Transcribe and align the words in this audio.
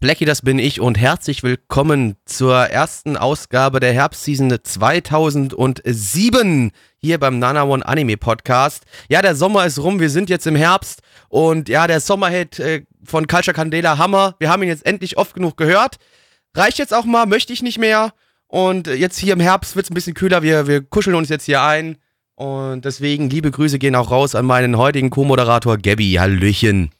Blackie, 0.00 0.26
das 0.26 0.42
bin 0.42 0.60
ich 0.60 0.80
und 0.80 0.96
herzlich 0.96 1.42
willkommen 1.42 2.14
zur 2.24 2.54
ersten 2.54 3.16
Ausgabe 3.16 3.80
der 3.80 3.92
Herbstseason 3.92 4.56
2007 4.62 6.70
hier 6.98 7.18
beim 7.18 7.40
Nana 7.40 7.64
One 7.64 7.84
Anime 7.84 8.16
Podcast. 8.16 8.84
Ja, 9.08 9.22
der 9.22 9.34
Sommer 9.34 9.66
ist 9.66 9.80
rum, 9.80 9.98
wir 9.98 10.08
sind 10.08 10.30
jetzt 10.30 10.46
im 10.46 10.54
Herbst 10.54 11.02
und 11.28 11.68
ja, 11.68 11.88
der 11.88 11.98
Sommerhit 11.98 12.60
äh, 12.60 12.84
von 13.02 13.26
Culture 13.26 13.56
Candela 13.56 13.98
Hammer. 13.98 14.36
Wir 14.38 14.50
haben 14.50 14.62
ihn 14.62 14.68
jetzt 14.68 14.86
endlich 14.86 15.18
oft 15.18 15.34
genug 15.34 15.56
gehört. 15.56 15.96
Reicht 16.54 16.78
jetzt 16.78 16.94
auch 16.94 17.04
mal, 17.04 17.26
möchte 17.26 17.52
ich 17.52 17.64
nicht 17.64 17.78
mehr. 17.78 18.12
Und 18.46 18.86
jetzt 18.86 19.18
hier 19.18 19.32
im 19.32 19.40
Herbst 19.40 19.74
wird 19.74 19.86
es 19.86 19.90
ein 19.90 19.94
bisschen 19.94 20.14
kühler, 20.14 20.42
wir, 20.42 20.68
wir 20.68 20.80
kuscheln 20.80 21.16
uns 21.16 21.28
jetzt 21.28 21.46
hier 21.46 21.62
ein. 21.62 21.96
Und 22.36 22.84
deswegen 22.84 23.30
liebe 23.30 23.50
Grüße 23.50 23.80
gehen 23.80 23.96
auch 23.96 24.12
raus 24.12 24.36
an 24.36 24.46
meinen 24.46 24.78
heutigen 24.78 25.10
Co-Moderator 25.10 25.76
Gabby. 25.76 26.18
Hallöchen. 26.20 26.92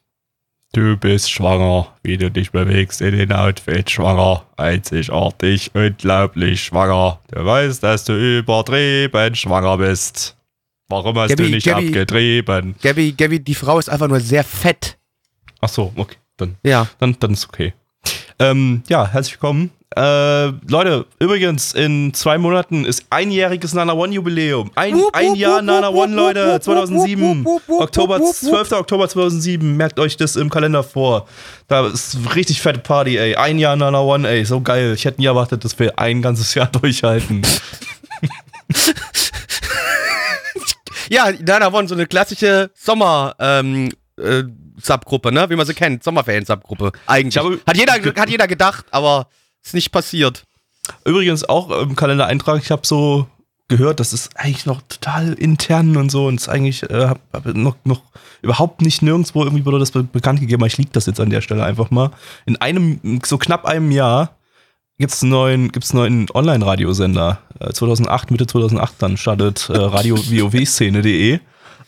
Du 0.75 0.97
bist 0.99 1.31
schwanger, 1.31 1.89
wie 2.03 2.19
du 2.19 2.31
dich 2.31 2.51
bewegst 2.53 3.01
in 3.01 3.17
den 3.17 3.33
Outfit. 3.33 3.91
Schwanger, 3.91 4.45
einzigartig, 4.59 5.71
unglaublich 5.75 6.63
schwanger. 6.65 7.21
Du 7.31 7.43
weißt, 7.45 7.83
dass 7.83 8.05
du 8.05 8.13
übertrieben 8.39 9.35
schwanger 9.35 9.79
bist. 9.79 10.37
Warum 10.89 11.19
hast 11.19 11.31
Gabi, 11.31 11.45
du 11.45 11.51
nicht 11.51 11.67
Gabi. 11.67 11.87
abgetrieben? 11.89 12.75
Gabby, 12.83 13.13
Gabby, 13.13 13.41
die 13.41 13.55
Frau 13.55 13.79
ist 13.79 13.89
einfach 13.89 14.09
nur 14.09 14.21
sehr 14.21 14.45
fett. 14.45 14.99
Ach 15.61 15.69
so, 15.71 15.93
okay, 15.97 16.17
dann, 16.37 16.57
Ja. 16.63 16.87
dann, 16.99 17.17
dann 17.19 17.33
ist 17.33 17.49
okay. 17.49 17.73
Ähm, 18.39 18.83
ja, 18.89 19.07
herzlich 19.09 19.35
willkommen. 19.35 19.71
Äh, 19.97 20.49
Leute, 20.69 21.07
übrigens, 21.19 21.73
in 21.73 22.13
zwei 22.13 22.37
Monaten 22.37 22.85
ist 22.85 23.05
einjähriges 23.11 23.73
Nana 23.73 23.95
One 23.95 24.13
Jubiläum. 24.13 24.71
Ein, 24.75 24.95
Wup, 24.95 25.11
ein 25.17 25.35
Jahr 25.35 25.59
wup, 25.59 25.65
Nana 25.65 25.89
One, 25.89 26.15
Leute, 26.15 26.55
wup, 26.55 26.63
2007. 26.63 27.45
wup, 27.45 27.45
wup, 27.47 27.63
wup, 27.69 27.81
Oktober, 27.81 28.21
wup, 28.21 28.27
wup, 28.29 28.43
wup. 28.43 28.51
12. 28.51 28.73
Oktober 28.73 29.09
2007. 29.09 29.77
Merkt 29.77 29.99
euch 29.99 30.17
das 30.19 30.37
im 30.37 30.51
Kalender 30.51 30.83
vor. 30.85 31.27
Da 31.69 31.87
ist 31.87 32.19
richtig 32.35 32.61
fette 32.61 32.81
Party, 32.81 33.17
ey. 33.17 33.35
Ein 33.37 33.59
Jahr 33.59 33.77
Nana 33.77 34.01
One, 34.01 34.29
ey. 34.29 34.45
So 34.45 34.61
geil. 34.61 34.93
Ich 34.95 35.05
hätte 35.07 35.21
nie 35.21 35.27
erwartet, 35.27 35.65
dass 35.65 35.79
wir 35.79 35.99
ein 35.99 36.21
ganzes 36.23 36.55
Jahr 36.55 36.67
durchhalten. 36.73 37.43
Ja, 41.11 41.33
Nana 41.41 41.73
One, 41.73 41.89
so 41.89 41.95
eine 41.95 42.07
klassische 42.07 42.71
Sommer, 42.75 43.35
ähm, 43.39 43.91
äh, 44.19 44.43
Subgruppe, 44.81 45.33
ne? 45.33 45.49
Wie 45.49 45.57
man 45.57 45.67
sie 45.67 45.73
kennt. 45.73 46.05
Sommerferien-Subgruppe. 46.05 46.93
Eigentlich. 47.07 47.43
Hat, 47.67 47.77
jeder, 47.77 47.95
hat 47.95 48.29
jeder 48.29 48.47
gedacht, 48.47 48.85
aber 48.91 49.27
ist 49.65 49.75
nicht 49.75 49.93
passiert. 49.93 50.45
Übrigens 51.05 51.49
auch 51.49 51.71
im 51.83 51.97
Kalender 51.97 52.27
eintragen, 52.27 52.61
ich 52.63 52.71
habe 52.71 52.87
so 52.87 53.27
gehört, 53.69 54.01
das 54.01 54.13
ist 54.13 54.37
eigentlich 54.37 54.67
noch 54.67 54.81
total 54.89 55.35
intern 55.35 55.97
und 55.97 56.11
so 56.11 56.27
und 56.27 56.37
ist 56.37 56.49
eigentlich 56.49 56.83
äh, 56.85 57.07
hab, 57.07 57.21
hab 57.33 57.47
noch, 57.55 57.77
noch 57.85 58.03
überhaupt 58.41 58.81
nicht 58.81 59.03
nirgendwo 59.03 59.45
irgendwie 59.45 59.67
wurde 59.67 59.79
das 59.79 59.91
be 59.91 60.03
bekannt 60.03 60.41
gegeben, 60.41 60.63
aber 60.63 60.67
ich 60.67 60.79
liege 60.79 60.91
das 60.93 61.07
jetzt 61.07 61.21
an 61.21 61.31
der 61.31 61.43
Stelle 61.43 61.65
einfach 61.65 61.91
mal. 61.91 62.11
In 62.47 62.57
einem, 62.57 63.21
so 63.25 63.37
knapp 63.37 63.67
einem 63.67 63.91
Jahr 63.91 64.37
gibt's 64.99 65.23
einen 65.23 65.33
neuen, 65.33 65.71
gibt's 65.71 65.91
einen 65.91 66.01
neuen 66.01 66.31
Online-Radiosender. 66.33 67.41
Äh, 67.61 67.73
2008, 67.73 68.31
Mitte 68.31 68.47
2008 68.47 68.95
dann 68.99 69.17
startet 69.19 69.69
äh, 69.69 69.77
Radio 69.77 70.17
WoW-Szene.de 70.19 71.41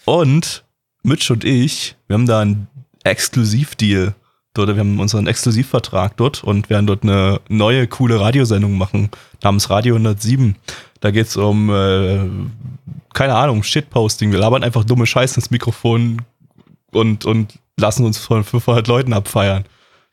und 0.05 0.65
Mitch 1.03 1.33
und 1.33 1.45
ich, 1.45 1.97
wir 2.07 2.15
haben 2.15 2.27
da 2.27 2.41
einen 2.41 2.69
Exklusivdeal 3.05 4.15
dort, 4.55 4.69
wir 4.69 4.79
haben 4.79 4.99
unseren 5.01 5.27
Exklusivvertrag 5.27 6.17
dort 6.17 6.45
und 6.45 6.71
werden 6.71 6.87
dort 6.87 7.03
eine 7.03 7.41
neue, 7.49 7.87
coole 7.87 8.21
Radiosendung 8.21 8.77
machen, 8.77 9.11
namens 9.43 9.71
Radio 9.71 9.95
107. 9.95 10.57
Da 11.01 11.11
geht's 11.11 11.37
um, 11.37 11.71
äh, 11.71 12.21
keine 13.15 13.35
Ahnung, 13.35 13.63
Shitposting. 13.63 14.33
Wir 14.33 14.39
labern 14.39 14.65
einfach 14.65 14.85
dumme 14.85 15.07
Scheiße 15.07 15.37
ins 15.37 15.51
Mikrofon 15.51 16.23
und, 16.93 17.25
und 17.25 17.59
lassen 17.79 18.05
uns 18.05 18.19
von 18.19 18.45
500 18.45 18.87
Leuten 18.87 19.13
abfeiern. 19.13 19.65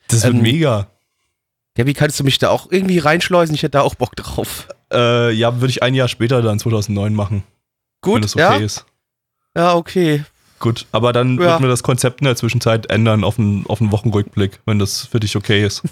Das 0.08 0.24
wird 0.24 0.36
Ähm, 0.36 0.42
mega. 0.42 0.88
Ja, 1.78 1.86
wie 1.86 1.94
kannst 1.94 2.20
du 2.20 2.24
mich 2.24 2.40
da 2.40 2.50
auch 2.50 2.72
irgendwie 2.72 2.98
reinschleusen? 3.00 3.54
Ich 3.54 3.62
hätte 3.62 3.78
da 3.78 3.82
auch 3.82 3.96
Bock 3.96 4.16
drauf. 4.16 4.68
Äh, 4.92 5.32
ja, 5.34 5.60
würde 5.60 5.70
ich 5.70 5.84
ein 5.84 5.94
Jahr 5.94 6.08
später 6.08 6.42
dann 6.42 6.60
2009 6.60 7.14
machen, 7.14 7.44
wenn 8.04 8.14
Gut, 8.14 8.24
das 8.24 8.36
okay 8.36 8.42
ja? 8.42 8.56
ist. 8.56 8.86
Ja, 9.56 9.76
okay. 9.76 10.24
Gut, 10.60 10.86
aber 10.92 11.14
dann 11.14 11.36
Ja. 11.36 11.40
würden 11.42 11.64
wir 11.64 11.70
das 11.70 11.84
Konzept 11.84 12.22
in 12.22 12.26
der 12.26 12.36
Zwischenzeit 12.36 12.90
ändern 12.90 13.24
auf 13.24 13.38
einen, 13.38 13.66
auf 13.68 13.80
einen 13.82 13.92
Wochenrückblick, 13.92 14.60
wenn 14.66 14.80
das 14.80 15.06
für 15.06 15.20
dich 15.20 15.36
okay 15.36 15.66
ist. 15.66 15.84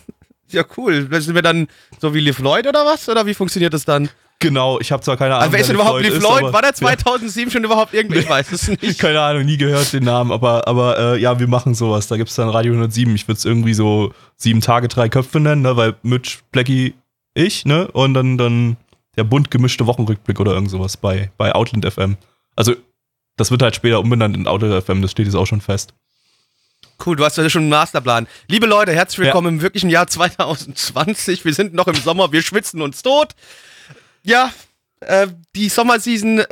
Ja, 0.52 0.64
cool. 0.78 1.08
Sind 1.22 1.34
wir 1.34 1.42
dann 1.42 1.68
so 2.00 2.14
wie 2.14 2.20
Liv 2.20 2.38
Lloyd 2.38 2.68
oder 2.68 2.86
was? 2.86 3.10
Oder 3.10 3.26
wie 3.26 3.34
funktioniert 3.34 3.74
das 3.74 3.84
dann? 3.84 4.10
Genau, 4.38 4.80
ich 4.80 4.92
habe 4.92 5.02
zwar 5.02 5.18
keine 5.18 5.32
Ahnung. 5.34 5.42
Also, 5.46 5.54
wer 5.54 5.60
ist 5.62 5.68
denn 5.70 5.76
überhaupt 5.76 6.02
Liv 6.04 6.14
ist, 6.14 6.22
Lloyd? 6.22 6.44
aber- 6.44 6.54
War 6.54 6.62
der 6.62 6.70
Ja. 6.80 6.98
2007 6.98 7.50
schon 7.50 7.64
überhaupt 7.64 7.96
irgendwie? 7.96 8.20
Ich 8.20 8.30
weiß 8.30 8.52
es 8.52 8.68
nicht. 8.82 9.00
Keine 9.00 9.20
Ahnung, 9.22 9.44
nie 9.44 9.58
gehört 9.58 9.92
den 9.92 10.04
Namen, 10.04 10.32
aber, 10.32 10.68
aber 10.68 11.00
äh, 11.16 11.20
ja, 11.20 11.40
wir 11.40 11.48
machen 11.48 11.74
sowas. 11.74 12.06
Da 12.08 12.18
gibt's 12.18 12.36
dann 12.36 12.50
Radio 12.50 12.74
107. 12.74 13.16
Ich 13.16 13.28
würde 13.28 13.40
es 13.40 13.44
irgendwie 13.46 13.74
so 13.74 14.14
sieben 14.38 14.62
Tage, 14.62 14.88
drei 14.88 15.10
Köpfe 15.10 15.40
nennen, 15.40 15.64
ne? 15.64 15.76
weil 15.78 15.96
Mitch, 16.04 16.38
Blackie, 16.52 16.94
ich, 17.34 17.66
ne? 17.66 17.88
Und 17.92 18.14
dann, 18.14 18.38
dann 18.38 18.78
der 19.18 19.24
bunt 19.24 19.50
gemischte 19.50 19.88
Wochenrückblick 19.88 20.40
oder 20.40 20.54
irgend 20.54 20.70
sowas 20.70 20.96
bei, 20.96 21.32
bei 21.38 21.56
Outland 21.56 21.92
FM. 21.92 22.18
Also, 22.56 22.76
das 23.38 23.52
wird 23.52 23.62
halt 23.62 23.76
später 23.76 24.00
umbenannt 24.00 24.36
in 24.36 24.48
Outland 24.48 24.84
FM, 24.84 25.02
das 25.02 25.12
steht 25.12 25.26
jetzt 25.26 25.36
auch 25.36 25.48
schon 25.48 25.62
fest. 25.62 25.94
Cool, 27.06 27.18
du 27.18 27.26
hast 27.26 27.38
ja 27.38 27.50
schon 27.50 27.64
einen 27.64 27.70
Masterplan. 27.70 28.28
Liebe 28.48 28.68
Leute, 28.68 28.94
herzlich 28.94 29.20
willkommen 29.20 29.56
im 29.56 29.62
wirklichen 29.62 29.90
Jahr 29.90 30.08
2020. 30.08 31.44
Wir 31.44 31.54
sind 31.54 31.74
noch 31.74 31.88
im 31.88 31.96
Sommer, 31.96 32.32
wir 32.32 32.42
schwitzen 32.42 32.82
uns 32.82 33.04
tot. 33.04 33.36
Ja, 34.24 34.52
äh, 35.02 35.28
die 35.56 35.70
Sommerseason 35.70 36.44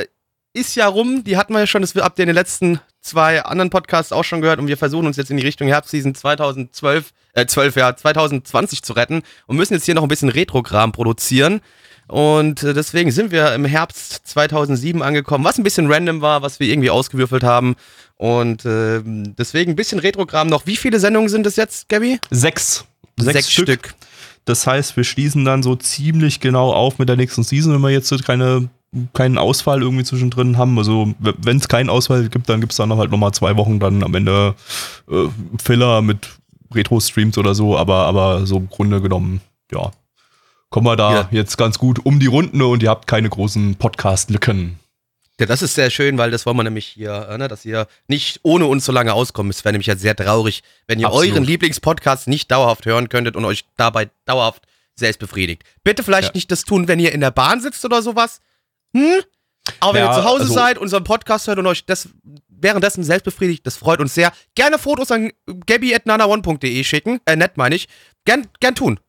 ist 0.53 0.75
ja 0.75 0.87
rum. 0.87 1.23
Die 1.23 1.37
hatten 1.37 1.53
wir 1.53 1.61
ja 1.61 1.67
schon, 1.67 1.81
das 1.81 1.95
habt 1.95 2.19
ihr 2.19 2.23
in 2.23 2.27
den 2.27 2.35
letzten 2.35 2.79
zwei 3.01 3.43
anderen 3.43 3.69
Podcasts 3.69 4.11
auch 4.11 4.23
schon 4.23 4.41
gehört. 4.41 4.59
Und 4.59 4.67
wir 4.67 4.77
versuchen 4.77 5.07
uns 5.07 5.17
jetzt 5.17 5.31
in 5.31 5.37
die 5.37 5.43
Richtung 5.43 5.67
Herbstseason 5.67 6.13
2012, 6.13 7.11
äh, 7.33 7.45
12, 7.45 7.75
ja, 7.75 7.95
2020 7.95 8.83
zu 8.83 8.93
retten 8.93 9.23
und 9.47 9.57
müssen 9.57 9.73
jetzt 9.73 9.85
hier 9.85 9.95
noch 9.95 10.03
ein 10.03 10.09
bisschen 10.09 10.29
Retrogramm 10.29 10.91
produzieren. 10.91 11.61
Und 12.07 12.63
äh, 12.63 12.73
deswegen 12.73 13.11
sind 13.11 13.31
wir 13.31 13.53
im 13.53 13.65
Herbst 13.65 14.21
2007 14.25 15.01
angekommen, 15.01 15.43
was 15.43 15.57
ein 15.57 15.63
bisschen 15.63 15.91
random 15.91 16.21
war, 16.21 16.41
was 16.41 16.59
wir 16.59 16.67
irgendwie 16.67 16.89
ausgewürfelt 16.89 17.43
haben. 17.43 17.75
Und 18.17 18.65
äh, 18.65 19.01
deswegen 19.03 19.71
ein 19.71 19.75
bisschen 19.75 19.99
Retrogramm 19.99 20.47
noch. 20.47 20.65
Wie 20.65 20.75
viele 20.75 20.99
Sendungen 20.99 21.29
sind 21.29 21.45
es 21.45 21.55
jetzt, 21.55 21.89
Gabby? 21.89 22.19
Sechs. 22.29 22.85
Sechs, 23.17 23.51
Stück. 23.51 23.93
Das 24.45 24.67
heißt, 24.67 24.97
wir 24.97 25.03
schließen 25.03 25.45
dann 25.45 25.63
so 25.63 25.75
ziemlich 25.75 26.39
genau 26.39 26.73
auf 26.73 26.99
mit 26.99 27.09
der 27.09 27.15
nächsten 27.15 27.43
Season, 27.43 27.73
wenn 27.73 27.81
wir 27.81 27.91
jetzt 27.91 28.07
so 28.07 28.17
keine, 28.17 28.69
keinen 29.13 29.37
Ausfall 29.37 29.81
irgendwie 29.81 30.03
zwischendrin 30.03 30.57
haben. 30.57 30.77
Also, 30.77 31.13
wenn 31.19 31.57
es 31.57 31.67
keinen 31.67 31.89
Ausfall 31.89 32.27
gibt, 32.27 32.49
dann 32.49 32.59
gibt 32.59 32.73
es 32.73 32.77
dann 32.77 32.89
noch 32.89 32.97
halt 32.97 33.11
nochmal 33.11 33.33
zwei 33.33 33.55
Wochen 33.55 33.79
dann 33.79 34.03
am 34.03 34.13
Ende 34.15 34.55
äh, 35.09 35.27
Filler 35.63 36.01
mit 36.01 36.29
Retro-Streams 36.73 37.37
oder 37.37 37.55
so, 37.55 37.77
aber, 37.77 38.05
aber 38.05 38.45
so 38.45 38.57
im 38.57 38.69
Grunde 38.69 38.99
genommen, 38.99 39.41
ja, 39.71 39.91
kommen 40.73 40.87
wir 40.87 40.95
da 40.95 41.13
Ja. 41.13 41.27
jetzt 41.31 41.55
ganz 41.57 41.77
gut 41.77 42.03
um 42.03 42.19
die 42.19 42.25
Runden 42.25 42.59
und 42.63 42.81
ihr 42.81 42.89
habt 42.89 43.05
keine 43.05 43.29
großen 43.29 43.75
Podcast-Lücken. 43.75 44.79
Ja, 45.39 45.45
das 45.45 45.61
ist 45.61 45.75
sehr 45.75 45.91
schön, 45.91 46.17
weil 46.17 46.31
das 46.31 46.45
wollen 46.47 46.57
wir 46.57 46.63
nämlich 46.63 46.87
hier, 46.87 47.27
äh, 47.29 47.37
ne, 47.37 47.47
dass 47.47 47.63
ihr 47.63 47.87
nicht 48.07 48.39
ohne 48.41 48.65
uns 48.65 48.83
so 48.85 48.91
lange 48.91 49.13
auskommt. 49.13 49.53
Es 49.53 49.63
wäre 49.63 49.73
nämlich 49.73 49.85
ja 49.87 49.95
sehr 49.95 50.15
traurig, 50.15 50.63
wenn 50.87 50.99
ihr 50.99 51.07
Absolut. 51.07 51.31
euren 51.31 51.43
Lieblingspodcast 51.43 52.27
nicht 52.27 52.49
dauerhaft 52.51 52.85
hören 52.87 53.07
könntet 53.07 53.35
und 53.35 53.45
euch 53.45 53.65
dabei 53.77 54.09
dauerhaft 54.25 54.63
selbst 54.95 55.19
befriedigt. 55.19 55.63
Bitte 55.83 56.01
vielleicht 56.03 56.29
Ja. 56.29 56.31
nicht 56.35 56.51
das 56.51 56.63
tun, 56.63 56.87
wenn 56.87 56.99
ihr 56.99 57.11
in 57.11 57.21
der 57.21 57.31
Bahn 57.31 57.61
sitzt 57.61 57.85
oder 57.85 58.01
sowas. 58.01 58.41
Hm? 58.95 59.21
Aber 59.79 59.93
wenn 59.93 60.03
Ja, 60.05 60.11
ihr 60.11 60.21
zu 60.21 60.23
Hause 60.27 60.41
also- 60.43 60.53
seid, 60.55 60.77
unseren 60.79 61.03
Podcast 61.03 61.47
hört 61.47 61.59
und 61.59 61.67
euch 61.67 61.85
das 61.85 62.09
währenddessen 62.49 63.03
selbst 63.03 63.25
befriedigt, 63.25 63.65
das 63.67 63.75
freut 63.77 63.99
uns 63.99 64.13
sehr. 64.15 64.31
Gerne 64.55 64.77
Fotos 64.79 65.11
an 65.11 65.31
gabby.nana1.de 65.67 66.83
schicken. 66.83 67.19
Äh, 67.25 67.35
nett 67.35 67.57
meine 67.57 67.75
ich. 67.75 67.87
Gern, 68.25 68.47
gern 68.59 68.75
tun. 68.75 68.99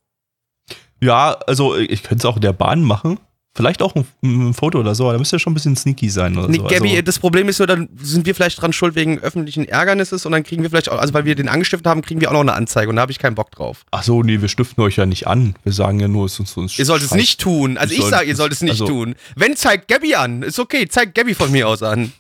Ja, 1.05 1.37
also 1.47 1.77
ich 1.77 2.03
könnte 2.03 2.23
es 2.23 2.25
auch 2.25 2.37
in 2.37 2.43
der 2.43 2.53
Bahn 2.53 2.83
machen. 2.83 3.19
Vielleicht 3.57 3.83
auch 3.83 3.95
ein, 3.95 4.05
ein 4.25 4.53
Foto 4.53 4.81
oder 4.81 4.97
so, 4.97 5.05
aber 5.05 5.13
da 5.13 5.19
müsste 5.21 5.37
ja 5.37 5.39
schon 5.39 5.53
ein 5.53 5.55
bisschen 5.55 5.77
sneaky 5.77 6.11
sein 6.11 6.37
oder 6.37 6.49
Nee, 6.49 6.57
so. 6.57 6.65
Gabby, 6.65 6.91
also, 6.91 7.03
das 7.03 7.21
Problem 7.21 7.49
ist 7.49 7.61
nur, 7.61 7.69
dann 7.69 7.89
sind 8.03 8.27
wir 8.27 8.35
vielleicht 8.35 8.61
dran 8.61 8.73
schuld 8.73 8.97
wegen 8.97 9.21
öffentlichen 9.21 9.69
Ärgernisses 9.69 10.27
und 10.27 10.33
dann 10.33 10.43
kriegen 10.43 10.65
wir 10.65 10.71
vielleicht 10.71 10.89
auch, 10.89 10.99
also 10.99 11.15
weil 11.15 11.25
wir 11.25 11.37
den 11.37 11.49
angestiftet 11.49 11.87
haben, 11.87 12.03
kriegen 12.03 12.21
wir 12.21 12.31
auch 12.31 12.33
noch 12.33 12.41
eine 12.41 12.55
Anzeige 12.55 12.91
und 12.91 12.97
da 12.97 13.03
habe 13.03 13.13
ich 13.13 13.21
keinen 13.21 13.37
Bock 13.37 13.53
drauf. 13.53 13.85
ach 13.93 14.03
so, 14.03 14.25
nee, 14.25 14.41
wir 14.41 14.49
stiften 14.49 14.83
euch 14.83 14.97
ja 14.97 15.07
nicht 15.07 15.29
an. 15.29 15.55
Wir 15.63 15.73
sagen 15.73 16.01
ja 16.01 16.09
nur, 16.09 16.27
es 16.27 16.33
ist 16.33 16.41
uns, 16.41 16.57
uns 16.57 16.79
Ihr 16.81 16.85
sollt 16.85 17.03
es 17.05 17.15
nicht 17.15 17.41
tun. 17.41 17.79
Also 17.79 17.93
Ich 17.95 18.01
ich 18.01 18.07
sage, 18.07 18.27
ihr 18.27 18.35
sollt 18.35 18.53
es 18.53 18.61
nicht 18.61 18.73
also- 18.73 18.89
tun. 18.89 19.15
Wenn, 19.37 19.55
zeigt 19.55 19.87
Gabby 19.87 20.17
an. 20.17 20.43
Ist 20.43 20.59
okay, 20.59 20.89
zeigt 20.89 21.15
Gabby 21.15 21.35
von 21.35 21.53
mir 21.53 21.69
aus 21.69 21.85
an. 21.85 22.13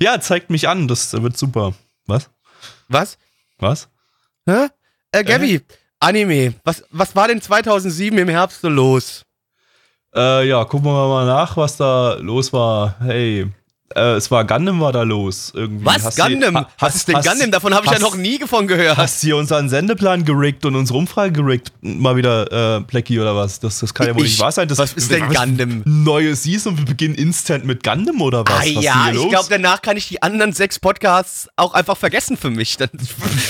Ja, 0.00 0.18
zeigt 0.20 0.48
mich 0.48 0.68
an, 0.68 0.88
das 0.88 1.12
wird 1.12 1.36
super. 1.36 1.74
Was? 2.06 2.30
Was? 2.88 3.18
Was? 3.58 3.88
Hä? 4.46 4.68
Äh, 5.12 5.22
Gabby, 5.24 5.60
Anime. 6.04 6.54
Was, 6.64 6.84
was 6.90 7.16
war 7.16 7.28
denn 7.28 7.40
2007 7.40 8.18
im 8.18 8.28
Herbst 8.28 8.60
so 8.60 8.68
los? 8.68 9.22
Äh, 10.14 10.46
ja, 10.46 10.64
gucken 10.64 10.86
wir 10.86 11.08
mal 11.08 11.26
nach, 11.26 11.56
was 11.56 11.78
da 11.78 12.14
los 12.20 12.52
war. 12.52 12.96
Hey, 13.00 13.50
äh, 13.94 14.14
es 14.16 14.30
war 14.30 14.44
Gundam 14.46 14.80
war 14.80 14.92
da 14.92 15.02
los. 15.02 15.52
Irgendwie. 15.54 15.84
Was? 15.84 16.04
Hast 16.04 16.16
Gundam? 16.16 16.54
du- 16.54 16.60
ha- 16.60 16.68
was 16.78 16.94
ist 16.96 17.08
denn 17.08 17.16
hast- 17.16 17.28
Gundam? 17.28 17.50
Davon 17.50 17.74
habe 17.74 17.86
ich 17.86 17.92
ja 17.92 17.98
noch 17.98 18.16
nie 18.16 18.38
davon 18.38 18.66
gehört. 18.66 18.96
Hast 18.96 19.22
du 19.22 19.26
hier 19.26 19.36
unseren 19.36 19.68
Sendeplan 19.68 20.24
gerickt 20.24 20.64
und 20.64 20.74
unsere 20.76 20.98
Umfrage 20.98 21.32
gerickt? 21.32 21.72
Mal 21.80 22.16
wieder, 22.16 22.78
äh, 22.78 22.80
Plecky 22.82 23.20
oder 23.20 23.34
was? 23.36 23.60
Das, 23.60 23.80
das 23.80 23.94
kann 23.94 24.06
ja 24.06 24.14
wohl 24.14 24.22
Ich- 24.24 24.32
nicht 24.32 24.40
wahr 24.40 24.52
sein. 24.52 24.68
Das, 24.68 24.78
was 24.78 24.92
ist 24.94 25.10
denn 25.10 25.28
Gundam? 25.28 25.82
Neue 25.84 26.34
Season 26.36 26.72
und 26.72 26.78
wir 26.78 26.86
beginnen 26.86 27.14
instant 27.14 27.64
mit 27.64 27.82
Gundam 27.84 28.20
oder 28.20 28.44
was? 28.46 28.54
Ah 28.54 28.62
was 28.74 28.84
ja, 28.84 29.10
ich 29.12 29.28
glaube, 29.28 29.46
danach 29.50 29.82
kann 29.82 29.96
ich 29.96 30.08
die 30.08 30.22
anderen 30.22 30.52
sechs 30.52 30.78
Podcasts 30.78 31.48
auch 31.56 31.74
einfach 31.74 31.96
vergessen 31.96 32.36
für 32.36 32.50
mich. 32.50 32.76
Das, 32.76 32.88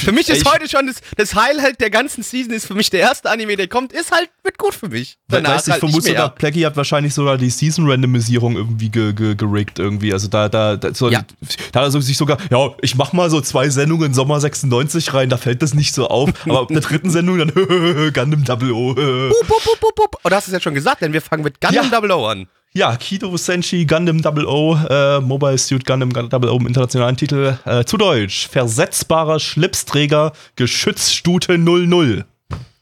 für 0.00 0.12
mich 0.12 0.28
ist 0.28 0.42
Ich- 0.42 0.52
heute 0.52 0.68
schon 0.68 0.86
das, 0.86 0.96
das 1.16 1.34
Highlight 1.34 1.80
der 1.80 1.90
ganzen 1.90 2.22
Season, 2.22 2.52
ist 2.52 2.66
für 2.66 2.74
mich 2.74 2.90
der 2.90 3.00
erste 3.00 3.30
Anime, 3.30 3.56
der 3.56 3.68
kommt, 3.68 3.92
ist 3.92 4.10
halt, 4.10 4.28
wird 4.42 4.58
gut 4.58 4.74
für 4.74 4.88
mich. 4.88 5.16
Danach 5.28 5.56
weißt, 5.56 5.66
du, 5.66 5.70
ich 5.70 5.72
halt 5.72 5.80
vermute 5.80 6.08
sogar. 6.08 6.28
Plecky 6.34 6.60
hat 6.62 6.76
wahrscheinlich 6.76 7.14
sogar 7.14 7.38
die 7.38 7.50
Season-Randomisierung 7.50 8.56
irgendwie 8.56 8.88
ge 8.90 9.12
ge 9.12 9.34
gerickt 9.34 9.78
irgendwie. 9.78 10.12
Also 10.12 10.28
da, 10.34 10.48
da, 10.48 10.76
da, 10.76 10.92
so, 10.92 11.08
Ja. 11.10 11.24
da 11.72 11.80
hat 11.84 11.94
er 11.94 12.02
sich 12.02 12.16
sogar, 12.16 12.38
ja, 12.50 12.70
ich 12.82 12.96
mach 12.96 13.12
mal 13.12 13.30
so 13.30 13.40
zwei 13.40 13.68
Sendungen 13.70 14.12
Sommer 14.12 14.40
96 14.40 15.14
rein, 15.14 15.28
da 15.28 15.36
fällt 15.36 15.62
das 15.62 15.72
nicht 15.74 15.94
so 15.94 16.08
auf. 16.08 16.30
Aber 16.44 16.60
ab 16.62 16.68
der 16.68 16.80
dritten 16.80 17.08
Sendung 17.10 17.38
dann 17.38 17.50
Gundam 18.12 18.44
Double 18.44 18.72
O. 18.72 18.94
Bup, 18.94 19.46
bup, 19.48 19.64
bup, 19.64 19.80
bup, 19.80 19.94
bup. 19.94 20.16
Oh, 20.24 20.28
du 20.28 20.34
hast 20.34 20.48
es 20.48 20.52
ja 20.52 20.60
schon 20.60 20.74
gesagt, 20.74 21.02
denn 21.02 21.12
wir 21.12 21.22
fangen 21.22 21.44
mit 21.44 21.60
Gundam 21.60 21.84
Ja. 21.84 21.90
Double 21.90 22.10
O 22.10 22.26
an. 22.26 22.46
Ja, 22.76 22.96
Kido 22.96 23.36
Senshi 23.36 23.84
Gundam 23.86 24.20
Double 24.20 24.46
O, 24.46 24.74
äh, 24.90 25.20
Mobile 25.20 25.56
Suit 25.58 25.86
Gundam 25.86 26.10
Double 26.12 26.50
O 26.50 26.56
im 26.56 26.66
internationalen 26.66 27.16
Titel. 27.16 27.56
Äh, 27.64 27.84
zu 27.84 27.96
Deutsch, 27.96 28.48
versetzbarer 28.48 29.38
Schlipsträger, 29.38 30.32
Geschützstute 30.56 31.56
00. 31.56 32.24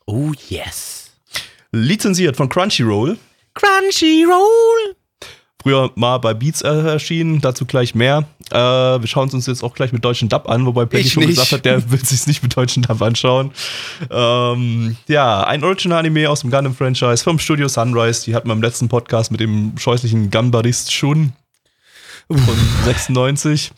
Oh 0.06 0.32
yes. 0.49 1.10
Lizenziert 1.72 2.37
von 2.37 2.49
Crunchyroll. 2.49 3.19
Crunchyroll. 3.54 4.96
Früher 5.62 5.91
mal 5.94 6.19
bei 6.19 6.35
Beats 6.35 6.62
äh, 6.62 6.69
erschienen, 6.69 7.41
dazu 7.41 7.64
gleich 7.67 7.94
mehr. 7.94 8.25
Äh, 8.50 8.56
wir 8.56 9.06
schauen 9.06 9.29
es 9.29 9.35
uns 9.35 9.47
jetzt 9.47 9.62
auch 9.62 9.75
gleich 9.75 9.93
mit 9.93 10.05
deutschen 10.05 10.29
Dub 10.29 10.49
an, 10.49 10.67
wobei 10.67 10.85
Blackie 10.85 11.09
schon 11.09 11.23
nicht. 11.23 11.37
gesagt 11.37 11.53
hat, 11.53 11.64
der 11.64 11.91
will 11.91 12.05
sich 12.05 12.26
nicht 12.26 12.43
mit 12.43 12.56
deutschen 12.56 12.82
Dub 12.82 13.00
anschauen. 13.00 13.53
Ähm, 14.11 14.97
ja, 15.06 15.44
ein 15.44 15.62
Original-Anime 15.62 16.29
aus 16.29 16.41
dem 16.41 16.50
Gundam-Franchise 16.50 17.23
vom 17.23 17.38
Studio 17.38 17.69
Sunrise. 17.69 18.25
Die 18.25 18.35
hatten 18.35 18.49
wir 18.49 18.55
im 18.55 18.62
letzten 18.62 18.88
Podcast 18.88 19.31
mit 19.31 19.41
dem 19.41 19.79
scheußlichen 19.79 20.31
Gunbarist 20.31 20.93
Shun 20.93 21.32
von 22.29 22.59
96. 22.85 23.73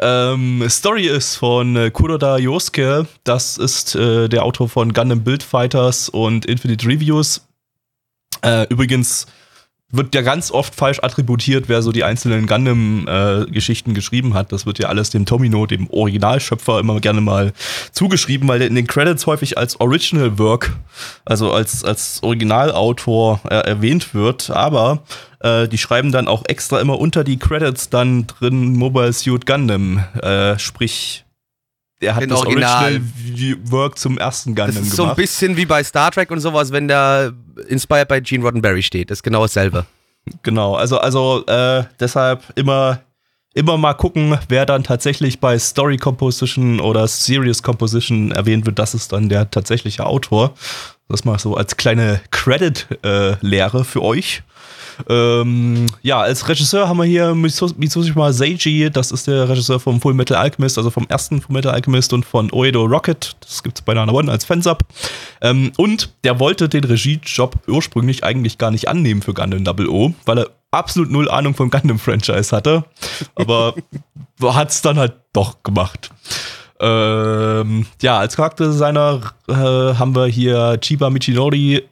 Ähm, 0.00 0.64
Story 0.68 1.08
ist 1.08 1.36
von 1.36 1.76
äh, 1.76 1.90
Kuroda 1.90 2.38
Yosuke. 2.38 3.06
Das 3.24 3.58
ist 3.58 3.94
äh, 3.94 4.28
der 4.28 4.44
Autor 4.44 4.68
von 4.68 4.92
Gundam 4.92 5.24
Build 5.24 5.42
Fighters 5.42 6.08
und 6.08 6.46
Infinite 6.46 6.86
Reviews. 6.86 7.46
Äh, 8.42 8.66
übrigens 8.68 9.26
wird 9.90 10.14
ja 10.14 10.20
ganz 10.20 10.50
oft 10.50 10.74
falsch 10.74 10.98
attributiert, 11.02 11.68
wer 11.68 11.80
so 11.80 11.92
die 11.92 12.04
einzelnen 12.04 12.46
Gundam-Geschichten 12.46 13.94
geschrieben 13.94 14.34
hat. 14.34 14.52
Das 14.52 14.66
wird 14.66 14.78
ja 14.78 14.88
alles 14.88 15.08
dem 15.08 15.24
Tomino, 15.24 15.64
dem 15.64 15.88
Originalschöpfer, 15.88 16.78
immer 16.78 17.00
gerne 17.00 17.22
mal 17.22 17.54
zugeschrieben, 17.92 18.46
weil 18.48 18.58
der 18.58 18.68
in 18.68 18.74
den 18.74 18.86
Credits 18.86 19.26
häufig 19.26 19.56
als 19.56 19.80
Original 19.80 20.38
Work, 20.38 20.76
also 21.24 21.52
als, 21.52 21.84
als 21.84 22.22
Originalautor 22.22 23.40
äh, 23.48 23.54
erwähnt 23.54 24.12
wird. 24.12 24.50
Aber 24.50 25.04
äh, 25.40 25.66
die 25.68 25.78
schreiben 25.78 26.12
dann 26.12 26.28
auch 26.28 26.44
extra 26.46 26.80
immer 26.80 26.98
unter 26.98 27.24
die 27.24 27.38
Credits 27.38 27.88
dann 27.88 28.26
drin 28.26 28.76
Mobile 28.76 29.14
Suit 29.14 29.46
Gundam. 29.46 30.04
Äh, 30.20 30.58
sprich, 30.58 31.24
der 32.00 32.14
hat 32.14 32.22
Den 32.22 32.30
das 32.30 32.40
Original. 32.40 32.84
Original 32.94 33.58
Work 33.70 33.98
zum 33.98 34.18
ersten 34.18 34.54
Gundam 34.54 34.66
Das 34.66 34.76
ist 34.76 34.82
gemacht. 34.82 34.96
so 34.96 35.04
ein 35.06 35.16
bisschen 35.16 35.56
wie 35.56 35.66
bei 35.66 35.82
Star 35.82 36.10
Trek 36.10 36.30
und 36.30 36.40
sowas, 36.40 36.70
wenn 36.72 36.88
da 36.88 37.30
Inspired 37.68 38.08
by 38.08 38.20
Gene 38.20 38.44
Roddenberry 38.44 38.82
steht. 38.82 39.10
Das 39.10 39.18
ist 39.18 39.22
genau 39.22 39.42
dasselbe. 39.42 39.84
Genau, 40.42 40.74
also, 40.74 40.98
also 40.98 41.44
äh, 41.46 41.84
deshalb 41.98 42.42
immer, 42.54 43.00
immer 43.54 43.76
mal 43.78 43.94
gucken, 43.94 44.38
wer 44.48 44.66
dann 44.66 44.84
tatsächlich 44.84 45.40
bei 45.40 45.58
Story 45.58 45.96
Composition 45.96 46.80
oder 46.80 47.08
Serious 47.08 47.62
Composition 47.62 48.30
erwähnt 48.32 48.66
wird, 48.66 48.78
das 48.78 48.94
ist 48.94 49.12
dann 49.12 49.28
der 49.28 49.50
tatsächliche 49.50 50.04
Autor. 50.06 50.54
Das 51.08 51.24
mal 51.24 51.38
so 51.38 51.56
als 51.56 51.76
kleine 51.76 52.20
Credit-Lehre 52.30 53.84
für 53.84 54.02
euch. 54.02 54.42
Ähm, 55.08 55.86
ja, 56.02 56.20
als 56.20 56.48
Regisseur 56.48 56.88
haben 56.88 56.98
wir 56.98 57.04
hier 57.04 57.32
Mitsu- 57.34 57.72
Mitsushima 57.76 58.32
Seiji, 58.32 58.90
das 58.90 59.12
ist 59.12 59.26
der 59.28 59.48
Regisseur 59.48 59.78
vom 59.78 60.00
Full 60.00 60.14
Metal 60.14 60.36
Alchemist, 60.36 60.76
also 60.76 60.90
vom 60.90 61.06
ersten 61.08 61.40
Full 61.40 61.54
Metal 61.54 61.72
Alchemist 61.72 62.12
und 62.12 62.24
von 62.26 62.50
Oedo 62.52 62.84
Rocket, 62.84 63.36
das 63.40 63.62
gibt's 63.62 63.80
bei 63.80 63.94
Nana 63.94 64.12
One 64.12 64.30
als 64.30 64.44
Fansub. 64.44 64.80
Ähm, 65.40 65.72
und 65.76 66.10
der 66.24 66.40
wollte 66.40 66.68
den 66.68 66.84
Regiejob 66.84 67.56
ursprünglich 67.68 68.24
eigentlich 68.24 68.58
gar 68.58 68.70
nicht 68.70 68.88
annehmen 68.88 69.22
für 69.22 69.34
Gundam 69.34 69.64
Double 69.64 69.88
O, 69.88 70.14
weil 70.26 70.38
er 70.38 70.50
absolut 70.72 71.10
null 71.10 71.30
Ahnung 71.30 71.54
vom 71.54 71.70
Gundam-Franchise 71.70 72.54
hatte. 72.54 72.84
Aber 73.36 73.74
hat's 74.42 74.82
dann 74.82 74.98
halt 74.98 75.14
doch 75.32 75.62
gemacht. 75.62 76.10
Ähm, 76.80 77.86
ja, 78.02 78.18
als 78.18 78.36
Charakterdesigner 78.36 79.32
äh, 79.48 79.52
haben 79.54 80.14
wir 80.14 80.26
hier 80.26 80.78
Chiba 80.80 81.10
Michinori, 81.10 81.82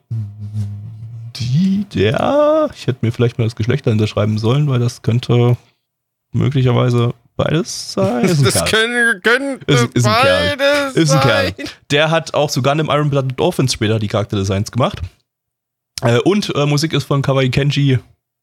die, 1.36 1.84
der, 1.94 2.70
ich 2.74 2.86
hätte 2.86 3.00
mir 3.02 3.12
vielleicht 3.12 3.38
mal 3.38 3.44
das 3.44 3.56
Geschlecht 3.56 3.86
dahinter 3.86 4.06
schreiben 4.06 4.38
sollen, 4.38 4.68
weil 4.68 4.78
das 4.78 5.02
könnte 5.02 5.56
möglicherweise 6.32 7.14
beides 7.36 7.92
sein. 7.92 8.24
Ist 8.24 8.38
ein 8.56 8.64
Kerl. 8.64 9.20
können, 9.20 9.20
können 9.22 9.60
Ist- 9.66 9.94
ist 9.94 10.06
ein 10.06 10.22
Kerl. 10.22 10.56
beides 10.56 10.94
Ist 10.96 11.10
ein 11.12 11.20
Kerl. 11.20 11.54
Der 11.90 12.10
hat 12.10 12.32
auch 12.34 12.48
sogar 12.50 12.74
dem 12.74 12.88
Iron 12.88 13.10
Blooded 13.10 13.38
Orphans 13.40 13.72
später 13.74 13.98
die 13.98 14.08
Charakterdesigns 14.08 14.70
gemacht. 14.70 15.00
Äh, 16.02 16.18
und 16.20 16.54
äh, 16.54 16.64
Musik 16.66 16.92
ist 16.92 17.04
von 17.04 17.22
Kawaii 17.22 17.50
Kenji. 17.50 17.98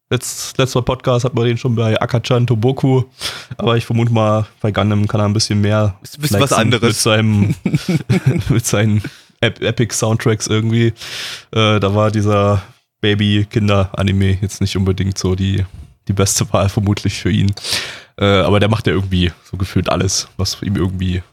Letzt, 0.09 0.57
letzter 0.57 0.81
Podcast 0.81 1.25
hat 1.25 1.33
man 1.33 1.45
den 1.45 1.57
schon 1.57 1.75
bei 1.75 1.99
Akachan 1.99 2.45
Toboku. 2.45 3.03
Aber 3.57 3.77
ich 3.77 3.85
vermute 3.85 4.11
mal, 4.11 4.45
bei 4.61 4.71
Gundam 4.71 5.07
kann 5.07 5.21
er 5.21 5.25
ein 5.25 5.33
bisschen 5.33 5.61
mehr. 5.61 5.95
Ist 6.03 6.17
ein 6.17 6.21
bisschen 6.21 6.39
was 6.39 6.53
anderes. 6.53 6.89
Mit 6.89 6.97
seinem, 6.97 7.55
mit 8.49 8.65
seinen 8.65 9.01
Ep 9.41 9.61
Epic 9.61 9.95
Soundtracks 9.95 10.47
irgendwie. 10.47 10.93
Äh, 11.51 11.79
da 11.79 11.95
war 11.95 12.11
dieser 12.11 12.61
Baby-Kinder-Anime 13.01 14.37
jetzt 14.41 14.61
nicht 14.61 14.77
unbedingt 14.77 15.17
so 15.17 15.35
die, 15.35 15.65
die 16.07 16.13
beste 16.13 16.51
Wahl, 16.53 16.69
vermutlich 16.69 17.19
für 17.19 17.31
ihn. 17.31 17.53
Äh, 18.17 18.25
aber 18.25 18.59
der 18.59 18.69
macht 18.69 18.87
ja 18.87 18.93
irgendwie 18.93 19.31
so 19.49 19.57
gefühlt 19.57 19.89
alles, 19.89 20.27
was 20.37 20.61
ihm 20.61 20.75
irgendwie 20.75 21.23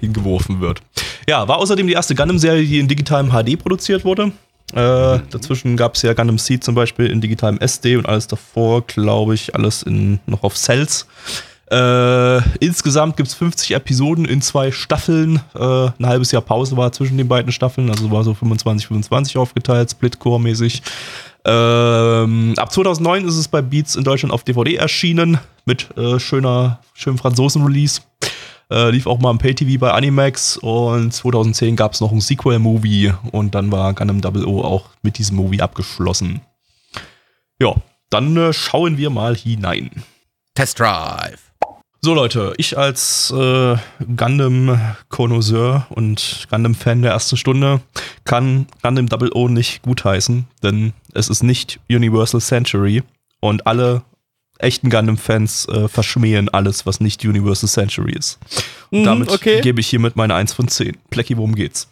hingeworfen 0.00 0.60
wird. 0.60 0.82
Ja, 1.28 1.46
war 1.46 1.58
außerdem 1.58 1.86
die 1.86 1.92
erste 1.92 2.14
Gundam-Serie, 2.14 2.64
die 2.64 2.78
in 2.78 2.88
digitalem 2.88 3.30
HD 3.30 3.58
produziert 3.58 4.04
wurde. 4.04 4.32
Äh, 4.72 5.20
dazwischen 5.30 5.76
gab 5.76 5.94
es 5.94 6.02
ja 6.02 6.14
Gundam 6.14 6.38
Seed 6.38 6.62
zum 6.62 6.74
Beispiel 6.74 7.06
in 7.06 7.20
digitalem 7.20 7.58
SD 7.58 7.96
und 7.96 8.06
alles 8.06 8.26
davor, 8.26 8.86
glaube 8.86 9.34
ich, 9.34 9.54
alles 9.54 9.82
in, 9.82 10.20
noch 10.26 10.42
auf 10.42 10.56
Cells. 10.56 11.06
Äh, 11.70 12.40
insgesamt 12.58 13.16
gibt 13.16 13.28
es 13.28 13.34
50 13.34 13.72
Episoden 13.72 14.24
in 14.24 14.42
zwei 14.42 14.72
Staffeln. 14.72 15.40
Äh, 15.54 15.60
ein 15.60 16.06
halbes 16.06 16.32
Jahr 16.32 16.42
Pause 16.42 16.76
war 16.76 16.90
zwischen 16.90 17.16
den 17.16 17.28
beiden 17.28 17.52
Staffeln, 17.52 17.90
also 17.90 18.10
war 18.10 18.24
so 18.24 18.34
25, 18.34 18.88
25 18.88 19.36
aufgeteilt, 19.36 19.90
Splitcore-mäßig. 19.90 20.82
Ähm, 21.44 22.54
ab 22.56 22.72
2009 22.72 23.26
ist 23.26 23.36
es 23.36 23.48
bei 23.48 23.62
Beats 23.62 23.94
in 23.94 24.04
Deutschland 24.04 24.32
auf 24.32 24.44
DVD 24.44 24.74
erschienen 24.74 25.38
mit 25.64 25.88
äh, 25.96 26.18
schöner, 26.18 26.80
schönem 26.92 27.18
Franzosen-Release. 27.18 28.00
Äh, 28.70 28.90
lief 28.90 29.06
auch 29.06 29.18
mal 29.18 29.32
im 29.32 29.38
Pay-TV 29.38 29.80
bei 29.80 29.90
Animax 29.90 30.56
und 30.58 31.12
2010 31.12 31.74
gab 31.74 31.92
es 31.92 32.00
noch 32.00 32.12
ein 32.12 32.20
Sequel-Movie 32.20 33.12
und 33.32 33.54
dann 33.54 33.72
war 33.72 33.92
Gundam 33.94 34.20
Double 34.20 34.44
O 34.44 34.62
auch 34.62 34.90
mit 35.02 35.18
diesem 35.18 35.36
Movie 35.36 35.60
abgeschlossen. 35.60 36.40
Ja, 37.60 37.74
dann 38.10 38.36
äh, 38.36 38.52
schauen 38.52 38.96
wir 38.96 39.10
mal 39.10 39.36
hinein. 39.36 39.90
Test 40.54 40.78
Drive. 40.78 41.50
So 42.00 42.14
Leute, 42.14 42.54
ich 42.56 42.78
als 42.78 43.30
äh, 43.30 43.76
Gundam-Konnoisseur 44.16 45.86
und 45.90 46.46
Gundam-Fan 46.48 47.02
der 47.02 47.12
ersten 47.12 47.36
Stunde 47.36 47.80
kann 48.24 48.66
Gundam 48.82 49.08
Double 49.08 49.30
O 49.34 49.48
nicht 49.48 49.82
gutheißen, 49.82 50.46
denn 50.62 50.92
es 51.12 51.28
ist 51.28 51.42
nicht 51.42 51.80
Universal 51.90 52.40
Century 52.40 53.02
und 53.40 53.66
alle 53.66 54.02
echten 54.62 54.90
Gundam-Fans 54.90 55.66
äh, 55.68 55.88
verschmähen 55.88 56.48
alles, 56.48 56.86
was 56.86 57.00
nicht 57.00 57.24
Universal 57.24 57.68
Century 57.68 58.12
ist. 58.18 58.38
Und 58.90 59.00
Mhm, 59.00 59.04
damit 59.04 59.30
okay. 59.30 59.60
gebe 59.60 59.80
ich 59.80 59.88
hiermit 59.88 60.16
meine 60.16 60.34
1 60.34 60.52
von 60.52 60.68
10. 60.68 60.96
Plecky, 61.10 61.36
worum 61.36 61.54
geht's? 61.54 61.88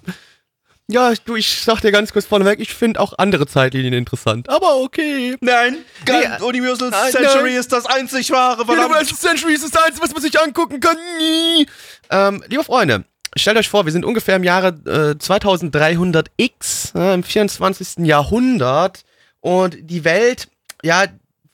Ja, 0.91 1.13
du, 1.27 1.37
ich 1.37 1.61
sag 1.63 1.81
dir 1.83 1.93
ganz 1.93 2.15
kurz 2.15 2.25
vorneweg, 2.25 2.61
ich 2.61 2.73
finde 2.73 2.99
auch 3.01 3.13
andere 3.19 3.47
Zeitlinien 3.47 3.93
interessant. 3.93 4.49
Aber 4.49 4.77
okay. 4.81 5.37
Nein, 5.43 5.77
Gun- 6.07 6.43
Universal 6.47 6.89
Nein, 6.89 7.13
Century 7.13 7.57
ist 7.57 7.71
das 7.73 7.85
einzig 7.85 8.31
wahre, 8.31 8.63
Universal 8.63 9.17
Century 9.19 9.53
ist 9.53 9.65
das 9.65 9.83
Einzige, 9.83 10.03
was 10.03 10.13
man 10.15 10.23
sich 10.23 10.41
angucken 10.41 10.81
kann. 10.81 10.97
Nie. 11.19 11.67
Ähm, 12.09 12.43
liebe 12.49 12.65
Freunde, 12.65 13.05
stellt 13.37 13.59
euch 13.59 13.69
vor, 13.69 13.85
wir 13.85 13.93
sind 13.93 14.07
ungefähr 14.07 14.37
im 14.37 14.45
Jahre 14.45 14.69
äh, 14.87 15.15
2300x, 15.23 16.95
äh, 16.99 17.15
im 17.15 17.23
24. 17.23 18.07
Jahrhundert 18.07 19.05
und 19.41 19.77
die 19.83 20.05
Welt, 20.05 20.49
ja, 20.83 21.05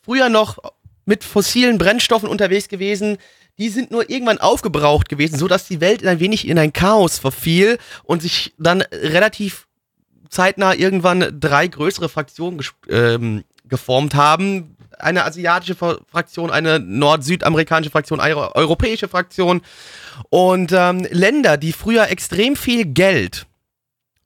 früher 0.04 0.28
noch 0.28 0.58
mit 1.04 1.24
fossilen 1.24 1.78
Brennstoffen 1.78 2.28
unterwegs 2.28 2.68
gewesen. 2.68 3.18
die 3.58 3.68
sind 3.68 3.92
nur 3.92 4.10
irgendwann 4.10 4.38
aufgebraucht 4.38 5.08
gewesen, 5.08 5.38
so 5.38 5.46
dass 5.46 5.68
die 5.68 5.80
Welt 5.80 6.04
ein 6.04 6.18
wenig 6.18 6.48
in 6.48 6.58
ein 6.58 6.72
Chaos 6.72 7.18
verfiel 7.18 7.78
und 8.02 8.20
sich 8.20 8.52
dann 8.58 8.82
relativ 8.82 9.68
zeitnah 10.28 10.74
irgendwann 10.74 11.38
drei 11.38 11.68
größere 11.68 12.08
Fraktionen 12.08 12.60
ähm, 12.88 13.44
geformt 13.68 14.14
haben. 14.14 14.76
Eine 14.98 15.24
asiatische 15.24 15.76
Fraktion, 15.76 16.50
eine 16.50 16.80
nord-südamerikanische 16.80 17.90
Fraktion, 17.90 18.20
eine 18.20 18.54
europäische 18.56 19.08
Fraktion 19.08 19.62
und 20.30 20.72
ähm, 20.72 21.06
Länder, 21.10 21.56
die 21.56 21.72
früher 21.72 22.08
extrem 22.10 22.56
viel 22.56 22.86
Geld 22.86 23.46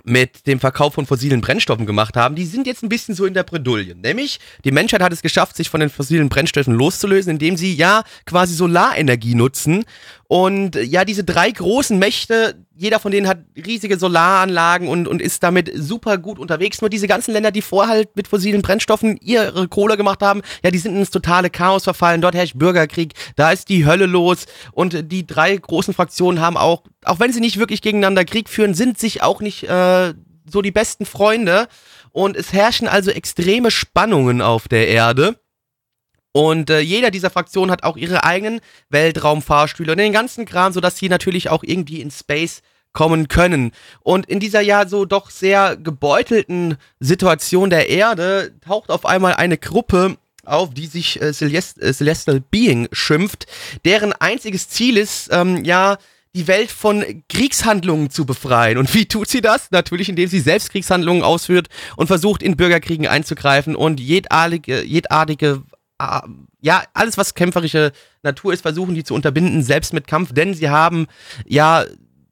mit 0.05 0.47
dem 0.47 0.61
Verkauf 0.61 0.95
von 0.95 1.07
fossilen 1.07 1.40
Brennstoffen 1.40 1.87
gemacht 1.87 2.17
haben, 2.17 2.35
die 2.35 2.47
sind 2.47 2.67
jetzt 2.67 2.83
ein 2.83 2.88
bisschen 2.88 3.14
so 3.14 3.26
in 3.26 3.35
der 3.35 3.43
Bredouille. 3.43 3.95
Nämlich, 3.95 4.40
die 4.64 4.71
Menschheit 4.71 5.02
hat 5.02 5.12
es 5.12 5.23
geschafft, 5.23 5.57
sich 5.57 5.69
von 5.71 5.81
den 5.81 5.90
fossilen 5.90 6.28
Brennstoffen 6.28 6.75
loszulösen, 6.75 7.33
indem 7.33 7.57
sie 7.57 7.75
ja 7.75 8.05
quasi 8.25 8.55
Solarenergie 8.55 9.35
nutzen. 9.35 9.85
Und 10.26 10.76
ja, 10.76 11.05
diese 11.05 11.25
drei 11.25 11.50
großen 11.50 11.99
Mächte, 11.99 12.67
jeder 12.80 13.00
von 13.00 13.11
denen 13.11 13.26
hat 13.26 13.38
riesige 13.56 13.99
Solaranlagen 13.99 14.87
und, 14.87 15.08
und 15.08 15.20
ist 15.20 15.42
damit 15.42 15.68
super 15.75 16.16
gut 16.16 16.38
unterwegs. 16.38 16.80
Nur 16.80 16.88
diese 16.88 17.08
ganzen 17.08 17.32
Länder, 17.32 17.50
die 17.50 17.61
vorher 17.61 17.92
halt 17.92 18.14
mit 18.14 18.28
fossilen 18.28 18.62
Brennstoffen 18.62 19.16
ihre 19.20 19.66
Kohle 19.66 19.97
gemacht 19.97 20.23
haben, 20.23 20.42
ja, 20.62 20.70
die 20.70 20.78
sind 20.78 20.97
ins 20.97 21.11
totale 21.11 21.50
Chaos 21.50 21.82
verfallen. 21.82 22.20
Dort 22.20 22.37
herrscht 22.37 22.56
Bürgerkrieg, 22.56 23.14
da 23.35 23.50
ist 23.50 23.68
die 23.68 23.85
Hölle 23.85 24.06
los. 24.06 24.47
Und 24.70 25.11
die 25.11 25.26
drei 25.26 25.56
großen 25.56 25.92
Fraktionen 25.92 26.40
haben 26.40 26.56
auch, 26.56 26.85
auch 27.04 27.18
wenn 27.18 27.32
sie 27.32 27.40
nicht 27.40 27.58
wirklich 27.58 27.82
gegeneinander 27.82 28.25
Krieg 28.25 28.49
führen, 28.49 28.75
sind 28.75 28.97
sich 28.97 29.23
auch 29.25 29.40
nicht 29.40 29.64
äh, 29.64 30.14
so 30.49 30.62
die 30.62 30.70
besten 30.70 31.04
Freunde. 31.04 31.66
Und 32.12 32.37
es 32.37 32.52
herrschen 32.52 32.87
also 32.87 33.11
extreme 33.11 33.73
Spannungen 33.73 34.40
auf 34.40 34.68
der 34.68 34.87
Erde. 34.87 35.40
Und 36.32 36.70
äh, 36.70 36.80
jeder 36.80 37.11
dieser 37.11 37.30
Fraktionen 37.30 37.70
hat 37.70 37.85
auch 37.85 37.97
ihre 37.97 38.25
eigenen 38.25 38.61
Weltraumfahrstühle 38.90 39.92
und 39.92 39.99
den 39.99 40.12
ganzen 40.12 40.44
Kram, 40.44 40.73
sodass 40.73 40.99
sie 40.99 41.08
natürlich 41.08 41.49
auch 41.49 41.62
irgendwie 41.64 42.00
in 42.00 42.11
Space 42.11 42.62
kommen 42.92 43.28
können. 43.28 43.73
Und 44.00 44.26
in 44.26 44.40
dieser 44.40 44.61
ja 44.61 44.88
so 44.88 45.04
doch 45.04 45.30
sehr 45.30 45.76
gebeutelten 45.76 46.76
Situation 47.00 47.70
der 47.70 47.88
Erde 47.88 48.52
taucht 48.64 48.90
auf 48.90 49.06
einmal 49.06 49.35
eine 49.35 49.58
Gruppe 49.58 50.16
auf, 50.44 50.73
die 50.73 50.87
sich 50.87 51.20
äh, 51.20 51.32
Celest 51.32 51.80
äh, 51.80 51.92
Celestial 51.92 52.40
Being 52.40 52.88
schimpft, 52.92 53.47
deren 53.85 54.12
einziges 54.12 54.68
Ziel 54.68 54.97
ist, 54.97 55.28
ähm, 55.30 55.64
ja, 55.64 55.99
die 56.35 56.47
Welt 56.47 56.70
von 56.70 57.04
Kriegshandlungen 57.28 58.11
zu 58.11 58.26
befreien. 58.26 58.78
Und 58.78 58.92
wie 58.94 59.06
tut 59.06 59.28
sie 59.28 59.40
das? 59.40 59.70
Natürlich, 59.70 60.08
indem 60.08 60.28
sie 60.28 60.40
selbst 60.40 60.70
Kriegshandlungen 60.70 61.23
ausführt 61.23 61.68
und 61.97 62.06
versucht, 62.06 62.42
in 62.42 62.56
Bürgerkriegen 62.56 63.06
einzugreifen 63.06 63.75
und 63.75 63.99
jedartige, 63.99 64.85
jedartige 64.85 65.62
ja, 66.61 66.83
alles, 66.95 67.19
was 67.19 67.35
kämpferische 67.35 67.93
Natur 68.23 68.52
ist, 68.52 68.62
versuchen 68.62 68.95
die 68.95 69.05
zu 69.05 69.14
unterbinden, 69.14 69.62
selbst 69.62 69.93
mit 69.93 70.07
Kampf, 70.07 70.33
denn 70.33 70.55
sie 70.55 70.71
haben 70.71 71.07
ja 71.47 71.85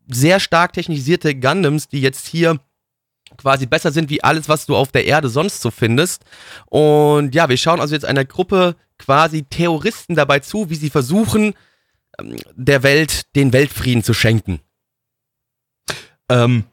sehr 0.08 0.38
stark 0.40 0.72
technisierte 0.72 1.34
Gundams, 1.34 1.88
die 1.88 2.00
jetzt 2.00 2.28
hier 2.28 2.60
quasi 3.36 3.66
besser 3.66 3.90
sind 3.90 4.08
wie 4.08 4.22
alles, 4.22 4.48
was 4.48 4.66
du 4.66 4.76
auf 4.76 4.92
der 4.92 5.04
Erde 5.04 5.28
sonst 5.28 5.60
so 5.60 5.70
findest. 5.70 6.24
Und 6.66 7.34
ja, 7.34 7.48
wir 7.48 7.56
schauen 7.56 7.80
also 7.80 7.94
jetzt 7.94 8.04
einer 8.04 8.24
Gruppe 8.24 8.76
quasi 8.98 9.42
Terroristen 9.42 10.14
dabei 10.14 10.40
zu, 10.40 10.70
wie 10.70 10.76
sie 10.76 10.90
versuchen, 10.90 11.54
ähm, 12.18 12.36
der 12.54 12.82
Welt 12.82 13.34
den 13.34 13.52
Weltfrieden 13.52 14.02
zu 14.02 14.14
schenken. 14.14 14.60
Ähm, 16.28 16.64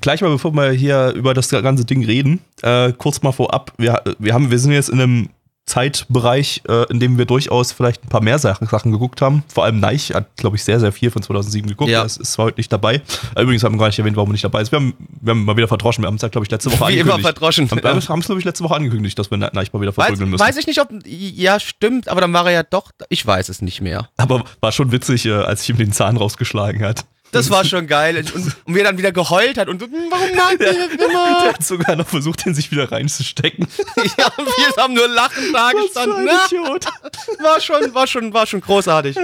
gleich 0.00 0.20
mal, 0.20 0.30
bevor 0.30 0.52
wir 0.52 0.70
hier 0.70 1.12
über 1.14 1.34
das 1.34 1.50
ganze 1.50 1.84
Ding 1.84 2.04
reden, 2.04 2.40
äh, 2.62 2.92
kurz 2.92 3.22
mal 3.22 3.32
vorab, 3.32 3.72
wir, 3.76 4.02
wir, 4.18 4.34
haben, 4.34 4.50
wir 4.50 4.58
sind 4.58 4.72
jetzt 4.72 4.88
in 4.88 5.00
einem 5.00 5.28
Zeitbereich, 5.68 6.62
äh, 6.68 6.90
in 6.90 6.98
dem 6.98 7.18
wir 7.18 7.24
durchaus 7.24 7.72
vielleicht 7.72 8.04
ein 8.04 8.08
paar 8.08 8.22
mehr 8.22 8.38
Sachen, 8.38 8.66
Sachen 8.66 8.90
geguckt 8.90 9.22
haben. 9.22 9.44
Vor 9.48 9.64
allem 9.64 9.80
Neich 9.80 10.12
hat, 10.14 10.36
glaube 10.36 10.56
ich, 10.56 10.64
sehr, 10.64 10.80
sehr 10.80 10.92
viel 10.92 11.10
von 11.10 11.22
2007 11.22 11.68
geguckt. 11.68 11.90
Ja. 11.90 12.02
Das 12.02 12.16
ist 12.16 12.32
zwar 12.32 12.46
heute 12.46 12.58
nicht 12.58 12.72
dabei. 12.72 13.02
Äh, 13.34 13.42
übrigens 13.42 13.62
haben 13.62 13.74
wir 13.74 13.78
gar 13.78 13.86
nicht 13.88 13.98
erwähnt, 13.98 14.16
warum 14.16 14.30
er 14.30 14.32
nicht 14.32 14.44
dabei 14.44 14.62
ist. 14.62 14.72
Wir 14.72 14.80
haben, 14.80 14.94
wir 15.20 15.30
haben 15.30 15.44
mal 15.44 15.56
wieder 15.56 15.68
verdroschen. 15.68 16.02
Wir 16.02 16.08
haben 16.08 16.16
es 16.16 16.22
ja, 16.22 16.28
glaube 16.28 16.46
ich, 16.46 16.50
letzte 16.50 16.70
Woche 16.70 16.80
Wie 16.80 16.84
angekündigt. 16.84 17.06
Wie 17.06 17.20
immer 17.20 17.22
verdroschen. 17.22 17.70
Wir 17.70 17.90
haben 17.90 17.98
es, 17.98 18.26
glaube 18.26 18.38
ich, 18.40 18.44
letzte 18.44 18.64
Woche 18.64 18.74
angekündigt, 18.74 19.18
dass 19.18 19.30
wir 19.30 19.38
Neich 19.38 19.72
mal 19.72 19.80
wieder 19.80 19.92
verprügeln 19.92 20.30
müssen. 20.30 20.44
Weiß 20.44 20.56
ich 20.56 20.66
nicht, 20.66 20.80
ob. 20.80 20.88
Ja, 21.04 21.60
stimmt, 21.60 22.08
aber 22.08 22.20
dann 22.20 22.32
war 22.32 22.46
er 22.46 22.52
ja 22.52 22.62
doch. 22.62 22.90
Ich 23.08 23.24
weiß 23.24 23.48
es 23.48 23.62
nicht 23.62 23.80
mehr. 23.80 24.08
Aber 24.16 24.44
war 24.60 24.72
schon 24.72 24.90
witzig, 24.90 25.26
äh, 25.26 25.32
als 25.32 25.62
ich 25.62 25.70
ihm 25.70 25.76
den 25.76 25.92
Zahn 25.92 26.16
rausgeschlagen 26.16 26.82
hat. 26.84 27.04
Das 27.32 27.50
war 27.50 27.64
schon 27.66 27.86
geil. 27.86 28.16
Und, 28.16 28.34
und 28.34 28.74
mir 28.74 28.84
dann 28.84 28.98
wieder 28.98 29.12
geheult 29.12 29.58
hat 29.58 29.68
und 29.68 29.80
so, 29.80 29.86
hm, 29.86 29.92
warum 30.10 30.36
mag 30.36 30.58
der 30.58 30.70
immer? 30.72 31.42
Der 31.42 31.54
hat 31.54 31.64
sogar 31.64 31.96
noch 31.96 32.08
versucht, 32.08 32.44
den 32.44 32.54
sich 32.54 32.70
wieder 32.70 32.90
reinzustecken. 32.90 33.66
ja, 33.96 34.32
wir 34.36 34.82
haben 34.82 34.94
nur 34.94 35.08
lachend 35.08 35.54
da 35.54 35.70
gestanden. 35.72 36.24
Ne? 36.24 36.32
Idiot. 36.46 36.86
War 37.40 37.60
schon, 37.60 37.94
war 37.94 38.06
schon, 38.06 38.32
war 38.34 38.46
schon 38.46 38.60
großartig. 38.60 39.16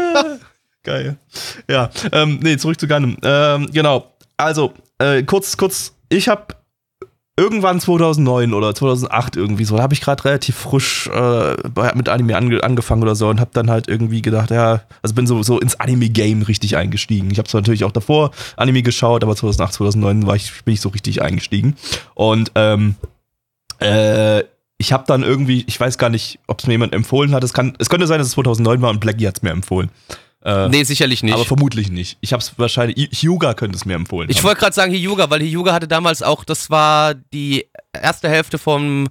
geil. 0.82 1.16
Ja, 1.68 1.90
ähm, 2.12 2.38
nee, 2.42 2.56
zurück 2.56 2.78
zu 2.78 2.86
Gundam. 2.86 3.16
Ähm, 3.22 3.68
genau. 3.72 4.14
Also, 4.36 4.74
äh, 4.98 5.22
kurz, 5.22 5.56
kurz, 5.56 5.94
ich 6.08 6.28
habe 6.28 6.54
irgendwann 7.36 7.80
2009 7.80 8.54
oder 8.54 8.74
2008 8.74 9.36
irgendwie 9.36 9.64
so, 9.64 9.76
da 9.76 9.82
habe 9.82 9.94
ich 9.94 10.00
gerade 10.00 10.24
relativ 10.24 10.56
frisch 10.56 11.08
äh, 11.08 11.56
mit 11.94 12.08
Anime 12.08 12.36
ange 12.36 12.62
angefangen 12.62 13.02
oder 13.02 13.16
so 13.16 13.28
und 13.28 13.40
habe 13.40 13.50
dann 13.52 13.70
halt 13.70 13.88
irgendwie 13.88 14.22
gedacht, 14.22 14.50
ja, 14.50 14.82
also 15.02 15.14
bin 15.14 15.26
so, 15.26 15.42
so 15.42 15.58
ins 15.58 15.78
Anime-Game 15.80 16.42
richtig 16.42 16.76
eingestiegen. 16.76 17.30
Ich 17.30 17.38
habe 17.38 17.48
zwar 17.48 17.60
natürlich 17.60 17.84
auch 17.84 17.92
davor 17.92 18.30
Anime 18.56 18.82
geschaut, 18.82 19.24
aber 19.24 19.34
2008, 19.34 19.72
2009 19.74 20.26
war 20.26 20.36
ich, 20.36 20.64
bin 20.64 20.74
ich 20.74 20.80
so 20.80 20.90
richtig 20.90 21.22
eingestiegen. 21.22 21.76
Und 22.14 22.52
ähm, 22.54 22.94
äh, 23.80 24.44
ich 24.78 24.92
habe 24.92 25.04
dann 25.06 25.22
irgendwie, 25.22 25.64
ich 25.66 25.78
weiß 25.78 25.98
gar 25.98 26.10
nicht, 26.10 26.38
ob 26.46 26.60
es 26.60 26.66
mir 26.66 26.74
jemand 26.74 26.94
empfohlen 26.94 27.34
hat. 27.34 27.42
Es, 27.42 27.52
kann, 27.52 27.74
es 27.78 27.88
könnte 27.88 28.06
sein, 28.06 28.18
dass 28.18 28.28
es 28.28 28.34
2009 28.34 28.80
war 28.80 28.90
und 28.90 29.00
Blackie 29.00 29.26
hat 29.26 29.38
es 29.38 29.42
mir 29.42 29.50
empfohlen. 29.50 29.90
Äh, 30.44 30.68
nee, 30.68 30.84
sicherlich 30.84 31.22
nicht. 31.22 31.34
Aber 31.34 31.46
vermutlich 31.46 31.90
nicht. 31.90 32.18
Ich 32.20 32.32
habe 32.32 32.42
es 32.42 32.52
wahrscheinlich. 32.58 33.22
Hyuga 33.22 33.54
könnte 33.54 33.76
es 33.76 33.86
mir 33.86 33.94
empfohlen. 33.94 34.28
Ich 34.30 34.44
wollte 34.44 34.60
gerade 34.60 34.74
sagen 34.74 34.92
Hyuga, 34.92 35.30
weil 35.30 35.40
Hyuga 35.40 35.72
hatte 35.72 35.88
damals 35.88 36.22
auch, 36.22 36.44
das 36.44 36.68
war 36.68 37.14
die 37.14 37.66
erste 37.94 38.28
Hälfte 38.28 38.58
vom, 38.58 39.08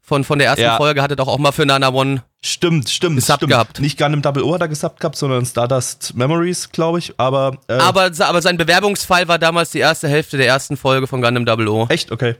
von, 0.00 0.24
von 0.24 0.38
der 0.38 0.48
ersten 0.48 0.62
ja. 0.62 0.78
Folge, 0.78 1.02
hatte 1.02 1.16
doch 1.16 1.28
auch 1.28 1.38
mal 1.38 1.52
für 1.52 1.66
Nana 1.66 1.92
One. 1.92 2.22
Stimmt, 2.42 2.88
stimmt. 2.88 3.16
Gesubbt 3.16 3.40
stimmt. 3.40 3.52
gehabt. 3.52 3.80
Nicht 3.80 3.98
Gundam 3.98 4.22
Double 4.22 4.42
O 4.42 4.54
hat 4.54 4.62
er 4.62 4.68
gesubbt 4.68 5.00
gehabt, 5.00 5.16
sondern 5.16 5.44
Stardust 5.44 6.14
Memories, 6.14 6.70
glaube 6.70 6.98
ich. 6.98 7.12
Aber, 7.18 7.58
äh, 7.68 7.74
aber, 7.74 8.10
aber 8.18 8.40
sein 8.40 8.56
Bewerbungsfall 8.56 9.28
war 9.28 9.38
damals 9.38 9.72
die 9.72 9.80
erste 9.80 10.08
Hälfte 10.08 10.38
der 10.38 10.46
ersten 10.46 10.78
Folge 10.78 11.06
von 11.06 11.20
Gundam 11.20 11.44
Double 11.44 11.68
O. 11.68 11.86
Echt? 11.90 12.10
Okay. 12.10 12.36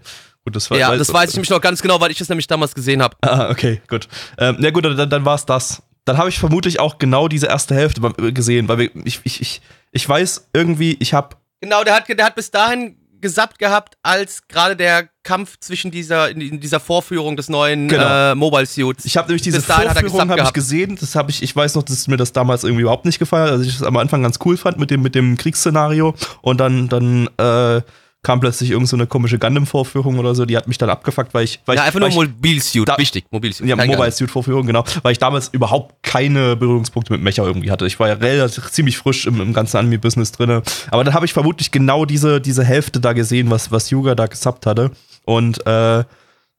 Gut, 0.47 0.57
das 0.57 0.71
war, 0.71 0.79
ja, 0.79 0.97
das 0.97 1.13
weiß 1.13 1.29
ich 1.29 1.37
nämlich 1.37 1.51
noch 1.51 1.61
ganz 1.61 1.83
genau, 1.83 2.01
weil 2.01 2.11
ich 2.11 2.17
das 2.17 2.31
nämlich 2.31 2.47
damals 2.47 2.75
gesehen 2.75 3.03
habe. 3.03 3.15
Ah, 3.21 3.51
okay, 3.51 3.83
gut. 3.89 4.09
Ähm, 4.39 4.57
na 4.59 4.71
gut, 4.71 4.87
dann, 4.87 5.11
dann 5.11 5.25
war 5.27 5.35
es 5.35 5.45
das 5.45 5.83
dann 6.11 6.19
habe 6.19 6.29
ich 6.29 6.41
vermutlich 6.41 6.81
auch 6.81 6.99
genau 6.99 7.29
diese 7.29 7.47
erste 7.47 7.73
Hälfte 7.73 8.01
gesehen, 8.33 8.67
weil 8.67 8.79
wir, 8.79 8.91
ich, 9.05 9.21
ich, 9.23 9.41
ich, 9.41 9.63
ich 9.93 10.09
weiß 10.09 10.49
irgendwie, 10.53 10.97
ich 10.99 11.15
habe. 11.15 11.37
Genau, 11.61 11.85
der 11.85 11.95
hat, 11.95 12.09
der 12.09 12.25
hat 12.25 12.35
bis 12.35 12.51
dahin 12.51 12.97
gesappt 13.21 13.61
gehabt, 13.61 13.97
als 14.03 14.49
gerade 14.49 14.75
der 14.75 15.09
Kampf 15.23 15.61
zwischen 15.61 15.93
dieser, 15.93 16.29
in 16.31 16.59
dieser 16.59 16.81
Vorführung 16.81 17.37
des 17.37 17.49
neuen 17.49 17.87
genau. 17.87 18.33
äh, 18.33 18.35
Mobile 18.35 18.67
Suits. 18.67 19.05
Ich 19.05 19.17
habe 19.17 19.29
nämlich 19.29 19.43
diese 19.43 19.63
Vorführung 19.63 20.31
habe 20.31 20.43
ich 20.43 20.53
gesehen, 20.53 20.97
das 20.99 21.15
habe 21.15 21.31
ich, 21.31 21.45
ich 21.45 21.55
weiß 21.55 21.77
noch, 21.77 21.85
dass 21.85 22.09
mir 22.09 22.17
das 22.17 22.33
damals 22.33 22.65
irgendwie 22.65 22.83
überhaupt 22.83 23.05
nicht 23.05 23.21
gefallen 23.21 23.45
hat, 23.45 23.53
also 23.53 23.65
ich 23.65 23.79
das 23.79 23.87
am 23.87 23.97
Anfang 23.97 24.25
ganz 24.25 24.41
cool 24.45 24.57
fand 24.57 24.79
mit 24.79 24.91
dem, 24.91 25.03
mit 25.03 25.15
dem 25.15 25.37
Kriegsszenario 25.37 26.17
und 26.43 26.59
dann, 26.59 26.89
dann, 26.89 27.29
äh, 27.37 27.83
kam 28.23 28.39
plötzlich 28.41 28.71
irgend 28.71 28.89
so 28.89 28.97
eine 28.97 29.07
komische 29.07 29.39
Gundam-Vorführung 29.39 30.19
oder 30.19 30.35
so, 30.35 30.45
die 30.45 30.57
hat 30.57 30.69
mich 30.69 30.77
dann 30.77 30.91
abgefuckt, 30.91 31.33
weil 31.33 31.45
ich. 31.45 31.61
Weil 31.65 31.77
ja, 31.77 31.83
ich, 31.83 31.87
einfach 31.87 32.01
nur 32.01 32.11
Mobilsuit, 32.11 32.89
wichtig, 32.99 33.25
Mobilsuit. 33.31 33.67
Ja, 33.67 33.77
Mobile 33.77 34.13
Suit-Vorführung, 34.13 34.67
genau, 34.67 34.85
weil 35.03 35.13
ich 35.13 35.19
damals 35.19 35.49
überhaupt 35.49 36.03
keine 36.03 36.57
Berührungspunkte 36.57 37.13
mit 37.13 37.23
Mecha 37.23 37.43
irgendwie 37.43 37.71
hatte. 37.71 37.87
Ich 37.87 37.99
war 37.99 38.09
ja 38.09 38.15
relativ 38.15 38.71
ziemlich 38.71 38.99
frisch 38.99 39.27
im, 39.27 39.41
im 39.41 39.55
ganzen 39.55 39.79
Anime-Business 39.79 40.33
drin. 40.33 40.63
Aber 40.91 41.05
dann 41.05 41.15
habe 41.15 41.25
ich 41.25 41.33
vermutlich 41.33 41.71
genau 41.71 42.05
diese, 42.05 42.41
diese 42.41 42.65
Hälfte 42.65 43.01
da 43.01 43.15
gesehen, 43.15 43.51
was, 43.51 43.73
was 43.73 43.91
Yuga 43.91 44.15
da 44.15 44.27
gesubbt 44.27 44.67
hatte. 44.67 44.91
Und 45.25 45.67
äh, 45.67 46.05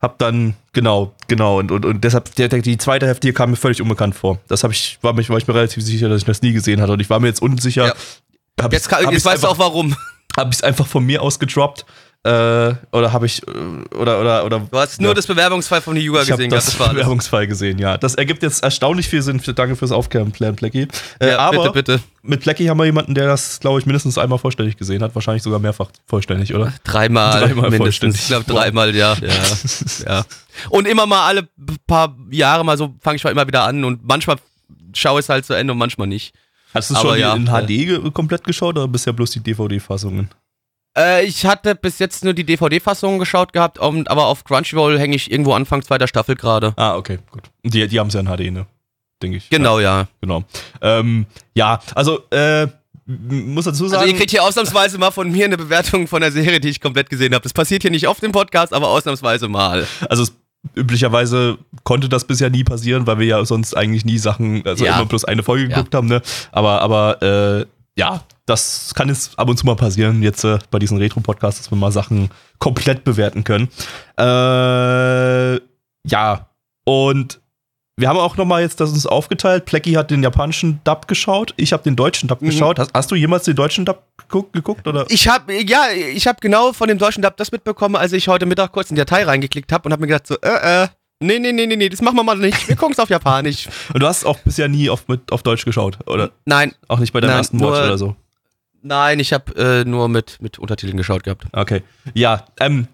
hab 0.01 0.17
dann, 0.17 0.55
genau, 0.73 1.13
genau, 1.27 1.59
und, 1.59 1.71
und, 1.71 1.85
und 1.85 2.03
deshalb, 2.03 2.33
der, 2.35 2.47
der, 2.47 2.61
die 2.61 2.77
zweite 2.77 3.05
Hälfte 3.05 3.27
hier 3.27 3.33
kam 3.33 3.51
mir 3.51 3.55
völlig 3.55 3.81
unbekannt 3.81 4.15
vor. 4.15 4.39
Das 4.47 4.63
habe 4.63 4.73
ich, 4.73 4.97
war, 5.01 5.13
mich, 5.13 5.29
war 5.29 5.37
ich 5.37 5.47
mir 5.47 5.53
relativ 5.53 5.83
sicher, 5.83 6.09
dass 6.09 6.21
ich 6.21 6.25
das 6.25 6.41
nie 6.41 6.53
gesehen 6.53 6.81
hatte. 6.81 6.93
Und 6.93 7.01
ich 7.01 7.09
war 7.09 7.19
mir 7.19 7.27
jetzt 7.27 7.41
unsicher. 7.41 7.87
Ja. 7.87 8.69
Jetzt, 8.71 8.89
kann, 8.89 9.11
jetzt 9.11 9.25
weißt 9.25 9.43
du 9.43 9.47
auch 9.47 9.59
warum. 9.59 9.95
Habe 10.37 10.51
ich 10.51 10.57
es 10.57 10.63
einfach 10.63 10.87
von 10.87 11.05
mir 11.05 11.21
aus 11.21 11.39
gedroppt? 11.39 11.85
Äh, 12.23 12.75
oder 12.91 13.13
habe 13.13 13.25
ich 13.25 13.41
äh, 13.47 13.95
oder 13.95 14.21
oder 14.21 14.45
oder 14.45 14.59
Du 14.59 14.77
hast 14.77 15.01
nur 15.01 15.09
ja. 15.09 15.15
das 15.15 15.25
Bewerbungsfall 15.25 15.81
von 15.81 15.97
Yuga 15.97 16.23
gesehen, 16.23 16.51
das, 16.51 16.77
das 16.77 16.89
Bewerbungsfall 16.89 17.47
gesehen, 17.47 17.79
ja. 17.79 17.97
Das 17.97 18.13
ergibt 18.13 18.43
jetzt 18.43 18.63
erstaunlich 18.63 19.09
viel 19.09 19.23
Sinn. 19.23 19.41
Danke 19.55 19.75
fürs 19.75 19.91
Aufklären, 19.91 20.31
Plan 20.31 20.55
Plecky. 20.55 20.87
Äh, 21.17 21.29
ja, 21.29 21.39
aber 21.39 21.71
bitte, 21.71 21.95
bitte. 21.95 22.03
mit 22.21 22.41
Plecky 22.41 22.67
haben 22.67 22.77
wir 22.77 22.85
jemanden, 22.85 23.15
der 23.15 23.25
das, 23.25 23.59
glaube 23.59 23.79
ich, 23.79 23.87
mindestens 23.87 24.19
einmal 24.19 24.37
vollständig 24.37 24.77
gesehen 24.77 25.01
hat, 25.01 25.15
wahrscheinlich 25.15 25.41
sogar 25.41 25.57
mehrfach 25.57 25.89
vollständig, 26.05 26.53
oder? 26.53 26.71
Dreimal, 26.83 27.41
dreimal 27.41 27.71
mindestens. 27.71 28.21
Ich 28.21 28.27
glaube 28.27 28.45
dreimal, 28.45 28.95
ja. 28.95 29.15
ja. 29.21 29.33
ja. 30.05 30.25
Und 30.69 30.87
immer 30.87 31.07
mal 31.07 31.25
alle 31.25 31.49
paar 31.87 32.15
Jahre 32.29 32.63
mal 32.63 32.77
so 32.77 32.93
fange 33.01 33.15
ich 33.15 33.23
mal 33.23 33.31
immer 33.31 33.47
wieder 33.47 33.63
an 33.63 33.83
und 33.83 34.05
manchmal 34.07 34.35
schaue 34.93 35.21
ich 35.21 35.25
es 35.25 35.29
halt 35.29 35.43
zu 35.43 35.55
Ende 35.55 35.73
und 35.73 35.79
manchmal 35.79 36.05
nicht. 36.05 36.35
Hast 36.73 36.91
du 36.91 36.95
schon 36.95 37.19
ja, 37.19 37.33
in 37.33 37.45
HD 37.45 38.13
komplett 38.13 38.43
geschaut 38.43 38.77
oder 38.77 38.87
bisher 38.87 39.13
bloß 39.13 39.31
die 39.31 39.39
DVD-Fassungen? 39.41 40.29
Äh, 40.97 41.25
ich 41.25 41.45
hatte 41.45 41.75
bis 41.75 41.99
jetzt 41.99 42.23
nur 42.23 42.33
die 42.33 42.43
DVD-Fassungen 42.43 43.19
geschaut 43.19 43.53
gehabt, 43.53 43.79
aber 43.79 44.25
auf 44.25 44.43
Crunchyroll 44.43 44.99
hänge 44.99 45.15
ich 45.15 45.31
irgendwo 45.31 45.53
Anfang 45.53 45.81
zweiter 45.81 46.07
Staffel 46.07 46.35
gerade. 46.35 46.73
Ah, 46.77 46.95
okay, 46.95 47.19
gut. 47.31 47.43
Die, 47.63 47.87
die 47.87 47.99
haben 47.99 48.07
es 48.07 48.13
ja 48.13 48.19
in 48.19 48.27
HD, 48.27 48.51
ne? 48.51 48.65
denke 49.21 49.37
ich. 49.37 49.49
Genau, 49.49 49.79
ja. 49.79 50.07
Genau. 50.19 50.43
Ähm, 50.81 51.25
ja, 51.53 51.79
also, 51.95 52.19
äh, 52.31 52.67
muss 53.05 53.65
dazu 53.65 53.87
sagen. 53.87 54.01
Also 54.01 54.11
ihr 54.11 54.17
kriegt 54.17 54.31
hier 54.31 54.43
ausnahmsweise 54.43 54.97
mal 54.97 55.11
von 55.11 55.31
mir 55.31 55.45
eine 55.45 55.57
Bewertung 55.57 56.07
von 56.07 56.21
der 56.21 56.31
Serie, 56.31 56.59
die 56.59 56.69
ich 56.69 56.81
komplett 56.81 57.09
gesehen 57.09 57.33
habe. 57.33 57.43
Das 57.43 57.53
passiert 57.53 57.81
hier 57.81 57.91
nicht 57.91 58.07
oft 58.07 58.23
im 58.23 58.31
Podcast, 58.31 58.73
aber 58.73 58.89
ausnahmsweise 58.89 59.47
mal. 59.47 59.87
Also 60.09 60.23
es, 60.23 60.33
üblicherweise 60.75 61.57
konnte 61.83 62.07
das 62.09 62.25
bisher 62.25 62.49
nie 62.49 62.63
passieren, 62.63 63.07
weil 63.07 63.19
wir 63.19 63.25
ja 63.27 63.45
sonst 63.45 63.75
eigentlich 63.75 64.05
nie 64.05 64.17
Sachen, 64.17 64.65
also 64.65 64.85
Ja. 64.85 64.95
immer 64.97 65.05
bloß 65.05 65.25
eine 65.25 65.43
Folge 65.43 65.63
Ja. 65.63 65.69
geguckt 65.77 65.93
haben, 65.95 66.07
ne? 66.07 66.21
Aber, 66.51 66.81
aber 66.81 67.21
äh, 67.21 67.65
ja, 67.97 68.23
das 68.45 68.93
kann 68.95 69.09
jetzt 69.09 69.37
ab 69.37 69.49
und 69.49 69.57
zu 69.57 69.65
mal 69.65 69.75
passieren, 69.75 70.23
jetzt 70.23 70.43
äh, 70.45 70.59
bei 70.71 70.79
diesen 70.79 70.97
Retro-Podcasts, 70.97 71.61
dass 71.61 71.71
wir 71.71 71.77
mal 71.77 71.91
Sachen 71.91 72.29
komplett 72.59 73.03
bewerten 73.03 73.43
können. 73.43 73.67
Äh, 74.17 75.59
ja, 76.07 76.47
und 76.85 77.40
wir 78.01 78.09
haben 78.09 78.17
auch 78.17 78.35
nochmal 78.37 78.61
jetzt 78.61 78.79
das 78.81 78.91
uns 78.91 79.05
aufgeteilt. 79.05 79.65
Plecky 79.65 79.93
hat 79.93 80.11
den 80.11 80.21
japanischen 80.23 80.81
Dub 80.83 81.07
geschaut, 81.07 81.53
ich 81.57 81.71
habe 81.73 81.83
den 81.83 81.95
deutschen 81.95 82.27
Dub 82.27 82.41
Mhm. 82.41 82.47
geschaut. 82.47 82.79
Hast, 82.79 82.91
hast 82.93 83.09
du 83.11 83.15
jemals 83.15 83.43
den 83.45 83.55
deutschen 83.55 83.85
Dub 83.85 84.03
geguckt, 84.17 84.53
geguckt 84.53 84.87
oder? 84.87 85.05
Ich 85.09 85.27
habe 85.29 85.53
ja, 85.53 85.85
ich 86.13 86.27
habe 86.27 86.39
genau 86.41 86.73
von 86.73 86.87
dem 86.89 86.97
deutschen 86.97 87.21
Dub 87.21 87.37
das 87.37 87.51
mitbekommen, 87.51 87.95
als 87.95 88.11
ich 88.13 88.27
heute 88.27 88.45
Mittag 88.45 88.71
kurz 88.73 88.89
in 88.89 88.95
die 88.95 89.01
Datei 89.01 89.23
reingeklickt 89.23 89.71
habe 89.71 89.85
und 89.87 89.93
habe 89.93 90.01
mir 90.01 90.07
gedacht 90.07 90.27
so, 90.27 90.35
äh, 90.41 90.83
äh, 90.83 90.87
nee, 91.19 91.39
nee, 91.39 91.51
nee, 91.51 91.65
nee, 91.67 91.75
nee, 91.75 91.87
das 91.89 92.01
machen 92.01 92.15
wir 92.17 92.23
mal 92.23 92.35
nicht. 92.37 92.67
Wir 92.67 92.75
gucken 92.75 92.93
es 92.93 92.99
auf 92.99 93.09
Japanisch. 93.09 93.67
Und 93.93 94.01
du 94.01 94.07
hast 94.07 94.25
auch 94.25 94.39
bisher 94.39 94.67
nie 94.67 94.89
auf, 94.89 95.07
mit, 95.07 95.31
auf 95.31 95.43
Deutsch 95.43 95.63
geschaut, 95.65 95.99
oder? 96.07 96.31
Nein, 96.45 96.73
Auch 96.87 96.99
nicht 96.99 97.13
bei 97.13 97.21
deinem 97.21 97.29
Nein, 97.31 97.37
ersten 97.37 97.59
Watch 97.59 97.77
oder 97.79 97.97
so? 97.97 98.15
nein, 98.81 99.19
ich 99.19 99.31
habe 99.31 99.55
äh, 99.55 99.85
nur 99.85 100.09
mit 100.09 100.41
mit 100.41 100.57
Untertiteln 100.57 100.97
geschaut 100.97 101.23
gehabt. 101.23 101.45
Okay. 101.53 101.83
Ja, 102.15 102.45
ähm, 102.59 102.87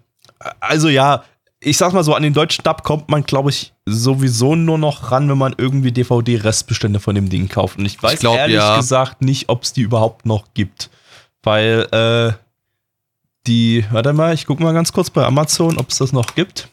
also 0.60 0.90
ja, 0.90 1.24
ich 1.60 1.78
sag 1.78 1.94
mal 1.94 2.04
so, 2.04 2.14
an 2.14 2.24
den 2.24 2.34
deutschen 2.34 2.64
Dub 2.64 2.84
kommt 2.84 3.10
man, 3.10 3.24
glaube 3.24 3.50
ich, 3.50 3.74
sowieso 3.86 4.56
nur 4.56 4.78
noch 4.78 5.12
ran, 5.12 5.30
wenn 5.30 5.38
man 5.38 5.56
irgendwie 5.58 5.92
DVD-Restbestände 5.92 7.00
von 7.00 7.16
dem 7.16 7.30
Ding 7.30 7.50
kauft. 7.50 7.80
Und 7.80 7.86
ich 7.86 8.02
weiß 8.02 8.20
glaub, 8.20 8.38
ehrlich 8.38 8.58
ja. 8.58 8.78
gesagt 8.78 9.22
nicht, 9.22 9.50
ob 9.50 9.64
es 9.64 9.74
die 9.74 9.82
überhaupt 9.82 10.26
noch 10.26 10.46
gibt. 10.54 10.90
Weil, 11.42 11.88
äh, 11.92 12.34
die, 13.48 13.86
warte 13.92 14.14
mal, 14.14 14.34
ich 14.34 14.46
gucke 14.46 14.62
mal 14.62 14.74
ganz 14.74 14.92
kurz 14.92 15.10
bei 15.10 15.26
Amazon, 15.26 15.78
ob 15.78 15.90
es 15.90 15.98
das 15.98 16.12
noch 16.12 16.36
gibt. 16.36 16.70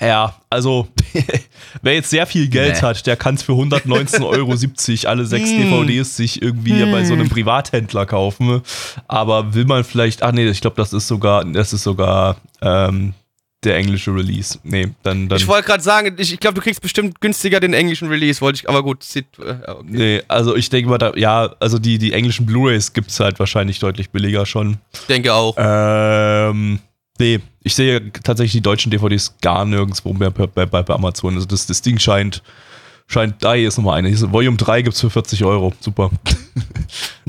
Ja, 0.00 0.34
also, 0.50 0.88
wer 1.82 1.94
jetzt 1.94 2.10
sehr 2.10 2.26
viel 2.26 2.48
Geld 2.48 2.76
Nee. 2.76 2.82
hat, 2.82 3.06
der 3.06 3.16
kann 3.16 3.34
es 3.36 3.42
für 3.42 3.52
119,70 3.52 4.22
Euro 5.04 5.10
alle 5.10 5.26
sechs 5.26 5.50
Hm. 5.50 5.62
DVDs 5.62 6.16
sich 6.16 6.42
irgendwie 6.42 6.84
bei 6.90 7.04
so 7.04 7.14
einem 7.14 7.28
Privathändler 7.28 8.06
kaufen. 8.06 8.62
Aber 9.08 9.54
will 9.54 9.64
man 9.64 9.84
vielleicht, 9.84 10.22
ach 10.22 10.32
nee, 10.32 10.46
ich 10.48 10.60
glaube, 10.60 10.76
das 10.76 10.92
ist 10.92 11.06
sogar, 11.08 11.44
das 11.44 11.72
ist 11.72 11.82
sogar 11.82 12.36
ähm, 12.62 13.14
der 13.64 13.76
englische 13.76 14.14
Release. 14.14 14.58
Nee, 14.62 14.88
dann, 15.02 15.28
dann. 15.28 15.38
Ich 15.38 15.48
wollte 15.48 15.66
gerade 15.66 15.82
sagen, 15.82 16.14
ich, 16.18 16.32
ich 16.34 16.40
glaube, 16.40 16.54
du 16.54 16.60
kriegst 16.60 16.80
bestimmt 16.82 17.20
günstiger 17.20 17.58
den 17.58 17.72
englischen 17.72 18.08
Release, 18.08 18.40
wollte 18.40 18.60
ich, 18.60 18.68
aber 18.68 18.82
gut, 18.82 19.02
sieht, 19.02 19.26
äh, 19.38 19.56
okay. 19.66 19.82
Nee, 19.84 20.22
also 20.28 20.54
ich 20.54 20.68
denke 20.70 20.88
mal, 20.90 20.98
da, 20.98 21.12
ja, 21.16 21.54
also 21.58 21.78
die, 21.78 21.98
die 21.98 22.12
englischen 22.12 22.46
Blu-Rays 22.46 22.92
gibt 22.92 23.10
es 23.10 23.18
halt 23.18 23.38
wahrscheinlich 23.38 23.78
deutlich 23.78 24.10
billiger 24.10 24.46
schon. 24.46 24.78
ich 24.92 25.00
denke 25.06 25.34
auch. 25.34 25.54
Ähm, 25.58 26.78
nee, 27.18 27.40
ich 27.62 27.74
sehe 27.74 28.12
tatsächlich 28.12 28.52
die 28.52 28.60
deutschen 28.62 28.90
DVDs 28.90 29.36
gar 29.40 29.64
nirgendwo 29.64 30.12
mehr 30.12 30.30
bei, 30.30 30.46
bei, 30.46 30.82
bei 30.82 30.94
Amazon. 30.94 31.34
Also 31.34 31.46
das, 31.46 31.66
das 31.66 31.82
Ding 31.82 31.98
scheint, 31.98 32.42
scheint, 33.06 33.42
da 33.42 33.54
hier 33.54 33.68
ist 33.68 33.76
nochmal 33.76 33.98
eine. 33.98 34.08
Ist, 34.08 34.30
Volume 34.30 34.56
3 34.56 34.82
gibt's 34.82 35.00
für 35.00 35.10
40 35.10 35.44
Euro. 35.44 35.72
Super. 35.80 36.10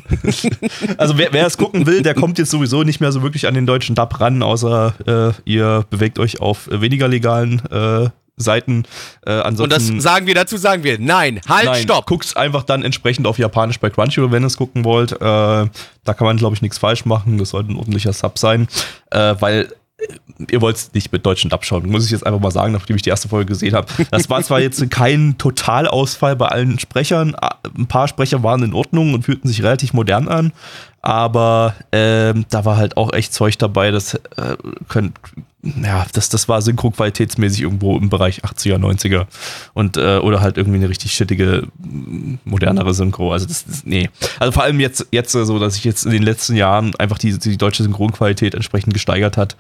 also 0.98 1.18
wer, 1.18 1.34
wer 1.34 1.46
es 1.46 1.58
gucken 1.58 1.86
will, 1.86 2.02
der 2.02 2.14
kommt 2.14 2.38
jetzt 2.38 2.52
sowieso 2.52 2.84
nicht 2.84 3.00
mehr 3.00 3.12
so 3.12 3.24
wirklich 3.24 3.48
an 3.48 3.54
den 3.54 3.66
deutschen 3.66 3.96
Dub 3.96 4.20
ran, 4.20 4.44
außer 4.44 5.34
äh, 5.46 5.50
ihr 5.50 5.86
bewegt 5.90 6.20
euch 6.20 6.40
auf 6.40 6.70
weniger 6.72 7.08
legalen 7.08 7.62
äh, 7.72 8.10
Seiten. 8.38 8.84
Äh, 9.26 9.32
Und 9.32 9.38
das 9.38 9.46
ansonsten 9.46 10.00
sagen 10.00 10.28
wir 10.28 10.36
dazu, 10.36 10.58
sagen 10.58 10.84
wir, 10.84 11.00
nein, 11.00 11.42
halt, 11.50 11.66
Nein, 11.66 11.82
stopp. 11.84 12.06
Guckt 12.06 12.38
einfach 12.38 12.64
dann 12.64 12.84
entsprechend 12.84 13.26
auf 13.28 13.40
Japanisch 13.40 13.80
bei 13.80 13.90
Crunchyroll, 13.90 14.32
wenn 14.32 14.44
ihr 14.44 14.48
es 14.48 14.58
gucken 14.58 14.86
wollt. 14.86 15.12
Äh, 15.14 15.18
da 15.20 15.70
kann 16.06 16.26
man, 16.26 16.38
glaube 16.38 16.56
ich, 16.56 16.62
nichts 16.62 16.78
falsch 16.78 17.06
machen. 17.06 17.38
Das 17.40 17.50
sollte 17.50 17.72
ein 17.74 17.78
ordentlicher 17.78 18.14
Sub 18.14 18.38
sein. 18.38 18.68
Äh, 19.10 19.36
weil 19.40 19.74
äh, 19.98 20.46
ihr 20.52 20.62
wollt 20.62 20.76
es 20.76 20.94
nicht 20.94 21.12
mit 21.12 21.26
deutschen 21.26 21.50
Dub 21.50 21.66
schauen. 21.66 21.90
Muss 21.90 22.06
ich 22.06 22.12
jetzt 22.12 22.26
einfach 22.26 22.40
mal 22.40 22.52
sagen, 22.52 22.74
nachdem 22.74 22.96
ich 22.96 23.02
die 23.02 23.10
erste 23.10 23.28
Folge 23.28 23.48
gesehen 23.48 23.74
habe. 23.74 23.88
Das 24.12 24.30
war 24.30 24.44
zwar 24.44 24.60
jetzt 24.60 24.88
kein 24.92 25.38
Totalausfall 25.40 26.36
bei 26.36 26.48
allen 26.48 26.78
Sprechern. 26.78 27.36
Ein 27.76 27.88
paar 27.88 28.08
Sprecher 28.08 28.44
waren 28.44 28.62
in 28.62 28.74
Ordnung 28.74 29.16
und 29.16 29.24
fühlten 29.24 29.48
sich 29.48 29.64
relativ 29.64 29.94
modern 29.94 30.28
an. 30.28 30.54
Aber 31.02 31.76
ähm, 31.92 32.46
da 32.50 32.66
war 32.66 32.78
halt 32.78 32.98
auch 32.98 33.14
echt 33.14 33.34
Zeug 33.34 33.58
dabei, 33.58 33.92
das 33.92 34.16
äh, 34.16 34.58
können, 34.90 35.14
ja, 35.62 36.06
das, 36.14 36.30
das 36.30 36.50
war 36.50 36.62
synchro-qualitätsmäßig 36.62 37.62
irgendwo 37.62 37.98
im 37.98 38.10
Bereich 38.10 38.44
80er, 38.44 38.78
90er. 38.78 39.26
Und, 39.74 39.98
äh, 39.98 40.18
oder 40.18 40.42
halt 40.42 40.58
irgendwie 40.58 40.78
eine 40.78 40.90
richtig 40.90 41.14
shittige, 41.14 41.68
m, 41.84 42.40
modernere 42.46 42.94
Synchro. 42.94 43.32
Also 43.32 43.46
das, 43.46 43.66
das 43.66 43.86
nee. 43.86 44.10
Also 44.40 44.52
vor 44.52 44.64
allem 44.64 44.80
jetzt, 44.80 45.08
jetzt 45.12 45.32
so, 45.32 45.60
dass 45.60 45.76
sich 45.76 45.84
jetzt 45.84 46.06
in 46.06 46.12
den 46.12 46.24
letzten 46.24 46.56
Jahren 46.56 46.96
einfach 46.96 47.18
die, 47.18 47.38
die 47.38 47.58
deutsche 47.58 47.84
Synchronqualität 47.84 48.56
entsprechend 48.56 48.94
gesteigert 48.94 49.38
hat, 49.38 49.56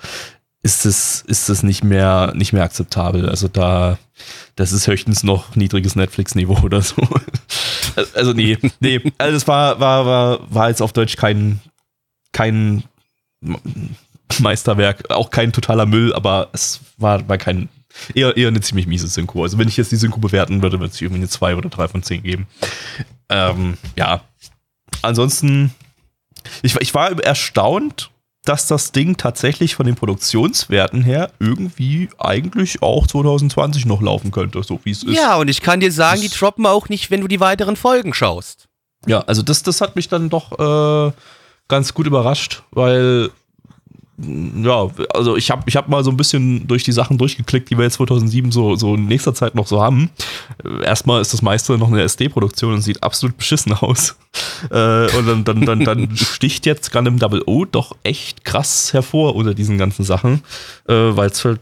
ist 0.63 0.85
es, 0.85 1.21
ist 1.21 1.49
es 1.49 1.63
nicht 1.63 1.83
mehr, 1.83 2.33
nicht 2.35 2.53
mehr 2.53 2.63
akzeptabel. 2.63 3.29
Also 3.29 3.47
da, 3.47 3.97
das 4.55 4.71
ist 4.71 4.87
höchstens 4.87 5.23
noch 5.23 5.55
niedriges 5.55 5.95
Netflix-Niveau 5.95 6.59
oder 6.63 6.81
so. 6.81 6.95
Also 8.13 8.33
nee, 8.33 8.59
nee. 8.79 9.01
Also 9.17 9.37
es 9.37 9.47
war, 9.47 9.79
war, 9.79 10.05
war, 10.05 10.53
war 10.53 10.69
jetzt 10.69 10.83
auf 10.83 10.93
Deutsch 10.93 11.15
kein, 11.15 11.61
kein 12.31 12.83
Meisterwerk, 14.39 15.09
auch 15.09 15.31
kein 15.31 15.51
totaler 15.51 15.87
Müll, 15.87 16.13
aber 16.13 16.49
es 16.53 16.81
war, 16.97 17.27
war 17.27 17.39
kein, 17.39 17.69
eher, 18.13 18.37
eher 18.37 18.49
eine 18.49 18.61
ziemlich 18.61 18.85
miese 18.85 19.07
Synchro. 19.07 19.43
Also 19.43 19.57
wenn 19.57 19.67
ich 19.67 19.77
jetzt 19.77 19.91
die 19.91 19.95
Synchro 19.95 20.19
bewerten 20.19 20.61
würde, 20.61 20.79
würde 20.79 20.93
es 20.93 21.01
irgendwie 21.01 21.21
eine 21.21 21.29
2 21.29 21.55
oder 21.55 21.69
3 21.69 21.87
von 21.87 22.03
10 22.03 22.21
geben. 22.21 22.47
Ähm, 23.29 23.77
ja. 23.95 24.21
Ansonsten, 25.01 25.73
ich, 26.61 26.75
ich 26.75 26.93
war 26.93 27.17
erstaunt, 27.19 28.11
dass 28.47 28.67
das 28.67 28.91
Ding 28.91 29.17
tatsächlich 29.17 29.75
von 29.75 29.86
den 29.86 29.95
Produktionswerten 29.95 31.03
her 31.03 31.31
irgendwie 31.39 32.10
eigentlich 32.17 32.81
auch 32.81 33.07
2020 33.07 33.86
noch 33.86 34.01
laufen 34.01 34.31
könnte, 34.31 34.63
so 34.63 34.79
wie 34.83 34.91
es 34.91 35.03
ist. 35.03 35.15
Ja, 35.15 35.36
und 35.38 35.49
ich 35.49 35.62
kann 35.62 35.79
dir 35.79 35.91
sagen, 35.91 36.21
die 36.21 36.29
Das- 36.29 36.38
droppen 36.38 36.65
auch 36.65 36.89
nicht, 36.89 37.12
wenn 37.12 37.21
du 37.21 37.27
die 37.27 37.39
weiteren 37.39 37.75
Folgen 37.75 38.13
schaust. 38.13 38.67
Ja, 39.05 39.21
also 39.21 39.41
das, 39.41 39.63
das 39.63 39.81
hat 39.81 39.95
mich 39.95 40.07
dann 40.10 40.29
doch 40.29 40.51
äh, 40.60 41.12
ganz 41.67 41.93
gut 41.93 42.07
überrascht, 42.07 42.63
weil 42.71 43.29
ja, 44.19 44.89
also 45.13 45.38
ich 45.38 45.51
habe 45.51 45.63
ich 45.67 45.75
hab 45.75 45.89
mal 45.89 46.03
so 46.03 46.10
ein 46.10 46.17
bisschen 46.17 46.67
durch 46.67 46.84
die 46.84 46.91
Sachen 46.91 47.19
durchgeklickt, 47.19 47.69
die 47.69 47.77
wir 47.77 47.84
jetzt 47.84 47.95
2007 47.95 48.51
so, 48.51 48.75
so 48.75 48.95
in 48.95 49.06
nächster 49.06 49.36
Zeit 49.36 49.53
noch 49.53 49.67
so 49.67 49.82
haben. 49.82 50.10
Erstmal 50.84 51.21
ist 51.21 51.34
das 51.34 51.43
meiste 51.43 51.77
noch 51.77 51.89
eine 51.89 52.01
SD-Produktion 52.01 52.73
und 52.73 52.82
sieht 52.82 53.03
absolut 53.03 53.38
beschissen 53.38 53.73
aus. 53.73 54.15
Äh, 54.71 55.08
und 55.17 55.27
dann, 55.27 55.43
dann, 55.43 55.62
dann, 55.65 55.80
dann 55.84 56.10
sticht 56.15 56.65
jetzt 56.65 56.91
Gundam 56.91 57.19
Double 57.19 57.43
O 57.45 57.65
doch 57.65 57.95
echt 58.03 58.43
krass 58.43 58.91
hervor 58.93 59.36
unter 59.36 59.53
diesen 59.53 59.77
ganzen 59.77 60.03
Sachen, 60.03 60.43
äh, 60.88 60.93
weil 60.93 61.30
es 61.30 61.43
halt 61.43 61.60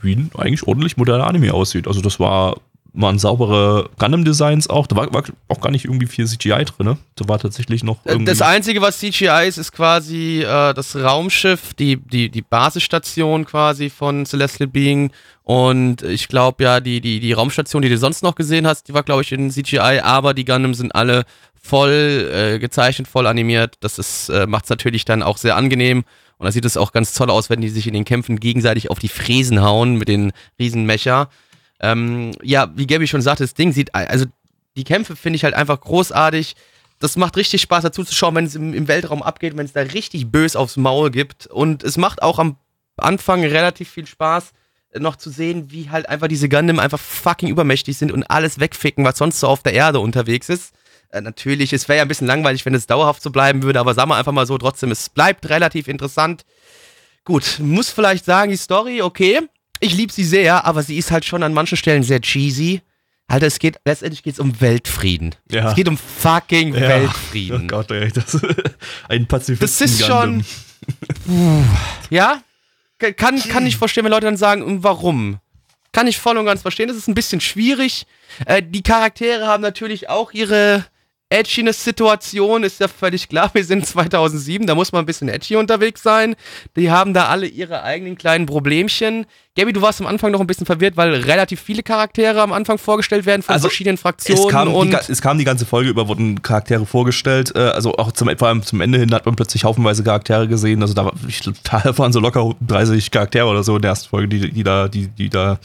wie 0.00 0.14
ein 0.14 0.30
eigentlich 0.36 0.66
ordentlich 0.66 0.96
moderner 0.96 1.26
Anime 1.26 1.54
aussieht. 1.54 1.88
Also 1.88 2.00
das 2.00 2.20
war 2.20 2.56
waren 2.96 3.18
saubere 3.18 3.90
Gundam-Designs 3.98 4.68
auch. 4.68 4.86
Da 4.86 4.96
war, 4.96 5.12
war 5.12 5.22
auch 5.48 5.60
gar 5.60 5.70
nicht 5.70 5.84
irgendwie 5.84 6.06
viel 6.06 6.26
CGI 6.26 6.64
drin. 6.64 6.86
Ne? 6.86 6.98
Da 7.14 7.28
war 7.28 7.38
tatsächlich 7.38 7.84
noch 7.84 8.04
Äh, 8.04 8.12
irgendwie. 8.12 8.24
Das 8.26 8.42
Einzige, 8.42 8.80
was 8.80 8.98
CGI 8.98 9.46
ist, 9.46 9.58
ist 9.58 9.72
quasi 9.72 10.42
äh, 10.42 10.74
das 10.74 10.96
Raumschiff, 10.96 11.74
die, 11.74 11.96
die, 11.96 12.30
die 12.30 12.42
Basisstation 12.42 13.44
quasi 13.44 13.90
von 13.90 14.26
Celestial 14.26 14.66
Being. 14.66 15.10
Und 15.44 16.02
ich 16.02 16.28
glaube 16.28 16.64
ja, 16.64 16.80
die, 16.80 17.00
die, 17.00 17.20
die 17.20 17.32
Raumstation, 17.32 17.82
die 17.82 17.88
du 17.88 17.98
sonst 17.98 18.22
noch 18.22 18.34
gesehen 18.34 18.66
hast, 18.66 18.88
die 18.88 18.94
war, 18.94 19.02
glaube 19.02 19.22
ich, 19.22 19.30
in 19.30 19.50
CGI, 19.50 20.00
aber 20.02 20.34
die 20.34 20.44
Gundam 20.44 20.74
sind 20.74 20.94
alle 20.94 21.24
voll 21.62 22.30
äh, 22.32 22.58
gezeichnet, 22.58 23.08
voll 23.08 23.26
animiert. 23.26 23.74
Das 23.80 23.98
ist, 23.98 24.28
äh, 24.30 24.46
macht 24.46 24.64
es 24.64 24.70
natürlich 24.70 25.04
dann 25.04 25.22
auch 25.22 25.36
sehr 25.36 25.56
angenehm. 25.56 26.04
Und 26.38 26.44
da 26.44 26.52
sieht 26.52 26.64
es 26.64 26.76
auch 26.76 26.92
ganz 26.92 27.14
toll 27.14 27.30
aus, 27.30 27.48
wenn 27.48 27.60
die 27.60 27.68
sich 27.68 27.86
in 27.86 27.94
den 27.94 28.04
Kämpfen 28.04 28.38
gegenseitig 28.38 28.90
auf 28.90 28.98
die 28.98 29.08
Fräsen 29.08 29.62
hauen 29.62 29.96
mit 29.96 30.08
den 30.08 30.32
Riesenmecher. 30.58 31.28
Ähm, 31.80 32.32
ja, 32.42 32.70
wie 32.74 32.86
Gabby 32.86 33.06
schon 33.06 33.22
sagte, 33.22 33.44
das 33.44 33.54
Ding 33.54 33.72
sieht, 33.72 33.94
also 33.94 34.26
die 34.76 34.84
Kämpfe 34.84 35.16
finde 35.16 35.36
ich 35.36 35.44
halt 35.44 35.54
einfach 35.54 35.80
großartig. 35.80 36.56
Das 36.98 37.16
macht 37.16 37.36
richtig 37.36 37.62
Spaß 37.62 37.82
dazu 37.82 38.04
zu 38.04 38.14
schauen, 38.14 38.34
wenn 38.34 38.46
es 38.46 38.54
im, 38.54 38.72
im 38.72 38.88
Weltraum 38.88 39.22
abgeht, 39.22 39.56
wenn 39.56 39.66
es 39.66 39.72
da 39.72 39.80
richtig 39.80 40.30
bös 40.30 40.56
aufs 40.56 40.76
Maul 40.76 41.10
gibt. 41.10 41.46
Und 41.46 41.82
es 41.82 41.96
macht 41.96 42.22
auch 42.22 42.38
am 42.38 42.56
Anfang 42.96 43.44
relativ 43.44 43.90
viel 43.90 44.06
Spaß, 44.06 44.52
äh, 44.92 45.00
noch 45.00 45.16
zu 45.16 45.30
sehen, 45.30 45.70
wie 45.70 45.90
halt 45.90 46.08
einfach 46.08 46.28
diese 46.28 46.48
Gundam 46.48 46.78
einfach 46.78 47.00
fucking 47.00 47.48
übermächtig 47.48 47.98
sind 47.98 48.12
und 48.12 48.24
alles 48.24 48.58
wegficken, 48.58 49.04
was 49.04 49.18
sonst 49.18 49.40
so 49.40 49.48
auf 49.48 49.62
der 49.62 49.74
Erde 49.74 50.00
unterwegs 50.00 50.48
ist. 50.48 50.72
Äh, 51.10 51.20
natürlich, 51.20 51.72
es 51.72 51.88
wäre 51.88 51.98
ja 51.98 52.02
ein 52.02 52.08
bisschen 52.08 52.26
langweilig, 52.26 52.64
wenn 52.64 52.74
es 52.74 52.86
dauerhaft 52.86 53.22
so 53.22 53.30
bleiben 53.30 53.62
würde, 53.62 53.80
aber 53.80 53.94
sagen 53.94 54.10
wir 54.10 54.16
einfach 54.16 54.32
mal 54.32 54.46
so, 54.46 54.56
trotzdem, 54.56 54.90
es 54.90 55.08
bleibt 55.10 55.48
relativ 55.48 55.88
interessant. 55.88 56.44
Gut, 57.24 57.58
muss 57.58 57.90
vielleicht 57.90 58.24
sagen, 58.24 58.50
die 58.50 58.56
Story, 58.56 59.02
okay, 59.02 59.40
ich 59.80 59.94
liebe 59.94 60.12
sie 60.12 60.24
sehr, 60.24 60.64
aber 60.64 60.82
sie 60.82 60.96
ist 60.96 61.10
halt 61.10 61.24
schon 61.24 61.42
an 61.42 61.52
manchen 61.54 61.76
Stellen 61.76 62.02
sehr 62.02 62.20
cheesy. 62.20 62.82
Alter, 63.28 63.46
es 63.46 63.58
geht, 63.58 63.78
letztendlich 63.84 64.22
geht 64.22 64.34
es 64.34 64.38
um 64.38 64.60
Weltfrieden. 64.60 65.34
Ja. 65.50 65.70
Es 65.70 65.74
geht 65.74 65.88
um 65.88 65.98
fucking 65.98 66.74
Ja. 66.74 66.80
Weltfrieden. 66.88 67.62
Oh 67.64 67.66
Gott, 67.66 67.90
ey, 67.90 68.10
das 68.12 68.40
ein 69.08 69.26
Pazifisten. 69.26 69.66
Das 69.66 69.80
ist 69.80 70.04
schon. 70.06 70.44
Ja? 72.10 72.42
Kann, 72.98 73.40
kann 73.40 73.66
ich 73.66 73.76
verstehen, 73.76 74.04
wenn 74.04 74.12
Leute 74.12 74.26
dann 74.26 74.36
sagen, 74.36 74.84
warum? 74.84 75.40
kann 75.96 76.06
ich 76.06 76.18
voll 76.18 76.36
und 76.36 76.44
ganz 76.44 76.60
verstehen. 76.60 76.88
Das 76.88 76.96
ist 76.98 77.08
ein 77.08 77.14
bisschen 77.14 77.40
schwierig. 77.40 78.06
Äh, 78.44 78.62
die 78.62 78.82
Charaktere 78.82 79.46
haben 79.46 79.62
natürlich 79.62 80.10
auch 80.10 80.32
ihre 80.32 80.84
Edginess-Situation, 81.28 82.62
ist 82.62 82.78
ja 82.78 82.86
völlig 82.86 83.28
klar. 83.28 83.50
Wir 83.52 83.64
sind 83.64 83.84
2007, 83.84 84.66
da 84.66 84.76
muss 84.76 84.92
man 84.92 85.02
ein 85.02 85.06
bisschen 85.06 85.28
edgy 85.28 85.56
unterwegs 85.56 86.02
sein. 86.02 86.36
Die 86.76 86.90
haben 86.90 87.14
da 87.14 87.26
alle 87.26 87.46
ihre 87.46 87.82
eigenen 87.82 88.16
kleinen 88.16 88.46
Problemchen. 88.46 89.26
Gabi, 89.56 89.72
du 89.72 89.82
warst 89.82 90.00
am 90.00 90.06
Anfang 90.06 90.30
noch 90.30 90.40
ein 90.40 90.46
bisschen 90.46 90.66
verwirrt, 90.66 90.96
weil 90.96 91.14
relativ 91.14 91.60
viele 91.60 91.82
Charaktere 91.82 92.42
am 92.42 92.52
Anfang 92.52 92.78
vorgestellt 92.78 93.26
werden 93.26 93.42
von 93.42 93.54
also 93.54 93.68
verschiedenen 93.68 93.96
Fraktionen. 93.96 94.44
Es 94.44 94.48
kam, 94.48 94.72
und 94.72 94.92
die, 94.92 95.12
es 95.12 95.20
kam 95.20 95.38
die 95.38 95.44
ganze 95.44 95.66
Folge 95.66 95.90
über, 95.90 96.06
wurden 96.06 96.42
Charaktere 96.42 96.86
vorgestellt. 96.86 97.52
Äh, 97.56 97.60
also 97.60 97.96
auch 97.96 98.12
zum, 98.12 98.28
vor 98.36 98.46
allem 98.46 98.62
zum 98.62 98.80
Ende 98.80 98.98
hin 98.98 99.12
hat 99.12 99.26
man 99.26 99.34
plötzlich 99.34 99.64
haufenweise 99.64 100.04
Charaktere 100.04 100.46
gesehen. 100.46 100.82
Also 100.82 100.94
da 100.94 101.10
ich, 101.26 101.40
waren 101.98 102.12
so 102.12 102.20
locker 102.20 102.54
30 102.60 103.10
Charaktere 103.10 103.46
oder 103.46 103.64
so 103.64 103.76
in 103.76 103.82
der 103.82 103.90
ersten 103.90 104.10
Folge, 104.10 104.28
die, 104.28 104.52
die 104.52 104.62
da, 104.62 104.86
die, 104.86 105.08
die 105.08 105.30
da 105.30 105.58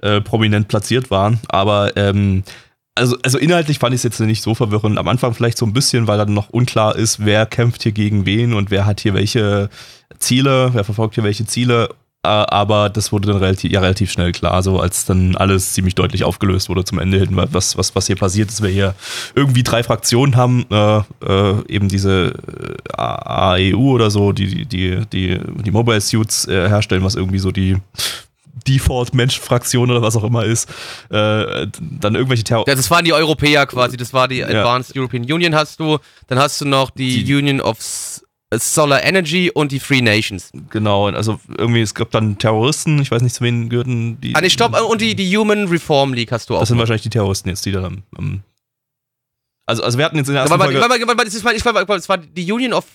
äh, 0.00 0.20
prominent 0.20 0.68
platziert 0.68 1.10
waren. 1.10 1.40
Aber 1.48 1.96
ähm, 1.96 2.44
also, 2.98 3.16
also 3.22 3.38
inhaltlich 3.38 3.78
fand 3.78 3.94
ich 3.94 4.00
es 4.00 4.04
jetzt 4.04 4.20
nicht 4.20 4.42
so 4.42 4.54
verwirrend. 4.54 4.98
Am 4.98 5.08
Anfang 5.08 5.34
vielleicht 5.34 5.58
so 5.58 5.64
ein 5.64 5.72
bisschen, 5.72 6.06
weil 6.06 6.18
dann 6.18 6.34
noch 6.34 6.50
unklar 6.50 6.96
ist, 6.96 7.24
wer 7.24 7.46
kämpft 7.46 7.82
hier 7.82 7.92
gegen 7.92 8.26
wen 8.26 8.52
und 8.52 8.70
wer 8.70 8.84
hat 8.86 9.00
hier 9.00 9.14
welche 9.14 9.70
Ziele, 10.18 10.70
wer 10.72 10.84
verfolgt 10.84 11.14
hier 11.14 11.24
welche 11.24 11.46
Ziele. 11.46 11.88
Aber 12.22 12.90
das 12.90 13.12
wurde 13.12 13.28
dann 13.28 13.38
relativ, 13.38 13.70
ja, 13.70 13.80
relativ 13.80 14.10
schnell 14.10 14.32
klar, 14.32 14.62
so 14.62 14.80
als 14.80 15.04
dann 15.04 15.36
alles 15.36 15.72
ziemlich 15.72 15.94
deutlich 15.94 16.24
aufgelöst 16.24 16.68
wurde 16.68 16.84
zum 16.84 16.98
Ende 16.98 17.18
hin, 17.18 17.28
was, 17.32 17.78
was, 17.78 17.94
was 17.94 18.06
hier 18.08 18.16
passiert 18.16 18.50
ist. 18.50 18.60
Wir 18.60 18.70
hier 18.70 18.94
irgendwie 19.36 19.62
drei 19.62 19.84
Fraktionen 19.84 20.34
haben, 20.34 20.66
äh, 20.70 20.98
äh, 21.24 21.64
eben 21.68 21.88
diese 21.88 22.34
äh, 22.88 23.00
AEU 23.00 23.92
oder 23.92 24.10
so, 24.10 24.32
die 24.32 24.66
die, 24.66 25.06
die, 25.12 25.38
die 25.64 25.70
Mobile 25.70 26.00
Suits 26.00 26.48
äh, 26.48 26.68
herstellen, 26.68 27.04
was 27.04 27.14
irgendwie 27.14 27.38
so 27.38 27.52
die 27.52 27.76
Default-Mensch-Fraktion 28.68 29.90
oder 29.90 30.02
was 30.02 30.16
auch 30.16 30.24
immer 30.24 30.44
ist, 30.44 30.68
äh, 31.10 31.66
dann 31.80 32.14
irgendwelche 32.14 32.44
Terror. 32.44 32.64
Ja, 32.66 32.74
das 32.74 32.90
waren 32.90 33.04
die 33.04 33.12
Europäer 33.12 33.66
quasi, 33.66 33.96
das 33.96 34.12
war 34.12 34.28
die 34.28 34.44
Advanced 34.44 34.94
ja. 34.94 35.00
European 35.00 35.24
Union 35.24 35.54
hast 35.54 35.80
du, 35.80 35.98
dann 36.26 36.38
hast 36.38 36.60
du 36.60 36.64
noch 36.64 36.90
die, 36.90 37.24
die 37.24 37.34
Union 37.34 37.60
of 37.60 37.78
Solar 38.54 39.04
Energy 39.04 39.50
und 39.52 39.72
die 39.72 39.80
Free 39.80 40.00
Nations. 40.00 40.50
Genau, 40.70 41.08
also 41.08 41.38
irgendwie, 41.58 41.82
es 41.82 41.94
gab 41.94 42.10
dann 42.10 42.38
Terroristen, 42.38 43.00
ich 43.00 43.10
weiß 43.10 43.20
nicht, 43.20 43.34
zu 43.34 43.44
wen 43.44 43.68
gehörten 43.68 44.20
die. 44.20 44.34
Ah, 44.34 44.40
nee, 44.40 44.48
stopp, 44.48 44.74
und 44.88 45.00
die, 45.02 45.14
die 45.14 45.36
Human 45.36 45.68
Reform 45.68 46.14
League 46.14 46.32
hast 46.32 46.48
du 46.48 46.56
auch. 46.56 46.60
Das 46.60 46.68
sind 46.68 46.76
noch. 46.76 46.82
wahrscheinlich 46.82 47.02
die 47.02 47.10
Terroristen 47.10 47.50
jetzt, 47.50 47.66
die 47.66 47.72
da 47.72 47.84
am, 47.84 48.04
am 48.16 48.42
also, 49.68 49.82
also 49.82 49.98
wir 49.98 50.06
hatten 50.06 50.16
jetzt 50.16 50.28
in 50.28 50.34
der 50.34 50.44
ersten 50.44 50.58
Folge... 50.58 50.82
Aber, 50.82 50.94
aber, 50.94 51.12
aber, 51.12 51.24
das, 51.26 51.34
ist, 51.34 51.44
ich, 51.44 51.62
das 51.62 52.08
war 52.08 52.16
die 52.16 52.50
Union 52.50 52.72
of 52.72 52.86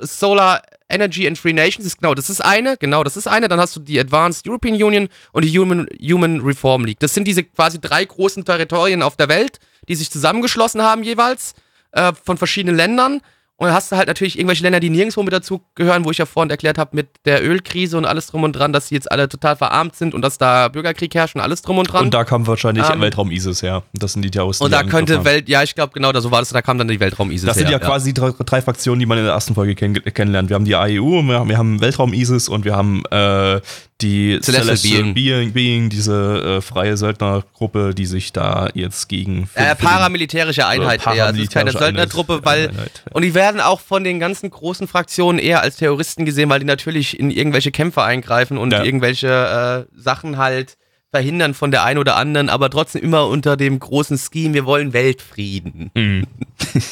Solar 0.00 0.60
Energy 0.88 1.24
and 1.24 1.38
Free 1.38 1.52
Nations. 1.52 1.86
Ist, 1.86 1.98
genau, 1.98 2.14
das 2.14 2.28
ist 2.28 2.44
eine. 2.44 2.76
Genau, 2.78 3.04
das 3.04 3.16
ist 3.16 3.28
eine. 3.28 3.46
Dann 3.46 3.60
hast 3.60 3.76
du 3.76 3.80
die 3.80 4.00
Advanced 4.00 4.46
European 4.48 4.74
Union 4.74 5.08
und 5.30 5.44
die 5.44 5.56
Human, 5.56 5.86
Human 6.02 6.40
Reform 6.40 6.84
League. 6.84 6.98
Das 6.98 7.14
sind 7.14 7.28
diese 7.28 7.44
quasi 7.44 7.80
drei 7.80 8.04
großen 8.04 8.44
Territorien 8.44 9.02
auf 9.02 9.14
der 9.14 9.28
Welt, 9.28 9.60
die 9.88 9.94
sich 9.94 10.10
zusammengeschlossen 10.10 10.82
haben 10.82 11.04
jeweils 11.04 11.54
äh, 11.92 12.12
von 12.24 12.36
verschiedenen 12.36 12.74
Ländern. 12.74 13.20
Und 13.60 13.66
dann 13.66 13.76
hast 13.76 13.92
du 13.92 13.96
halt 13.96 14.08
natürlich 14.08 14.38
irgendwelche 14.38 14.62
Länder, 14.62 14.80
die 14.80 14.88
nirgendwo 14.88 15.22
mit 15.22 15.34
dazu 15.34 15.60
gehören, 15.74 16.06
wo 16.06 16.10
ich 16.10 16.16
ja 16.16 16.24
vorhin 16.24 16.48
erklärt 16.48 16.78
habe, 16.78 16.96
mit 16.96 17.08
der 17.26 17.44
Ölkrise 17.46 17.98
und 17.98 18.06
alles 18.06 18.28
drum 18.28 18.42
und 18.42 18.54
dran, 18.54 18.72
dass 18.72 18.88
sie 18.88 18.94
jetzt 18.94 19.12
alle 19.12 19.28
total 19.28 19.54
verarmt 19.54 19.96
sind 19.96 20.14
und 20.14 20.22
dass 20.22 20.38
da 20.38 20.68
Bürgerkrieg 20.68 21.14
herrscht 21.14 21.34
und 21.34 21.42
alles 21.42 21.60
drum 21.60 21.76
und 21.76 21.92
dran. 21.92 22.06
Und 22.06 22.14
da 22.14 22.24
kam 22.24 22.46
wahrscheinlich 22.46 22.88
ähm, 22.88 23.02
Weltraum 23.02 23.30
ISIS 23.30 23.62
her. 23.62 23.82
Das 23.92 24.14
sind 24.14 24.22
die 24.22 24.30
Terroristen. 24.30 24.64
Und 24.64 24.70
da 24.70 24.82
könnte 24.82 25.26
Welt, 25.26 25.46
ja, 25.50 25.62
ich 25.62 25.74
glaube 25.74 25.92
genau, 25.92 26.10
so 26.18 26.30
war 26.30 26.38
das, 26.38 26.48
da 26.48 26.62
kam 26.62 26.78
dann 26.78 26.88
die 26.88 27.00
Weltraum 27.00 27.30
ISIS 27.30 27.48
Das 27.48 27.58
sind 27.58 27.66
her, 27.66 27.72
ja, 27.72 27.78
quasi 27.78 28.14
die 28.14 28.18
drei, 28.18 28.30
drei, 28.30 28.62
Fraktionen, 28.62 28.98
die 28.98 29.04
man 29.04 29.18
in 29.18 29.24
der 29.24 29.34
ersten 29.34 29.54
Folge 29.54 29.74
kenn 29.74 29.92
kennenlernt. 29.92 30.48
Wir 30.48 30.54
haben 30.54 30.64
die 30.64 30.74
AEU, 30.74 31.20
wir 31.22 31.40
haben, 31.40 31.48
wir 31.50 31.58
haben 31.58 31.82
Weltraum 31.82 32.14
ISIS 32.14 32.48
und 32.48 32.64
wir 32.64 32.74
haben 32.74 33.02
äh, 33.10 33.60
die 34.00 34.38
Celestial, 34.40 34.76
Celestial 34.76 35.02
Being. 35.12 35.52
Being, 35.52 35.90
diese 35.90 36.58
äh, 36.58 36.60
freie 36.60 36.96
Söldnergruppe, 36.96 37.94
die 37.94 38.06
sich 38.06 38.32
da 38.32 38.68
jetzt 38.74 39.08
gegen. 39.08 39.48
Äh, 39.54 39.74
paramilitärische 39.74 40.66
Einheit 40.66 41.06
eher. 41.06 41.32
Das 41.32 41.38
ist 41.38 41.52
keine 41.52 41.72
Söldnertruppe, 41.72 42.40
weil. 42.42 42.68
Einheit. 42.68 43.02
Und 43.12 43.22
die 43.22 43.34
werden 43.50 43.60
auch 43.60 43.80
von 43.80 44.04
den 44.04 44.20
ganzen 44.20 44.50
großen 44.50 44.86
Fraktionen 44.86 45.38
eher 45.38 45.62
als 45.62 45.76
Terroristen 45.76 46.24
gesehen, 46.24 46.48
weil 46.50 46.60
die 46.60 46.66
natürlich 46.66 47.18
in 47.18 47.30
irgendwelche 47.30 47.72
Kämpfe 47.72 48.02
eingreifen 48.02 48.56
und 48.58 48.72
ja. 48.72 48.84
irgendwelche 48.84 49.88
äh, 49.88 50.00
Sachen 50.00 50.38
halt 50.38 50.76
verhindern 51.10 51.54
von 51.54 51.72
der 51.72 51.82
einen 51.82 51.98
oder 51.98 52.14
anderen, 52.14 52.48
aber 52.48 52.70
trotzdem 52.70 53.02
immer 53.02 53.26
unter 53.26 53.56
dem 53.56 53.80
großen 53.80 54.16
Scheme, 54.16 54.54
wir 54.54 54.64
wollen 54.64 54.92
Weltfrieden. 54.92 55.90
Mhm. 55.96 56.24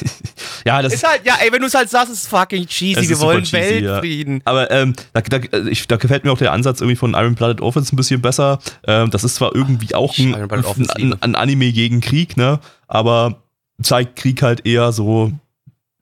ja, 0.66 0.82
das 0.82 0.94
ist 0.94 1.06
halt, 1.06 1.20
ja, 1.24 1.36
ey, 1.40 1.52
wenn 1.52 1.60
du 1.60 1.68
es 1.68 1.74
halt 1.74 1.88
sagst, 1.88 2.12
ist 2.12 2.26
fucking 2.26 2.66
cheesy, 2.66 3.08
wir 3.08 3.20
wollen 3.20 3.44
cheesy, 3.44 3.84
Weltfrieden. 3.84 4.34
Ja. 4.38 4.42
Aber 4.46 4.72
ähm, 4.72 4.94
da, 5.12 5.20
da, 5.20 5.38
ich, 5.68 5.86
da, 5.86 5.96
gefällt 5.96 6.24
mir 6.24 6.32
auch 6.32 6.38
der 6.38 6.50
Ansatz 6.50 6.80
irgendwie 6.80 6.96
von 6.96 7.14
Iron 7.14 7.36
Blooded 7.36 7.60
Orphans 7.60 7.92
ein 7.92 7.96
bisschen 7.96 8.20
besser. 8.20 8.58
Ähm, 8.88 9.12
das 9.12 9.22
ist 9.22 9.36
zwar 9.36 9.54
irgendwie 9.54 9.94
auch 9.94 10.18
ein, 10.18 10.34
ein, 10.34 11.22
ein, 11.22 11.34
Anime 11.36 11.70
gegen 11.70 12.00
Krieg, 12.00 12.36
ne, 12.36 12.58
aber 12.88 13.44
zeigt 13.80 14.16
Krieg 14.16 14.42
halt 14.42 14.66
eher 14.66 14.90
so, 14.90 15.32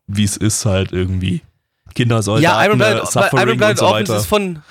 wie 0.07 0.25
es 0.25 0.37
ist 0.37 0.65
halt 0.65 0.93
irgendwie. 0.93 1.43
Kinder, 1.95 2.23
Soldaten, 2.23 2.45
ja, 2.45 2.65
Iron 2.65 2.79
Blooded, 2.79 3.33
Iron 3.33 3.57
Blooded 3.57 3.79
so 3.79 3.87
Orphans 3.87 4.11
ist 4.11 4.27
von 4.27 4.63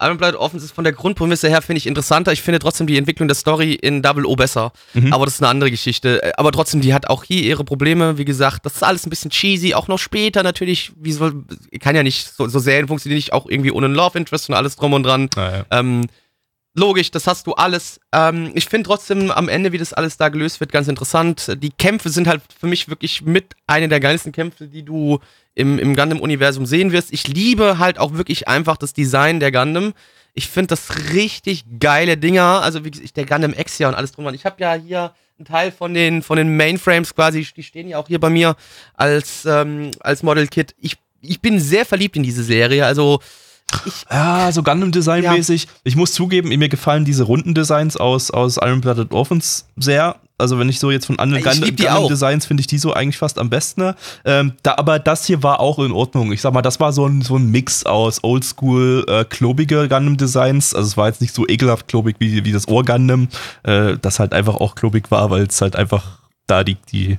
Iron 0.00 0.16
Blood 0.16 0.34
Offense 0.34 0.66
ist 0.66 0.74
von 0.74 0.84
der 0.84 0.92
Grundprämisse 0.92 1.48
her, 1.48 1.62
finde 1.62 1.78
ich, 1.78 1.86
interessanter. 1.86 2.32
Ich 2.32 2.42
finde 2.42 2.58
trotzdem 2.58 2.86
die 2.86 2.98
Entwicklung 2.98 3.28
der 3.28 3.36
Story 3.36 3.74
in 3.74 4.02
Double 4.02 4.26
O 4.26 4.34
besser. 4.34 4.72
Mhm. 4.92 5.12
Aber 5.12 5.24
das 5.24 5.34
ist 5.34 5.40
eine 5.40 5.48
andere 5.48 5.70
Geschichte. 5.70 6.32
Aber 6.36 6.50
trotzdem, 6.50 6.80
die 6.80 6.92
hat 6.92 7.08
auch 7.08 7.22
hier 7.22 7.42
ihre 7.42 7.64
Probleme. 7.64 8.18
Wie 8.18 8.24
gesagt, 8.24 8.66
das 8.66 8.74
ist 8.74 8.82
alles 8.82 9.06
ein 9.06 9.10
bisschen 9.10 9.30
cheesy. 9.30 9.74
Auch 9.74 9.86
noch 9.86 9.98
später 9.98 10.42
natürlich. 10.42 10.92
Wie 10.96 11.12
soll, 11.12 11.44
kann 11.80 11.94
ja 11.94 12.02
nicht, 12.02 12.34
so, 12.34 12.48
so 12.48 12.58
Serien 12.58 12.88
funktionieren 12.88 13.18
nicht 13.18 13.32
auch 13.32 13.46
irgendwie 13.48 13.70
ohne 13.70 13.86
Love 13.86 14.18
Interest 14.18 14.48
und 14.48 14.56
alles 14.56 14.74
drum 14.74 14.94
und 14.94 15.04
dran. 15.04 15.30
Ja. 15.36 15.64
ähm, 15.70 16.06
logisch, 16.74 17.10
das 17.10 17.26
hast 17.26 17.46
du 17.46 17.54
alles. 17.54 18.00
Ähm, 18.12 18.52
ich 18.54 18.66
finde 18.66 18.88
trotzdem 18.88 19.30
am 19.30 19.48
Ende, 19.48 19.72
wie 19.72 19.78
das 19.78 19.92
alles 19.92 20.16
da 20.16 20.28
gelöst 20.28 20.60
wird, 20.60 20.72
ganz 20.72 20.88
interessant. 20.88 21.56
Die 21.62 21.70
Kämpfe 21.70 22.10
sind 22.10 22.26
halt 22.26 22.42
für 22.58 22.66
mich 22.66 22.88
wirklich 22.88 23.22
mit 23.22 23.54
einer 23.66 23.88
der 23.88 24.00
geilsten 24.00 24.32
Kämpfe, 24.32 24.66
die 24.66 24.82
du 24.82 25.20
im, 25.54 25.78
im 25.78 25.94
Gundam-Universum 25.94 26.66
sehen 26.66 26.92
wirst. 26.92 27.12
Ich 27.12 27.28
liebe 27.28 27.78
halt 27.78 27.98
auch 27.98 28.14
wirklich 28.14 28.48
einfach 28.48 28.76
das 28.76 28.92
Design 28.92 29.40
der 29.40 29.52
Gundam. 29.52 29.94
Ich 30.34 30.48
finde 30.48 30.68
das 30.68 31.12
richtig 31.12 31.64
geile 31.78 32.16
Dinger. 32.16 32.62
Also 32.62 32.84
wie 32.84 32.90
gesagt, 32.90 33.16
der 33.16 33.26
Gundam 33.26 33.54
X 33.56 33.78
ja 33.78 33.88
und 33.88 33.94
alles 33.94 34.12
drum. 34.12 34.32
Ich 34.34 34.44
habe 34.44 34.56
ja 34.58 34.74
hier 34.74 35.14
einen 35.38 35.46
Teil 35.46 35.70
von 35.70 35.94
den, 35.94 36.22
von 36.22 36.36
den 36.36 36.56
Mainframes 36.56 37.14
quasi, 37.14 37.46
die 37.56 37.62
stehen 37.62 37.88
ja 37.88 37.98
auch 37.98 38.08
hier 38.08 38.20
bei 38.20 38.30
mir 38.30 38.56
als, 38.94 39.44
ähm, 39.44 39.92
als 40.00 40.22
Model-Kit. 40.22 40.74
Ich, 40.80 40.96
ich 41.20 41.40
bin 41.40 41.60
sehr 41.60 41.86
verliebt 41.86 42.16
in 42.16 42.24
diese 42.24 42.42
Serie. 42.42 42.84
Also 42.84 43.20
ich, 43.86 44.04
ja, 44.10 44.50
so 44.52 44.62
Gundam-Design-mäßig. 44.62 45.64
Ja. 45.64 45.70
Ich 45.84 45.96
muss 45.96 46.12
zugeben, 46.12 46.48
mir 46.48 46.68
gefallen 46.68 47.04
diese 47.04 47.24
Rundendesigns 47.24 47.96
aus, 47.96 48.30
aus 48.30 48.56
Iron 48.58 48.80
Blooded 48.80 49.12
Orphans 49.12 49.66
sehr. 49.76 50.16
Also 50.36 50.58
wenn 50.58 50.68
ich 50.68 50.80
so 50.80 50.90
jetzt 50.90 51.06
von 51.06 51.18
anderen 51.18 51.44
Gundam-Designs 51.44 52.46
finde 52.46 52.60
ich 52.60 52.66
die 52.66 52.78
so 52.78 52.92
eigentlich 52.92 53.18
fast 53.18 53.38
am 53.38 53.50
besten. 53.50 53.82
Ne? 53.82 53.96
Ähm, 54.24 54.54
da, 54.62 54.74
aber 54.76 54.98
das 54.98 55.26
hier 55.26 55.42
war 55.42 55.60
auch 55.60 55.78
in 55.78 55.92
Ordnung. 55.92 56.32
Ich 56.32 56.40
sag 56.40 56.52
mal, 56.52 56.62
das 56.62 56.80
war 56.80 56.92
so 56.92 57.06
ein, 57.06 57.22
so 57.22 57.36
ein 57.36 57.50
Mix 57.50 57.86
aus 57.86 58.22
oldschool, 58.24 59.04
äh, 59.08 59.24
klobige 59.24 59.88
Gundam-Designs. 59.88 60.74
Also 60.74 60.88
es 60.88 60.96
war 60.96 61.06
jetzt 61.06 61.20
nicht 61.20 61.34
so 61.34 61.46
ekelhaft 61.46 61.86
klobig 61.86 62.16
wie, 62.18 62.44
wie 62.44 62.52
das 62.52 62.66
Ohr-Gundam, 62.66 63.28
äh, 63.62 63.96
das 64.00 64.18
halt 64.18 64.32
einfach 64.32 64.56
auch 64.56 64.74
klobig 64.74 65.10
war, 65.10 65.30
weil 65.30 65.44
es 65.44 65.60
halt 65.60 65.76
einfach 65.76 66.18
da 66.46 66.64
die, 66.64 66.76
die 66.92 67.18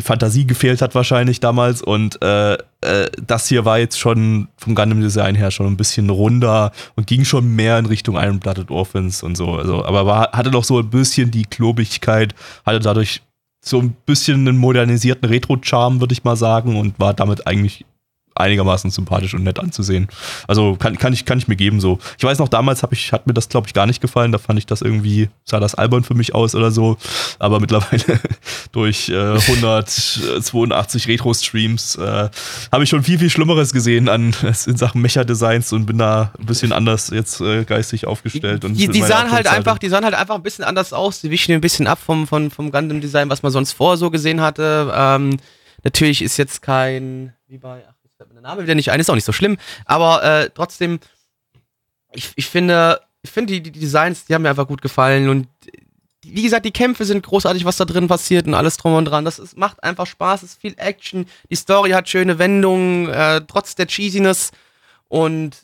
Fantasie 0.00 0.46
gefehlt 0.46 0.82
hat 0.82 0.94
wahrscheinlich 0.94 1.40
damals 1.40 1.82
und 1.82 2.22
äh, 2.22 2.54
äh, 2.54 3.10
das 3.26 3.46
hier 3.46 3.64
war 3.64 3.78
jetzt 3.78 3.98
schon 3.98 4.48
vom 4.56 4.74
Gundam 4.74 5.00
Design 5.00 5.34
her 5.34 5.50
schon 5.50 5.66
ein 5.66 5.76
bisschen 5.76 6.10
runder 6.10 6.72
und 6.96 7.06
ging 7.06 7.24
schon 7.24 7.54
mehr 7.54 7.78
in 7.78 7.86
Richtung 7.86 8.16
Iron 8.16 8.40
Orphans 8.68 9.22
und 9.22 9.36
so, 9.36 9.54
also 9.54 9.84
aber 9.84 10.06
war, 10.06 10.32
hatte 10.32 10.50
doch 10.50 10.64
so 10.64 10.78
ein 10.78 10.90
bisschen 10.90 11.30
die 11.30 11.44
Klobigkeit, 11.44 12.34
hatte 12.64 12.80
dadurch 12.80 13.22
so 13.64 13.78
ein 13.78 13.94
bisschen 14.06 14.46
einen 14.46 14.58
modernisierten 14.58 15.28
Retro-Charme, 15.28 16.00
würde 16.00 16.12
ich 16.12 16.24
mal 16.24 16.36
sagen, 16.36 16.76
und 16.76 16.98
war 16.98 17.14
damit 17.14 17.46
eigentlich 17.46 17.84
einigermaßen 18.34 18.90
sympathisch 18.90 19.34
und 19.34 19.42
nett 19.42 19.58
anzusehen. 19.58 20.08
Also 20.46 20.76
kann, 20.76 20.98
kann, 20.98 21.12
ich, 21.12 21.24
kann 21.24 21.38
ich 21.38 21.48
mir 21.48 21.56
geben 21.56 21.80
so. 21.80 21.98
Ich 22.18 22.24
weiß 22.24 22.38
noch, 22.38 22.48
damals 22.48 22.82
hab 22.82 22.92
ich, 22.92 23.12
hat 23.12 23.26
mir 23.26 23.34
das, 23.34 23.48
glaube 23.48 23.66
ich, 23.66 23.74
gar 23.74 23.86
nicht 23.86 24.00
gefallen. 24.00 24.32
Da 24.32 24.38
fand 24.38 24.58
ich 24.58 24.66
das 24.66 24.82
irgendwie, 24.82 25.28
sah 25.44 25.60
das 25.60 25.74
albern 25.74 26.04
für 26.04 26.14
mich 26.14 26.34
aus 26.34 26.54
oder 26.54 26.70
so. 26.70 26.96
Aber 27.38 27.60
mittlerweile 27.60 28.20
durch 28.72 29.08
äh, 29.08 29.38
182 29.38 31.08
Retro-Streams 31.08 31.96
äh, 31.96 32.30
habe 32.70 32.84
ich 32.84 32.88
schon 32.88 33.02
viel, 33.02 33.18
viel 33.18 33.30
Schlimmeres 33.30 33.72
gesehen 33.72 34.08
an 34.08 34.34
in 34.66 34.76
Sachen 34.76 35.00
Mecha-Designs 35.02 35.72
und 35.72 35.86
bin 35.86 35.98
da 35.98 36.32
ein 36.38 36.46
bisschen 36.46 36.72
anders 36.72 37.10
jetzt 37.10 37.40
äh, 37.40 37.64
geistig 37.64 38.06
aufgestellt. 38.06 38.64
Und 38.64 38.74
die, 38.74 38.88
die 38.88 39.02
sahen 39.02 39.30
halt 39.30 39.46
einfach, 39.46 39.78
die 39.78 39.88
sahen 39.88 40.04
halt 40.04 40.14
einfach 40.14 40.34
ein 40.34 40.42
bisschen 40.42 40.64
anders 40.64 40.92
aus. 40.92 41.20
Die 41.20 41.30
wichen 41.30 41.52
ein 41.52 41.60
bisschen 41.60 41.86
ab 41.86 41.98
vom, 42.04 42.26
vom, 42.26 42.50
vom 42.50 42.70
Gundam-Design, 42.70 43.28
was 43.30 43.42
man 43.42 43.52
sonst 43.52 43.72
vorher 43.72 43.96
so 43.96 44.10
gesehen 44.10 44.40
hatte. 44.40 44.92
Ähm, 44.94 45.38
natürlich 45.84 46.22
ist 46.22 46.36
jetzt 46.36 46.62
kein, 46.62 47.32
wie 47.48 47.58
bei 47.58 47.82
der 48.42 48.50
Name 48.50 48.62
wieder 48.62 48.74
nicht 48.74 48.90
ein, 48.90 49.00
ist 49.00 49.10
auch 49.10 49.14
nicht 49.14 49.24
so 49.24 49.32
schlimm. 49.32 49.56
Aber 49.84 50.22
äh, 50.22 50.50
trotzdem, 50.54 51.00
ich, 52.12 52.32
ich 52.36 52.46
finde, 52.46 53.00
ich 53.22 53.30
finde 53.30 53.54
die, 53.54 53.62
die 53.62 53.78
Designs, 53.78 54.24
die 54.24 54.34
haben 54.34 54.42
mir 54.42 54.50
einfach 54.50 54.68
gut 54.68 54.82
gefallen 54.82 55.28
und 55.28 55.48
wie 56.24 56.42
gesagt, 56.42 56.64
die 56.64 56.72
Kämpfe 56.72 57.04
sind 57.04 57.24
großartig, 57.24 57.64
was 57.64 57.78
da 57.78 57.84
drin 57.84 58.06
passiert 58.06 58.46
und 58.46 58.54
alles 58.54 58.76
drum 58.76 58.94
und 58.94 59.06
dran. 59.06 59.24
Das 59.24 59.40
ist, 59.40 59.56
macht 59.56 59.82
einfach 59.82 60.06
Spaß, 60.06 60.44
es 60.44 60.52
ist 60.52 60.60
viel 60.60 60.74
Action. 60.76 61.26
Die 61.50 61.56
Story 61.56 61.90
hat 61.90 62.08
schöne 62.08 62.38
Wendungen, 62.38 63.08
äh, 63.08 63.40
trotz 63.46 63.74
der 63.74 63.86
Cheesiness. 63.86 64.52
Und 65.08 65.56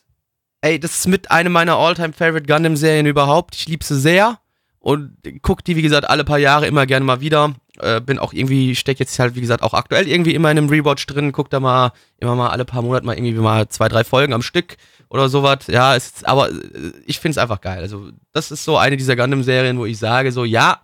ey, 0.60 0.80
das 0.80 0.96
ist 0.96 1.06
mit 1.06 1.30
einer 1.30 1.48
meiner 1.48 1.76
All-Time 1.76 2.12
Favorite 2.12 2.52
Gundam-Serien 2.52 3.06
überhaupt. 3.06 3.54
Ich 3.54 3.68
liebe 3.68 3.84
sie 3.84 4.00
sehr 4.00 4.40
und 4.80 5.16
guck 5.42 5.64
die, 5.64 5.76
wie 5.76 5.82
gesagt, 5.82 6.10
alle 6.10 6.24
paar 6.24 6.38
Jahre 6.38 6.66
immer 6.66 6.86
gerne 6.86 7.04
mal 7.04 7.20
wieder. 7.20 7.54
Äh, 7.80 8.00
bin 8.00 8.18
auch 8.18 8.32
irgendwie, 8.32 8.74
steck 8.74 8.98
jetzt 8.98 9.18
halt, 9.18 9.34
wie 9.34 9.40
gesagt, 9.40 9.62
auch 9.62 9.74
aktuell 9.74 10.08
irgendwie 10.08 10.34
immer 10.34 10.50
in 10.50 10.58
einem 10.58 10.68
Rewatch 10.68 11.06
drin, 11.06 11.32
guck 11.32 11.50
da 11.50 11.60
mal 11.60 11.92
immer 12.18 12.34
mal 12.34 12.48
alle 12.48 12.64
paar 12.64 12.82
Monate 12.82 13.06
mal 13.06 13.16
irgendwie 13.16 13.34
mal 13.34 13.68
zwei, 13.68 13.88
drei 13.88 14.04
Folgen 14.04 14.32
am 14.32 14.42
Stück 14.42 14.76
oder 15.08 15.28
sowas. 15.28 15.66
Ja, 15.68 15.94
ist, 15.94 16.26
aber 16.26 16.50
äh, 16.50 16.92
ich 17.06 17.20
finde 17.20 17.32
es 17.32 17.38
einfach 17.38 17.60
geil. 17.60 17.80
Also, 17.80 18.10
das 18.32 18.50
ist 18.50 18.64
so 18.64 18.76
eine 18.76 18.96
dieser 18.96 19.16
Gundam-Serien, 19.16 19.78
wo 19.78 19.86
ich 19.86 19.98
sage, 19.98 20.32
so, 20.32 20.44
ja, 20.44 20.80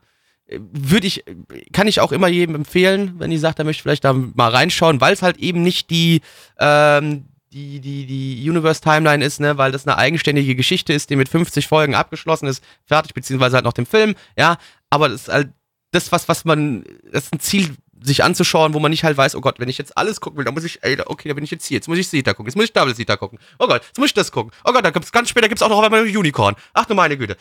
würde 0.48 1.06
ich, 1.06 1.24
kann 1.72 1.86
ich 1.86 2.00
auch 2.00 2.12
immer 2.12 2.28
jedem 2.28 2.54
empfehlen, 2.54 3.14
wenn 3.18 3.30
die 3.30 3.38
sagt, 3.38 3.58
er 3.58 3.64
möchte 3.64 3.82
vielleicht 3.82 4.04
da 4.04 4.12
mal 4.12 4.50
reinschauen, 4.50 5.00
weil 5.00 5.14
es 5.14 5.22
halt 5.22 5.38
eben 5.38 5.62
nicht 5.62 5.90
die, 5.90 6.20
ähm, 6.58 7.24
die, 7.52 7.80
die, 7.80 8.04
die 8.04 8.50
Universe-Timeline 8.50 9.24
ist, 9.24 9.40
ne, 9.40 9.56
weil 9.56 9.72
das 9.72 9.86
eine 9.86 9.96
eigenständige 9.96 10.54
Geschichte 10.54 10.92
ist, 10.92 11.08
die 11.08 11.16
mit 11.16 11.28
50 11.28 11.66
Folgen 11.66 11.94
abgeschlossen 11.94 12.46
ist, 12.46 12.62
fertig, 12.84 13.14
beziehungsweise 13.14 13.56
halt 13.56 13.64
noch 13.64 13.72
dem 13.72 13.86
Film, 13.86 14.14
ja, 14.36 14.58
aber 14.90 15.08
das 15.08 15.22
ist 15.22 15.28
halt 15.32 15.50
das, 15.94 16.12
was, 16.12 16.28
was 16.28 16.44
man, 16.44 16.84
das 17.10 17.24
ist 17.24 17.34
ein 17.34 17.40
Ziel, 17.40 17.76
sich 18.02 18.22
anzuschauen, 18.22 18.74
wo 18.74 18.80
man 18.80 18.90
nicht 18.90 19.04
halt 19.04 19.16
weiß, 19.16 19.34
oh 19.34 19.40
Gott, 19.40 19.58
wenn 19.58 19.68
ich 19.68 19.78
jetzt 19.78 19.96
alles 19.96 20.20
gucken 20.20 20.36
will, 20.36 20.44
dann 20.44 20.54
muss 20.54 20.64
ich, 20.64 20.82
ey, 20.82 20.98
okay, 21.06 21.28
da 21.28 21.34
bin 21.34 21.44
ich 21.44 21.50
jetzt 21.50 21.64
hier, 21.64 21.76
jetzt 21.76 21.88
muss 21.88 21.98
ich 21.98 22.08
Sita 22.08 22.32
gucken, 22.32 22.46
jetzt 22.46 22.56
muss 22.56 22.66
ich 22.66 22.72
Double 22.72 22.94
Sita 22.94 23.16
gucken, 23.16 23.38
oh 23.58 23.66
Gott, 23.66 23.82
jetzt 23.82 23.98
muss 23.98 24.08
ich 24.08 24.14
das 24.14 24.30
gucken, 24.30 24.52
oh 24.64 24.72
Gott, 24.72 24.84
dann 24.84 24.92
gibt's 24.92 25.10
ganz 25.10 25.30
später 25.30 25.48
gibt's 25.48 25.62
auch 25.62 25.70
noch 25.70 25.82
einmal 25.82 26.02
Unicorn, 26.02 26.54
ach 26.74 26.84
du 26.84 26.94
meine 26.94 27.16
Güte. 27.16 27.36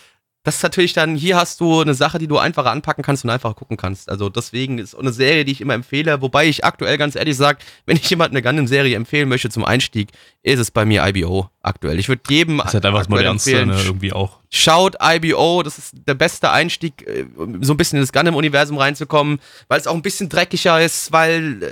Das 0.46 0.58
ist 0.58 0.64
natürlich 0.64 0.92
dann, 0.92 1.16
hier 1.16 1.38
hast 1.38 1.62
du 1.62 1.80
eine 1.80 1.94
Sache, 1.94 2.20
die 2.20 2.28
du 2.28 2.38
einfacher 2.38 2.70
anpacken 2.70 3.02
kannst 3.02 3.24
und 3.24 3.30
einfacher 3.30 3.54
gucken 3.54 3.78
kannst. 3.78 4.10
Also 4.10 4.28
deswegen 4.28 4.78
ist 4.78 4.94
eine 4.94 5.14
Serie, 5.14 5.46
die 5.46 5.54
ich 5.54 5.62
immer 5.62 5.74
empfehle, 5.74 6.22
wobei 6.22 6.48
ich 6.48 6.66
aktuell 6.66 6.98
ganz 6.98 7.16
ehrlich 7.16 7.38
sage, 7.38 7.60
wenn 7.86 7.96
ich 7.96 8.10
jemand 8.10 8.32
eine 8.32 8.42
Gundam-Serie 8.42 8.98
empfehlen 8.98 9.30
möchte 9.30 9.50
zum 9.50 9.64
Einstieg, 9.64 10.10
ist 10.42 10.60
es 10.60 10.70
bei 10.70 10.84
mir 10.84 11.08
IBO 11.08 11.50
aktuell. 11.62 11.98
Ich 11.98 12.10
würde 12.10 12.24
jedem 12.28 12.58
Das 12.58 12.68
ist 12.68 12.74
halt 12.74 12.86
einfach 12.86 13.00
das 13.00 13.10
modernste, 13.10 13.66
ne, 13.66 13.82
irgendwie 13.86 14.12
auch. 14.12 14.40
Schaut 14.50 14.98
IBO, 15.02 15.64
das 15.64 15.78
ist 15.78 15.96
der 16.06 16.14
beste 16.16 16.52
Einstieg, 16.52 17.08
äh, 17.08 17.26
so 17.62 17.74
ein 17.74 17.78
bisschen 17.78 18.00
in 18.00 18.04
das 18.04 18.12
Gundam-Universum 18.12 18.78
reinzukommen, 18.78 19.40
weil 19.70 19.80
es 19.80 19.88
auch 19.88 19.96
ein 19.96 20.02
bisschen 20.02 20.28
dreckiger 20.28 20.82
ist, 20.82 21.14
weil 21.14 21.64
äh, 21.64 21.72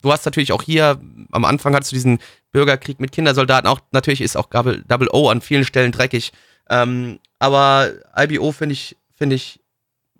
du 0.00 0.12
hast 0.12 0.24
natürlich 0.24 0.52
auch 0.52 0.62
hier, 0.62 1.00
am 1.32 1.44
Anfang 1.44 1.74
hattest 1.74 1.90
du 1.90 1.96
diesen 1.96 2.20
Bürgerkrieg 2.52 3.00
mit 3.00 3.10
Kindersoldaten, 3.10 3.68
auch 3.68 3.80
natürlich 3.90 4.20
ist 4.20 4.36
auch 4.36 4.46
Double 4.46 5.08
O 5.10 5.30
an 5.30 5.40
vielen 5.40 5.64
Stellen 5.64 5.90
dreckig. 5.90 6.32
Ähm, 6.70 7.18
aber 7.38 7.92
IBO 8.16 8.52
finde 8.52 8.74
ich, 8.74 8.96
finde 9.16 9.36
ich 9.36 9.60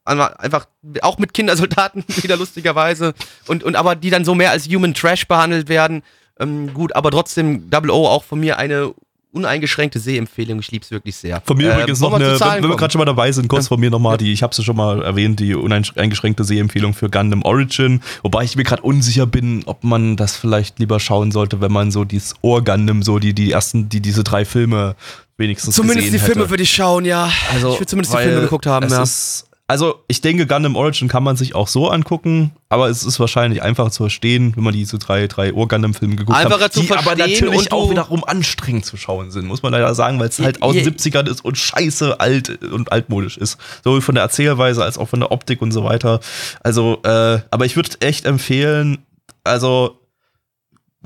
einfach 0.04 0.66
auch 1.00 1.18
mit 1.18 1.32
Kindersoldaten 1.32 2.04
wieder 2.22 2.36
lustigerweise 2.36 3.14
und, 3.46 3.64
und 3.64 3.76
aber 3.76 3.96
die 3.96 4.10
dann 4.10 4.24
so 4.24 4.34
mehr 4.34 4.50
als 4.50 4.68
Human 4.68 4.94
Trash 4.94 5.26
behandelt 5.26 5.68
werden. 5.68 6.02
Ähm, 6.38 6.74
gut, 6.74 6.94
aber 6.94 7.10
trotzdem 7.10 7.70
Double 7.70 7.90
O 7.90 8.06
auch 8.06 8.24
von 8.24 8.40
mir 8.40 8.58
eine 8.58 8.92
uneingeschränkte 9.34 9.98
Sehempfehlung. 9.98 10.60
Ich 10.60 10.70
liebe 10.70 10.84
es 10.84 10.90
wirklich 10.90 11.16
sehr. 11.16 11.42
Von 11.44 11.56
mir 11.56 11.70
äh, 11.70 11.74
übrigens 11.74 12.00
noch 12.00 12.12
eine, 12.12 12.38
wenn, 12.38 12.62
wenn 12.62 12.70
wir 12.70 12.76
gerade 12.76 12.92
schon 12.92 13.00
mal 13.00 13.04
dabei 13.04 13.32
sind, 13.32 13.48
kurz 13.48 13.64
ja. 13.64 13.68
von 13.68 13.80
mir 13.80 13.90
nochmal 13.90 14.16
die, 14.16 14.32
ich 14.32 14.42
habe 14.42 14.52
es 14.56 14.64
schon 14.64 14.76
mal 14.76 15.02
erwähnt, 15.02 15.40
die 15.40 15.54
uneingeschränkte 15.54 16.44
Sehempfehlung 16.44 16.94
für 16.94 17.10
Gundam 17.10 17.42
Origin. 17.42 18.00
Wobei 18.22 18.44
ich 18.44 18.56
mir 18.56 18.62
gerade 18.62 18.82
unsicher 18.82 19.26
bin, 19.26 19.62
ob 19.66 19.82
man 19.82 20.16
das 20.16 20.36
vielleicht 20.36 20.78
lieber 20.78 21.00
schauen 21.00 21.32
sollte, 21.32 21.60
wenn 21.60 21.72
man 21.72 21.90
so 21.90 22.04
dieses 22.04 22.34
Ohr-Gundam, 22.42 23.02
so 23.02 23.18
die, 23.18 23.34
die 23.34 23.50
ersten, 23.50 23.88
die 23.88 24.00
diese 24.00 24.22
drei 24.22 24.44
Filme 24.44 24.94
wenigstens 25.36 25.74
Zumindest 25.74 26.12
die 26.12 26.18
Filme 26.18 26.50
würde 26.50 26.62
ich 26.62 26.72
schauen, 26.72 27.04
ja. 27.04 27.30
Also, 27.52 27.72
ich 27.72 27.80
würde 27.80 27.86
zumindest 27.86 28.14
die 28.14 28.18
Filme 28.18 28.40
geguckt 28.42 28.66
haben, 28.66 28.88
ja. 28.88 29.02
Ist, 29.02 29.46
also 29.66 30.04
ich 30.08 30.20
denke, 30.20 30.46
Gundam 30.46 30.76
Origin 30.76 31.08
kann 31.08 31.22
man 31.22 31.36
sich 31.36 31.54
auch 31.54 31.68
so 31.68 31.88
angucken, 31.88 32.52
aber 32.68 32.90
es 32.90 33.02
ist 33.02 33.18
wahrscheinlich 33.18 33.62
einfacher 33.62 33.90
zu 33.90 34.02
verstehen, 34.02 34.52
wenn 34.56 34.64
man 34.64 34.74
die 34.74 34.84
so 34.84 34.98
drei, 34.98 35.26
drei 35.26 35.54
Ur-Gundam-Filme 35.54 36.16
geguckt 36.16 36.36
Einfacher 36.36 36.64
hat. 36.64 36.74
Zu 36.74 36.80
die 36.80 36.86
verstehen 36.86 37.10
aber 37.10 37.26
natürlich 37.26 37.72
auch 37.72 37.90
wiederum 37.90 38.24
anstrengend 38.24 38.84
zu 38.84 38.98
schauen 38.98 39.30
sind, 39.30 39.46
muss 39.46 39.62
man 39.62 39.72
leider 39.72 39.94
sagen, 39.94 40.20
weil 40.20 40.28
es 40.28 40.38
halt 40.38 40.60
aus 40.60 40.74
den 40.74 40.86
70ern 40.86 41.30
ist 41.30 41.42
und 41.42 41.56
scheiße 41.56 42.20
alt 42.20 42.62
und 42.62 42.92
altmodisch 42.92 43.38
ist. 43.38 43.56
Sowohl 43.82 44.02
von 44.02 44.14
der 44.14 44.24
Erzählweise 44.24 44.84
als 44.84 44.98
auch 44.98 45.08
von 45.08 45.20
der 45.20 45.32
Optik 45.32 45.62
und 45.62 45.72
so 45.72 45.82
weiter. 45.82 46.20
Also, 46.62 47.00
äh, 47.02 47.38
aber 47.50 47.64
ich 47.64 47.76
würde 47.76 47.90
echt 48.00 48.26
empfehlen, 48.26 48.98
also 49.44 49.98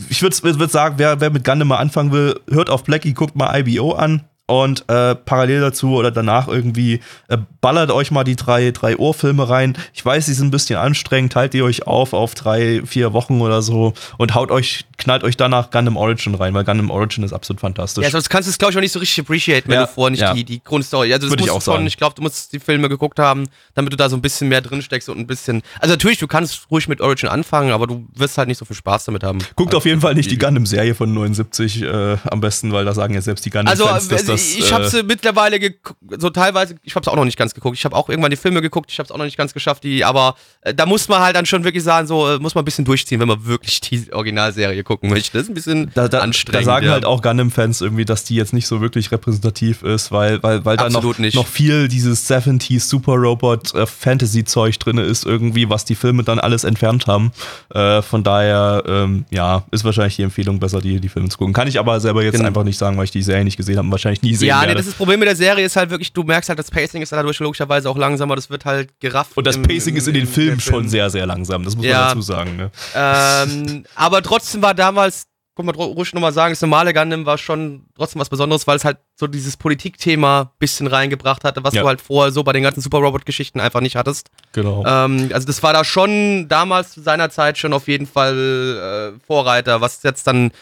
ich 0.09 0.23
würde 0.23 0.37
würd 0.43 0.71
sagen, 0.71 0.95
wer, 0.99 1.21
wer 1.21 1.31
mit 1.31 1.45
Gundam 1.45 1.69
mal 1.69 1.77
anfangen 1.77 2.13
will, 2.13 2.41
hört 2.51 2.71
auf 2.71 2.85
Blackie, 2.85 3.15
guckt 3.15 3.37
mal 3.37 3.59
IBO 3.59 3.93
an 3.93 4.25
und 4.49 4.89
äh, 4.89 5.15
parallel 5.15 5.61
dazu 5.61 5.95
oder 5.95 6.11
danach 6.11 6.49
irgendwie 6.49 7.01
äh, 7.29 7.37
ballert 7.61 7.91
euch 7.91 8.11
mal 8.11 8.25
die 8.25 8.35
drei, 8.35 8.71
drei 8.71 8.97
Ohrfilme 8.97 9.47
rein. 9.49 9.77
Ich 9.93 10.03
weiß, 10.05 10.25
die 10.25 10.33
sind 10.33 10.49
ein 10.49 10.51
bisschen 10.51 10.79
anstrengend, 10.79 11.35
teilt 11.35 11.55
ihr 11.55 11.65
euch 11.65 11.87
auf 11.87 12.15
auf 12.15 12.35
drei, 12.35 12.83
vier 12.87 13.13
Wochen 13.13 13.43
oder 13.43 13.61
so 13.61 13.93
und 14.17 14.35
haut 14.35 14.51
euch, 14.51 14.87
knallt 14.97 15.23
euch 15.23 15.37
danach 15.37 15.71
Gundam 15.71 15.99
Origin 15.99 16.35
rein, 16.35 16.55
weil 16.55 16.65
Gundam 16.65 16.89
Origin 16.89 17.25
ist 17.25 17.35
absolut 17.35 17.61
fantastisch. 17.61 18.03
Ja, 18.03 18.11
sonst 18.11 18.31
kannst 18.31 18.49
du 18.49 18.51
es, 18.51 18.59
glaube 18.59 18.73
ich, 18.73 18.79
auch 18.79 18.81
nicht 18.81 18.93
so 18.93 19.01
richtig 19.01 19.21
appreciaten, 19.21 19.69
wenn 19.69 19.81
ja, 19.81 19.87
du 19.87 19.93
vorher 19.93 20.11
nicht 20.13 20.21
ja. 20.21 20.33
die, 20.33 20.45
die 20.45 20.65
Grundstory. 20.65 21.13
Also 21.13 21.27
das 21.27 21.33
Würde 21.33 21.45
ich 21.45 21.51
auch 21.51 21.61
sagen. 21.61 21.87
ich 21.87 21.99
glaube, 21.99 22.15
du 22.15 22.23
musst 22.23 22.55
die 22.55 22.59
Filme 22.59 22.89
geguckt 22.89 23.19
haben, 23.19 23.49
damit 23.75 23.93
du 23.93 23.99
da 23.99 24.09
so 24.09 24.17
ein 24.17 24.23
bisschen 24.23 24.49
mehr 24.49 24.63
drin 24.63 24.81
steckst 24.81 25.11
und 25.11 25.19
ein 25.19 25.27
bisschen. 25.27 25.61
Also 25.79 25.93
natürlich, 25.93 26.19
du 26.19 26.27
kannst 26.27 26.71
ruhig 26.71 26.89
mit 26.89 27.03
Origin 27.03 27.29
anfangen, 27.29 27.71
aber 27.71 27.87
du 27.87 28.07
wirst 28.15 28.39
halt 28.39 28.49
nicht 28.49 28.59
so 28.59 28.65
viel 28.65 28.77
Spaß 28.77 29.05
damit 29.05 29.25
haben. 29.25 29.41
Guckt 29.57 29.69
also, 29.69 29.77
auf 29.77 29.85
jeden 29.85 30.01
Fall 30.01 30.15
nicht 30.15 30.31
die 30.31 30.39
Gundam-Serie 30.39 30.95
von 30.95 31.13
79 31.13 31.83
äh, 31.83 32.17
am 32.25 32.41
besten, 32.41 32.73
weil 32.73 32.87
da 32.87 32.95
sagen 32.95 33.13
ja 33.13 33.21
selbst 33.21 33.45
die 33.45 33.51
Gundam-Fans, 33.51 33.81
also, 33.91 34.09
dass 34.09 34.25
das 34.25 34.38
das. 34.39 34.57
Ich 34.57 34.73
habe 34.73 34.89
sie 34.89 35.03
mittlerweile 35.03 35.59
so 36.19 36.31
teilweise, 36.31 36.77
ich 36.83 36.95
habe 36.95 37.03
es 37.03 37.09
auch 37.09 37.17
noch 37.17 37.25
nicht 37.25 37.39
ganz 37.39 37.55
geguckt. 37.55 37.77
Ich 37.77 37.85
habe 37.85 37.95
auch 37.97 38.09
irgendwann 38.09 38.31
die 38.31 38.37
Filme 38.37 38.63
geguckt, 38.63 38.91
ich 38.91 38.99
habe 38.99 39.07
es 39.07 39.11
auch 39.11 39.19
noch 39.19 39.25
nicht 39.25 39.37
ganz 39.37 39.55
geschafft, 39.55 39.85
die, 39.85 40.05
aber 40.05 40.37
äh, 40.63 40.75
da 40.75 40.87
muss 40.87 41.09
man 41.09 41.21
halt 41.21 41.37
dann 41.37 41.47
schon 41.47 41.65
wirklich 41.65 41.85
sagen, 41.85 42.07
so 42.07 42.29
äh, 42.29 42.39
muss 42.39 42.55
man 42.55 42.63
ein 42.63 42.65
bisschen 42.65 42.85
durchziehen, 42.85 43.21
wenn 43.21 43.29
man 43.29 43.45
wirklich 43.47 43.81
die 43.81 44.13
Originalserie 44.13 44.83
gucken 44.85 45.11
möchte. 45.11 45.33
Das 45.33 45.43
ist 45.43 45.49
ein 45.49 45.55
bisschen 45.55 45.91
da, 45.95 46.09
da, 46.09 46.21
anstrengend. 46.21 46.67
Da 46.67 46.73
sagen 46.73 46.87
ja. 46.87 46.93
halt 46.93 47.05
auch 47.05 47.23
Gundam-Fans 47.23 47.81
irgendwie, 47.81 48.05
dass 48.05 48.25
die 48.25 48.35
jetzt 48.35 48.53
nicht 48.53 48.67
so 48.67 48.81
wirklich 48.81 49.11
repräsentativ 49.13 49.83
ist, 49.83 50.13
weil, 50.13 50.43
weil, 50.43 50.65
weil 50.65 50.77
da 50.77 50.89
noch, 50.89 51.19
noch 51.19 51.47
viel 51.47 51.89
dieses 51.89 52.29
70s 52.31 52.89
Super 52.89 53.15
Robot 53.15 53.75
äh, 53.75 53.87
Fantasy-Zeug 53.87 54.79
drin 54.79 54.99
ist, 54.99 55.27
irgendwie, 55.27 55.69
was 55.69 55.85
die 55.85 55.95
Filme 55.95 56.23
dann 56.23 56.39
alles 56.39 56.65
entfernt 56.65 57.07
haben. 57.07 57.33
Äh, 57.75 58.03
von 58.03 58.23
daher, 58.23 58.83
ähm, 58.87 59.25
ja, 59.31 59.65
ist 59.71 59.85
wahrscheinlich 59.85 60.17
die 60.17 60.23
Empfehlung 60.23 60.61
besser, 60.61 60.81
die, 60.81 61.01
die 61.01 61.09
Filme 61.09 61.29
zu 61.29 61.39
gucken. 61.39 61.55
Kann 61.55 61.69
ich 61.69 61.79
aber 61.79 62.01
selber 62.01 62.23
jetzt 62.23 62.35
genau. 62.35 62.47
einfach 62.47 62.65
nicht 62.65 62.79
sagen, 62.79 62.97
weil 62.97 63.05
ich 63.05 63.11
die 63.11 63.23
Serie 63.23 63.45
nicht 63.45 63.57
gesehen 63.57 63.77
habe 63.77 63.87
und 63.87 63.93
wahrscheinlich 63.93 64.23
nie 64.23 64.28
sehen 64.35 64.49
ja, 64.49 64.61
werde. 64.61 64.69
Nee, 64.69 64.75
das 64.75 64.87
ist 64.87 64.93
das 64.93 64.97
Problem 64.97 65.21
mit 65.21 65.29
der 65.29 65.37
Serie 65.37 65.65
ist 65.65 65.77
halt 65.77 65.91
wirklich, 65.91 66.13
du 66.13 66.23
merkst 66.23 66.49
halt, 66.49 66.59
das 66.59 66.71
Pacing 66.71 67.03
ist 67.03 67.13
dadurch 67.13 67.39
logischerweise 67.39 67.89
auch 67.89 67.97
langsamer, 67.97 68.37
das 68.37 68.51
wird 68.51 68.65
halt 68.65 68.99
gerafft. 69.01 69.37
Und 69.37 69.47
das 69.47 69.61
Pacing 69.61 69.95
im, 69.95 69.97
ist 69.97 70.09
in 70.09 70.15
den 70.15 70.27
Filmen 70.27 70.61
Film. 70.61 70.75
schon 70.75 70.89
sehr, 70.89 71.11
sehr 71.11 71.27
langsam, 71.27 71.65
das 71.65 71.77
muss 71.77 71.85
ja. 71.85 71.99
man 71.99 72.09
dazu 72.09 72.23
sagen. 72.23 72.57
Ne? 72.57 72.71
Ähm, 72.95 73.85
aber 73.95 74.23
trotzdem 74.23 74.63
war 74.63 74.75
damals, 74.75 75.27
kann 75.59 75.67
man 75.67 75.75
ruhig 75.75 76.15
nochmal 76.15 76.33
sagen, 76.33 76.53
das 76.53 76.61
normale 76.61 76.95
Gundam 76.95 77.27
war 77.27 77.37
schon 77.37 77.87
trotzdem 77.97 78.21
was 78.21 78.29
Besonderes, 78.29 78.69
weil 78.69 78.77
es 78.77 78.85
halt 78.85 78.99
so 79.17 79.27
dieses 79.27 79.57
Politikthema 79.57 80.43
ein 80.43 80.49
bisschen 80.61 80.87
reingebracht 80.87 81.43
hatte, 81.43 81.65
was 81.65 81.75
ja. 81.75 81.83
du 81.83 81.89
halt 81.89 82.01
vorher 82.01 82.31
so 82.31 82.45
bei 82.45 82.53
den 82.53 82.63
ganzen 82.63 82.81
Super 82.81 82.99
Robot-Geschichten 82.99 83.59
einfach 83.59 83.81
nicht 83.81 83.97
hattest. 83.97 84.31
Genau. 84.53 84.85
Ähm, 84.87 85.31
also 85.33 85.49
das 85.49 85.61
war 85.65 85.73
da 85.73 85.83
schon 85.83 86.47
damals 86.49 86.93
zu 86.93 87.01
seiner 87.01 87.31
Zeit 87.31 87.59
schon 87.59 87.73
auf 87.73 87.89
jeden 87.89 88.07
Fall 88.07 89.17
äh, 89.17 89.27
Vorreiter, 89.27 89.81
was 89.81 90.05
jetzt 90.05 90.29
dann 90.29 90.53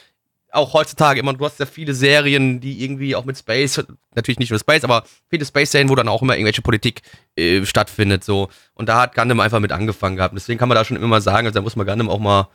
auch 0.57 0.73
heutzutage 0.73 1.21
immer, 1.21 1.33
du 1.35 1.45
hast 1.45 1.61
ja 1.61 1.67
viele 1.67 1.95
Serien, 1.95 2.61
die 2.61 2.83
irgendwie 2.83 3.15
auch 3.15 3.25
mit 3.25 3.39
Space, 3.39 3.85
natürlich 4.15 4.39
nicht 4.39 4.51
nur 4.51 4.59
Space, 4.59 4.85
aber 4.85 5.05
viele 5.29 5.45
Space-Serien, 5.45 5.89
wo 5.89 5.95
dann 5.95 6.09
auch 6.09 6.23
immer 6.23 6.35
irgendwelche 6.35 6.63
Politik 6.63 7.03
äh, 7.37 7.65
stattfindet, 7.65 8.25
so. 8.25 8.49
Und 8.75 8.89
da 8.89 9.01
hat 9.01 9.15
Gundam 9.15 9.41
einfach 9.41 9.61
mit 9.61 9.73
angefangen 9.73 10.17
gehabt. 10.17 10.35
Deswegen 10.35 10.59
kann 10.59 10.69
man 10.69 10.77
da 10.77 10.85
schon 10.85 10.97
immer 10.97 11.21
sagen, 11.21 11.47
also 11.47 11.59
da 11.59 11.63
muss 11.63 11.77
man 11.77 11.87
Gundam 11.87 12.09
auch 12.09 12.19
mal 12.19 12.49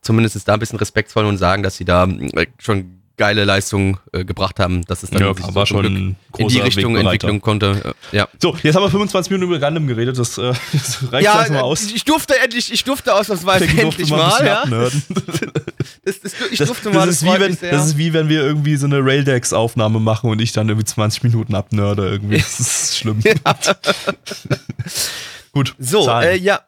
zumindest 0.00 0.46
da 0.46 0.54
ein 0.54 0.60
bisschen 0.60 0.78
respektvoll 0.78 1.24
und 1.24 1.38
sagen, 1.38 1.62
dass 1.62 1.76
sie 1.76 1.84
da 1.84 2.04
äh, 2.04 2.46
schon 2.58 3.02
geile 3.16 3.44
Leistung 3.44 3.98
äh, 4.12 4.24
gebracht 4.24 4.60
haben, 4.60 4.84
dass 4.84 5.02
es 5.02 5.10
dann 5.10 5.22
ja, 5.22 5.32
so 5.34 5.54
war 5.54 5.66
schon 5.66 6.16
in 6.38 6.48
die 6.48 6.58
Richtung 6.58 6.96
entwickeln 6.96 7.40
konnte. 7.40 7.94
Ja. 8.12 8.28
So, 8.40 8.56
jetzt 8.62 8.74
haben 8.74 8.82
wir 8.82 8.90
25 8.90 9.30
Minuten 9.30 9.52
über 9.52 9.58
Gundam 9.58 9.86
geredet, 9.86 10.18
das, 10.18 10.36
äh, 10.38 10.52
das 10.72 11.12
reicht 11.12 11.24
ja, 11.24 11.46
mal 11.50 11.60
aus. 11.60 11.90
Ich 11.92 12.04
durfte 12.04 12.38
endlich, 12.38 12.72
ich 12.72 12.84
durfte 12.84 13.14
ausnahmsweise 13.14 13.64
endlich 13.64 14.10
mal. 14.10 14.18
mal 14.28 14.46
ja. 14.46 14.64
das, 16.04 16.20
das, 16.20 16.34
ich 16.50 16.58
durfte 16.58 16.90
mal, 16.90 17.06
das, 17.06 17.22
ist 17.22 17.24
wie 17.24 17.40
wenn, 17.40 17.58
das 17.60 17.86
ist 17.86 17.98
wie 17.98 18.12
wenn 18.12 18.28
wir 18.28 18.42
irgendwie 18.42 18.76
so 18.76 18.86
eine 18.86 19.04
Raildex-Aufnahme 19.04 20.00
machen 20.00 20.30
und 20.30 20.40
ich 20.40 20.52
dann 20.52 20.68
irgendwie 20.68 20.86
20 20.86 21.22
Minuten 21.24 21.54
abnörde 21.54 22.08
irgendwie. 22.08 22.38
Das 22.38 22.60
ist 22.60 22.98
schlimm. 22.98 23.20
Gut. 25.52 25.74
So, 25.78 26.08
äh, 26.10 26.36
ja. 26.36 26.60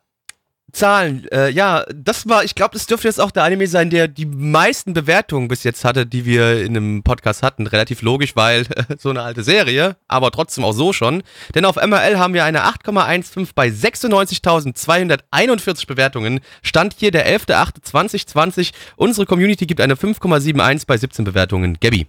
Zahlen, 0.73 1.27
äh, 1.33 1.49
ja, 1.49 1.87
das 1.95 2.29
war, 2.29 2.45
ich 2.45 2.55
glaube, 2.55 2.75
das 2.75 2.85
dürfte 2.87 3.09
jetzt 3.09 3.21
auch 3.21 3.31
der 3.31 3.45
Anime 3.45 3.67
sein, 3.67 3.89
der 3.89 4.07
die 4.07 4.27
meisten 4.27 4.93
Bewertungen 4.93 5.49
bis 5.49 5.65
jetzt 5.65 5.83
hatte, 5.85 6.05
die 6.05 6.27
wir 6.27 6.63
in 6.63 6.77
einem 6.77 7.03
Podcast 7.03 7.43
hatten. 7.43 7.67
Relativ 7.67 8.03
logisch, 8.03 8.37
weil 8.37 8.67
so 8.99 9.09
eine 9.09 9.23
alte 9.23 9.43
Serie, 9.43 9.97
aber 10.09 10.31
trotzdem 10.31 10.65
auch 10.65 10.73
so 10.73 10.93
schon. 10.93 11.23
Denn 11.55 11.65
auf 11.65 11.77
MRL 11.77 12.19
haben 12.19 12.35
wir 12.35 12.45
eine 12.45 12.67
8,15 12.67 13.53
bei 13.55 13.69
96.241 13.69 15.87
Bewertungen. 15.87 16.41
Stand 16.63 16.97
hier 16.99 17.13
der 17.13 17.27
11.8.2020. 17.27 18.73
Unsere 18.97 19.25
Community 19.27 19.65
gibt 19.67 19.81
eine 19.81 19.95
5,71 19.95 20.83
bei 20.87 20.99
17 20.99 21.25
Bewertungen. 21.25 21.79
Gabby. 21.81 22.09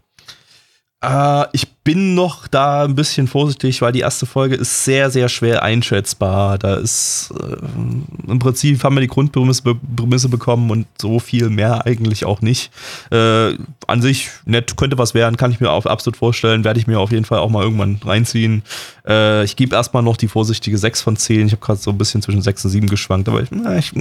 Äh, 1.02 1.46
ich 1.54 1.68
bin 1.84 2.14
noch 2.14 2.48
da 2.48 2.84
ein 2.84 2.94
bisschen 2.94 3.28
vorsichtig, 3.28 3.82
weil 3.82 3.94
die 3.94 4.02
erste 4.02 4.26
Folge 4.26 4.56
ist 4.56 4.84
sehr, 4.84 5.10
sehr 5.10 5.30
schwer 5.30 5.64
einschätzbar. 5.64 6.58
Da 6.58 6.76
ist 6.76 7.34
äh, 7.40 8.30
im 8.30 8.40
Prinzip 8.40 8.84
haben 8.84 8.96
wir 8.96 9.02
die 9.02 9.08
Grundprämisse 9.08 9.64
Prämisse 9.96 10.30
bekommen 10.30 10.70
und 10.72 10.88
so 11.02 11.20
viel 11.20 11.50
mehr 11.50 11.86
eigentlich 11.86 12.26
auch 12.26 12.42
nicht. 12.42 12.72
Äh, 13.12 13.54
an 13.88 14.02
sich 14.02 14.30
nett, 14.46 14.76
könnte 14.76 14.98
was 14.98 15.14
werden, 15.14 15.38
kann 15.38 15.52
ich 15.52 15.62
mir 15.62 15.72
auch 15.72 15.86
absolut 15.86 16.18
vorstellen. 16.18 16.66
Werde 16.66 16.80
ich 16.80 16.88
mir 16.88 17.00
auf 17.00 17.12
jeden 17.12 17.26
Fall 17.26 17.40
auch 17.40 17.50
mal 17.50 17.64
irgendwann 17.64 18.00
reinziehen. 18.04 18.64
Äh, 19.08 19.46
ich 19.46 19.56
gebe 19.56 19.76
erstmal 19.76 20.04
noch 20.04 20.18
die 20.18 20.28
vorsichtige 20.28 20.78
6 20.78 21.02
von 21.02 21.16
10. 21.16 21.48
Ich 21.48 21.54
habe 21.54 21.66
gerade 21.66 21.80
so 21.80 21.92
ein 21.92 21.98
bisschen 21.98 22.22
zwischen 22.22 22.42
6 22.42 22.66
und 22.66 22.72
7 22.72 22.88
geschwankt, 22.88 23.30
aber 23.30 23.42
ich, 23.42 23.50
na, 23.52 23.78
ich, 23.78 23.94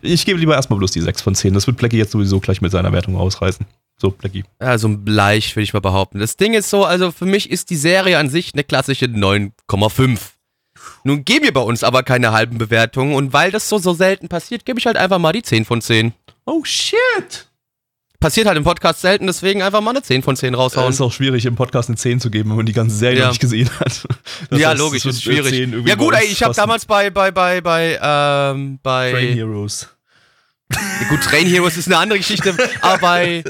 ich 0.00 0.24
gebe 0.24 0.40
lieber 0.40 0.54
erstmal 0.54 0.78
bloß 0.78 0.92
die 0.92 1.00
6 1.00 1.20
von 1.20 1.34
10. 1.34 1.52
Das 1.52 1.66
wird 1.66 1.76
Blackie 1.76 1.98
jetzt 1.98 2.12
sowieso 2.12 2.40
gleich 2.40 2.62
mit 2.62 2.72
seiner 2.72 2.92
Wertung 2.92 3.16
ausreißen. 3.16 3.66
So, 4.02 4.10
Blackie. 4.10 4.42
Ja, 4.60 4.78
so 4.78 4.98
leicht, 5.06 5.54
würde 5.54 5.62
ich 5.62 5.74
mal 5.74 5.78
behaupten. 5.78 6.18
Das 6.18 6.36
Ding 6.36 6.54
ist 6.54 6.68
so, 6.68 6.84
also 6.84 7.12
für 7.12 7.24
mich 7.24 7.48
ist 7.48 7.70
die 7.70 7.76
Serie 7.76 8.18
an 8.18 8.28
sich 8.30 8.52
eine 8.52 8.64
klassische 8.64 9.04
9,5. 9.04 10.18
Nun 11.04 11.24
geben 11.24 11.44
wir 11.44 11.52
bei 11.52 11.60
uns 11.60 11.84
aber 11.84 12.02
keine 12.02 12.32
halben 12.32 12.58
Bewertungen 12.58 13.14
und 13.14 13.32
weil 13.32 13.52
das 13.52 13.68
so, 13.68 13.78
so 13.78 13.94
selten 13.94 14.28
passiert, 14.28 14.64
gebe 14.64 14.80
ich 14.80 14.86
halt 14.86 14.96
einfach 14.96 15.20
mal 15.20 15.32
die 15.32 15.42
10 15.42 15.64
von 15.64 15.80
10. 15.80 16.14
Oh 16.46 16.64
shit! 16.64 17.46
Passiert 18.18 18.48
halt 18.48 18.56
im 18.56 18.64
Podcast 18.64 19.02
selten, 19.02 19.28
deswegen 19.28 19.62
einfach 19.62 19.80
mal 19.80 19.90
eine 19.90 20.02
10 20.02 20.24
von 20.24 20.34
10 20.34 20.56
raushauen. 20.56 20.88
Es 20.88 20.96
ist 20.96 21.00
auch 21.00 21.12
schwierig, 21.12 21.46
im 21.46 21.54
Podcast 21.54 21.88
eine 21.88 21.96
10 21.96 22.18
zu 22.18 22.28
geben, 22.28 22.50
wenn 22.50 22.56
man 22.56 22.66
die 22.66 22.72
ganze 22.72 22.96
Serie 22.96 23.20
Ja. 23.20 23.28
nicht 23.28 23.40
gesehen 23.40 23.70
hat. 23.78 24.04
Das 24.50 24.58
ja, 24.58 24.70
heißt, 24.70 24.80
logisch, 24.80 25.04
ist 25.04 25.22
schwierig. 25.22 25.50
10 25.50 25.74
irgendwie 25.74 25.90
Ja 25.90 25.94
gut, 25.94 26.14
ey, 26.14 26.26
ich 26.26 26.42
habe 26.42 26.54
damals 26.54 26.86
bei, 26.86 27.10
bei, 27.10 27.30
bei, 27.30 27.60
bei, 27.60 28.00
ähm, 28.02 28.80
bei... 28.82 29.12
Train 29.12 29.34
Heroes. 29.34 29.88
Ja, 30.74 31.08
gut, 31.08 31.22
Train 31.22 31.46
Heroes 31.46 31.76
ist 31.76 31.86
eine 31.86 31.98
andere 31.98 32.18
Geschichte, 32.18 32.54
aber 32.80 32.98
bei, 32.98 33.44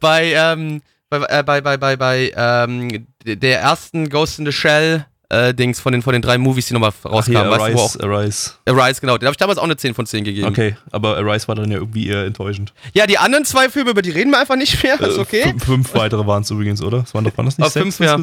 bei, 0.00 0.32
ähm, 0.34 0.82
bei, 1.10 1.18
äh, 1.28 1.42
bei, 1.42 1.60
bei, 1.60 1.76
bei, 1.76 1.96
bei 1.96 2.32
ähm, 2.36 3.06
der 3.24 3.60
ersten 3.60 4.08
Ghost 4.08 4.38
in 4.38 4.46
the 4.46 4.52
Shell 4.52 5.06
äh, 5.30 5.52
Dings 5.54 5.78
von 5.80 5.92
den, 5.92 6.00
von 6.02 6.14
den 6.14 6.22
drei 6.22 6.38
Movies, 6.38 6.66
die 6.66 6.72
nochmal 6.74 6.92
rauskamen, 7.04 7.42
Hier, 7.42 7.50
weißt 7.50 7.68
du, 7.68 7.74
wo 7.74 7.80
auch 7.80 7.96
Arise, 8.00 8.50
Arise. 8.66 8.80
Arise, 8.84 9.00
genau, 9.02 9.18
den 9.18 9.26
habe 9.26 9.32
ich 9.34 9.38
damals 9.38 9.58
auch 9.58 9.64
eine 9.64 9.76
10 9.76 9.94
von 9.94 10.06
10 10.06 10.24
gegeben. 10.24 10.48
Okay, 10.48 10.76
aber 10.90 11.16
Arise 11.18 11.46
war 11.48 11.54
dann 11.54 11.70
ja 11.70 11.78
irgendwie 11.78 12.08
eher 12.08 12.24
enttäuschend. 12.24 12.72
Ja, 12.94 13.06
die 13.06 13.18
anderen 13.18 13.44
zwei 13.44 13.68
Filme, 13.68 13.90
über 13.90 14.00
die 14.02 14.10
reden 14.10 14.30
wir 14.30 14.40
einfach 14.40 14.56
nicht 14.56 14.82
mehr, 14.82 14.98
ist 15.00 15.18
Äh, 15.18 15.20
okay. 15.20 15.42
fünf, 15.42 15.64
fünf 15.64 15.94
weitere 15.94 16.26
waren 16.26 16.42
es 16.42 16.50
übrigens, 16.50 16.80
oder? 16.82 17.02
Es 17.06 17.12
waren 17.14 17.24
doch, 17.24 17.36
waren 17.36 17.44
das 17.46 17.58
nicht 17.58 17.66
Ah, 17.66 17.70
sechs 17.70 17.96
fünf, 17.96 18.00
ja. 18.00 18.16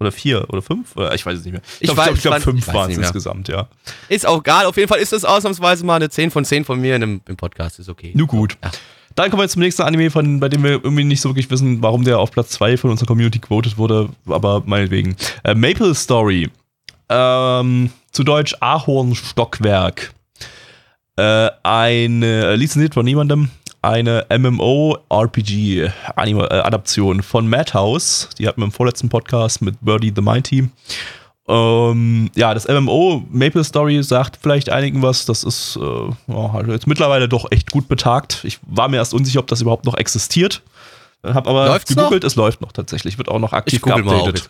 Oder 0.00 0.12
vier 0.12 0.46
oder 0.48 0.62
fünf? 0.62 0.96
Oder, 0.96 1.14
ich 1.14 1.24
weiß 1.26 1.38
es 1.38 1.44
nicht 1.44 1.52
mehr. 1.52 1.62
Ich 1.78 1.88
Ich 1.88 1.94
glaube, 1.94 2.14
glaub, 2.14 2.34
weiß- 2.34 2.40
fünf 2.40 2.66
waren 2.68 2.90
es 2.90 2.96
insgesamt, 2.98 3.48
ja. 3.48 3.68
Ist 4.08 4.26
auch 4.26 4.40
egal, 4.40 4.64
auf 4.66 4.76
jeden 4.76 4.88
Fall 4.88 4.98
ist 4.98 5.12
das 5.12 5.24
ausnahmsweise 5.24 5.84
mal 5.84 5.96
eine 5.96 6.08
10 6.08 6.30
von 6.30 6.44
10 6.44 6.64
von 6.64 6.80
mir 6.80 6.96
in 6.96 7.02
einem, 7.02 7.20
im 7.28 7.36
Podcast, 7.36 7.78
ist 7.78 7.88
okay. 7.88 8.12
Nur 8.14 8.26
gut. 8.26 8.56
Ja. 8.64 8.70
Dann 9.16 9.28
kommen 9.30 9.40
wir 9.40 9.44
jetzt 9.44 9.52
zum 9.52 9.62
nächsten 9.62 9.82
Anime, 9.82 10.10
von, 10.10 10.40
bei 10.40 10.48
dem 10.48 10.62
wir 10.62 10.70
irgendwie 10.70 11.04
nicht 11.04 11.20
so 11.20 11.28
wirklich 11.28 11.50
wissen, 11.50 11.82
warum 11.82 12.04
der 12.04 12.18
auf 12.18 12.30
Platz 12.30 12.50
2 12.50 12.76
von 12.76 12.90
unserer 12.90 13.06
Community 13.08 13.40
quoted 13.40 13.76
wurde, 13.76 14.08
aber 14.26 14.62
meinetwegen. 14.64 15.16
Äh, 15.44 15.54
Maple 15.54 15.94
Story. 15.94 16.48
Ähm, 17.08 17.90
zu 18.12 18.22
Deutsch 18.24 18.54
Ahornstockwerk. 18.60 20.12
Äh, 21.16 21.50
eine, 21.62 22.54
lizenziert 22.56 22.94
von 22.94 23.04
niemandem, 23.04 23.50
eine 23.82 24.24
MMO-RPG-Adaption 24.30 27.22
von 27.22 27.48
Madhouse. 27.48 28.28
Die 28.38 28.46
hatten 28.46 28.60
wir 28.60 28.66
im 28.66 28.72
vorletzten 28.72 29.08
Podcast 29.08 29.62
mit 29.62 29.76
Birdie 29.80 30.12
the 30.14 30.22
Mighty. 30.22 30.68
Ähm, 31.48 32.30
ja, 32.36 32.54
das 32.54 32.68
MMO 32.68 33.24
Maple 33.30 33.64
Story 33.64 34.00
sagt 34.02 34.38
vielleicht 34.40 34.70
einigen 34.70 35.02
was. 35.02 35.26
Das 35.26 35.42
ist 35.42 35.76
äh, 35.76 36.10
ja, 36.28 36.52
halt 36.52 36.68
jetzt 36.68 36.86
mittlerweile 36.86 37.28
doch 37.28 37.50
echt 37.50 37.72
gut 37.72 37.88
betagt. 37.88 38.44
Ich 38.44 38.60
war 38.66 38.88
mir 38.88 38.98
erst 38.98 39.14
unsicher, 39.14 39.40
ob 39.40 39.48
das 39.48 39.60
überhaupt 39.60 39.84
noch 39.84 39.96
existiert. 39.96 40.62
Hab 41.22 41.46
aber 41.46 41.66
Läuft's 41.66 41.94
gegoogelt, 41.94 42.24
es 42.24 42.34
läuft 42.36 42.60
noch 42.62 42.72
tatsächlich. 42.72 43.18
Wird 43.18 43.28
auch 43.28 43.38
noch 43.38 43.52
aktiv 43.52 43.82
geupdatet. 43.82 44.48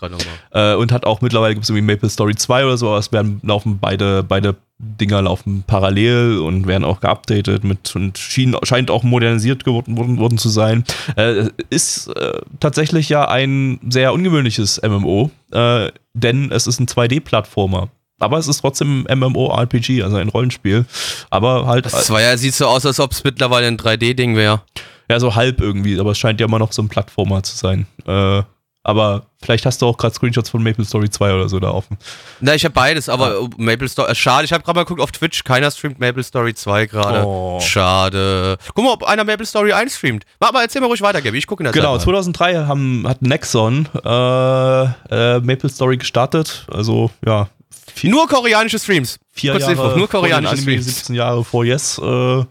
Äh, 0.53 0.75
und 0.75 0.93
hat 0.93 1.05
auch 1.05 1.21
mittlerweile 1.21 1.55
gibt 1.55 1.65
es 1.65 1.71
irgendwie 1.71 1.93
Maple 1.93 2.09
Story 2.09 2.37
2 2.37 2.65
oder 2.65 2.77
so, 2.77 2.89
aber 2.89 2.99
es 2.99 3.11
werden 3.11 3.41
laufen 3.43 3.79
beide, 3.81 4.23
beide 4.23 4.57
Dinger 4.79 5.23
laufen 5.23 5.65
parallel 5.67 6.39
und 6.39 6.67
werden 6.67 6.85
auch 6.85 7.01
geupdatet 7.01 7.65
mit 7.65 7.95
und 7.97 8.17
schien, 8.17 8.57
scheint 8.63 8.91
auch 8.91 9.03
modernisiert 9.03 9.65
geworden 9.65 9.97
worden, 9.99 10.19
worden 10.19 10.39
zu 10.39 10.49
sein. 10.49 10.85
Äh, 11.17 11.49
ist 11.71 12.07
äh, 12.09 12.41
tatsächlich 12.61 13.09
ja 13.09 13.29
ein 13.29 13.81
sehr 13.89 14.13
ungewöhnliches 14.13 14.81
MMO, 14.83 15.31
äh, 15.53 15.91
denn 16.15 16.51
es 16.53 16.67
ist 16.67 16.81
ein 16.81 16.87
2D-Plattformer. 16.87 17.89
Aber 18.21 18.39
es 18.39 18.47
ist 18.49 18.61
trotzdem 18.61 19.07
ein 19.09 19.19
MMORPG, 19.19 20.03
also 20.03 20.17
ein 20.17 20.29
Rollenspiel. 20.29 20.85
Aber 21.31 21.67
halt 21.67 21.87
Das 21.87 22.11
war 22.11 22.21
ja, 22.21 22.37
sieht 22.37 22.55
so 22.55 22.67
aus, 22.67 22.85
als 22.87 23.01
ob 23.01 23.13
es 23.13 23.25
mittlerweile 23.25 23.67
ein 23.67 23.79
3D-Ding 23.79 24.37
wäre. 24.37 24.63
Ja 25.11 25.21
so 25.21 25.35
halb 25.35 25.61
irgendwie, 25.61 25.99
aber 26.01 26.13
es 26.13 26.19
scheint 26.19 26.41
ja 26.41 26.47
immer 26.47 26.59
noch 26.59 26.73
so 26.73 26.83
ein 26.83 26.89
Plattformer 26.89 27.43
zu 27.43 27.57
sein. 27.57 27.87
Äh, 28.07 28.43
aber 28.83 29.27
vielleicht 29.43 29.67
hast 29.67 29.83
du 29.83 29.87
auch 29.87 29.99
gerade 29.99 30.15
Screenshots 30.15 30.49
von 30.49 30.63
Maple 30.63 30.87
Story 30.87 31.11
2 31.11 31.35
oder 31.35 31.49
so 31.51 31.61
da 31.61 31.71
offen. 31.71 31.99
Na, 32.41 32.55
ich 32.55 32.65
habe 32.65 32.73
beides, 32.73 33.11
aber 33.11 33.47
Maple 33.59 33.87
Story, 33.89 34.11
äh, 34.11 34.15
schade, 34.15 34.47
ich 34.47 34.55
habe 34.55 34.65
gerade 34.65 34.79
mal 34.79 34.85
geguckt 34.85 35.03
auf 35.03 35.13
Twitch, 35.13 35.45
keiner 35.45 35.71
streamt 35.71 36.01
Maple 36.01 36.23
Story 36.23 36.55
2 36.55 36.87
gerade. 36.87 37.27
Oh. 37.27 37.61
Schade. 37.61 38.57
Guck 38.75 38.85
mal, 38.85 38.93
ob 38.93 39.05
einer 39.05 39.25
Maple 39.25 39.45
Story 39.45 39.75
1 39.75 39.95
streamt. 39.95 40.25
Mach 40.41 40.53
mal, 40.53 40.63
erzähl 40.63 40.81
mal 40.81 40.87
ruhig 40.87 41.03
weiter, 41.03 41.21
Gabi, 41.21 41.37
ich 41.37 41.47
gucke 41.47 41.63
in 41.63 41.65
der 41.65 41.73
Genau, 41.75 41.99
Zeit 41.99 42.07
mal. 42.07 42.23
2003 42.23 42.57
haben, 42.65 43.07
hat 43.07 43.21
Nexon 43.21 43.87
äh, 44.03 44.83
äh, 44.85 45.41
Maple 45.41 45.69
Story 45.69 45.99
gestartet. 45.99 46.67
Also, 46.73 47.11
ja, 47.27 47.49
vier, 47.95 48.11
Nur 48.11 48.29
koreanische 48.29 48.79
Streams. 48.79 49.19
vier 49.31 49.53
kurz 49.53 49.65
Jahre 49.65 49.73
Info, 49.75 49.97
nur 49.99 50.09
koreanische 50.09 50.57
Streams. 50.57 50.87
17 50.87 51.15
Jahre 51.17 51.45
vor 51.45 51.67
Yes. 51.67 51.99
Äh, 51.99 52.45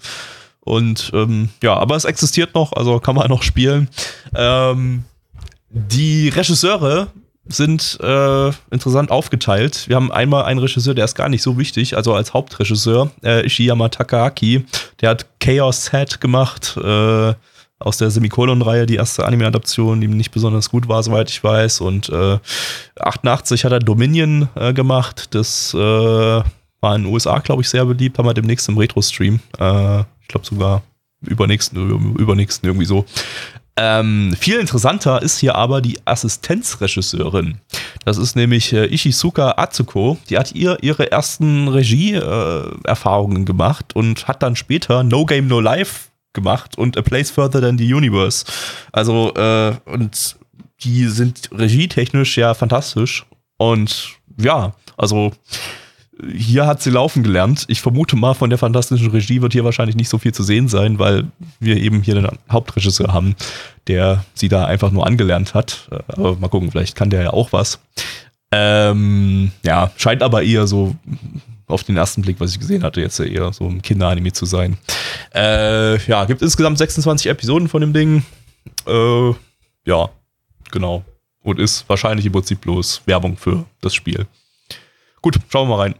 und 0.69 1.09
ähm, 1.15 1.49
ja, 1.63 1.75
aber 1.75 1.95
es 1.95 2.05
existiert 2.05 2.53
noch, 2.53 2.73
also 2.73 2.99
kann 2.99 3.15
man 3.15 3.27
noch 3.29 3.41
spielen. 3.41 3.89
Ähm, 4.35 5.03
die 5.69 6.29
Regisseure 6.29 7.07
sind 7.47 7.97
äh, 8.03 8.49
interessant 8.69 9.09
aufgeteilt. 9.09 9.87
Wir 9.87 9.95
haben 9.95 10.11
einmal 10.11 10.43
einen 10.43 10.59
Regisseur, 10.59 10.93
der 10.93 11.05
ist 11.05 11.15
gar 11.15 11.27
nicht 11.27 11.41
so 11.41 11.57
wichtig, 11.57 11.97
also 11.97 12.13
als 12.13 12.35
Hauptregisseur, 12.35 13.09
äh, 13.23 13.43
Ishiyama 13.47 13.89
Takahaki. 13.89 14.63
Der 15.01 15.09
hat 15.09 15.25
Chaos 15.39 15.85
Set 15.85 16.21
gemacht, 16.21 16.77
äh, 16.77 17.33
aus 17.79 17.97
der 17.97 18.11
Semikolon-Reihe, 18.11 18.85
die 18.85 18.97
erste 18.97 19.25
Anime-Adaption, 19.25 20.01
die 20.01 20.07
nicht 20.07 20.31
besonders 20.31 20.69
gut 20.69 20.87
war, 20.87 21.01
soweit 21.01 21.31
ich 21.31 21.43
weiß. 21.43 21.81
Und 21.81 22.09
äh, 22.09 22.37
88 22.99 23.65
hat 23.65 23.71
er 23.71 23.79
Dominion 23.79 24.49
äh, 24.55 24.73
gemacht. 24.73 25.33
Das 25.33 25.73
äh, 25.73 25.77
war 25.77 26.95
in 26.95 27.03
den 27.03 27.11
USA, 27.11 27.39
glaube 27.39 27.61
ich, 27.61 27.69
sehr 27.69 27.85
beliebt. 27.85 28.19
Haben 28.19 28.27
wir 28.27 28.33
demnächst 28.33 28.67
im 28.69 28.77
Retro-Stream. 28.77 29.39
Äh, 29.57 30.03
glaube 30.29 30.45
sogar 30.45 30.83
übernächsten, 31.21 31.89
über- 31.89 32.19
übernächsten 32.19 32.67
irgendwie 32.69 32.85
so. 32.85 33.05
Ähm, 33.81 34.35
viel 34.37 34.59
interessanter 34.59 35.21
ist 35.21 35.37
hier 35.39 35.55
aber 35.55 35.81
die 35.81 35.99
Assistenzregisseurin. 36.05 37.59
Das 38.03 38.17
ist 38.17 38.35
nämlich 38.35 38.73
äh, 38.73 38.85
Ishizuka 38.93 39.53
Atsuko. 39.57 40.17
Die 40.29 40.37
hat 40.37 40.53
ihr 40.53 40.77
ihre 40.81 41.11
ersten 41.11 41.67
Regie-Erfahrungen 41.69 43.45
gemacht 43.45 43.95
und 43.95 44.27
hat 44.27 44.43
dann 44.43 44.55
später 44.57 45.03
No 45.03 45.25
Game 45.25 45.47
No 45.47 45.61
Life 45.61 46.09
gemacht 46.33 46.77
und 46.77 46.97
A 46.97 47.01
Place 47.01 47.31
Further 47.31 47.61
Than 47.61 47.77
the 47.77 47.93
Universe. 47.93 48.45
Also, 48.91 49.33
äh, 49.35 49.73
und 49.85 50.35
die 50.81 51.05
sind 51.07 51.49
regietechnisch 51.53 52.37
ja 52.37 52.53
fantastisch. 52.53 53.25
Und 53.57 54.09
ja, 54.37 54.73
also 54.97 55.31
hier 56.35 56.67
hat 56.67 56.81
sie 56.81 56.89
laufen 56.89 57.23
gelernt. 57.23 57.65
Ich 57.67 57.81
vermute 57.81 58.15
mal, 58.15 58.33
von 58.33 58.49
der 58.49 58.59
fantastischen 58.59 59.09
Regie 59.11 59.41
wird 59.41 59.53
hier 59.53 59.63
wahrscheinlich 59.63 59.95
nicht 59.95 60.09
so 60.09 60.17
viel 60.17 60.33
zu 60.33 60.43
sehen 60.43 60.67
sein, 60.67 60.99
weil 60.99 61.25
wir 61.59 61.77
eben 61.77 62.01
hier 62.01 62.15
den 62.15 62.27
Hauptregisseur 62.51 63.13
haben, 63.13 63.35
der 63.87 64.25
sie 64.33 64.49
da 64.49 64.65
einfach 64.65 64.91
nur 64.91 65.05
angelernt 65.05 65.53
hat. 65.53 65.89
Aber 66.07 66.35
mal 66.35 66.49
gucken, 66.49 66.71
vielleicht 66.71 66.95
kann 66.95 67.09
der 67.09 67.23
ja 67.23 67.29
auch 67.31 67.53
was. 67.53 67.79
Ähm, 68.51 69.51
ja, 69.63 69.91
scheint 69.95 70.23
aber 70.23 70.43
eher 70.43 70.67
so 70.67 70.95
auf 71.67 71.83
den 71.83 71.97
ersten 71.97 72.23
Blick, 72.23 72.39
was 72.39 72.51
ich 72.51 72.59
gesehen 72.59 72.83
hatte, 72.83 72.99
jetzt 72.99 73.19
eher 73.19 73.53
so 73.53 73.65
ein 73.65 73.81
Kinderanime 73.81 74.33
zu 74.33 74.45
sein. 74.45 74.77
Äh, 75.33 75.97
ja, 76.05 76.25
gibt 76.25 76.41
insgesamt 76.41 76.79
26 76.79 77.29
Episoden 77.29 77.67
von 77.69 77.81
dem 77.81 77.93
Ding. 77.93 78.23
Äh, 78.87 79.29
ja, 79.85 80.09
genau. 80.71 81.03
Und 81.41 81.59
ist 81.59 81.87
wahrscheinlich 81.87 82.25
im 82.25 82.31
Prinzip 82.31 82.61
bloß 82.61 83.03
Werbung 83.05 83.37
für 83.37 83.65
das 83.81 83.93
Spiel. 83.93 84.25
Gut, 85.21 85.37
schauen 85.49 85.69
wir 85.69 85.77
mal 85.77 85.83
rein. 85.83 85.95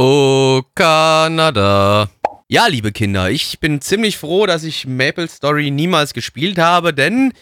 Oh, 0.00 0.62
Kanada. 0.76 2.08
Ja, 2.46 2.68
liebe 2.68 2.92
Kinder, 2.92 3.32
ich 3.32 3.58
bin 3.58 3.80
ziemlich 3.80 4.16
froh, 4.16 4.46
dass 4.46 4.62
ich 4.62 4.86
Maple 4.86 5.26
Story 5.26 5.72
niemals 5.72 6.14
gespielt 6.14 6.56
habe, 6.56 6.94
denn 6.94 7.32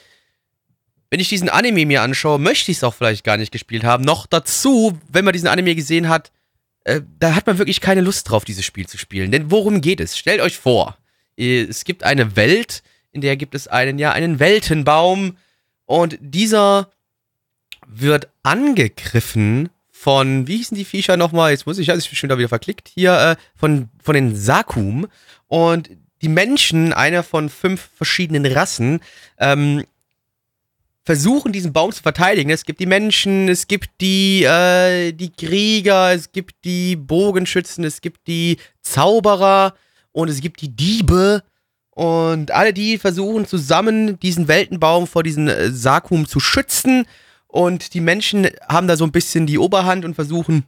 wenn 1.10 1.20
ich 1.20 1.28
diesen 1.28 1.50
Anime 1.50 1.84
mir 1.84 2.00
anschaue, 2.00 2.38
möchte 2.38 2.70
ich 2.70 2.78
es 2.78 2.84
auch 2.84 2.94
vielleicht 2.94 3.24
gar 3.24 3.36
nicht 3.36 3.52
gespielt 3.52 3.84
haben. 3.84 4.04
Noch 4.04 4.24
dazu, 4.26 4.98
wenn 5.06 5.26
man 5.26 5.34
diesen 5.34 5.48
Anime 5.48 5.74
gesehen 5.74 6.08
hat, 6.08 6.32
äh, 6.84 7.02
da 7.18 7.34
hat 7.34 7.46
man 7.46 7.58
wirklich 7.58 7.82
keine 7.82 8.00
Lust 8.00 8.30
drauf, 8.30 8.46
dieses 8.46 8.64
Spiel 8.64 8.86
zu 8.86 8.96
spielen. 8.96 9.32
Denn 9.32 9.50
worum 9.50 9.82
geht 9.82 10.00
es? 10.00 10.16
Stellt 10.16 10.40
euch 10.40 10.56
vor, 10.56 10.96
äh, 11.36 11.60
es 11.60 11.84
gibt 11.84 12.04
eine 12.04 12.36
Welt, 12.36 12.82
in 13.12 13.20
der 13.20 13.36
gibt 13.36 13.54
es 13.54 13.68
einen, 13.68 13.98
ja, 13.98 14.12
einen 14.12 14.38
Weltenbaum 14.38 15.36
und 15.84 16.16
dieser 16.22 16.90
wird 17.86 18.28
angegriffen 18.42 19.68
von, 20.06 20.46
wie 20.46 20.58
hießen 20.58 20.76
die 20.76 20.84
Viecher 20.84 21.16
nochmal? 21.16 21.50
Jetzt 21.50 21.66
muss 21.66 21.78
ich, 21.78 21.88
ja, 21.88 21.96
ich 21.96 22.08
bin 22.08 22.14
schon 22.14 22.28
da 22.28 22.38
wieder 22.38 22.48
verklickt. 22.48 22.92
Hier, 22.94 23.12
äh, 23.12 23.36
von, 23.56 23.88
von 24.00 24.14
den 24.14 24.36
Sakum. 24.36 25.08
Und 25.48 25.90
die 26.22 26.28
Menschen, 26.28 26.92
einer 26.92 27.24
von 27.24 27.48
fünf 27.48 27.90
verschiedenen 27.96 28.46
Rassen, 28.46 29.00
ähm, 29.38 29.82
versuchen, 31.02 31.50
diesen 31.50 31.72
Baum 31.72 31.90
zu 31.90 32.04
verteidigen. 32.04 32.50
Es 32.50 32.64
gibt 32.64 32.78
die 32.78 32.86
Menschen, 32.86 33.48
es 33.48 33.66
gibt 33.66 34.00
die, 34.00 34.44
äh, 34.44 35.10
die 35.10 35.32
Krieger, 35.32 36.12
es 36.12 36.30
gibt 36.30 36.54
die 36.64 36.94
Bogenschützen, 36.94 37.82
es 37.82 38.00
gibt 38.00 38.28
die 38.28 38.58
Zauberer 38.82 39.74
und 40.12 40.28
es 40.28 40.40
gibt 40.40 40.60
die 40.60 40.68
Diebe. 40.68 41.42
Und 41.90 42.52
alle 42.52 42.72
die 42.72 42.98
versuchen 42.98 43.44
zusammen 43.44 44.20
diesen 44.20 44.46
Weltenbaum 44.46 45.08
vor 45.08 45.24
diesem 45.24 45.48
äh, 45.48 45.72
Sakum 45.72 46.28
zu 46.28 46.38
schützen. 46.38 47.06
Und 47.56 47.94
die 47.94 48.02
Menschen 48.02 48.50
haben 48.68 48.86
da 48.86 48.98
so 48.98 49.04
ein 49.04 49.12
bisschen 49.12 49.46
die 49.46 49.56
Oberhand 49.56 50.04
und 50.04 50.12
versuchen 50.12 50.64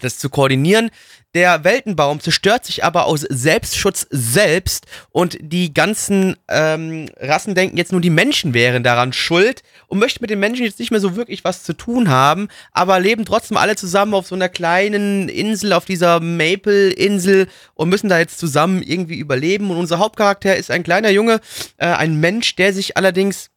das 0.00 0.16
zu 0.18 0.30
koordinieren. 0.30 0.90
Der 1.34 1.62
Weltenbaum 1.62 2.20
zerstört 2.20 2.64
sich 2.64 2.84
aber 2.84 3.04
aus 3.04 3.20
Selbstschutz 3.20 4.06
selbst 4.08 4.86
und 5.10 5.36
die 5.42 5.74
ganzen 5.74 6.36
ähm, 6.48 7.10
Rassen 7.18 7.54
denken 7.54 7.76
jetzt 7.76 7.92
nur, 7.92 8.00
die 8.00 8.08
Menschen 8.08 8.54
wären 8.54 8.82
daran 8.82 9.12
schuld 9.12 9.62
und 9.88 9.98
möchten 9.98 10.22
mit 10.22 10.30
den 10.30 10.40
Menschen 10.40 10.64
jetzt 10.64 10.78
nicht 10.78 10.90
mehr 10.90 11.00
so 11.00 11.16
wirklich 11.16 11.44
was 11.44 11.64
zu 11.64 11.74
tun 11.74 12.08
haben, 12.08 12.48
aber 12.72 12.98
leben 12.98 13.26
trotzdem 13.26 13.58
alle 13.58 13.76
zusammen 13.76 14.14
auf 14.14 14.26
so 14.26 14.34
einer 14.34 14.48
kleinen 14.48 15.28
Insel, 15.28 15.74
auf 15.74 15.84
dieser 15.84 16.20
Maple-Insel 16.20 17.46
und 17.74 17.90
müssen 17.90 18.08
da 18.08 18.18
jetzt 18.18 18.38
zusammen 18.38 18.80
irgendwie 18.80 19.18
überleben. 19.18 19.70
Und 19.70 19.76
unser 19.76 19.98
Hauptcharakter 19.98 20.56
ist 20.56 20.70
ein 20.70 20.82
kleiner 20.82 21.10
Junge, 21.10 21.40
äh, 21.76 21.88
ein 21.88 22.20
Mensch, 22.20 22.56
der 22.56 22.72
sich 22.72 22.96
allerdings 22.96 23.50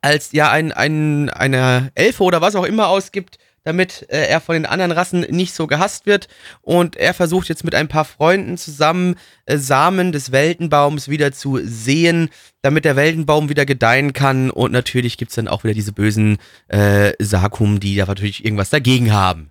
als 0.00 0.32
ja 0.32 0.50
ein, 0.50 0.72
ein, 0.72 1.30
eine 1.30 1.90
Elfe 1.94 2.22
oder 2.22 2.40
was 2.40 2.54
auch 2.54 2.64
immer 2.64 2.88
ausgibt, 2.88 3.38
damit 3.64 4.06
äh, 4.08 4.26
er 4.26 4.40
von 4.40 4.54
den 4.54 4.66
anderen 4.66 4.92
Rassen 4.92 5.20
nicht 5.28 5.54
so 5.54 5.66
gehasst 5.66 6.06
wird. 6.06 6.28
Und 6.62 6.96
er 6.96 7.12
versucht 7.12 7.48
jetzt 7.48 7.64
mit 7.64 7.74
ein 7.74 7.88
paar 7.88 8.04
Freunden 8.04 8.56
zusammen 8.56 9.16
äh, 9.46 9.58
Samen 9.58 10.12
des 10.12 10.32
Weltenbaums 10.32 11.08
wieder 11.08 11.32
zu 11.32 11.60
sehen, 11.62 12.30
damit 12.62 12.84
der 12.84 12.96
Weltenbaum 12.96 13.48
wieder 13.48 13.66
gedeihen 13.66 14.12
kann. 14.12 14.50
Und 14.50 14.72
natürlich 14.72 15.18
gibt 15.18 15.30
es 15.30 15.36
dann 15.36 15.48
auch 15.48 15.64
wieder 15.64 15.74
diese 15.74 15.92
bösen 15.92 16.38
äh, 16.68 17.12
Sakum, 17.18 17.78
die 17.80 17.96
da 17.96 18.06
natürlich 18.06 18.44
irgendwas 18.44 18.70
dagegen 18.70 19.12
haben. 19.12 19.50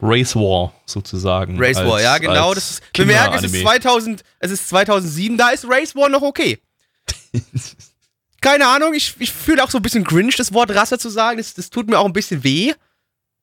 Race 0.00 0.36
War 0.36 0.72
sozusagen. 0.86 1.58
Race 1.58 1.76
War, 1.76 2.00
ja 2.00 2.18
genau. 2.18 2.54
Das 2.54 2.72
ist, 2.72 2.92
bemerke, 2.92 3.36
es 3.36 3.52
ist 3.52 3.60
2000, 3.62 4.22
es 4.38 4.50
ist 4.50 4.68
2007, 4.68 5.36
da 5.36 5.48
ist 5.48 5.64
Race 5.68 5.96
War 5.96 6.08
noch 6.08 6.22
okay. 6.22 6.58
keine 8.40 8.66
Ahnung, 8.66 8.94
ich, 8.94 9.14
ich 9.18 9.32
fühle 9.32 9.62
auch 9.62 9.70
so 9.70 9.78
ein 9.78 9.82
bisschen 9.82 10.04
cringe, 10.04 10.32
das 10.36 10.52
Wort 10.52 10.74
Rasse 10.74 10.98
zu 10.98 11.08
sagen. 11.08 11.38
Das, 11.38 11.54
das 11.54 11.70
tut 11.70 11.88
mir 11.88 11.98
auch 11.98 12.06
ein 12.06 12.12
bisschen 12.12 12.44
weh. 12.44 12.72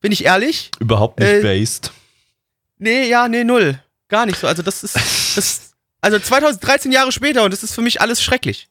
Bin 0.01 0.11
ich 0.11 0.25
ehrlich? 0.25 0.71
Überhaupt 0.79 1.19
nicht 1.19 1.29
äh, 1.29 1.41
based. 1.41 1.91
Nee, 2.77 3.07
ja, 3.07 3.27
nee, 3.27 3.43
null. 3.43 3.81
Gar 4.07 4.25
nicht 4.25 4.39
so. 4.39 4.47
Also, 4.47 4.61
das 4.61 4.83
ist. 4.83 4.95
Das, 5.35 5.73
also 6.01 6.19
2013 6.19 6.91
Jahre 6.91 7.11
später 7.11 7.43
und 7.43 7.51
das 7.51 7.63
ist 7.63 7.73
für 7.73 7.81
mich 7.81 7.99
alles 7.99 8.21
schrecklich. 8.21 8.69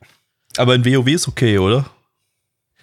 Aber 0.57 0.75
in 0.75 0.85
WoW 0.85 1.09
ist 1.09 1.27
okay, 1.27 1.59
oder? 1.59 1.91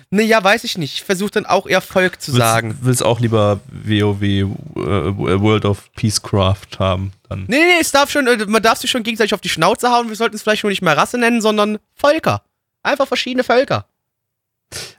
Nee, 0.10 0.24
ja, 0.24 0.44
weiß 0.44 0.66
ich 0.66 0.78
nicht. 0.78 0.96
Ich 0.96 1.04
versuche 1.04 1.32
dann 1.32 1.46
auch 1.46 1.68
eher 1.68 1.80
Volk 1.80 2.22
zu 2.22 2.34
willst, 2.34 2.46
sagen. 2.46 2.78
Willst 2.82 3.02
auch 3.02 3.22
lieber 3.22 3.62
WoW 3.72 4.22
äh, 4.22 4.46
World 4.76 5.64
of 5.64 5.90
Peacecraft 5.94 6.80
haben? 6.80 7.14
Dann. 7.30 7.46
Nee, 7.48 7.60
nee, 7.60 7.80
es 7.80 7.92
darf 7.92 8.12
schon, 8.12 8.28
äh, 8.28 8.46
man 8.46 8.62
darf 8.62 8.80
sich 8.80 8.92
schon 8.92 9.04
gegenseitig 9.04 9.34
auf 9.34 9.40
die 9.40 9.48
Schnauze 9.48 9.90
hauen. 9.90 10.10
Wir 10.10 10.18
sollten 10.18 10.36
es 10.36 10.42
vielleicht 10.42 10.60
schon 10.60 10.70
nicht 10.70 10.82
mehr 10.82 10.98
Rasse 10.98 11.18
nennen, 11.18 11.42
sondern 11.42 11.80
Volker. 11.96 12.44
Einfach 12.84 13.08
verschiedene 13.08 13.44
Völker. 13.44 13.86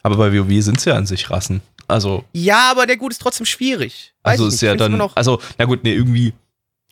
Aber 0.03 0.17
bei 0.17 0.33
WoW 0.33 0.63
sind 0.63 0.79
es 0.79 0.85
ja 0.85 0.95
an 0.95 1.07
sich 1.07 1.31
Rassen. 1.31 1.63
Also. 1.89 2.25
Ja, 2.33 2.71
aber 2.71 2.87
der 2.87 2.97
Gut 2.97 3.13
ist 3.13 3.21
trotzdem 3.21 3.47
schwierig. 3.47 4.15
Weiß 4.23 4.33
also 4.33 4.49
ist 4.49 4.61
ja 4.61 4.77
dann. 4.77 5.01
Also, 5.15 5.41
na 5.59 5.65
gut, 5.65 5.85
nee, 5.85 5.95
irgendwie 5.95 6.33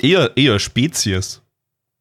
eher, 0.00 0.36
eher 0.36 0.58
Spezies. 0.58 1.42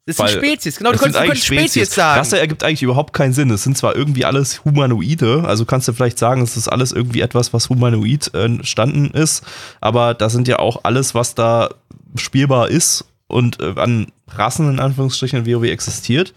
Das 0.06 0.18
sind 0.18 0.30
Spezies, 0.30 0.78
genau, 0.78 0.92
du 0.92 0.98
könntest, 0.98 1.24
Spezies. 1.24 1.46
Spezies 1.46 1.94
sagen. 1.94 2.20
Rasse 2.20 2.40
ergibt 2.40 2.64
eigentlich 2.64 2.82
überhaupt 2.82 3.14
keinen 3.14 3.34
Sinn. 3.34 3.52
Es 3.52 3.64
sind 3.64 3.78
zwar 3.78 3.96
irgendwie 3.96 4.26
alles 4.26 4.66
Humanoide, 4.66 5.44
also 5.46 5.66
kannst 5.66 5.88
du 5.88 5.94
vielleicht 5.94 6.18
sagen, 6.18 6.42
es 6.42 6.58
ist 6.58 6.68
alles 6.68 6.92
irgendwie 6.92 7.22
etwas, 7.22 7.54
was 7.54 7.70
humanoid 7.70 8.34
entstanden 8.34 9.12
ist, 9.12 9.44
aber 9.82 10.16
da 10.16 10.30
sind 10.30 10.48
ja 10.48 10.58
auch 10.58 10.84
alles, 10.84 11.14
was 11.14 11.36
da 11.36 11.70
spielbar 12.16 12.70
ist 12.70 13.06
und 13.28 13.62
äh, 13.62 13.76
an 13.76 14.08
Rassen 14.28 14.72
in 14.72 14.80
Anführungsstrichen 14.80 15.46
in 15.46 15.54
WoW 15.54 15.66
existiert, 15.66 16.34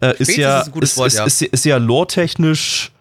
äh, 0.00 0.14
ist, 0.18 0.36
ja, 0.36 0.60
ist, 0.60 0.76
ist, 0.76 0.96
Wort, 0.96 1.12
ja. 1.12 1.24
Ist, 1.24 1.42
ist, 1.42 1.64
ja 1.64 1.76
lore-technisch 1.78 2.92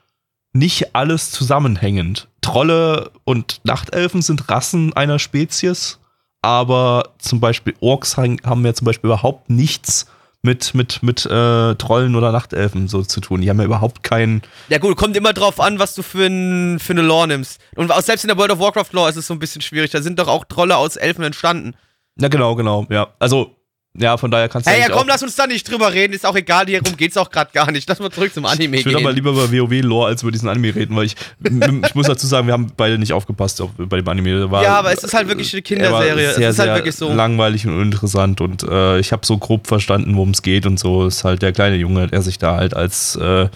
nicht 0.53 0.95
alles 0.95 1.31
zusammenhängend. 1.31 2.27
Trolle 2.41 3.11
und 3.23 3.61
Nachtelfen 3.63 4.21
sind 4.21 4.49
Rassen 4.49 4.93
einer 4.93 5.19
Spezies, 5.19 5.99
aber 6.41 7.09
zum 7.17 7.39
Beispiel 7.39 7.73
Orks 7.81 8.17
haben 8.17 8.65
ja 8.65 8.73
zum 8.73 8.85
Beispiel 8.85 9.09
überhaupt 9.09 9.49
nichts 9.49 10.05
mit, 10.45 10.73
mit, 10.73 11.03
mit 11.03 11.25
äh, 11.25 11.75
Trollen 11.75 12.15
oder 12.15 12.31
Nachtelfen 12.31 12.87
so 12.87 13.01
zu 13.01 13.19
tun. 13.19 13.41
Die 13.41 13.49
haben 13.49 13.59
ja 13.59 13.65
überhaupt 13.65 14.03
keinen. 14.03 14.43
Ja, 14.69 14.77
gut, 14.77 14.95
kommt 14.95 15.17
immer 15.17 15.33
drauf 15.33 15.59
an, 15.59 15.79
was 15.79 15.95
du 15.95 16.03
für, 16.03 16.27
ein, 16.27 16.79
für 16.79 16.93
eine 16.93 17.01
Lore 17.01 17.27
nimmst. 17.27 17.59
Und 17.75 17.91
auch 17.91 18.01
selbst 18.01 18.23
in 18.23 18.29
der 18.29 18.37
World 18.37 18.51
of 18.51 18.59
Warcraft 18.59 18.91
Lore 18.93 19.09
ist 19.09 19.17
es 19.17 19.27
so 19.27 19.33
ein 19.33 19.39
bisschen 19.39 19.61
schwierig. 19.61 19.91
Da 19.91 20.01
sind 20.01 20.19
doch 20.19 20.27
auch 20.27 20.45
Trolle 20.45 20.77
aus 20.77 20.95
Elfen 20.95 21.23
entstanden. 21.23 21.73
Ja, 22.17 22.29
genau, 22.29 22.55
genau, 22.55 22.85
ja. 22.89 23.09
Also, 23.19 23.54
ja, 23.97 24.17
von 24.17 24.29
daher 24.29 24.49
kannst 24.49 24.67
du. 24.67 24.71
Hey, 24.71 24.81
ja, 24.81 24.89
komm, 24.89 25.07
lass 25.07 25.23
uns 25.23 25.35
da 25.35 25.47
nicht 25.47 25.69
drüber 25.69 25.93
reden. 25.93 26.13
Ist 26.13 26.25
auch 26.25 26.35
egal, 26.35 26.65
hierum 26.65 26.97
geht's 26.97 27.15
auch 27.15 27.29
gerade 27.29 27.51
gar 27.53 27.71
nicht. 27.71 27.87
Lass 27.87 27.99
mal 27.99 28.11
zurück 28.11 28.33
zum 28.33 28.45
Anime 28.45 28.75
ich, 28.75 28.81
ich 28.81 28.85
würde 28.85 28.99
aber 28.99 29.13
lieber 29.13 29.31
über 29.31 29.51
WoW-Lore 29.51 30.07
als 30.07 30.21
über 30.21 30.31
diesen 30.31 30.49
Anime 30.49 30.75
reden, 30.75 30.95
weil 30.95 31.05
ich, 31.05 31.15
ich 31.43 31.95
muss 31.95 32.07
dazu 32.07 32.27
sagen, 32.27 32.47
wir 32.47 32.53
haben 32.53 32.67
beide 32.75 32.97
nicht 32.97 33.13
aufgepasst 33.13 33.61
auf, 33.61 33.69
bei 33.77 33.97
dem 33.97 34.07
Anime. 34.07 34.51
War, 34.51 34.63
ja, 34.63 34.79
aber 34.79 34.91
es 34.91 35.03
ist 35.03 35.13
halt 35.13 35.27
wirklich 35.29 35.53
eine 35.53 35.61
Kinderserie. 35.61 36.33
Sehr, 36.33 36.49
es 36.49 36.55
ist 36.55 36.59
halt 36.59 36.75
wirklich 36.75 36.95
so. 36.95 37.13
langweilig 37.13 37.65
und 37.65 37.79
uninteressant 37.79 38.41
und 38.41 38.63
äh, 38.63 38.99
ich 38.99 39.11
habe 39.13 39.25
so 39.25 39.37
grob 39.37 39.67
verstanden, 39.67 40.15
worum 40.15 40.31
es 40.31 40.41
geht 40.41 40.65
und 40.65 40.77
so. 40.77 41.07
Ist 41.07 41.23
halt 41.23 41.41
der 41.41 41.53
kleine 41.53 41.77
Junge, 41.77 42.07
der 42.07 42.21
sich 42.21 42.37
da 42.37 42.57
halt 42.57 42.75
als 42.75 43.15
äh, 43.15 43.47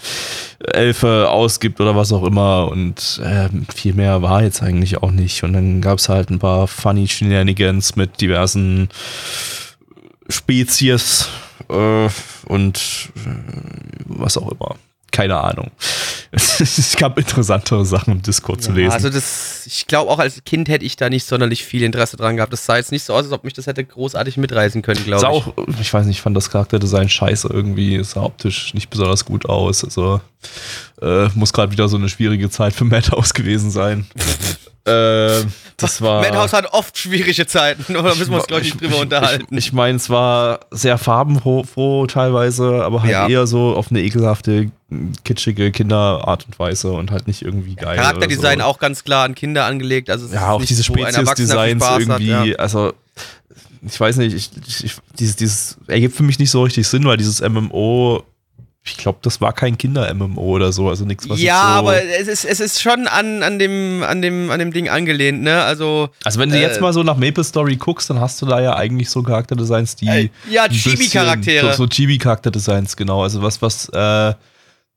Elfe 0.60 1.28
ausgibt 1.28 1.80
oder 1.80 1.96
was 1.96 2.12
auch 2.12 2.24
immer 2.24 2.68
und 2.68 3.20
äh, 3.22 3.48
viel 3.74 3.94
mehr 3.94 4.22
war 4.22 4.42
jetzt 4.42 4.62
eigentlich 4.62 5.02
auch 5.02 5.10
nicht. 5.10 5.42
Und 5.42 5.52
dann 5.52 5.80
gab 5.82 5.98
es 5.98 6.08
halt 6.08 6.30
ein 6.30 6.38
paar 6.38 6.66
funny 6.66 7.08
Shenanigans 7.08 7.96
mit 7.96 8.20
diversen 8.20 8.88
Spezies 10.30 11.28
äh, 11.68 12.08
und 12.46 12.78
äh, 13.16 13.30
was 14.06 14.36
auch 14.36 14.50
immer. 14.50 14.76
Keine 15.10 15.40
Ahnung. 15.40 15.70
es 16.30 16.96
gab 16.96 17.18
interessantere 17.18 17.84
Sachen 17.84 18.12
im 18.12 18.22
Discord 18.22 18.60
ja, 18.60 18.66
zu 18.66 18.72
lesen. 18.72 18.92
Also 18.92 19.10
das, 19.10 19.66
ich 19.66 19.88
glaube 19.88 20.10
auch 20.10 20.20
als 20.20 20.44
Kind 20.44 20.68
hätte 20.68 20.84
ich 20.84 20.94
da 20.94 21.10
nicht 21.10 21.24
sonderlich 21.26 21.64
viel 21.64 21.82
Interesse 21.82 22.16
dran 22.16 22.36
gehabt. 22.36 22.52
Das 22.52 22.64
sah 22.64 22.76
jetzt 22.76 22.92
nicht 22.92 23.02
so 23.02 23.14
aus, 23.14 23.24
als 23.24 23.32
ob 23.32 23.42
mich 23.42 23.52
das 23.52 23.66
hätte 23.66 23.84
großartig 23.84 24.36
mitreißen 24.36 24.82
können, 24.82 25.04
glaube 25.04 25.22
ich. 25.22 25.28
Auch, 25.28 25.52
ich 25.80 25.92
weiß 25.92 26.06
nicht, 26.06 26.18
ich 26.18 26.22
fand 26.22 26.36
das 26.36 26.50
Charakterdesign 26.50 27.08
scheiße 27.08 27.48
irgendwie. 27.50 27.96
Es 27.96 28.12
sah 28.12 28.22
optisch 28.22 28.72
nicht 28.74 28.88
besonders 28.88 29.24
gut 29.24 29.46
aus. 29.46 29.82
Also 29.82 30.20
äh, 31.00 31.28
muss 31.34 31.52
gerade 31.52 31.72
wieder 31.72 31.88
so 31.88 31.96
eine 31.96 32.08
schwierige 32.08 32.50
Zeit 32.50 32.74
für 32.74 32.84
Madhouse 32.84 33.34
gewesen 33.34 33.70
sein. 33.70 34.06
äh, 34.84 35.42
das 35.76 36.02
war. 36.02 36.20
Madhouse 36.22 36.52
hat 36.52 36.72
oft 36.72 36.96
schwierige 36.98 37.46
Zeiten, 37.46 37.96
oder 37.96 38.14
müssen 38.14 38.30
wir 38.30 38.38
uns, 38.38 38.46
glaube 38.46 38.62
ich, 38.62 38.74
nicht 38.74 38.82
drüber 38.82 38.96
ich, 38.96 39.02
unterhalten. 39.02 39.56
Ich, 39.56 39.66
ich 39.66 39.72
meine, 39.72 39.96
es 39.96 40.10
war 40.10 40.60
sehr 40.70 40.98
farbenfroh 40.98 42.06
teilweise, 42.06 42.84
aber 42.84 43.02
halt 43.02 43.12
ja. 43.12 43.28
eher 43.28 43.46
so 43.46 43.74
auf 43.74 43.90
eine 43.90 44.02
ekelhafte, 44.02 44.70
kitschige 45.24 45.70
Kinderart 45.72 46.46
und 46.46 46.58
Weise 46.58 46.92
und 46.92 47.10
halt 47.10 47.26
nicht 47.26 47.42
irgendwie 47.42 47.76
geil. 47.76 47.96
Ja, 47.96 48.02
Charakterdesign 48.02 48.58
so. 48.58 48.64
auch 48.64 48.78
ganz 48.78 49.04
klar 49.04 49.24
an 49.24 49.34
Kinder 49.34 49.64
angelegt. 49.64 50.10
Also 50.10 50.32
ja, 50.34 50.50
auch 50.50 50.64
diese 50.64 50.84
Spezies-Designs 50.84 51.82
irgendwie, 51.82 52.34
hat, 52.34 52.46
ja. 52.46 52.56
also 52.56 52.92
ich 53.86 53.98
weiß 53.98 54.16
nicht, 54.18 54.34
ich, 54.34 54.50
ich, 54.84 54.96
dieses, 55.18 55.36
dieses 55.36 55.78
ergibt 55.86 56.14
für 56.14 56.22
mich 56.22 56.38
nicht 56.38 56.50
so 56.50 56.62
richtig 56.62 56.86
Sinn, 56.86 57.04
weil 57.04 57.16
dieses 57.16 57.40
MMO 57.40 58.22
ich 58.82 58.96
glaube, 58.96 59.18
das 59.22 59.40
war 59.42 59.52
kein 59.52 59.76
Kinder-MMO 59.76 60.40
oder 60.40 60.72
so, 60.72 60.88
also 60.88 61.04
nichts, 61.04 61.28
was 61.28 61.40
Ja, 61.40 61.60
so 61.60 61.78
aber 61.80 62.02
es 62.02 62.28
ist, 62.28 62.44
es 62.46 62.60
ist 62.60 62.80
schon 62.80 63.06
an, 63.08 63.42
an, 63.42 63.58
dem, 63.58 64.02
an, 64.02 64.22
dem, 64.22 64.50
an 64.50 64.58
dem 64.58 64.72
Ding 64.72 64.88
angelehnt, 64.88 65.42
ne? 65.42 65.62
Also, 65.62 66.08
also 66.24 66.40
wenn 66.40 66.48
du 66.48 66.56
äh, 66.56 66.62
jetzt 66.62 66.80
mal 66.80 66.92
so 66.94 67.02
nach 67.02 67.16
Maple 67.16 67.44
Story 67.44 67.76
guckst, 67.76 68.08
dann 68.08 68.20
hast 68.20 68.40
du 68.40 68.46
da 68.46 68.60
ja 68.60 68.76
eigentlich 68.76 69.10
so 69.10 69.22
Charakterdesigns, 69.22 69.96
die. 69.96 70.08
Äh, 70.08 70.30
ja, 70.50 70.66
Chibi-Charaktere. 70.66 71.72
So, 71.72 71.84
so 71.84 71.88
Chibi-Charakterdesigns, 71.88 72.96
genau. 72.96 73.22
Also 73.22 73.42
was, 73.42 73.60
was 73.60 73.90
äh, 73.90 74.34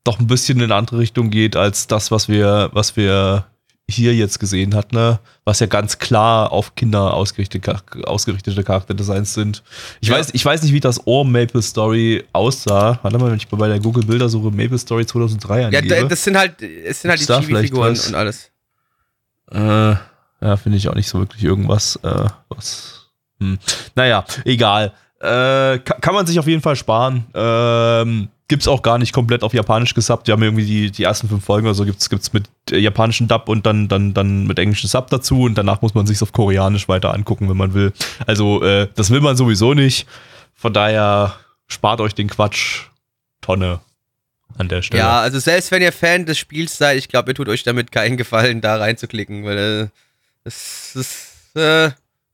doch 0.02 0.18
ein 0.18 0.26
bisschen 0.26 0.58
in 0.58 0.64
eine 0.64 0.76
andere 0.76 0.98
Richtung 0.98 1.28
geht 1.28 1.54
als 1.54 1.86
das, 1.86 2.10
was 2.10 2.28
wir, 2.28 2.70
was 2.72 2.96
wir 2.96 3.46
hier 3.90 4.14
jetzt 4.14 4.40
gesehen 4.40 4.74
hat, 4.74 4.92
ne, 4.92 5.18
was 5.44 5.60
ja 5.60 5.66
ganz 5.66 5.98
klar 5.98 6.52
auf 6.52 6.74
Kinder 6.74 7.12
ausgerichtete, 7.12 7.76
ausgerichtete 8.04 8.64
Charakterdesigns 8.64 9.34
sind. 9.34 9.62
Ich, 10.00 10.08
ja. 10.08 10.16
weiß, 10.16 10.30
ich 10.32 10.44
weiß 10.44 10.62
nicht, 10.62 10.72
wie 10.72 10.80
das 10.80 11.06
Ohr 11.06 11.24
Maple 11.24 11.60
Story 11.60 12.24
aussah. 12.32 12.98
Warte 13.02 13.18
mal, 13.18 13.30
wenn 13.30 13.36
ich 13.36 13.48
bei 13.48 13.68
der 13.68 13.80
Google 13.80 14.04
Bildersuche 14.04 14.50
Maple 14.50 14.78
Story 14.78 15.04
2003 15.04 15.66
angebe. 15.66 15.86
Ja, 15.86 16.04
das 16.04 16.24
sind 16.24 16.36
halt, 16.36 16.62
es 16.62 17.02
sind 17.02 17.10
halt 17.10 17.20
die 17.20 17.26
Chibi-Figuren 17.26 17.98
und 17.98 18.14
alles. 18.14 18.50
Äh, 19.52 19.58
ja, 19.58 20.56
finde 20.56 20.78
ich 20.78 20.88
auch 20.88 20.94
nicht 20.94 21.08
so 21.08 21.18
wirklich 21.18 21.44
irgendwas, 21.44 21.96
äh, 22.02 22.28
was. 22.48 23.10
Hm. 23.38 23.58
Naja, 23.94 24.24
egal. 24.44 24.94
Äh, 25.20 25.78
kann 25.78 26.14
man 26.14 26.26
sich 26.26 26.38
auf 26.38 26.46
jeden 26.46 26.62
Fall 26.62 26.76
sparen. 26.76 27.26
Ähm, 27.34 28.28
gibt's 28.48 28.68
auch 28.68 28.82
gar 28.82 28.98
nicht 28.98 29.12
komplett 29.12 29.42
auf 29.42 29.54
Japanisch 29.54 29.94
gesubbt. 29.94 30.28
Die 30.28 30.32
haben 30.32 30.42
irgendwie 30.42 30.66
die, 30.66 30.90
die 30.90 31.02
ersten 31.02 31.28
fünf 31.28 31.44
Folgen 31.44 31.66
oder 31.66 31.74
so 31.74 31.84
gibt's, 31.84 32.10
gibt's 32.10 32.32
mit 32.32 32.48
äh, 32.70 32.78
japanischen 32.78 33.28
Dub 33.28 33.48
und 33.48 33.64
dann, 33.66 33.88
dann, 33.88 34.14
dann 34.14 34.46
mit 34.46 34.58
englischem 34.58 34.88
Sub 34.88 35.08
dazu 35.10 35.42
und 35.42 35.56
danach 35.56 35.82
muss 35.82 35.94
man 35.94 36.06
sich 36.06 36.20
auf 36.22 36.32
Koreanisch 36.32 36.88
weiter 36.88 37.14
angucken, 37.14 37.48
wenn 37.48 37.56
man 37.56 37.74
will. 37.74 37.92
Also, 38.26 38.62
äh, 38.62 38.88
das 38.94 39.10
will 39.10 39.20
man 39.20 39.36
sowieso 39.36 39.74
nicht. 39.74 40.06
Von 40.54 40.72
daher 40.72 41.36
spart 41.66 42.00
euch 42.00 42.14
den 42.14 42.28
Quatsch. 42.28 42.82
Tonne. 43.40 43.80
an 44.56 44.68
der 44.68 44.82
Stelle. 44.82 45.02
Ja, 45.02 45.20
also 45.20 45.38
selbst 45.38 45.70
wenn 45.70 45.82
ihr 45.82 45.92
Fan 45.92 46.24
des 46.24 46.38
Spiels 46.38 46.78
seid, 46.78 46.96
ich 46.96 47.08
glaube, 47.08 47.30
ihr 47.30 47.34
tut 47.34 47.48
euch 47.48 47.62
damit 47.62 47.92
keinen 47.92 48.16
Gefallen, 48.16 48.60
da 48.60 48.76
reinzuklicken, 48.76 49.44
weil 49.44 49.58
äh, 49.58 49.88
das 50.44 50.96
ist, 50.96 51.56
äh, 51.56 51.90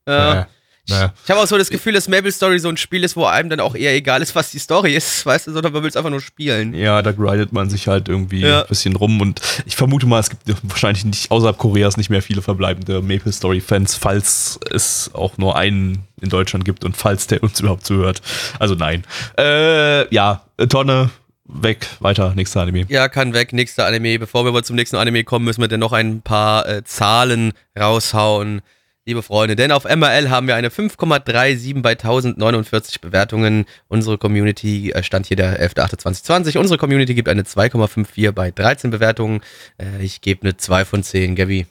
ja. 0.06 0.46
Naja. 0.88 1.12
Ich 1.24 1.30
habe 1.30 1.40
auch 1.40 1.46
so 1.46 1.56
das 1.58 1.70
Gefühl, 1.70 1.92
dass 1.92 2.08
Maple 2.08 2.32
Story 2.32 2.58
so 2.58 2.68
ein 2.68 2.76
Spiel 2.76 3.04
ist, 3.04 3.14
wo 3.16 3.24
einem 3.26 3.48
dann 3.50 3.60
auch 3.60 3.74
eher 3.74 3.94
egal 3.94 4.22
ist, 4.22 4.34
was 4.34 4.50
die 4.50 4.58
Story 4.58 4.94
ist, 4.96 5.24
weißt 5.26 5.46
du, 5.46 5.52
sondern 5.52 5.72
man 5.72 5.82
will 5.82 5.88
es 5.90 5.96
einfach 5.96 6.10
nur 6.10 6.20
spielen. 6.20 6.74
Ja, 6.74 7.02
da 7.02 7.12
grindet 7.12 7.52
man 7.52 7.70
sich 7.70 7.86
halt 7.88 8.08
irgendwie 8.08 8.40
Ja. 8.40 8.62
ein 8.62 8.68
bisschen 8.68 8.96
rum 8.96 9.20
und 9.20 9.40
ich 9.66 9.76
vermute 9.76 10.06
mal, 10.06 10.18
es 10.20 10.30
gibt 10.30 10.42
wahrscheinlich 10.62 11.04
nicht 11.04 11.30
außerhalb 11.30 11.58
Koreas 11.58 11.96
nicht 11.96 12.10
mehr 12.10 12.22
viele 12.22 12.42
verbleibende 12.42 13.02
Maple 13.02 13.32
Story 13.32 13.60
Fans, 13.60 13.94
falls 13.94 14.58
es 14.70 15.10
auch 15.14 15.38
nur 15.38 15.56
einen 15.56 16.04
in 16.20 16.28
Deutschland 16.28 16.64
gibt 16.64 16.84
und 16.84 16.96
falls 16.96 17.26
der 17.26 17.42
uns 17.42 17.60
überhaupt 17.60 17.86
zuhört. 17.86 18.20
Also 18.58 18.74
nein. 18.74 19.04
Äh, 19.38 20.12
ja, 20.14 20.42
Tonne, 20.68 21.10
weg, 21.46 21.86
weiter, 22.00 22.34
nächster 22.34 22.60
Anime. 22.62 22.86
Ja, 22.88 23.08
kann 23.08 23.32
weg, 23.32 23.52
nächster 23.52 23.86
Anime. 23.86 24.18
Bevor 24.18 24.44
wir 24.44 24.48
aber 24.50 24.62
zum 24.62 24.76
nächsten 24.76 24.96
Anime 24.96 25.24
kommen, 25.24 25.44
müssen 25.44 25.60
wir 25.60 25.68
dann 25.68 25.80
noch 25.80 25.92
ein 25.92 26.20
paar 26.22 26.68
äh, 26.68 26.84
Zahlen 26.84 27.52
raushauen, 27.78 28.60
liebe 29.06 29.22
Freunde. 29.22 29.56
Denn 29.56 29.72
auf 29.72 29.84
MRL 29.84 30.30
haben 30.30 30.46
wir 30.46 30.56
eine 30.56 30.68
5,37 30.68 31.82
bei 31.82 31.92
1049 31.92 33.00
Bewertungen. 33.00 33.66
Unsere 33.88 34.18
Community 34.18 34.92
äh, 34.92 35.02
stand 35.02 35.26
hier 35.26 35.36
der 35.36 35.60
11.8.2020. 35.60 36.58
Unsere 36.58 36.78
Community 36.78 37.14
gibt 37.14 37.28
eine 37.28 37.42
2,54 37.42 38.32
bei 38.32 38.50
13 38.50 38.90
Bewertungen. 38.90 39.40
Äh, 39.78 40.02
ich 40.04 40.20
gebe 40.20 40.42
eine 40.42 40.56
2 40.56 40.84
von 40.84 41.02
10, 41.02 41.34
Gabi. 41.34 41.66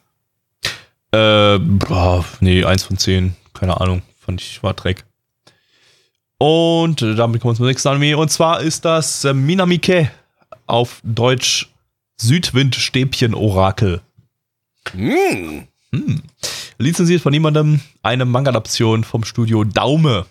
Äh, 1.12 1.58
boah, 1.60 2.24
nee, 2.40 2.64
eins 2.64 2.84
von 2.84 2.98
zehn, 2.98 3.36
keine 3.54 3.82
Ahnung, 3.82 4.04
fand 4.20 4.42
ich, 4.42 4.62
war 4.62 4.76
Dreck. 4.76 5.06
Und 6.38 7.02
damit 7.02 7.42
kommen 7.42 7.54
wir 7.54 7.58
zum 7.58 7.66
nächsten 7.66 7.88
Anime 7.90 8.18
und 8.18 8.30
zwar 8.30 8.62
ist 8.62 8.86
das 8.86 9.26
äh, 9.26 9.34
Minamike 9.34 10.12
auf 10.68 11.02
Deutsch 11.04 11.70
Südwindstäbchen-Orakel. 12.18 14.02
Mm. 14.94 15.62
Hm. 15.94 16.22
Lizenziert 16.78 17.22
von 17.22 17.32
niemandem, 17.32 17.82
eine 18.04 18.26
Manga-Adaption 18.26 19.04
vom 19.04 19.24
Studio 19.24 19.64
Daume. 19.64 20.26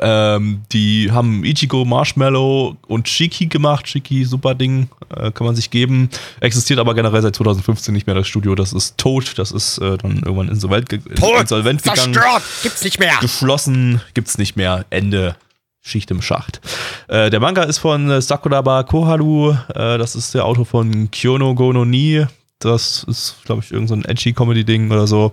Ähm, 0.00 0.62
die 0.72 1.12
haben 1.12 1.44
Ichigo, 1.44 1.84
Marshmallow 1.84 2.76
und 2.88 3.08
Shiki 3.08 3.46
gemacht. 3.46 3.86
Shiki, 3.86 4.24
super 4.24 4.54
Ding, 4.54 4.88
äh, 5.14 5.30
kann 5.30 5.46
man 5.46 5.54
sich 5.54 5.70
geben. 5.70 6.08
Existiert 6.40 6.78
aber 6.78 6.94
generell 6.94 7.22
seit 7.22 7.36
2015 7.36 7.92
nicht 7.92 8.06
mehr 8.06 8.16
das 8.16 8.26
Studio. 8.26 8.54
Das 8.54 8.72
ist 8.72 8.96
tot. 8.96 9.38
Das 9.38 9.52
ist 9.52 9.78
äh, 9.78 9.98
dann 9.98 10.16
irgendwann 10.16 10.48
insolvent, 10.48 10.88
ge 10.88 11.00
insolvent 11.40 11.82
gegangen. 11.82 12.18
Gibt's 12.62 12.82
nicht 12.82 12.98
mehr! 12.98 13.16
Geschlossen, 13.20 14.00
gibt's 14.14 14.38
nicht 14.38 14.56
mehr. 14.56 14.86
Ende. 14.90 15.36
Schicht 15.84 16.12
im 16.12 16.22
Schacht. 16.22 16.60
Äh, 17.08 17.28
der 17.28 17.40
Manga 17.40 17.64
ist 17.64 17.78
von 17.78 18.08
äh, 18.08 18.22
Sakuraba 18.22 18.84
Koharu. 18.84 19.50
Äh, 19.74 19.98
das 19.98 20.14
ist 20.14 20.32
der 20.32 20.44
Autor 20.44 20.64
von 20.64 21.10
Kyono 21.10 21.56
Go 21.56 21.72
no 21.72 21.84
Ni. 21.84 22.24
Das 22.64 23.04
ist, 23.04 23.36
glaube 23.44 23.62
ich, 23.64 23.72
irgendein 23.72 24.02
so 24.02 24.08
ein 24.08 24.10
Edgy-Comedy-Ding 24.10 24.90
oder 24.90 25.06
so. 25.06 25.32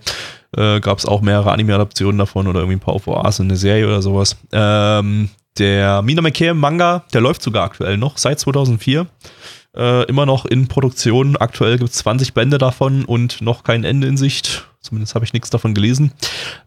Äh, 0.55 0.79
Gab 0.79 0.97
es 0.97 1.05
auch 1.05 1.21
mehrere 1.21 1.51
Anime-Adaptionen 1.51 2.17
davon 2.17 2.47
oder 2.47 2.61
irgendwie 2.61 2.77
ein 2.77 2.81
paar 2.81 2.95
OVAs 2.95 3.39
in 3.39 3.45
eine 3.45 3.57
Serie 3.57 3.87
oder 3.87 4.01
sowas. 4.01 4.35
Ähm, 4.51 5.29
der 5.57 6.01
Minamike 6.01 6.53
Manga, 6.53 7.03
der 7.13 7.21
läuft 7.21 7.41
sogar 7.41 7.65
aktuell 7.65 7.97
noch, 7.97 8.17
seit 8.17 8.39
2004. 8.39 9.07
Äh, 9.75 10.05
immer 10.05 10.25
noch 10.25 10.45
in 10.45 10.67
Produktion. 10.67 11.37
Aktuell 11.37 11.77
gibt 11.77 11.91
es 11.91 11.97
20 11.97 12.33
Bände 12.33 12.57
davon 12.57 13.05
und 13.05 13.41
noch 13.41 13.63
kein 13.63 13.83
Ende 13.83 14.07
in 14.07 14.17
Sicht. 14.17 14.67
Zumindest 14.81 15.13
habe 15.13 15.25
ich 15.25 15.33
nichts 15.33 15.49
davon 15.49 15.73
gelesen. 15.73 16.13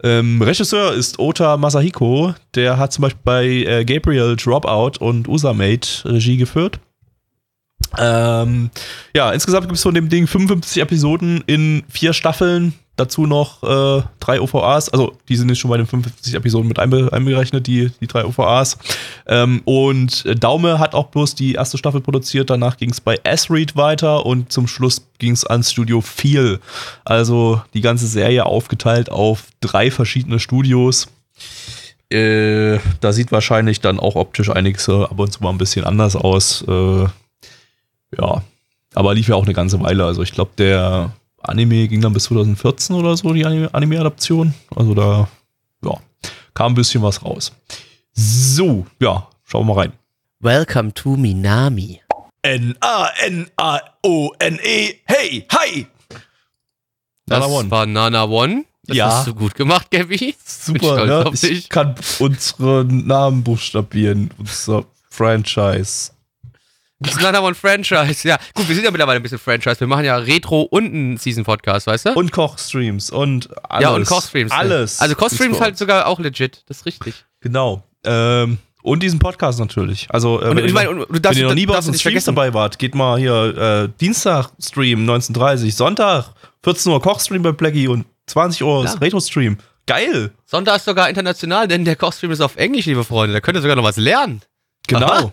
Ähm, 0.05 0.41
Regisseur 0.41 0.93
ist 0.93 1.19
Ota 1.19 1.57
Masahiko. 1.57 2.35
Der 2.55 2.77
hat 2.77 2.93
zum 2.93 3.03
Beispiel 3.03 3.23
bei 3.25 3.47
äh, 3.47 3.85
Gabriel 3.85 4.37
Dropout 4.37 4.99
und 5.01 5.27
Usamate 5.27 6.05
Regie 6.05 6.37
geführt. 6.37 6.79
Ähm, 7.99 8.71
ja, 9.15 9.31
insgesamt 9.33 9.67
gibt 9.67 9.77
es 9.77 9.83
von 9.83 9.95
dem 9.95 10.09
Ding 10.09 10.27
55 10.27 10.83
Episoden 10.83 11.43
in 11.47 11.83
vier 11.89 12.13
Staffeln. 12.13 12.75
Dazu 12.97 13.27
noch 13.27 13.63
äh, 13.63 14.03
drei 14.21 14.41
OVAs. 14.41 14.91
Also, 14.91 15.17
die 15.29 15.37
sind 15.37 15.49
jetzt 15.49 15.61
schon 15.61 15.71
bei 15.71 15.79
den 15.79 15.87
55 15.87 16.35
Episoden 16.35 16.69
mit 16.69 16.79
einbe 16.79 17.09
einberechnet, 17.11 17.67
die, 17.67 17.91
die 18.01 18.07
drei 18.07 18.27
OVAs. 18.27 18.77
Ähm, 19.27 19.63
und 19.65 20.25
Daume 20.43 20.79
hat 20.79 20.95
auch 20.95 21.07
bloß 21.07 21.35
die 21.35 21.55
erste 21.55 21.79
Staffel 21.79 22.03
produziert. 22.03 22.51
Danach 22.51 22.77
ging 22.77 22.91
es 22.91 23.01
bei 23.01 23.19
S-Read 23.25 23.77
weiter 23.77 24.27
und 24.27 24.53
zum 24.53 24.69
Schluss 24.69 25.07
ging 25.19 25.33
es 25.33 25.47
ans 25.47 25.73
Studio 25.73 26.03
Feel. 26.03 26.61
Also, 27.05 27.63
die 27.73 27.81
ganze 27.81 28.07
Serie 28.07 28.45
aufgeteilt 28.45 29.11
auf 29.11 29.45
drei 29.63 29.91
verschiedene 29.91 30.39
Studios. 30.39 31.09
Äh, 32.13 32.79
da 33.01 33.13
sieht 33.15 33.33
wahrscheinlich 33.33 33.81
dann 33.81 33.99
auch 33.99 34.17
optisch 34.17 34.51
einiges 34.51 34.87
äh, 34.89 35.05
ab 35.05 35.19
und 35.19 35.33
zu 35.33 35.43
mal 35.43 35.49
ein 35.49 35.59
bisschen 35.59 35.85
anders 35.85 36.15
aus. 36.15 36.63
Äh, 36.69 37.07
ja, 38.19 38.43
aber 38.95 39.15
lief 39.15 39.29
ja 39.29 39.35
auch 39.37 39.45
eine 39.45 39.55
ganze 39.55 39.81
Weile. 39.81 40.05
Also 40.05 40.23
ich 40.23 40.33
glaube, 40.33 40.53
der 40.59 41.13
Anime 41.43 41.89
ging 41.89 42.01
dann 42.01 42.13
bis 42.13 42.25
2014 42.25 42.95
oder 42.97 43.17
so, 43.17 43.33
die 43.33 43.45
Anime- 43.47 43.73
Anime-Adaption. 43.73 44.55
also 44.77 44.95
da, 44.95 45.29
ja, 45.85 45.93
kam 46.55 46.73
ein 46.73 46.75
bisschen 46.77 47.03
was 47.03 47.23
raus. 47.25 47.53
So, 48.13 48.87
ja, 49.01 49.29
schauen 49.45 49.67
wir 49.67 49.75
mal 49.75 49.81
rein. 49.83 49.93
Welcome 50.41 50.93
to 50.95 51.17
Minami. 51.17 52.01
N-A-N-A-O-N-E, 53.63 54.95
hey, 55.05 55.47
hi! 55.53 55.87
Das 57.27 57.39
Nana 57.41 57.47
One. 57.47 57.71
war 57.71 57.87
Nana 57.87 58.25
One. 58.25 58.65
Das 58.85 58.97
Ja. 58.97 59.07
hast 59.07 59.29
du 59.29 59.35
gut 59.35 59.55
gemacht, 59.55 59.91
Gabi. 59.93 60.17
Bin 60.19 60.35
Super, 60.45 61.07
ne? 61.07 61.31
Ich 61.49 61.69
kann 61.69 61.95
unsere 62.19 62.85
Namen 62.85 63.45
buchstabieren, 63.45 64.31
unser 64.39 64.85
Franchise. 65.09 66.11
Das 67.03 67.15
ist 67.15 67.23
Nana 67.23 67.41
One 67.41 67.55
Franchise. 67.55 68.27
Ja, 68.29 68.39
gut, 68.55 68.69
wir 68.69 68.75
sind 68.75 68.85
ja 68.85 68.91
mittlerweile 68.91 69.17
ein 69.19 69.23
bisschen 69.23 69.39
Franchise. 69.39 69.81
Wir 69.81 69.87
machen 69.87 70.05
ja 70.05 70.17
Retro 70.17 70.63
und 70.63 70.87
einen 70.87 71.17
Season-Podcast, 71.17 71.87
weißt 71.87 72.07
du? 72.07 72.13
Und 72.15 72.33
Kochstreams 72.33 73.11
und 73.11 73.49
alles. 73.69 73.83
ja, 73.83 73.91
und 73.95 74.07
Kochstreams. 74.07 74.51
Alles. 74.53 75.01
Also 75.01 75.15
Kochstreams 75.15 75.61
halt 75.61 75.77
sogar 75.79 76.07
auch 76.07 76.19
legit. 76.19 76.63
Das 76.69 76.79
ist 76.79 76.87
richtig. 76.87 77.25
Genau. 77.41 77.83
Ähm, 78.05 78.59
und 78.83 79.03
diesen 79.03 79.19
Podcast 79.19 79.59
natürlich. 79.61 80.09
Also, 80.11 80.41
äh, 80.43 80.49
Und 80.49 80.57
wenn, 80.57 80.65
ich 80.65 80.73
noch, 80.73 80.87
und 80.89 81.07
wenn 81.25 81.37
ihr 81.39 81.47
noch 81.49 81.55
nie 81.55 81.67
bei 81.67 81.77
uns 81.77 82.01
Streams 82.01 82.25
dabei 82.25 82.53
wart, 82.53 82.79
geht 82.79 82.95
mal 82.95 83.19
hier 83.19 83.57
äh, 83.57 83.89
Dienstag-Stream 84.01 85.09
19.30 85.09 85.73
Sonntag 85.73 86.27
14 86.65 86.91
Uhr 86.93 87.01
Kochstream 87.01 87.43
bei 87.43 87.53
Blackie 87.53 87.89
und 87.89 88.07
20 88.27 88.63
Uhr 88.63 88.85
Ja. 88.85 88.93
Retro-Stream. 88.93 89.59
Geil. 89.87 90.31
Sonntag 90.47 90.77
ist 90.77 90.85
sogar 90.85 91.09
international, 91.09 91.67
denn 91.69 91.85
der 91.85 91.97
Kochstream 91.97 92.31
ist 92.31 92.41
auf 92.41 92.57
Englisch, 92.57 92.87
liebe 92.87 93.03
Freunde. 93.05 93.35
Da 93.35 93.41
könnt 93.41 93.57
ihr 93.59 93.63
sogar 93.63 93.77
noch 93.77 93.83
was 93.85 93.97
lernen. 93.97 94.43
Genau. 94.87 95.07
Aha. 95.07 95.33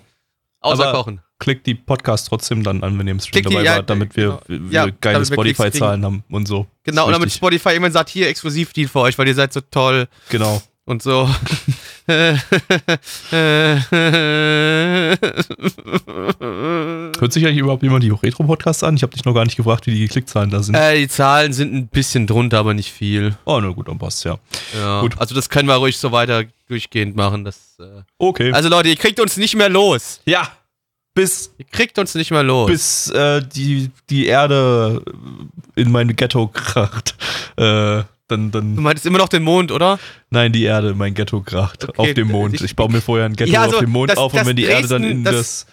Außer 0.62 0.88
Aber- 0.88 0.98
Kochen. 0.98 1.22
Klickt 1.40 1.66
die 1.68 1.76
Podcast 1.76 2.28
trotzdem 2.28 2.64
dann 2.64 2.84
an, 2.84 3.00
wenn 3.00 3.08
ihr 3.08 3.12
im 3.12 3.20
Stream 3.22 3.44
dabei 3.44 3.64
ja, 3.64 3.78
wart, 3.78 3.90
damit 3.90 4.16
wir, 4.18 4.42
genau. 4.48 4.72
Ja, 4.72 4.88
geile 5.00 5.26
Spotify-Zahlen 5.26 6.04
haben 6.04 6.24
und 6.30 6.48
so. 6.48 6.68
Genau, 6.84 7.06
und 7.08 7.14
damit. 7.14 7.32
Spotify 7.32 7.70
irgendwann 7.70 7.94
sagt, 7.94 8.10
hier 8.10 8.28
Exklusivdeal 8.28 8.88
für 8.90 9.00
euch, 9.00 9.18
weil 9.18 9.28
ihr 9.28 9.36
seid 9.36 9.54
so 9.54 9.62
toll 9.62 10.08
Genau. 10.30 10.62
und 10.86 11.02
so. 11.02 11.30
Hört 17.20 17.34
sich 17.34 17.46
eigentlich 17.46 17.58
überhaupt 17.58 17.84
jemand 17.84 18.04
die 18.04 18.10
Retro-Podcasts 18.10 18.84
an? 18.84 18.96
Ich 18.96 19.04
habe 19.04 19.14
dich 19.14 19.26
noch 19.26 19.34
gar 19.34 19.44
nicht 19.46 19.58
gefragt, 19.58 19.88
wie 19.88 19.92
die 19.96 20.08
Klickzahlen 20.08 20.50
da 20.50 20.62
sind. 20.64 20.76
äh, 20.76 20.98
die 21.00 21.08
Zahlen 21.08 21.54
sind 21.54 21.74
ein 21.74 21.88
bisschen 21.88 22.28
drunter, 22.28 22.60
aber 22.60 22.74
nicht 22.74 22.92
viel. 22.92 23.36
Oh, 23.46 23.60
na 23.62 23.70
gut, 23.70 23.88
dann 23.88 23.98
passt 23.98 24.24
ja. 24.26 24.38
Ja. 24.78 25.02
Gut. 25.02 25.16
Also 25.20 25.36
das 25.36 25.50
können 25.50 25.68
wir 25.68 25.76
ruhig 25.76 25.98
so 25.98 26.12
weiter 26.12 26.44
durchgehend 26.68 27.16
machen. 27.16 27.44
Das, 27.46 27.78
äh 27.80 28.02
Okay. 28.18 28.52
also 28.52 28.70
Leute, 28.70 28.90
ihr 28.90 28.96
kriegt 28.96 29.20
uns 29.20 29.38
nicht 29.38 29.56
mehr 29.56 29.70
los. 29.70 30.22
ja. 30.26 30.50
Bis 31.22 31.54
Ihr 31.58 31.66
kriegt 31.66 31.98
uns 32.00 32.16
nicht 32.16 32.32
mehr 32.32 32.44
los. 32.44 32.70
bis 32.70 33.10
äh, 33.12 33.42
die, 33.42 33.92
die 34.10 34.28
Erde 34.28 35.02
in 35.76 35.92
mein 35.92 36.16
Ghetto 36.16 36.48
kracht. 36.48 37.16
Äh, 37.58 38.04
dann, 38.28 38.52
du 38.52 38.60
dann, 38.60 38.76
meintest 38.76 39.06
immer 39.08 39.18
noch 39.18 39.28
den 39.30 39.44
Mond, 39.44 39.72
oder? 39.72 39.98
nein, 40.30 40.52
die 40.52 40.64
Erde 40.64 40.90
in 40.90 40.98
mein 40.98 41.14
Ghetto 41.16 41.42
kracht. 41.42 41.90
Okay, 41.90 42.00
auf 42.10 42.14
dem 42.14 42.28
Mond. 42.30 42.54
ich- 42.56 42.62
Ich 42.62 42.76
baue 42.76 42.92
mir 42.92 43.02
vorher 43.02 43.26
ein 43.26 43.36
Ghetto 43.36 43.52
Ja, 43.52 43.64
also 43.64 43.78
auf 43.78 43.84
dem 43.84 43.90
Mond 43.92 44.12
das- 44.12 44.18
auf 44.18 44.32
das 44.32 44.42
und 44.42 44.48
wenn 44.50 44.56
die 44.56 44.66
Erde 44.66 44.88
dann 44.88 45.02
Dresden, 45.02 45.18
in 45.20 45.24
das- 45.24 45.36
das. 45.36 45.66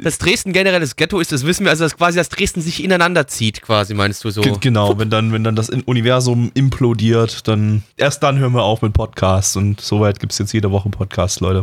Dass 0.00 0.18
Dresden 0.18 0.52
generell 0.52 0.78
das 0.78 0.94
Ghetto 0.94 1.18
ist, 1.18 1.32
das 1.32 1.44
wissen 1.44 1.64
wir. 1.64 1.70
Also 1.70 1.82
dass 1.84 1.96
quasi, 1.96 2.18
dass 2.18 2.28
Dresden 2.28 2.60
sich 2.60 2.84
ineinander 2.84 3.26
zieht, 3.26 3.62
quasi, 3.62 3.94
meinst 3.94 4.22
du 4.24 4.30
so? 4.30 4.42
Ge- 4.42 4.54
Genau, 4.60 4.96
wenn 4.96 5.10
dann, 5.10 5.32
wenn 5.32 5.42
dann 5.42 5.56
das 5.56 5.70
Universum 5.70 6.52
implodiert, 6.54 7.48
dann 7.48 7.82
erst 7.96 8.22
dann 8.22 8.38
hören 8.38 8.52
wir 8.52 8.62
auf 8.62 8.80
mit 8.82 8.92
Podcasts 8.92 9.56
und 9.56 9.80
soweit 9.80 10.20
gibt 10.20 10.32
es 10.32 10.38
jetzt 10.38 10.52
jede 10.52 10.70
Woche 10.70 10.88
Podcasts, 10.90 11.40
Leute. 11.40 11.62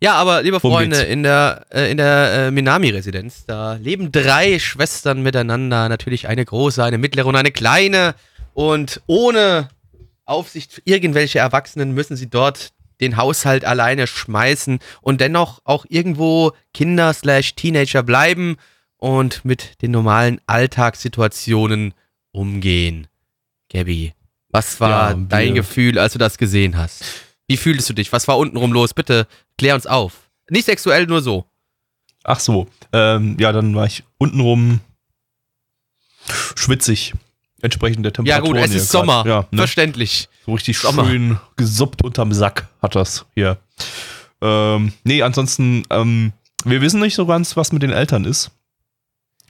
Ja, 0.00 0.14
aber 0.14 0.42
liebe 0.42 0.60
Freunde, 0.60 1.02
in 1.02 1.24
der, 1.24 1.66
äh, 1.70 1.90
in 1.90 1.96
der 1.96 2.32
äh, 2.32 2.50
Minami-Residenz, 2.52 3.46
da 3.46 3.74
leben 3.74 4.12
drei 4.12 4.58
Schwestern 4.60 5.22
miteinander. 5.22 5.88
Natürlich 5.88 6.28
eine 6.28 6.44
große, 6.44 6.82
eine 6.84 6.98
mittlere 6.98 7.26
und 7.26 7.34
eine 7.36 7.50
kleine. 7.50 8.14
Und 8.54 9.00
ohne 9.06 9.68
Aufsicht 10.24 10.82
irgendwelche 10.84 11.40
Erwachsenen 11.40 11.92
müssen 11.94 12.16
sie 12.16 12.30
dort 12.30 12.70
den 13.00 13.16
Haushalt 13.16 13.64
alleine 13.64 14.06
schmeißen 14.06 14.78
und 15.00 15.20
dennoch 15.20 15.60
auch 15.64 15.84
irgendwo 15.88 16.52
Kinder 16.74 17.12
slash 17.12 17.54
Teenager 17.54 18.02
bleiben 18.02 18.56
und 18.96 19.44
mit 19.44 19.80
den 19.82 19.92
normalen 19.92 20.40
Alltagssituationen 20.46 21.94
umgehen. 22.32 23.06
Gabby, 23.72 24.14
was 24.50 24.80
war 24.80 25.10
Ja, 25.10 25.16
dein 25.28 25.54
Gefühl, 25.54 25.98
als 25.98 26.12
du 26.12 26.18
das 26.18 26.38
gesehen 26.38 26.76
hast? 26.76 27.04
Wie 27.48 27.56
fühltest 27.56 27.88
du 27.88 27.94
dich? 27.94 28.12
Was 28.12 28.28
war 28.28 28.38
untenrum 28.38 28.72
los? 28.72 28.94
Bitte 28.94 29.26
klär 29.56 29.74
uns 29.74 29.86
auf. 29.86 30.30
Nicht 30.50 30.66
sexuell, 30.66 31.06
nur 31.06 31.22
so. 31.22 31.44
Ach 32.24 32.38
so. 32.40 32.68
Ähm, 32.92 33.36
ja, 33.40 33.52
dann 33.52 33.74
war 33.74 33.86
ich 33.86 34.04
untenrum 34.18 34.80
schwitzig. 36.56 37.14
Entsprechend 37.60 38.04
der 38.04 38.10
Ja 38.12 38.14
Temperatur. 38.36 38.48
gut, 38.54 38.56
es 38.58 38.74
ist 38.74 38.90
Sommer. 38.90 39.24
Ja, 39.26 39.46
ne? 39.50 39.58
Verständlich. 39.58 40.28
So 40.46 40.52
richtig 40.54 40.78
Sommer. 40.78 41.04
schön 41.06 41.38
gesuppt 41.56 42.04
unterm 42.04 42.32
Sack 42.32 42.68
hat 42.80 42.94
das 42.94 43.26
hier. 43.34 43.58
Ähm, 44.40 44.92
nee, 45.02 45.22
ansonsten, 45.22 45.82
ähm, 45.90 46.32
wir 46.64 46.80
wissen 46.80 47.00
nicht 47.00 47.16
so 47.16 47.26
ganz, 47.26 47.56
was 47.56 47.72
mit 47.72 47.82
den 47.82 47.90
Eltern 47.90 48.24
ist. 48.24 48.52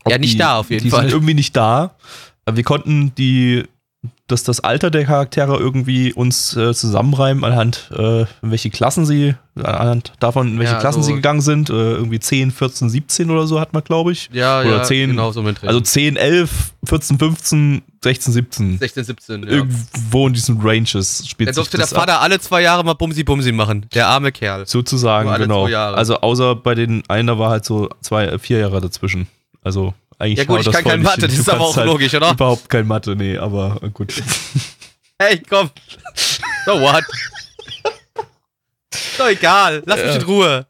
Ob 0.05 0.13
Ja, 0.13 0.19
nicht 0.19 0.35
die, 0.35 0.39
da 0.39 0.57
auf 0.59 0.71
jeden 0.71 0.85
die 0.85 0.91
Fall. 0.91 1.03
sind 1.03 1.11
irgendwie 1.13 1.35
nicht 1.35 1.55
da. 1.55 1.97
Wir 2.51 2.65
konnten 2.65 3.15
die, 3.17 3.65
dass 4.29 4.45
das 4.45 4.61
Alter 4.61 4.91
der 4.91 5.05
Charaktere 5.07 5.57
irgendwie 5.57 6.13
uns 6.13 6.55
äh, 6.57 6.73
zusammenreimen 6.75 7.45
anhand, 7.45 7.91
äh, 7.97 8.27
welche 8.43 8.71
Klassen 8.71 9.07
sie, 9.07 9.35
anhand 9.57 10.13
davon, 10.21 10.49
in 10.49 10.59
welche 10.59 10.75
Ja, 10.75 10.79
Klassen 10.81 10.99
also- 10.99 11.09
sie 11.09 11.15
gegangen 11.17 11.41
sind. 11.41 11.71
Äh, 11.71 11.73
irgendwie 11.73 12.21
10, 12.21 12.51
14, 12.53 12.91
17 12.91 13.31
oder 13.31 13.47
so 13.47 13.59
hat 13.59 13.73
man, 13.73 13.83
glaube 13.83 14.13
ich. 14.13 14.29
Ja, 14.33 14.61
Oder 14.61 14.71
ja, 14.77 14.83
10, 14.85 15.11
genau 15.11 15.33
so 15.33 15.43
mit. 15.43 15.65
Also 15.65 15.81
10, 15.81 16.17
11, 16.17 16.73
14, 16.85 17.19
15, 17.19 17.83
16, 18.05 18.33
17. 18.35 18.79
16, 18.79 19.05
17. 19.05 19.43
Ja. 19.43 19.49
Irgendwo 19.49 20.27
in 20.29 20.35
diesen 20.35 20.61
Ranges 20.61 21.25
spielt 21.27 21.49
Da 21.49 21.53
sich 21.55 21.57
durfte 21.63 21.77
der 21.79 21.87
das 21.87 21.93
ab. 21.95 22.01
Vater 22.01 22.21
alle 22.21 22.39
zwei 22.39 22.63
Jahre 22.63 22.85
mal 22.85 22.93
Bumsi 22.95 23.25
Bumsi 23.25 23.51
machen. 23.53 23.87
Der 23.95 24.07
arme 24.09 24.31
Kerl. 24.31 24.67
Sozusagen, 24.67 25.35
genau. 25.43 25.65
Also 25.67 26.21
außer 26.21 26.55
bei 26.55 26.75
den 26.75 27.03
einen, 27.09 27.27
da 27.29 27.39
war 27.39 27.51
halt 27.51 27.65
so 27.65 27.89
zwei, 28.03 28.39
vier 28.39 28.59
Jahre 28.59 28.81
dazwischen. 28.81 29.27
Also 29.65 29.95
eigentlich 30.19 30.39
Ja 30.39 30.45
gut, 30.45 30.61
ich 30.67 30.73
kann 30.73 30.85
kein 30.85 31.03
Mathe, 31.03 31.23
das 31.29 31.39
ist 31.39 31.49
aber 31.49 31.61
auch 31.65 31.77
halt 31.77 31.87
logisch, 31.87 32.15
oder? 32.15 32.33
Überhaupt 32.33 32.69
kein 32.69 32.87
Mathe, 32.87 33.15
nee, 33.17 33.37
aber 33.39 33.81
gut. 33.93 34.15
Hey, 35.21 35.43
komm. 35.51 35.69
So 36.65 36.81
what? 36.81 37.03
Doch 39.19 39.29
egal. 39.29 39.83
Lass 39.85 39.97
mich 40.01 40.07
Ja. 40.11 40.15
in 40.15 40.23
Ruhe. 40.23 40.67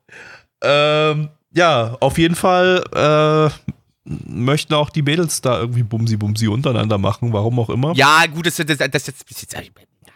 ähm, 0.63 1.29
ja, 1.53 1.97
auf 2.01 2.17
jeden 2.17 2.35
Fall 2.35 2.83
äh, 2.95 3.71
möchten 4.05 4.73
auch 4.75 4.89
die 4.91 5.03
Mädels 5.03 5.41
da 5.43 5.59
irgendwie 5.61 5.83
Bumsi 5.83 6.17
Bumsi 6.17 6.49
untereinander 6.49 6.97
machen, 6.97 7.33
warum 7.35 7.59
auch 7.59 7.69
immer. 7.69 7.93
Ja, 7.95 8.25
gut, 8.27 8.47
das, 8.47 8.57
das, 8.57 8.67
das, 8.79 8.91
das 8.91 9.07
jetzt. 9.07 9.25
Das 9.31 9.43
jetzt 9.43 9.57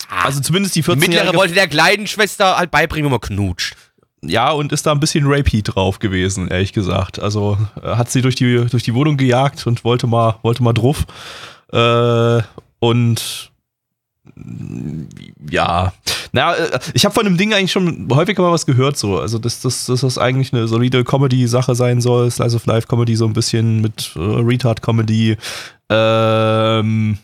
Also 0.08 0.40
zumindest 0.40 0.76
die 0.76 0.82
14 0.82 0.98
Mittlere 0.98 1.34
wollte 1.34 1.52
der 1.54 1.68
kleinen 1.68 2.06
Schwester 2.06 2.56
halt 2.56 2.70
beibringen, 2.70 3.06
wie 3.08 3.10
man 3.12 3.20
knutscht. 3.20 3.76
Ja, 4.24 4.52
und 4.52 4.72
ist 4.72 4.86
da 4.86 4.92
ein 4.92 5.00
bisschen 5.00 5.24
rapey 5.26 5.62
drauf 5.62 5.98
gewesen, 5.98 6.48
ehrlich 6.48 6.72
gesagt. 6.72 7.18
Also 7.20 7.58
äh, 7.82 7.96
hat 7.96 8.10
sie 8.10 8.22
durch 8.22 8.36
die, 8.36 8.66
durch 8.70 8.84
die 8.84 8.94
Wohnung 8.94 9.16
gejagt 9.16 9.66
und 9.66 9.84
wollte 9.84 10.06
mal, 10.06 10.36
wollte 10.42 10.62
mal 10.62 10.72
drauf. 10.72 11.04
Äh, 11.72 12.42
und 12.78 13.50
mm, 14.36 15.02
ja, 15.50 15.92
naja, 16.30 16.54
äh, 16.54 16.78
ich 16.94 17.04
habe 17.04 17.14
von 17.14 17.24
dem 17.24 17.36
Ding 17.36 17.52
eigentlich 17.52 17.72
schon 17.72 18.08
häufiger 18.12 18.42
mal 18.42 18.52
was 18.52 18.64
gehört, 18.64 18.96
so. 18.96 19.18
Also, 19.18 19.38
dass, 19.38 19.60
dass, 19.60 19.86
dass 19.86 20.02
das 20.02 20.18
eigentlich 20.18 20.52
eine 20.52 20.68
solide 20.68 21.02
Comedy-Sache 21.02 21.74
sein 21.74 22.00
soll, 22.00 22.30
Slice 22.30 22.56
of 22.56 22.66
Life 22.66 22.86
Comedy, 22.86 23.16
so 23.16 23.26
ein 23.26 23.32
bisschen 23.32 23.80
mit 23.80 24.12
äh, 24.14 24.20
Retard-Comedy. 24.20 25.36
Ähm, 25.90 27.18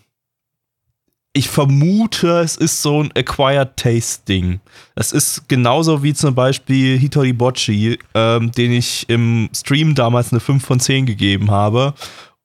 ich 1.38 1.48
vermute, 1.48 2.40
es 2.40 2.56
ist 2.56 2.82
so 2.82 3.00
ein 3.00 3.12
Acquired 3.16 3.76
Taste-Ding. 3.76 4.58
Es 4.96 5.12
ist 5.12 5.48
genauso 5.48 6.02
wie 6.02 6.12
zum 6.12 6.34
Beispiel 6.34 6.98
Hitori 6.98 7.32
Bocci, 7.32 7.96
ähm, 8.14 8.50
den 8.50 8.72
ich 8.72 9.08
im 9.08 9.48
Stream 9.54 9.94
damals 9.94 10.32
eine 10.32 10.40
5 10.40 10.64
von 10.64 10.80
10 10.80 11.06
gegeben 11.06 11.52
habe. 11.52 11.94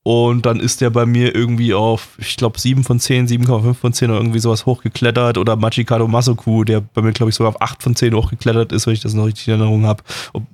Und 0.04 0.46
dann 0.46 0.60
ist 0.60 0.82
der 0.82 0.92
bei 0.92 1.08
mir 1.08 1.34
irgendwie 1.34 1.74
auf, 1.74 2.10
ich 2.20 2.38
glaube, 2.38 2.60
7 2.60 2.84
von 2.84 3.00
10, 3.00 3.28
7,5 3.28 3.74
von 3.74 3.94
10 3.94 4.12
oder 4.12 4.20
irgendwie 4.20 4.40
sowas 4.40 4.68
hochgeklettert. 4.68 5.40
Oder 5.40 5.56
Machikado 5.56 6.08
Masoku, 6.08 6.64
der 6.64 6.82
bei 6.82 7.02
mir, 7.02 7.14
glaube 7.14 7.32
ich, 7.32 7.36
sogar 7.36 7.56
auf 7.56 7.62
8 7.62 7.82
von 7.82 7.96
10 7.96 8.14
hochgeklettert 8.14 8.74
ist, 8.74 8.86
wenn 8.86 8.94
ich 8.94 9.00
das 9.00 9.16
noch 9.16 9.26
richtig 9.26 9.48
in 9.48 9.54
Erinnerung 9.54 9.88
habe. 9.88 10.04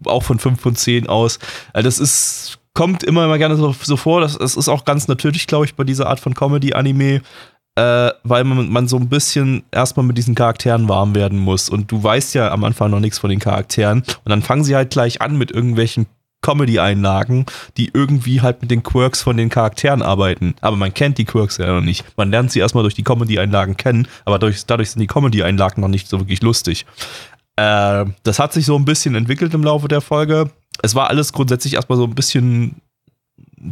Auch 0.05 0.23
von 0.23 0.39
5 0.39 0.61
von 0.61 0.75
10 0.75 1.09
aus. 1.09 1.39
Also 1.73 1.87
das 1.87 1.99
ist, 1.99 2.59
kommt 2.73 3.03
immer, 3.03 3.25
immer 3.25 3.37
gerne 3.37 3.57
so, 3.57 3.75
so 3.81 3.97
vor. 3.97 4.21
Das, 4.21 4.37
das 4.37 4.55
ist 4.55 4.69
auch 4.69 4.85
ganz 4.85 5.09
natürlich, 5.09 5.45
glaube 5.47 5.65
ich, 5.65 5.75
bei 5.75 5.83
dieser 5.83 6.07
Art 6.07 6.21
von 6.21 6.33
Comedy-Anime 6.33 7.21
äh, 7.80 8.11
weil 8.23 8.43
man, 8.43 8.69
man 8.69 8.89
so 8.89 8.97
ein 8.97 9.07
bisschen 9.07 9.63
erstmal 9.71 10.05
mit 10.05 10.17
diesen 10.17 10.36
Charakteren 10.36 10.89
warm 10.89 11.15
werden 11.15 11.39
muss. 11.39 11.69
Und 11.69 11.89
du 11.89 12.03
weißt 12.03 12.36
ja 12.36 12.51
am 12.51 12.65
Anfang 12.65 12.91
noch 12.91 12.99
nichts 12.99 13.19
von 13.19 13.30
den 13.30 13.39
Charakteren. 13.39 13.99
Und 13.99 14.30
dann 14.30 14.41
fangen 14.41 14.65
sie 14.65 14.75
halt 14.75 14.89
gleich 14.89 15.21
an 15.21 15.38
mit 15.38 15.49
irgendwelchen 15.51 16.05
Comedy-Einlagen, 16.41 17.45
die 17.77 17.89
irgendwie 17.93 18.41
halt 18.41 18.61
mit 18.61 18.71
den 18.71 18.84
Quirks 18.84 19.21
von 19.21 19.38
den 19.38 19.47
Charakteren 19.47 20.01
arbeiten. 20.01 20.55
Aber 20.59 20.75
man 20.75 20.93
kennt 20.93 21.17
die 21.17 21.25
Quirks 21.25 21.57
ja 21.57 21.67
noch 21.67 21.82
nicht. 21.82 22.05
Man 22.17 22.32
lernt 22.32 22.51
sie 22.51 22.59
erstmal 22.59 22.84
durch 22.84 22.95
die 22.95 23.03
Comedy-Einlagen 23.03 23.77
kennen, 23.77 24.09
aber 24.25 24.39
durch, 24.39 24.65
dadurch 24.65 24.91
sind 24.91 24.99
die 24.99 25.07
Comedy-Einlagen 25.07 25.82
noch 25.82 25.88
nicht 25.88 26.09
so 26.09 26.19
wirklich 26.19 26.41
lustig. 26.41 26.86
Äh, 27.55 28.05
das 28.23 28.39
hat 28.39 28.51
sich 28.51 28.65
so 28.65 28.75
ein 28.75 28.86
bisschen 28.86 29.15
entwickelt 29.15 29.53
im 29.53 29.63
Laufe 29.63 29.88
der 29.88 30.01
Folge. 30.01 30.49
Es 30.82 30.95
war 30.95 31.09
alles 31.09 31.32
grundsätzlich 31.32 31.75
erstmal 31.75 31.97
so 31.97 32.05
ein 32.05 32.15
bisschen 32.15 32.82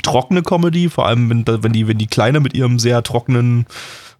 trockene 0.03 0.41
Comedy, 0.41 0.89
vor 0.89 1.07
allem 1.07 1.29
wenn, 1.29 1.63
wenn, 1.63 1.73
die, 1.73 1.87
wenn 1.87 1.97
die 1.97 2.07
Kleine 2.07 2.39
mit 2.39 2.53
ihrem 2.53 2.79
sehr 2.79 3.03
trockenen 3.03 3.65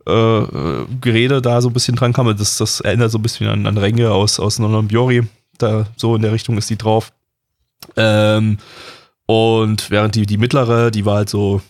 äh, 0.08 0.12
äh, 0.12 0.86
Gerede 1.02 1.42
da 1.42 1.62
so 1.62 1.70
ein 1.70 1.74
bisschen 1.74 1.96
dran 1.96 2.14
kam. 2.14 2.36
Das, 2.38 2.58
das 2.58 2.80
erinnert 2.80 3.12
so 3.12 3.18
ein 3.18 3.22
bisschen 3.22 3.48
an, 3.48 3.66
an 3.66 3.78
Renge 3.78 4.12
aus, 4.12 4.40
aus 4.40 4.60
Nononbiori. 4.60 5.24
Da 5.58 5.88
so 5.98 6.16
in 6.16 6.22
der 6.22 6.32
Richtung 6.32 6.58
ist 6.58 6.70
die 6.70 6.78
drauf. 6.78 7.12
Ähm, 7.96 8.58
und 9.26 9.92
während 9.92 10.16
die, 10.16 10.26
die 10.26 10.38
mittlere, 10.38 10.92
die 10.92 11.06
war 11.06 11.18
halt 11.18 11.30
so, 11.30 11.62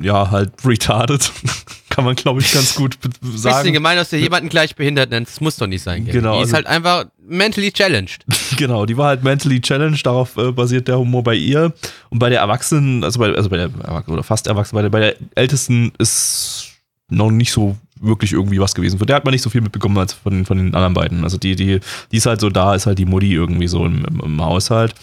ja, 0.00 0.30
halt 0.30 0.52
retarded. 0.64 1.30
Kann 1.90 2.04
man, 2.04 2.14
glaube 2.16 2.40
ich, 2.40 2.52
ganz 2.52 2.74
gut 2.74 3.00
be- 3.00 3.08
Bisschen 3.20 3.38
sagen. 3.38 3.72
gemein, 3.72 3.96
dass 3.96 4.10
du 4.10 4.16
jemanden 4.16 4.48
gleich 4.50 4.76
behindert 4.76 5.10
nennst. 5.10 5.32
Das 5.34 5.40
muss 5.40 5.56
doch 5.56 5.66
nicht 5.66 5.82
sein. 5.82 6.04
Gary. 6.04 6.18
Genau, 6.18 6.36
Die 6.36 6.42
ist 6.42 6.54
also- 6.54 6.56
halt 6.56 6.66
einfach 6.66 7.06
mentally 7.26 7.72
challenged. 7.72 8.24
Genau, 8.56 8.86
die 8.86 8.96
war 8.96 9.08
halt 9.08 9.22
mentally 9.24 9.60
challenged, 9.60 10.06
darauf 10.06 10.36
äh, 10.36 10.52
basiert 10.52 10.88
der 10.88 10.98
Humor 10.98 11.22
bei 11.22 11.34
ihr. 11.34 11.72
Und 12.10 12.18
bei 12.18 12.28
der 12.30 12.40
Erwachsenen, 12.40 13.02
also 13.04 13.18
bei, 13.18 13.32
also 13.34 13.48
bei 13.50 13.56
der 13.56 13.70
Erwachsenen 13.82 14.14
oder 14.14 14.22
fast 14.22 14.46
Erwachsenen, 14.46 14.76
bei 14.76 14.82
der, 14.82 14.90
bei 14.90 15.00
der 15.00 15.16
Ältesten 15.34 15.92
ist 15.98 16.68
noch 17.08 17.30
nicht 17.30 17.52
so 17.52 17.76
wirklich 18.00 18.32
irgendwie 18.32 18.60
was 18.60 18.74
gewesen. 18.74 18.98
Von 18.98 19.06
der 19.06 19.16
hat 19.16 19.24
man 19.24 19.32
nicht 19.32 19.42
so 19.42 19.50
viel 19.50 19.60
mitbekommen 19.62 19.96
als 19.98 20.12
von, 20.12 20.44
von 20.44 20.58
den 20.58 20.74
anderen 20.74 20.94
beiden. 20.94 21.24
Also 21.24 21.38
die, 21.38 21.56
die, 21.56 21.80
die 22.12 22.16
ist 22.16 22.26
halt 22.26 22.40
so 22.40 22.50
da, 22.50 22.74
ist 22.74 22.86
halt 22.86 22.98
die 22.98 23.04
Mutti 23.06 23.32
irgendwie 23.32 23.68
so 23.68 23.84
im, 23.86 24.04
im, 24.04 24.20
im 24.20 24.44
Haushalt. 24.44 24.94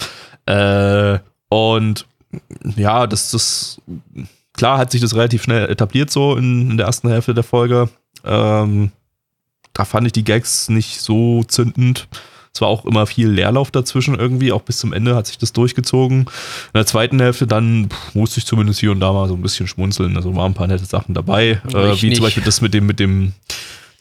Äh, 0.45 1.17
und 1.49 2.05
ja, 2.75 3.07
das, 3.07 3.31
das, 3.31 3.81
klar 4.53 4.77
hat 4.77 4.91
sich 4.91 5.01
das 5.01 5.15
relativ 5.15 5.43
schnell 5.43 5.69
etabliert 5.69 6.09
so 6.09 6.35
in, 6.35 6.71
in 6.71 6.77
der 6.77 6.87
ersten 6.87 7.09
Hälfte 7.09 7.33
der 7.33 7.43
Folge. 7.43 7.89
Ähm, 8.23 8.91
da 9.73 9.85
fand 9.85 10.07
ich 10.07 10.13
die 10.13 10.23
Gags 10.23 10.69
nicht 10.69 11.01
so 11.01 11.43
zündend. 11.43 12.07
Es 12.53 12.61
war 12.61 12.67
auch 12.67 12.85
immer 12.85 13.07
viel 13.07 13.29
Leerlauf 13.29 13.71
dazwischen 13.71 14.13
irgendwie, 14.13 14.51
auch 14.51 14.61
bis 14.61 14.77
zum 14.77 14.93
Ende 14.93 15.15
hat 15.15 15.25
sich 15.25 15.39
das 15.39 15.53
durchgezogen. 15.53 16.19
In 16.19 16.27
der 16.75 16.85
zweiten 16.85 17.19
Hälfte 17.19 17.47
dann 17.47 17.89
pff, 17.89 18.13
musste 18.13 18.39
ich 18.39 18.45
zumindest 18.45 18.79
hier 18.79 18.91
und 18.91 18.99
da 18.99 19.11
mal 19.11 19.27
so 19.27 19.33
ein 19.33 19.41
bisschen 19.41 19.67
schmunzeln. 19.67 20.15
Also 20.15 20.35
waren 20.35 20.51
ein 20.51 20.53
paar 20.53 20.67
nette 20.67 20.85
Sachen 20.85 21.15
dabei. 21.15 21.61
Äh, 21.73 22.01
wie 22.01 22.09
nicht. 22.09 22.17
zum 22.17 22.25
Beispiel 22.25 22.43
das 22.43 22.61
mit 22.61 22.75
dem, 22.75 22.85
mit 22.85 22.99
dem, 22.99 23.33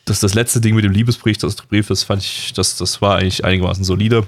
das, 0.04 0.20
das 0.20 0.34
letzte 0.34 0.60
Ding 0.60 0.74
mit 0.74 0.84
dem 0.84 0.92
Liebesbrief, 0.92 1.38
das 1.38 1.56
Brief, 1.56 1.88
das 1.88 2.02
fand 2.02 2.22
ich, 2.22 2.52
das, 2.52 2.76
das 2.76 3.00
war 3.00 3.16
eigentlich 3.16 3.42
einigermaßen 3.42 3.84
solide. 3.84 4.26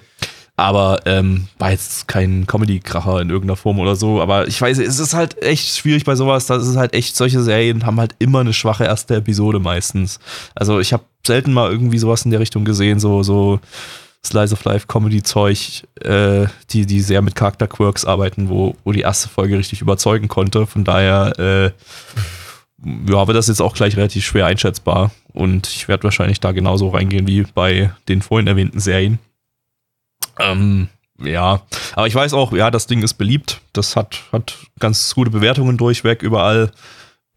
Aber 0.57 1.01
ähm, 1.05 1.49
war 1.59 1.73
jetzt 1.73 2.07
kein 2.07 2.47
Comedy-Kracher 2.47 3.21
in 3.21 3.31
irgendeiner 3.31 3.57
Form 3.57 3.81
oder 3.81 3.97
so. 3.97 4.21
Aber 4.21 4.47
ich 4.47 4.61
weiß, 4.61 4.79
es 4.79 5.01
ist 5.01 5.15
halt 5.15 5.43
echt 5.43 5.77
schwierig 5.77 6.05
bei 6.05 6.15
sowas. 6.15 6.47
Das 6.47 6.67
ist 6.67 6.77
halt 6.77 6.95
echt, 6.95 7.17
solche 7.17 7.43
Serien 7.43 7.85
haben 7.85 7.99
halt 7.99 8.15
immer 8.21 8.41
eine 8.41 8.53
schwache 8.53 8.85
erste 8.85 9.17
Episode 9.17 9.59
meistens. 9.59 10.21
Also 10.55 10.79
ich 10.79 10.93
habe 10.93 11.05
selten 11.27 11.53
mal 11.53 11.71
irgendwie 11.71 11.99
sowas 11.99 12.25
in 12.25 12.31
der 12.31 12.39
Richtung 12.39 12.65
gesehen, 12.65 13.01
so, 13.01 13.25
so 13.25 13.59
Slice 14.25 14.53
of 14.53 14.65
Life 14.65 14.87
Comedy-Zeug, 14.87 15.85
äh, 16.01 16.47
die, 16.71 16.87
die 16.87 17.01
sehr 17.01 17.21
mit 17.21 17.35
Charakter-Quirks 17.35 18.05
arbeiten, 18.05 18.49
wo, 18.49 18.77
wo 18.85 18.93
die 18.93 19.01
erste 19.01 19.29
Folge 19.29 19.59
richtig 19.59 19.81
überzeugen 19.81 20.29
konnte. 20.29 20.67
Von 20.67 20.85
daher, 20.85 21.33
äh, 21.39 21.65
ja, 23.11 23.27
wird 23.27 23.37
das 23.37 23.49
jetzt 23.49 23.61
auch 23.61 23.75
gleich 23.75 23.97
relativ 23.97 24.25
schwer 24.25 24.47
einschätzbar. 24.47 25.11
Und 25.33 25.67
ich 25.67 25.89
werde 25.89 26.05
wahrscheinlich 26.05 26.39
da 26.39 26.53
genauso 26.53 26.91
reingehen 26.91 27.27
wie 27.27 27.45
bei 27.55 27.93
den 28.09 28.23
vorhin 28.23 28.47
erwähnten 28.47 28.79
Serien. 28.79 29.19
Ähm, 30.39 30.89
ja, 31.19 31.63
aber 31.95 32.07
ich 32.07 32.15
weiß 32.15 32.35
auch, 32.35 32.53
ja, 32.53 32.71
das 32.71 32.87
Ding 32.87 33.03
ist 33.03 33.15
beliebt. 33.15 33.61
Das 33.73 33.97
hat, 33.97 34.19
hat 34.33 34.57
ganz 34.79 35.15
gute 35.15 35.31
Bewertungen 35.31 35.77
durchweg 35.77 36.23
überall. 36.23 36.73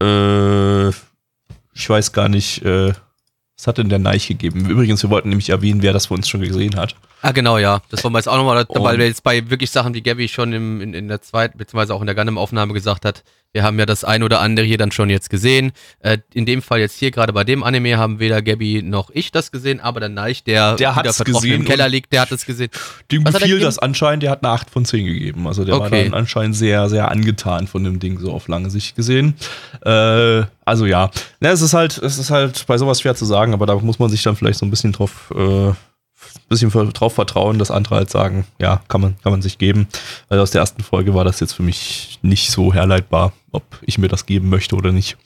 Äh, 0.02 0.88
ich 0.88 1.88
weiß 1.88 2.12
gar 2.12 2.28
nicht, 2.28 2.62
äh, 2.64 2.92
was 3.56 3.66
hat 3.66 3.78
denn 3.78 3.88
der 3.88 3.98
Neich 3.98 4.28
gegeben? 4.28 4.68
Übrigens, 4.68 5.02
wir 5.02 5.10
wollten 5.10 5.28
nämlich 5.28 5.50
erwähnen, 5.50 5.82
wer 5.82 5.92
das 5.92 6.06
von 6.06 6.18
uns 6.18 6.28
schon 6.28 6.40
gesehen 6.40 6.76
hat. 6.76 6.94
Ah, 7.22 7.32
genau, 7.32 7.58
ja. 7.58 7.80
Das 7.90 8.04
wollen 8.04 8.12
wir 8.14 8.18
jetzt 8.18 8.28
auch 8.28 8.36
nochmal, 8.36 8.64
weil 8.68 8.98
wir 8.98 9.06
jetzt 9.06 9.22
bei 9.22 9.50
wirklich 9.50 9.70
Sachen, 9.70 9.94
wie 9.94 10.02
Gabby 10.02 10.28
schon 10.28 10.52
im, 10.52 10.80
in, 10.80 10.94
in 10.94 11.08
der 11.08 11.20
zweiten, 11.20 11.58
beziehungsweise 11.58 11.94
auch 11.94 12.00
in 12.00 12.06
der 12.06 12.14
Gundam-Aufnahme 12.14 12.74
gesagt 12.74 13.04
hat, 13.04 13.24
wir 13.52 13.62
haben 13.62 13.78
ja 13.78 13.86
das 13.86 14.04
ein 14.04 14.22
oder 14.22 14.40
andere 14.40 14.66
hier 14.66 14.76
dann 14.76 14.92
schon 14.92 15.08
jetzt 15.08 15.30
gesehen. 15.30 15.72
Äh, 16.00 16.18
in 16.34 16.44
dem 16.44 16.60
Fall 16.60 16.80
jetzt 16.80 16.98
hier, 16.98 17.10
gerade 17.10 17.32
bei 17.32 17.44
dem 17.44 17.62
Anime, 17.62 17.96
haben 17.96 18.18
weder 18.20 18.42
Gabby 18.42 18.82
noch 18.82 19.10
ich 19.10 19.32
das 19.32 19.50
gesehen, 19.50 19.80
aber 19.80 20.00
der 20.00 20.10
Neich, 20.10 20.44
der, 20.44 20.74
Der 20.76 20.94
wieder 20.94 21.12
gesehen 21.24 21.60
im 21.62 21.64
Keller 21.64 21.88
liegt, 21.88 22.12
der 22.12 22.20
hat 22.20 22.30
es 22.30 22.44
gesehen. 22.44 22.68
Dem 23.10 23.24
Was 23.24 23.34
gefiel 23.34 23.58
das 23.58 23.78
anscheinend, 23.78 24.22
der 24.22 24.30
hat 24.30 24.44
eine 24.44 24.52
8 24.52 24.68
von 24.70 24.84
10 24.84 25.06
gegeben. 25.06 25.46
Also 25.46 25.64
der 25.64 25.78
war 25.78 25.86
Okay. 25.86 26.04
dann 26.04 26.14
anscheinend 26.14 26.56
sehr, 26.56 26.88
sehr 26.90 27.10
angetan 27.10 27.66
von 27.66 27.82
dem 27.84 27.98
Ding, 27.98 28.18
so 28.18 28.32
auf 28.32 28.48
lange 28.48 28.68
Sicht 28.68 28.96
gesehen. 28.96 29.34
Äh, 29.84 30.42
also 30.66 30.84
ja. 30.84 31.10
Na, 31.40 31.50
es 31.50 31.62
ist 31.62 31.72
halt, 31.72 31.96
es 31.96 32.18
ist 32.18 32.30
halt 32.30 32.66
bei 32.66 32.76
sowas 32.76 33.00
schwer 33.00 33.14
zu 33.14 33.24
sagen, 33.24 33.54
aber 33.54 33.64
da 33.64 33.76
muss 33.76 33.98
man 33.98 34.10
sich 34.10 34.22
dann 34.22 34.36
vielleicht 34.36 34.58
so 34.58 34.66
ein 34.66 34.70
bisschen 34.70 34.92
drauf 34.92 35.32
äh, 35.34 35.72
bisschen 36.48 36.70
drauf 36.92 37.14
vertrauen, 37.14 37.58
dass 37.58 37.70
andere 37.70 37.96
halt 37.96 38.10
sagen, 38.10 38.46
ja, 38.58 38.80
kann 38.88 39.00
man, 39.00 39.20
kann 39.22 39.32
man 39.32 39.42
sich 39.42 39.58
geben. 39.58 39.88
Weil 40.28 40.40
aus 40.40 40.50
der 40.50 40.60
ersten 40.60 40.82
Folge 40.82 41.14
war 41.14 41.24
das 41.24 41.40
jetzt 41.40 41.52
für 41.52 41.62
mich 41.62 42.18
nicht 42.22 42.50
so 42.50 42.72
herleitbar, 42.72 43.32
ob 43.52 43.64
ich 43.82 43.98
mir 43.98 44.08
das 44.08 44.26
geben 44.26 44.48
möchte 44.48 44.76
oder 44.76 44.92
nicht. 44.92 45.16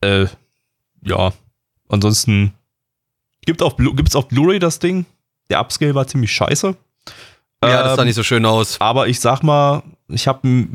Äh, 0.00 0.26
ja, 1.02 1.32
ansonsten 1.88 2.52
gibt 3.44 3.60
es 3.60 4.16
auf 4.16 4.28
Blu-ray 4.28 4.58
das 4.58 4.78
Ding. 4.78 5.06
Der 5.50 5.60
Upscale 5.60 5.94
war 5.94 6.06
ziemlich 6.06 6.32
scheiße. 6.32 6.76
Ja, 7.62 7.82
das 7.82 7.96
sah 7.96 8.02
ähm, 8.02 8.06
nicht 8.08 8.16
so 8.16 8.22
schön 8.22 8.44
aus. 8.44 8.80
Aber 8.80 9.08
ich 9.08 9.20
sag 9.20 9.42
mal, 9.42 9.82
ich 10.08 10.28
habe 10.28 10.66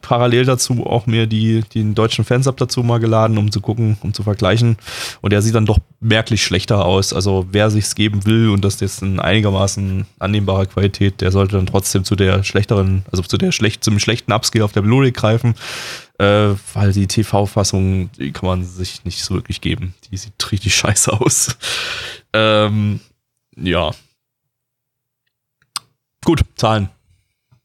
parallel 0.00 0.46
dazu 0.46 0.86
auch 0.86 1.06
mir 1.06 1.26
die, 1.26 1.60
den 1.74 1.94
deutschen 1.94 2.24
Fansub 2.24 2.56
dazu 2.56 2.82
mal 2.82 2.98
geladen, 2.98 3.36
um 3.36 3.52
zu 3.52 3.60
gucken, 3.60 3.98
um 4.00 4.14
zu 4.14 4.22
vergleichen. 4.22 4.78
Und 5.20 5.34
der 5.34 5.42
sieht 5.42 5.54
dann 5.54 5.66
doch 5.66 5.78
merklich 6.00 6.42
schlechter 6.42 6.86
aus. 6.86 7.12
Also 7.12 7.46
wer 7.50 7.70
sich's 7.70 7.94
geben 7.94 8.24
will 8.24 8.48
und 8.48 8.64
das 8.64 8.80
jetzt 8.80 9.02
in 9.02 9.20
einigermaßen 9.20 10.06
annehmbarer 10.18 10.64
Qualität, 10.64 11.20
der 11.20 11.30
sollte 11.30 11.56
dann 11.56 11.66
trotzdem 11.66 12.04
zu 12.04 12.16
der 12.16 12.42
schlechteren, 12.42 13.04
also 13.10 13.22
zu 13.22 13.36
der 13.36 13.52
schlecht, 13.52 13.84
zum 13.84 13.98
schlechten 13.98 14.32
Upscale 14.32 14.64
auf 14.64 14.72
der 14.72 14.82
Blu-ray 14.82 15.12
greifen. 15.12 15.54
Äh, 16.18 16.54
weil 16.72 16.92
die 16.92 17.06
TV-Fassung, 17.06 18.10
die 18.12 18.32
kann 18.32 18.46
man 18.46 18.64
sich 18.64 19.04
nicht 19.04 19.22
so 19.22 19.34
wirklich 19.34 19.60
geben. 19.60 19.94
Die 20.10 20.16
sieht 20.16 20.52
richtig 20.52 20.74
scheiße 20.74 21.12
aus. 21.12 21.54
ähm, 22.32 23.00
ja. 23.56 23.90
Gut, 26.24 26.40
Zahlen. 26.56 26.88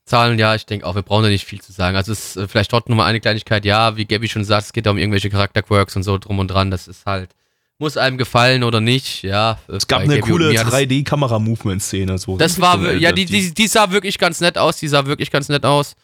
Zahlen, 0.08 0.40
ja, 0.40 0.56
ich 0.56 0.66
denke 0.66 0.86
auch, 0.86 0.96
wir 0.96 1.04
brauchen 1.04 1.24
da 1.24 1.30
nicht 1.30 1.46
viel 1.46 1.62
zu 1.62 1.72
sagen. 1.72 1.98
Also 1.98 2.12
es 2.12 2.36
ist 2.36 2.38
äh, 2.38 2.48
vielleicht 2.48 2.72
trotzdem 2.72 2.96
nur 2.96 3.04
mal 3.04 3.10
eine 3.10 3.20
Kleinigkeit, 3.20 3.66
ja, 3.66 3.98
wie 3.98 4.06
Gabby 4.06 4.28
schon 4.28 4.44
sagt, 4.44 4.68
es 4.68 4.74
geht 4.74 4.86
da 4.86 4.92
um 4.92 4.98
irgendwelche 4.98 5.30
Charakterquirks 5.30 5.96
und 5.96 6.04
so 6.04 6.18
drum 6.18 6.40
und 6.40 6.48
dran. 6.48 6.72
Das 6.72 6.88
ist 6.88 7.06
halt, 7.06 7.30
muss 7.78 7.98
einem 7.98 8.18
gefallen 8.18 8.64
oder 8.64 8.82
nicht, 8.82 9.24
ja. 9.24 9.60
Es 9.68 9.86
gab 9.86 10.02
eine 10.02 10.20
Gabby 10.20 10.32
coole 10.32 10.50
3D-Kamera-Movement-Szene. 10.50 12.18
So. 12.18 12.38
Das 12.38 12.60
war, 12.60 12.94
ja, 12.94 13.12
die, 13.12 13.26
die, 13.26 13.54
die 13.54 13.68
sah 13.68 13.92
wirklich 13.92 14.18
ganz 14.18 14.42
nett 14.42 14.58
aus, 14.58 14.78
die 14.78 14.88
sah 14.88 15.06
wirklich 15.06 15.30
ganz 15.30 15.50
nett 15.50 15.66
aus. 15.66 15.96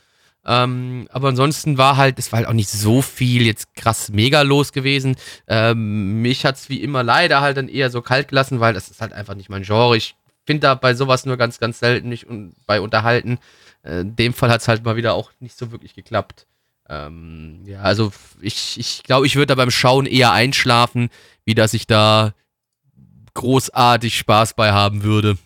Ähm, 0.45 1.07
aber 1.09 1.29
ansonsten 1.29 1.77
war 1.77 1.95
halt, 1.95 2.19
es 2.19 2.31
war 2.31 2.39
halt 2.39 2.49
auch 2.49 2.53
nicht 2.53 2.69
so 2.69 3.01
viel 3.01 3.45
jetzt 3.45 3.73
krass 3.75 4.09
mega 4.09 4.41
los 4.41 4.73
gewesen. 4.73 5.15
Ähm, 5.47 6.21
mich 6.21 6.45
hat's 6.45 6.69
wie 6.69 6.81
immer 6.81 7.01
leider 7.01 7.39
halt 7.39 7.55
dann 7.55 7.69
eher 7.69 7.89
so 7.89 8.01
kalt 8.01 8.27
gelassen, 8.27 8.59
weil 8.59 8.73
das 8.73 8.89
ist 8.89 8.99
halt 8.99 9.13
einfach 9.13 9.35
nicht 9.35 9.49
mein 9.49 9.63
Genre. 9.63 9.95
Ich 9.95 10.15
finde 10.45 10.61
da 10.61 10.75
bei 10.75 10.93
sowas 10.93 11.25
nur 11.25 11.37
ganz, 11.37 11.59
ganz 11.59 11.79
selten 11.79 12.09
nicht 12.09 12.29
un 12.29 12.53
bei 12.65 12.81
unterhalten. 12.81 13.39
Äh, 13.83 14.01
in 14.01 14.15
dem 14.15 14.33
Fall 14.33 14.49
hat 14.49 14.61
es 14.61 14.67
halt 14.67 14.83
mal 14.83 14.95
wieder 14.95 15.13
auch 15.13 15.31
nicht 15.39 15.57
so 15.57 15.71
wirklich 15.71 15.93
geklappt. 15.93 16.47
Ähm, 16.89 17.61
ja, 17.65 17.81
also 17.81 18.11
ich, 18.41 18.77
ich 18.79 19.03
glaube, 19.03 19.25
ich 19.25 19.35
würde 19.35 19.47
da 19.47 19.55
beim 19.55 19.71
Schauen 19.71 20.05
eher 20.05 20.31
einschlafen, 20.31 21.09
wie 21.45 21.55
dass 21.55 21.73
ich 21.73 21.87
da 21.87 22.33
großartig 23.33 24.17
Spaß 24.17 24.53
bei 24.53 24.71
haben 24.71 25.03
würde. 25.03 25.37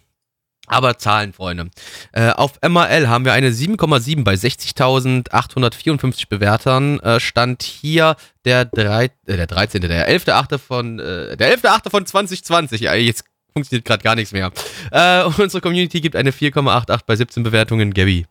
Aber 0.70 0.98
Zahlen, 0.98 1.32
Freunde. 1.32 1.70
Äh, 2.12 2.32
auf 2.32 2.60
MRL 2.62 3.08
haben 3.08 3.24
wir 3.24 3.32
eine 3.32 3.52
7,7 3.52 4.26
bei 4.26 4.34
60.854 4.34 6.28
Bewertern. 6.28 7.00
Äh, 7.00 7.22
stand 7.22 7.64
hier 7.64 8.18
der, 8.44 8.66
drei, 8.66 9.06
äh, 9.06 9.38
der 9.38 9.48
13., 9.48 9.80
der 9.82 10.10
11.8. 10.10 10.58
von, 10.58 11.00
äh, 11.00 11.38
der 11.38 11.58
11.8. 11.58 11.90
von 11.90 12.06
2020. 12.06 12.82
Ja, 12.82 12.94
jetzt 12.96 13.24
funktioniert 13.58 13.86
gerade 13.86 14.04
gar 14.04 14.16
nichts 14.16 14.32
mehr. 14.32 14.52
Äh, 14.92 15.24
unsere 15.38 15.62
Community 15.62 16.02
gibt 16.02 16.16
eine 16.16 16.32
4,88 16.32 17.00
bei 17.06 17.16
17 17.16 17.44
Bewertungen. 17.44 17.94
Gabby. 17.94 18.26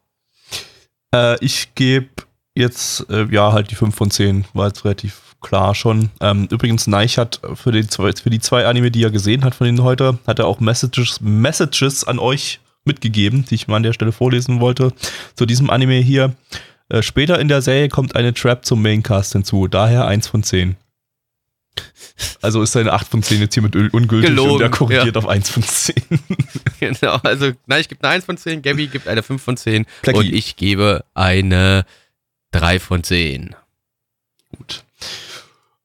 Äh, 1.14 1.44
ich 1.44 1.74
gebe 1.74 2.08
jetzt, 2.54 3.08
äh, 3.10 3.26
ja, 3.30 3.52
halt 3.52 3.70
die 3.70 3.74
5 3.74 3.94
von 3.94 4.10
10, 4.10 4.44
war 4.54 4.68
jetzt 4.68 4.84
relativ 4.84 5.20
klar 5.40 5.74
schon. 5.74 6.10
Ähm, 6.20 6.48
übrigens, 6.50 6.86
Neich 6.86 7.18
hat 7.18 7.40
für 7.54 7.72
die, 7.72 7.86
zwei, 7.86 8.12
für 8.12 8.30
die 8.30 8.40
zwei 8.40 8.66
Anime, 8.66 8.90
die 8.90 9.02
er 9.02 9.10
gesehen 9.10 9.44
hat 9.44 9.54
von 9.54 9.66
Ihnen 9.66 9.82
heute, 9.82 10.18
hat 10.26 10.38
er 10.38 10.46
auch 10.46 10.60
Messages, 10.60 11.20
Messages 11.20 12.04
an 12.04 12.18
euch 12.18 12.60
mitgegeben, 12.84 13.44
die 13.44 13.56
ich 13.56 13.68
mal 13.68 13.76
an 13.76 13.82
der 13.82 13.92
Stelle 13.92 14.12
vorlesen 14.12 14.60
wollte. 14.60 14.92
Zu 15.34 15.44
diesem 15.44 15.70
Anime 15.70 15.96
hier. 15.96 16.34
Äh, 16.88 17.02
später 17.02 17.40
in 17.40 17.48
der 17.48 17.62
Serie 17.62 17.88
kommt 17.88 18.14
eine 18.14 18.32
Trap 18.32 18.64
zum 18.64 18.80
Maincast 18.80 19.32
hinzu, 19.32 19.66
daher 19.66 20.06
1 20.06 20.28
von 20.28 20.44
10. 20.44 20.76
Also 22.40 22.62
ist 22.62 22.72
seine 22.72 22.92
8 22.92 23.08
von 23.08 23.22
10 23.22 23.40
jetzt 23.40 23.54
hier 23.54 23.62
mit 23.62 23.74
ungültig 23.74 24.30
Gelogen, 24.30 24.52
und 24.52 24.58
der 24.60 24.70
korrigiert 24.70 25.16
ja. 25.16 25.20
auf 25.20 25.28
1 25.28 25.50
von 25.50 25.62
10. 25.62 25.94
genau, 26.80 27.16
also 27.22 27.52
nein, 27.66 27.80
ich 27.80 27.88
gebe 27.88 28.02
eine 28.04 28.14
1 28.14 28.24
von 28.24 28.36
10, 28.36 28.62
Gabby 28.62 28.86
gibt 28.86 29.08
eine 29.08 29.22
5 29.22 29.42
von 29.42 29.56
10 29.56 29.86
Plaki. 30.02 30.18
und 30.18 30.32
ich 30.32 30.56
gebe 30.56 31.04
eine 31.14 31.84
3 32.52 32.78
von 32.78 33.02
10. 33.02 33.54
Gut. 34.56 34.84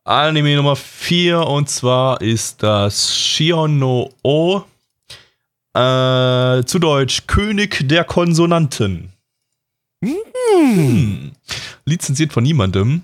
Anime 0.04 0.56
Nummer 0.56 0.76
4 0.76 1.40
und 1.42 1.70
zwar 1.70 2.22
ist 2.22 2.64
das 2.64 3.18
Shion 3.18 3.80
no 3.80 4.14
O. 4.24 4.64
Äh, 5.74 6.64
zu 6.66 6.80
Deutsch 6.80 7.28
König 7.28 7.88
der 7.88 8.04
Konsonanten. 8.04 9.14
Hm. 10.04 11.32
Lizenziert 11.86 12.34
von 12.34 12.44
niemandem 12.44 13.04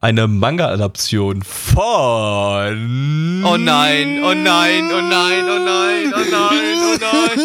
eine 0.00 0.26
Manga-Adaption 0.28 1.42
von. 1.42 3.42
Oh 3.44 3.56
nein, 3.56 4.22
oh 4.22 4.34
nein, 4.34 4.92
oh 4.92 5.00
nein, 5.00 5.48
oh 5.48 5.58
nein, 5.58 6.12
oh 6.14 6.24
nein, 6.30 6.78
oh 6.84 6.96
nein. 7.00 7.38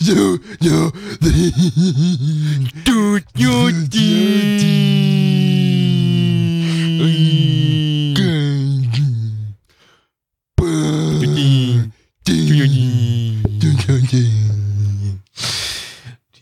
So, 0.00 0.38
so, 0.60 0.92
du, 2.84 3.18
du, 3.34 3.72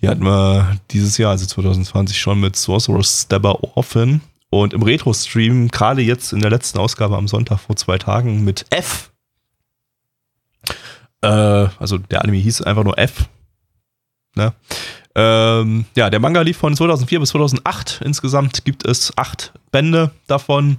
Die 0.01 0.09
hatten 0.09 0.25
wir 0.25 0.79
dieses 0.91 1.19
Jahr, 1.19 1.33
also 1.33 1.47
2020, 1.47 2.19
schon 2.19 2.41
mit 2.41 2.57
Sorcerer's 2.57 3.23
Stabber 3.23 3.63
Orphan. 3.77 4.23
Und 4.49 4.75
im 4.75 4.83
Retro-Stream, 4.83 5.69
gerade 5.69 6.03
jetzt 6.03 6.33
in 6.33 6.41
der 6.41 6.51
letzten 6.51 6.79
Ausgabe 6.79 7.17
am 7.17 7.29
Sonntag 7.29 7.61
vor 7.61 7.77
zwei 7.77 7.99
Tagen 7.99 8.43
mit 8.43 8.67
F. 8.71 9.13
Äh, 11.23 11.29
also 11.29 11.99
der 11.99 12.23
Anime 12.23 12.39
hieß 12.39 12.63
einfach 12.63 12.83
nur 12.83 12.99
F. 12.99 13.29
Ne? 14.35 14.53
Ähm, 15.15 15.85
ja, 15.97 16.11
der 16.11 16.21
Manga 16.21 16.41
lief 16.41 16.57
von 16.57 16.75
2004 16.75 17.21
bis 17.21 17.31
2008. 17.31 18.01
Insgesamt 18.05 18.65
gibt 18.65 18.85
es 18.85 19.17
acht 19.17 19.53
Bände 19.71 20.11
davon. 20.27 20.79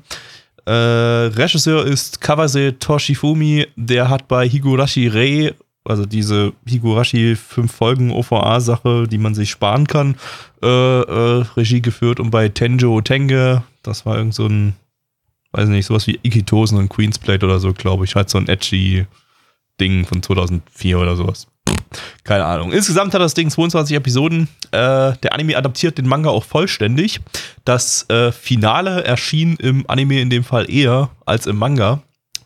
Äh, 0.66 0.72
Regisseur 0.72 1.86
ist 1.86 2.22
Kawase 2.22 2.78
Toshifumi. 2.78 3.68
Der 3.76 4.10
hat 4.10 4.28
bei 4.28 4.48
Higurashi 4.48 5.08
Rei 5.08 5.54
also 5.84 6.06
diese 6.06 6.54
Higurashi 6.68 7.36
fünf 7.36 7.72
Folgen 7.72 8.12
OVA-Sache, 8.12 9.08
die 9.08 9.18
man 9.18 9.34
sich 9.34 9.50
sparen 9.50 9.88
kann, 9.88 10.16
äh, 10.62 10.68
äh, 10.68 11.46
Regie 11.58 11.82
geführt 11.82 12.20
und 12.20 12.30
bei 12.30 12.50
Tenjo 12.50 13.02
Tenge, 13.02 13.64
das 13.84 14.06
war 14.06 14.18
irgend 14.18 14.36
so 14.36 14.46
ein, 14.48 14.74
weiß 15.54 15.70
nicht, 15.70 15.86
sowas 15.86 16.08
wie 16.08 16.20
Ikitosen 16.22 16.78
und 16.78 16.90
Queensplate 16.90 17.46
oder 17.46 17.60
so, 17.60 17.74
glaube 17.74 18.06
ich, 18.06 18.16
halt 18.16 18.30
so 18.30 18.38
ein 18.38 18.48
edgy 18.48 19.06
Ding 19.80 20.06
von 20.06 20.22
2004 20.22 21.00
oder 21.00 21.16
sowas. 21.16 21.48
Keine 22.24 22.46
Ahnung. 22.46 22.72
Insgesamt 22.72 23.14
hat 23.14 23.22
das 23.22 23.34
Ding 23.34 23.50
22 23.50 23.96
Episoden. 23.98 24.48
Äh, 24.72 25.14
der 25.18 25.34
Anime 25.34 25.58
adaptiert 25.58 25.98
den 25.98 26.08
Manga 26.08 26.30
auch 26.30 26.44
vollständig. 26.44 27.20
Das 27.66 28.08
äh, 28.10 28.32
Finale 28.32 29.04
erschien 29.04 29.56
im 29.58 29.90
Anime 29.90 30.22
in 30.22 30.30
dem 30.30 30.44
Fall 30.44 30.70
eher 30.70 31.10
als 31.26 31.48
im 31.48 31.58
Manga 31.58 32.02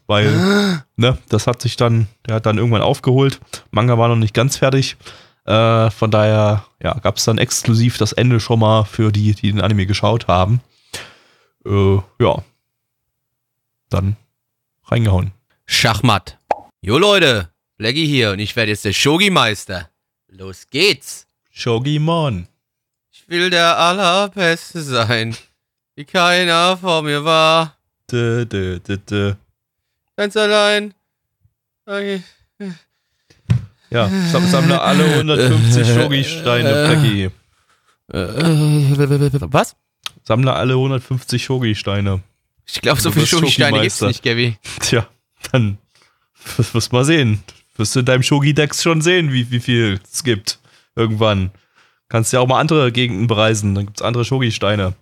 weil 0.07 0.83
ne, 0.95 1.17
das 1.29 1.47
hat 1.47 1.61
sich 1.61 1.77
dann, 1.77 2.07
der 2.27 2.35
hat 2.35 2.45
dann 2.45 2.57
irgendwann 2.57 2.81
aufgeholt. 2.81 3.39
Manga 3.71 3.97
war 3.97 4.07
noch 4.07 4.15
nicht 4.15 4.33
ganz 4.33 4.57
fertig. 4.57 4.97
Äh, 5.45 5.91
von 5.91 6.11
daher 6.11 6.65
ja, 6.81 6.93
gab 6.95 7.17
es 7.17 7.25
dann 7.25 7.37
exklusiv 7.37 7.97
das 7.97 8.13
Ende 8.13 8.39
schon 8.39 8.59
mal 8.59 8.83
für 8.83 9.11
die, 9.11 9.33
die 9.33 9.51
den 9.51 9.61
Anime 9.61 9.85
geschaut 9.85 10.27
haben. 10.27 10.61
Äh, 11.65 11.97
ja. 12.19 12.43
Dann 13.89 14.17
reingehauen. 14.85 15.31
Schachmatt. 15.65 16.39
Jo 16.81 16.97
Leute, 16.97 17.49
Blackie 17.77 18.05
hier 18.05 18.31
und 18.31 18.39
ich 18.39 18.55
werde 18.55 18.71
jetzt 18.71 18.85
der 18.85 18.93
Shogi-Meister. 18.93 19.89
Los 20.27 20.67
geht's. 20.69 21.27
Shogi-Mon. 21.51 22.47
Ich 23.11 23.29
will 23.29 23.49
der 23.49 23.77
Allerbeste 23.77 24.81
sein, 24.81 25.35
wie 25.95 26.05
keiner 26.05 26.77
vor 26.77 27.01
mir 27.01 27.23
war. 27.23 27.77
Dö, 28.11 28.45
dö, 28.45 28.79
dö, 28.79 28.97
dö. 28.97 29.33
Ganz 30.17 30.37
allein. 30.37 30.93
Okay. 31.85 32.23
Ja, 33.89 34.09
sammle 34.31 34.81
alle 34.81 35.05
150 35.15 35.87
Shogi-Steine, 35.87 36.87
Peggy. 36.89 37.29
Was? 39.51 39.75
Sammle 40.23 40.53
alle 40.53 40.73
150 40.73 41.43
Shogi-Steine. 41.43 42.21
Ich 42.65 42.81
glaube, 42.81 42.99
so 42.99 43.11
viele 43.11 43.27
Shogi-Steine 43.27 43.81
gibt's 43.81 44.01
nicht, 44.01 44.23
Gabby. 44.23 44.57
Tja, 44.79 45.07
dann 45.51 45.77
wirst 46.57 46.91
du 46.91 46.95
mal 46.95 47.05
sehen. 47.05 47.43
Wirst 47.77 47.95
du 47.95 47.99
in 47.99 48.05
deinem 48.05 48.23
Shogi-Dex 48.23 48.81
schon 48.81 49.01
sehen, 49.01 49.31
wie, 49.33 49.51
wie 49.51 49.59
viel 49.59 49.99
es 50.11 50.23
gibt. 50.23 50.59
Irgendwann. 50.95 51.51
Kannst 52.07 52.31
ja 52.33 52.39
auch 52.39 52.47
mal 52.47 52.59
andere 52.59 52.91
Gegenden 52.91 53.27
bereisen, 53.27 53.75
dann 53.75 53.85
gibt's 53.85 54.01
andere 54.01 54.25
Shogi-Steine. 54.25 54.93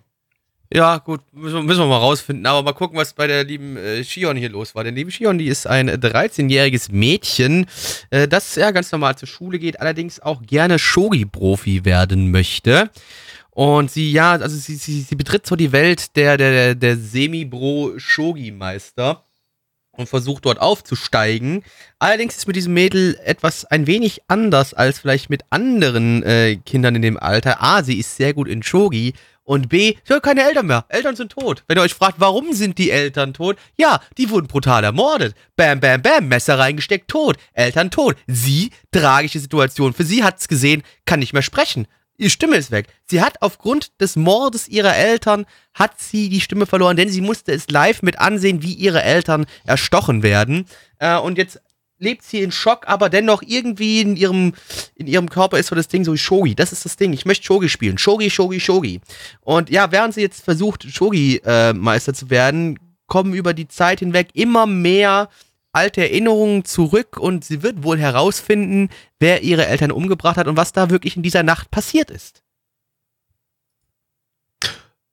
Ja, 0.72 0.98
gut, 0.98 1.20
müssen 1.32 1.68
wir, 1.68 1.86
mal 1.86 1.98
rausfinden. 1.98 2.46
Aber 2.46 2.62
mal 2.62 2.72
gucken, 2.72 2.98
was 2.98 3.12
bei 3.12 3.26
der 3.26 3.44
lieben 3.44 3.76
äh, 3.76 4.02
Shion 4.02 4.36
hier 4.36 4.48
los 4.48 4.74
war. 4.74 4.82
Denn 4.82 4.94
liebe 4.94 5.10
Shion, 5.10 5.38
die 5.38 5.46
ist 5.46 5.66
ein 5.66 5.90
13-jähriges 5.90 6.90
Mädchen, 6.90 7.66
äh, 8.10 8.26
das 8.26 8.54
ja 8.56 8.70
ganz 8.70 8.90
normal 8.90 9.16
zur 9.16 9.28
Schule 9.28 9.58
geht, 9.58 9.80
allerdings 9.80 10.20
auch 10.20 10.42
gerne 10.42 10.78
Shogi-Profi 10.78 11.84
werden 11.84 12.30
möchte. 12.30 12.90
Und 13.50 13.90
sie, 13.90 14.10
ja, 14.10 14.32
also 14.32 14.56
sie, 14.56 14.74
sie, 14.74 15.02
sie 15.02 15.14
betritt 15.14 15.46
so 15.46 15.54
die 15.54 15.70
Welt 15.70 16.16
der, 16.16 16.36
der, 16.36 16.50
der, 16.50 16.74
der 16.74 16.96
Semi-Bro-Shogi-Meister 16.96 19.22
und 19.96 20.08
versucht 20.08 20.44
dort 20.44 20.60
aufzusteigen. 20.60 21.62
Allerdings 22.00 22.36
ist 22.36 22.48
mit 22.48 22.56
diesem 22.56 22.74
Mädel 22.74 23.16
etwas 23.24 23.64
ein 23.64 23.86
wenig 23.86 24.22
anders 24.26 24.74
als 24.74 24.98
vielleicht 24.98 25.30
mit 25.30 25.42
anderen 25.50 26.24
äh, 26.24 26.56
Kindern 26.56 26.96
in 26.96 27.02
dem 27.02 27.16
Alter. 27.16 27.62
A, 27.62 27.84
sie 27.84 27.98
ist 27.98 28.16
sehr 28.16 28.34
gut 28.34 28.48
in 28.48 28.64
Shogi 28.64 29.14
und 29.44 29.68
B, 29.68 29.96
sie 30.04 30.14
hat 30.14 30.22
keine 30.22 30.42
Eltern 30.42 30.66
mehr. 30.66 30.86
Eltern 30.88 31.16
sind 31.16 31.32
tot. 31.32 31.62
Wenn 31.68 31.78
ihr 31.78 31.82
euch 31.82 31.94
fragt, 31.94 32.18
warum 32.18 32.52
sind 32.52 32.78
die 32.78 32.90
Eltern 32.90 33.34
tot? 33.34 33.56
Ja, 33.76 34.00
die 34.18 34.30
wurden 34.30 34.46
brutal 34.46 34.84
ermordet. 34.84 35.34
Bam, 35.56 35.80
bam, 35.80 36.02
bam, 36.02 36.28
Messer 36.28 36.58
reingesteckt, 36.58 37.08
tot. 37.08 37.36
Eltern 37.52 37.90
tot. 37.90 38.16
Sie, 38.26 38.70
tragische 38.90 39.38
Situation. 39.38 39.92
Für 39.92 40.04
sie 40.04 40.24
hat's 40.24 40.48
gesehen, 40.48 40.82
kann 41.04 41.20
nicht 41.20 41.34
mehr 41.34 41.42
sprechen. 41.42 41.86
Ihre 42.16 42.30
Stimme 42.30 42.56
ist 42.56 42.70
weg. 42.70 42.86
Sie 43.06 43.20
hat 43.20 43.42
aufgrund 43.42 44.00
des 44.00 44.16
Mordes 44.16 44.68
ihrer 44.68 44.96
Eltern, 44.96 45.46
hat 45.74 46.00
sie 46.00 46.28
die 46.28 46.40
Stimme 46.40 46.66
verloren, 46.66 46.96
denn 46.96 47.08
sie 47.08 47.20
musste 47.20 47.52
es 47.52 47.68
live 47.68 48.02
mit 48.02 48.20
ansehen, 48.20 48.62
wie 48.62 48.72
ihre 48.72 49.02
Eltern 49.02 49.46
erstochen 49.64 50.22
werden. 50.22 50.66
Äh, 51.00 51.18
und 51.18 51.38
jetzt 51.38 51.60
lebt 52.04 52.22
sie 52.22 52.40
in 52.40 52.52
Schock, 52.52 52.86
aber 52.86 53.10
dennoch 53.10 53.42
irgendwie 53.44 54.00
in 54.00 54.16
ihrem, 54.16 54.52
in 54.94 55.08
ihrem 55.08 55.28
Körper 55.28 55.58
ist 55.58 55.68
so 55.68 55.74
das 55.74 55.88
Ding 55.88 56.04
so 56.04 56.16
Shogi. 56.16 56.54
Das 56.54 56.70
ist 56.70 56.84
das 56.84 56.96
Ding. 56.96 57.12
Ich 57.12 57.24
möchte 57.24 57.44
Shogi 57.44 57.68
spielen. 57.68 57.98
Shogi, 57.98 58.30
Shogi, 58.30 58.60
Shogi. 58.60 59.00
Und 59.40 59.70
ja, 59.70 59.90
während 59.90 60.14
sie 60.14 60.20
jetzt 60.20 60.44
versucht, 60.44 60.84
Shogi-Meister 60.84 62.12
äh, 62.12 62.14
zu 62.14 62.30
werden, 62.30 62.78
kommen 63.06 63.34
über 63.34 63.54
die 63.54 63.68
Zeit 63.68 63.98
hinweg 63.98 64.28
immer 64.34 64.66
mehr 64.66 65.28
alte 65.72 66.02
Erinnerungen 66.02 66.64
zurück 66.64 67.16
und 67.18 67.44
sie 67.44 67.62
wird 67.62 67.82
wohl 67.82 67.98
herausfinden, 67.98 68.90
wer 69.18 69.42
ihre 69.42 69.66
Eltern 69.66 69.90
umgebracht 69.90 70.36
hat 70.36 70.46
und 70.46 70.56
was 70.56 70.72
da 70.72 70.88
wirklich 70.88 71.16
in 71.16 71.24
dieser 71.24 71.42
Nacht 71.42 71.70
passiert 71.70 72.10
ist. 72.10 72.44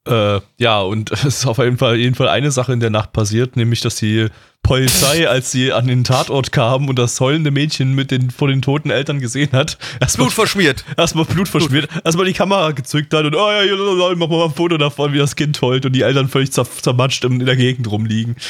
Äh, 0.06 0.40
ja, 0.58 0.80
und 0.80 1.10
es 1.12 1.24
ist 1.24 1.46
auf 1.46 1.58
jeden 1.58 1.78
Fall, 1.78 1.96
jeden 1.96 2.14
Fall 2.14 2.28
eine 2.28 2.50
Sache 2.50 2.72
in 2.72 2.80
der 2.80 2.90
Nacht 2.90 3.12
passiert, 3.12 3.56
nämlich 3.56 3.80
dass 3.80 3.96
die 3.96 4.28
Polizei, 4.62 5.28
als 5.28 5.50
sie 5.50 5.72
an 5.72 5.88
den 5.88 6.04
Tatort 6.04 6.52
kam 6.52 6.88
und 6.88 6.98
das 6.98 7.18
heulende 7.20 7.50
Mädchen 7.50 7.94
mit 7.94 8.10
den 8.10 8.30
vor 8.30 8.48
den 8.48 8.62
toten 8.62 8.90
Eltern 8.90 9.20
gesehen 9.20 9.50
hat, 9.52 9.76
erstmal 10.00 10.26
Blut 10.26 10.34
verschmiert. 10.34 10.84
Erstmal 10.96 11.24
Blut 11.24 11.48
verschmiert, 11.48 11.88
erstmal 12.04 12.26
die 12.26 12.32
Kamera 12.32 12.70
gezückt 12.70 13.12
hat 13.12 13.24
und 13.24 13.34
oh 13.34 13.50
ja, 13.50 14.14
mach 14.16 14.28
mal 14.28 14.44
ein 14.44 14.54
Foto 14.54 14.78
davon, 14.78 15.12
wie 15.12 15.18
das 15.18 15.36
Kind 15.36 15.60
heult 15.60 15.84
und 15.84 15.92
die 15.92 16.02
Eltern 16.02 16.28
völlig 16.28 16.52
zermatscht 16.52 17.24
in 17.24 17.44
der 17.44 17.56
Gegend 17.56 17.90
rumliegen. 17.90 18.36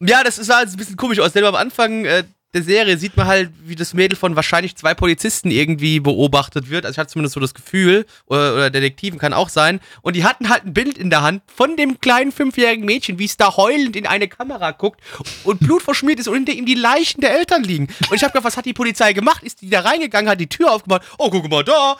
Ja, 0.00 0.22
das 0.22 0.36
sah 0.36 0.56
halt 0.56 0.68
ein 0.68 0.76
bisschen 0.76 0.96
komisch 0.96 1.18
aus, 1.20 1.32
denn 1.32 1.44
am 1.44 1.54
Anfang 1.54 2.04
äh, 2.04 2.24
der 2.54 2.62
Serie 2.62 2.96
sieht 2.96 3.16
man 3.16 3.26
halt, 3.26 3.50
wie 3.64 3.74
das 3.74 3.94
Mädel 3.94 4.16
von 4.16 4.36
wahrscheinlich 4.36 4.76
zwei 4.76 4.94
Polizisten 4.94 5.50
irgendwie 5.50 5.98
beobachtet 5.98 6.70
wird. 6.70 6.86
Also 6.86 6.94
ich 6.94 6.98
hatte 6.98 7.10
zumindest 7.10 7.34
so 7.34 7.40
das 7.40 7.52
Gefühl, 7.52 8.06
oder, 8.26 8.54
oder 8.54 8.70
Detektiven 8.70 9.18
kann 9.18 9.32
auch 9.32 9.48
sein. 9.48 9.80
Und 10.02 10.14
die 10.14 10.24
hatten 10.24 10.48
halt 10.48 10.64
ein 10.64 10.72
Bild 10.72 10.96
in 10.96 11.10
der 11.10 11.22
Hand 11.22 11.42
von 11.52 11.76
dem 11.76 12.00
kleinen 12.00 12.30
fünfjährigen 12.30 12.84
Mädchen, 12.84 13.18
wie 13.18 13.24
es 13.24 13.36
da 13.36 13.56
heulend 13.56 13.96
in 13.96 14.06
eine 14.06 14.28
Kamera 14.28 14.70
guckt 14.70 15.00
und 15.42 15.58
Blut 15.60 15.82
verschmiert 15.82 16.20
ist 16.20 16.28
und 16.28 16.34
hinter 16.34 16.52
ihm 16.52 16.64
die 16.64 16.74
Leichen 16.74 17.20
der 17.20 17.36
Eltern 17.36 17.64
liegen. 17.64 17.88
Und 18.08 18.14
ich 18.14 18.22
habe 18.22 18.32
gedacht, 18.32 18.44
was 18.44 18.56
hat 18.56 18.66
die 18.66 18.72
Polizei 18.72 19.12
gemacht? 19.12 19.42
Ist 19.42 19.60
die 19.60 19.70
da 19.70 19.80
reingegangen, 19.80 20.30
hat 20.30 20.40
die 20.40 20.48
Tür 20.48 20.72
aufgemacht? 20.72 21.02
Oh, 21.18 21.30
guck 21.30 21.50
mal 21.50 21.64
da. 21.64 21.96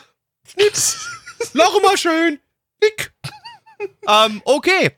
Schnips. 0.47 0.99
Lache 1.53 1.81
mal 1.83 1.99
schön. 1.99 2.39
Nick. 2.81 3.13
ähm, 4.07 4.41
okay. 4.45 4.93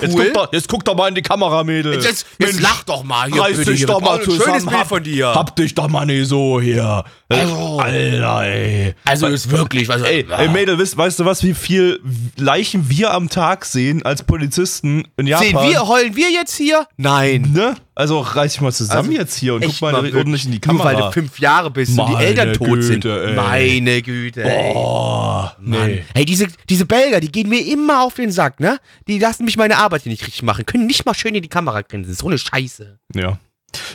Cool. 0.00 0.08
Jetzt, 0.08 0.16
guck 0.16 0.34
doch, 0.34 0.52
jetzt 0.52 0.68
guck 0.68 0.84
doch 0.84 0.94
mal 0.96 1.08
in 1.08 1.14
die 1.14 1.22
Kamera, 1.22 1.64
Mädel. 1.64 1.94
Jetzt, 1.94 2.06
jetzt, 2.06 2.26
jetzt 2.38 2.60
lach 2.60 2.84
doch 2.84 3.02
mal 3.02 3.28
hier. 3.30 3.42
Reiß 3.42 3.64
dich 3.64 3.84
doch 3.84 4.00
mal 4.00 4.20
zusammen. 4.22 4.60
Schönes 4.60 4.66
Bild 4.66 4.86
von 4.86 5.02
dir. 5.02 5.34
Hab 5.34 5.56
dich 5.56 5.74
doch 5.74 5.88
mal 5.88 6.06
nicht 6.06 6.28
so 6.28 6.60
hier. 6.60 7.04
Also, 7.28 7.78
Alter, 7.80 8.42
ey. 8.42 8.94
Also 9.04 9.26
ist 9.26 9.50
wirklich 9.50 9.88
was. 9.88 10.02
Ey, 10.02 10.26
ey 10.36 10.48
Mädel, 10.48 10.78
weißt, 10.78 10.96
weißt, 10.96 11.20
du 11.20 11.24
was, 11.24 11.42
wie 11.42 11.54
viel 11.54 12.00
Leichen 12.36 12.88
wir 12.88 13.12
am 13.12 13.28
Tag 13.28 13.64
sehen 13.64 14.02
als 14.04 14.22
Polizisten 14.22 15.08
in 15.16 15.26
Japan? 15.26 15.46
Sehen 15.46 15.58
wir, 15.70 15.88
heulen 15.88 16.16
wir 16.16 16.30
jetzt 16.30 16.56
hier? 16.56 16.86
Nein. 16.96 17.50
Ne? 17.52 17.74
Also 17.98 18.20
reiß 18.20 18.52
dich 18.52 18.60
mal 18.60 18.72
zusammen 18.72 19.08
also, 19.08 19.20
jetzt 19.20 19.36
hier 19.36 19.54
und 19.54 19.64
guck 19.64 19.80
mal, 19.80 19.90
mal 19.90 20.14
ordentlich 20.14 20.44
in 20.44 20.52
die 20.52 20.60
Kamera. 20.60 20.92
Nur 20.92 21.00
weil 21.00 21.06
du 21.08 21.12
fünf 21.12 21.40
Jahre 21.40 21.68
bist 21.68 21.96
Meine 21.96 22.12
und 22.12 22.20
die 22.20 22.24
Eltern 22.26 22.52
tot 22.52 22.68
Güte, 22.68 22.82
sind. 22.84 23.04
Ey. 23.04 23.34
Meine 23.34 24.02
Güte. 24.02 24.42
Boah, 24.44 25.56
nee. 25.60 26.04
Hey, 26.14 26.24
diese, 26.24 26.46
diese 26.68 26.86
Belger, 26.86 27.18
die 27.18 27.32
gehen 27.32 27.48
mir 27.48 27.66
immer 27.66 28.04
auf 28.04 28.14
den 28.14 28.30
Sack, 28.30 28.60
ne? 28.60 28.78
Die 29.08 29.18
lassen 29.18 29.44
mich 29.44 29.56
meine 29.56 29.78
Arbeit 29.78 30.02
hier 30.02 30.12
nicht 30.12 30.24
richtig 30.24 30.44
machen. 30.44 30.64
Können 30.64 30.86
nicht 30.86 31.06
mal 31.06 31.14
schön 31.14 31.34
in 31.34 31.42
die 31.42 31.48
Kamera 31.48 31.80
grinsen. 31.80 32.14
So 32.14 32.28
eine 32.28 32.38
Scheiße. 32.38 33.00
Ja. 33.16 33.40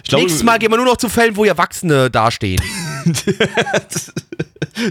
Glaub, 0.07 0.21
Nächstes 0.21 0.43
Mal 0.43 0.59
gehen 0.59 0.71
wir 0.71 0.77
nur 0.77 0.85
noch 0.85 0.97
zu 0.97 1.09
Fällen, 1.09 1.35
wo 1.35 1.45
Erwachsene 1.45 2.11
dastehen. 2.11 2.61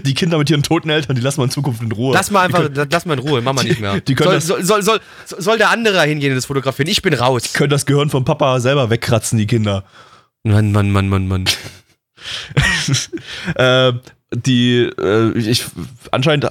die 0.05 0.13
Kinder 0.13 0.37
mit 0.37 0.49
ihren 0.49 0.63
toten 0.63 0.89
Eltern, 0.89 1.15
die 1.15 1.21
lassen 1.21 1.39
wir 1.39 1.45
in 1.45 1.51
Zukunft 1.51 1.81
in 1.81 1.91
Ruhe. 1.91 2.13
Lass 2.13 2.31
mal 2.31 2.41
einfach, 2.41 2.63
können, 2.63 2.87
lass 2.91 3.05
mal 3.05 3.13
in 3.13 3.19
Ruhe, 3.19 3.41
machen 3.41 3.59
wir 3.59 3.63
nicht 3.63 3.79
mehr. 3.79 4.01
Die, 4.01 4.15
die 4.15 4.23
soll, 4.23 4.41
soll, 4.41 4.63
soll, 4.63 4.83
soll, 4.83 4.99
soll, 5.25 5.57
der 5.57 5.69
andere 5.69 6.01
hingehen 6.03 6.31
und 6.31 6.35
das 6.35 6.45
fotografieren? 6.45 6.89
Ich 6.89 7.01
bin 7.01 7.13
raus. 7.13 7.43
Die 7.43 7.53
können 7.53 7.69
das 7.69 7.85
Gehirn 7.85 8.09
vom 8.09 8.25
Papa 8.25 8.59
selber 8.59 8.89
wegkratzen, 8.89 9.37
die 9.37 9.47
Kinder. 9.47 9.83
Mann, 10.43 10.71
Mann, 10.71 10.91
Mann, 10.91 11.07
Mann, 11.07 11.27
Mann. 11.27 11.45
äh, 13.55 13.93
die, 14.35 14.89
äh, 14.97 15.37
ich, 15.37 15.65
anscheinend 16.11 16.47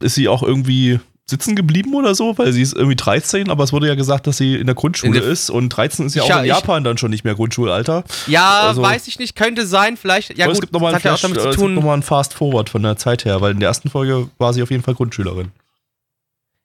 ist 0.00 0.14
sie 0.14 0.28
auch 0.28 0.42
irgendwie 0.42 1.00
sitzen 1.30 1.56
geblieben 1.56 1.94
oder 1.94 2.14
so, 2.14 2.36
weil 2.36 2.52
sie 2.52 2.62
ist 2.62 2.74
irgendwie 2.74 2.96
13, 2.96 3.50
aber 3.50 3.64
es 3.64 3.72
wurde 3.72 3.88
ja 3.88 3.94
gesagt, 3.94 4.26
dass 4.26 4.36
sie 4.36 4.56
in 4.56 4.66
der 4.66 4.74
Grundschule 4.74 5.16
in 5.16 5.22
der 5.22 5.30
ist 5.30 5.48
und 5.50 5.70
13 5.70 6.06
ist 6.06 6.14
ja 6.14 6.22
auch 6.24 6.28
ja, 6.28 6.40
in 6.40 6.46
Japan 6.46 6.84
dann 6.84 6.98
schon 6.98 7.10
nicht 7.10 7.24
mehr 7.24 7.34
Grundschulalter. 7.34 8.04
Ja, 8.26 8.62
also, 8.68 8.82
weiß 8.82 9.08
ich 9.08 9.18
nicht, 9.18 9.36
könnte 9.36 9.66
sein, 9.66 9.96
vielleicht. 9.96 10.36
Ja, 10.36 10.46
gut, 10.46 10.54
es 10.54 10.60
gibt 10.60 10.72
nochmal 10.72 10.94
ein, 10.94 11.00
Flash, 11.00 11.22
ja 11.22 11.68
noch 11.68 11.92
ein 11.92 12.02
Fast 12.02 12.34
Forward 12.34 12.68
von 12.68 12.82
der 12.82 12.96
Zeit 12.96 13.24
her, 13.24 13.40
weil 13.40 13.52
in 13.52 13.60
der 13.60 13.68
ersten 13.68 13.88
Folge 13.88 14.28
war 14.38 14.52
sie 14.52 14.62
auf 14.62 14.70
jeden 14.70 14.82
Fall 14.82 14.94
Grundschülerin. 14.94 15.52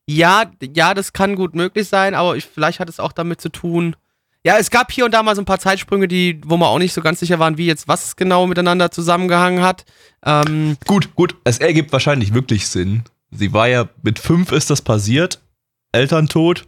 Ja, 0.07 0.51
ja, 0.61 0.93
das 0.93 1.13
kann 1.13 1.35
gut 1.35 1.55
möglich 1.55 1.87
sein, 1.87 2.13
aber 2.13 2.35
ich, 2.35 2.45
vielleicht 2.45 2.79
hat 2.79 2.89
es 2.89 2.99
auch 2.99 3.11
damit 3.11 3.41
zu 3.41 3.49
tun. 3.49 3.95
Ja, 4.45 4.57
es 4.59 4.69
gab 4.69 4.91
hier 4.91 5.05
und 5.05 5.13
da 5.15 5.23
mal 5.23 5.35
so 5.35 5.41
ein 5.41 5.45
paar 5.45 5.57
Zeitsprünge, 5.57 6.07
die, 6.07 6.39
wo 6.45 6.57
wir 6.57 6.67
auch 6.67 6.77
nicht 6.77 6.93
so 6.93 7.01
ganz 7.01 7.19
sicher 7.19 7.39
waren, 7.39 7.57
wie 7.57 7.65
jetzt 7.65 7.87
was 7.87 8.15
genau 8.15 8.45
miteinander 8.45 8.91
zusammengehangen 8.91 9.63
hat. 9.63 9.85
Ähm, 10.23 10.77
gut, 10.85 11.15
gut, 11.15 11.35
es 11.45 11.57
ergibt 11.57 11.91
wahrscheinlich 11.91 12.35
wirklich 12.35 12.67
Sinn, 12.67 13.03
sie 13.37 13.53
war 13.53 13.67
ja 13.67 13.87
mit 14.01 14.19
fünf 14.19 14.51
ist 14.51 14.69
das 14.69 14.81
passiert, 14.81 15.39
Elterntod. 15.91 16.65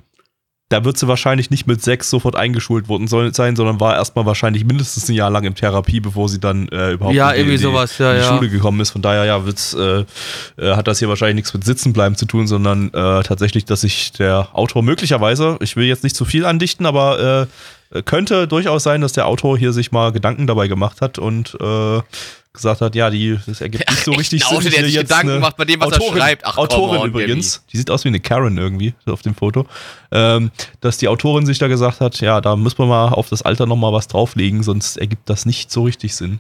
Da 0.69 0.83
wird 0.83 0.97
sie 0.97 1.07
wahrscheinlich 1.07 1.49
nicht 1.49 1.65
mit 1.65 1.81
sechs 1.81 2.09
sofort 2.09 2.35
eingeschult 2.35 2.89
worden 2.89 3.07
sein, 3.07 3.55
sondern 3.55 3.79
war 3.79 3.95
erstmal 3.95 4.25
wahrscheinlich 4.25 4.65
mindestens 4.65 5.07
ein 5.07 5.13
Jahr 5.13 5.29
lang 5.29 5.45
in 5.45 5.55
Therapie, 5.55 6.01
bevor 6.01 6.27
sie 6.27 6.41
dann 6.41 6.67
äh, 6.67 6.91
überhaupt 6.91 7.15
ja, 7.15 7.31
in, 7.31 7.47
die, 7.47 7.55
sowas, 7.55 7.97
ja, 7.99 8.11
in 8.11 8.17
die 8.17 8.23
ja. 8.25 8.35
Schule 8.35 8.49
gekommen 8.49 8.81
ist. 8.81 8.89
Von 8.89 9.01
daher 9.01 9.23
ja, 9.23 9.45
wird's, 9.45 9.73
äh, 9.73 10.03
äh, 10.57 10.75
hat 10.75 10.89
das 10.89 10.99
hier 10.99 11.07
wahrscheinlich 11.07 11.35
nichts 11.35 11.53
mit 11.53 11.63
Sitzenbleiben 11.63 12.17
zu 12.17 12.25
tun, 12.25 12.47
sondern 12.47 12.89
äh, 12.89 13.23
tatsächlich, 13.23 13.63
dass 13.63 13.81
sich 13.81 14.11
der 14.11 14.49
Autor 14.51 14.83
möglicherweise, 14.83 15.57
ich 15.61 15.77
will 15.77 15.85
jetzt 15.85 16.03
nicht 16.03 16.17
zu 16.17 16.25
viel 16.25 16.45
andichten, 16.45 16.85
aber 16.85 17.47
äh, 17.93 18.01
könnte 18.03 18.49
durchaus 18.49 18.83
sein, 18.83 18.99
dass 18.99 19.13
der 19.13 19.27
Autor 19.27 19.57
hier 19.57 19.71
sich 19.71 19.93
mal 19.93 20.11
Gedanken 20.11 20.47
dabei 20.47 20.67
gemacht 20.67 20.99
hat 20.99 21.17
und 21.17 21.57
äh, 21.61 22.01
gesagt 22.57 22.81
hat, 22.81 22.93
ja, 22.95 23.09
die, 23.09 23.39
das 23.45 23.61
ergibt 23.61 23.89
nicht 23.89 24.03
so 24.03 24.11
richtig 24.13 24.43
Sinn. 24.43 24.57
Autor, 24.57 24.69
der 24.69 24.85
sich 24.85 24.95
Gedanken 24.95 25.39
macht 25.39 25.57
bei 25.57 25.65
dem, 25.65 25.79
was 25.79 25.93
Autorin, 25.93 26.17
er 26.17 26.21
schreibt. 26.21 26.45
Ach, 26.45 26.57
Autorin 26.57 26.99
on, 26.99 27.07
übrigens, 27.09 27.63
die 27.71 27.77
sieht 27.77 27.89
aus 27.89 28.03
wie 28.03 28.09
eine 28.09 28.19
Karen 28.19 28.57
irgendwie 28.57 28.93
auf 29.05 29.21
dem 29.21 29.35
Foto, 29.35 29.65
ähm, 30.11 30.51
dass 30.81 30.97
die 30.97 31.07
Autorin 31.07 31.45
sich 31.45 31.59
da 31.59 31.67
gesagt 31.67 32.01
hat, 32.01 32.19
ja, 32.19 32.41
da 32.41 32.55
muss 32.55 32.77
man 32.77 32.89
mal 32.89 33.09
auf 33.09 33.29
das 33.29 33.41
Alter 33.41 33.65
nochmal 33.65 33.93
was 33.93 34.07
drauflegen, 34.07 34.63
sonst 34.63 34.97
ergibt 34.97 35.29
das 35.29 35.45
nicht 35.45 35.71
so 35.71 35.83
richtig 35.83 36.15
Sinn. 36.15 36.39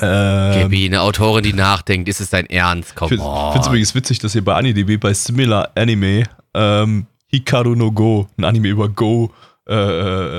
Ähm, 0.00 0.62
Gaby, 0.62 0.86
eine 0.86 1.00
Autorin, 1.02 1.44
die 1.44 1.52
nachdenkt, 1.52 2.08
ist 2.08 2.20
es 2.20 2.30
dein 2.30 2.46
Ernst? 2.46 2.96
Komm 2.96 3.12
Ich 3.12 3.20
finde 3.20 3.60
es 3.60 3.66
übrigens 3.68 3.94
witzig, 3.94 4.18
dass 4.18 4.32
hier 4.32 4.44
bei 4.44 4.54
AniDB 4.54 4.98
bei 4.98 5.14
Similar 5.14 5.70
Anime 5.76 6.24
ähm, 6.54 7.06
Hikaru 7.28 7.76
no 7.76 7.92
Go, 7.92 8.26
ein 8.36 8.44
Anime 8.44 8.68
über 8.68 8.88
Go, 8.88 9.32
äh, 9.68 9.74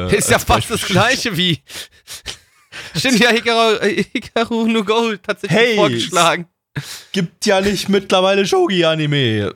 äh, 0.08 0.16
ist 0.16 0.30
ja 0.30 0.40
fast 0.40 0.70
das 0.70 0.86
gleiche 0.86 1.36
wie 1.36 1.60
Stimmt 2.98 3.20
ja 3.20 3.30
Hikaru, 3.30 3.78
Hikaru 4.14 4.68
no 4.68 4.84
Go 4.84 5.16
tatsächlich 5.22 5.60
hey, 5.60 5.76
vorgeschlagen. 5.76 6.48
Gibt 7.12 7.46
ja 7.46 7.62
nicht 7.62 7.90
mittlerweile 7.90 8.46
Shogi-Anime. 8.46 9.56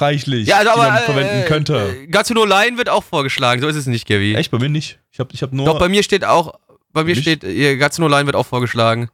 Reichlich, 0.00 0.46
ja, 0.46 0.58
also, 0.58 0.70
aber, 0.70 0.84
die 0.84 0.90
man 0.90 1.02
verwenden 1.02 1.42
äh, 1.42 1.46
könnte. 1.46 1.96
Äh, 2.02 2.06
Gatsu 2.06 2.32
no 2.32 2.44
Line 2.44 2.78
wird 2.78 2.88
auch 2.88 3.02
vorgeschlagen, 3.02 3.60
so 3.60 3.66
ist 3.66 3.74
es 3.74 3.86
nicht, 3.86 4.06
Gaby. 4.06 4.34
Echt? 4.36 4.50
Bei 4.52 4.58
mir 4.58 4.68
nicht. 4.68 5.00
Ich 5.10 5.18
hab, 5.18 5.34
ich 5.34 5.42
hab 5.42 5.52
nur. 5.52 5.66
Doch, 5.66 5.78
bei 5.78 5.88
mir 5.88 6.04
steht 6.04 6.24
auch, 6.24 6.54
bei 6.92 7.02
mir 7.02 7.16
nicht? 7.16 7.22
steht, 7.22 7.42
äh, 7.42 7.76
Gatsu 7.76 8.02
no 8.02 8.08
Line 8.08 8.26
wird 8.26 8.36
auch 8.36 8.46
vorgeschlagen. 8.46 9.10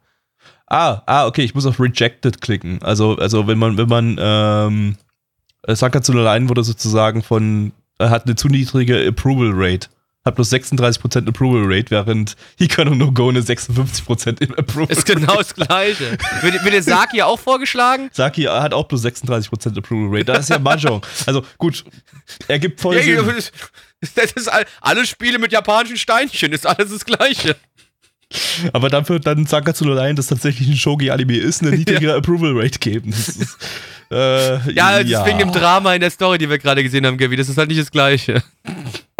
Ah, 0.67 1.01
ah, 1.07 1.25
okay, 1.27 1.43
ich 1.43 1.55
muss 1.55 1.65
auf 1.65 1.79
Rejected 1.79 2.41
klicken. 2.41 2.81
Also, 2.83 3.15
also 3.17 3.47
wenn 3.47 3.57
man, 3.57 3.77
wenn 3.77 3.87
man, 3.87 4.17
ähm, 4.19 4.97
Sakatsu 5.67 6.13
no 6.13 6.23
Line 6.23 6.49
wurde 6.49 6.63
sozusagen 6.63 7.23
von, 7.23 7.71
hat 7.99 8.25
eine 8.25 8.35
zu 8.35 8.47
niedrige 8.47 9.07
Approval 9.07 9.51
Rate. 9.53 9.87
Hat 10.25 10.35
bloß 10.35 10.51
36% 10.51 11.27
Approval 11.29 11.61
Rate, 11.65 11.91
während 11.91 12.35
Hikaru 12.57 12.95
no 12.95 13.11
Go 13.11 13.29
eine 13.29 13.41
56% 13.41 14.57
Approval 14.57 14.87
Ist 14.91 15.05
genau 15.05 15.35
das 15.37 15.53
Gleiche. 15.53 16.17
wird, 16.41 16.63
wird 16.63 16.73
der 16.73 16.83
Saki 16.83 17.21
auch 17.21 17.39
vorgeschlagen? 17.39 18.09
Saki 18.11 18.43
hat 18.43 18.73
auch 18.73 18.85
bloß 18.87 19.05
36% 19.05 19.77
Approval 19.77 20.09
Rate. 20.11 20.25
Das 20.25 20.39
ist 20.41 20.49
ja 20.49 20.59
Mahjong. 20.59 21.01
also 21.27 21.43
gut, 21.59 21.83
er 22.47 22.57
gibt 22.59 22.81
voll 22.81 22.95
Ja, 22.97 23.03
Sinn. 23.03 23.17
das- 23.35 23.51
ist 24.35 24.47
all, 24.49 24.65
alle 24.81 25.05
Spiele 25.05 25.39
mit 25.39 25.51
japanischen 25.51 25.97
Steinchen, 25.97 26.51
ist 26.53 26.65
alles 26.67 26.91
das 26.91 27.05
Gleiche. 27.05 27.55
Aber 28.73 28.89
dafür 28.89 29.19
dann 29.19 29.45
Sankatsu 29.45 29.85
no 29.85 29.93
Line, 29.93 30.15
das 30.15 30.27
tatsächlich 30.27 30.67
ein 30.67 30.75
Shogi-Anime 30.75 31.37
ist, 31.37 31.61
eine 31.61 31.71
niedrigere 31.77 32.15
Approval 32.17 32.53
Rate 32.55 32.79
geben. 32.79 33.11
Ist, 33.11 33.39
äh, 34.11 34.71
Ja, 34.73 35.01
das 35.01 35.09
ist 35.09 35.25
wegen 35.25 35.39
dem 35.39 35.51
Drama 35.51 35.93
in 35.93 36.01
der 36.01 36.09
Story, 36.09 36.37
die 36.39 36.49
wir 36.49 36.57
gerade 36.57 36.83
gesehen 36.83 37.05
haben, 37.05 37.17
Gavi. 37.17 37.35
Das 37.35 37.47
ist 37.49 37.57
halt 37.57 37.69
nicht 37.69 37.79
das 37.79 37.91
Gleiche. 37.91 38.43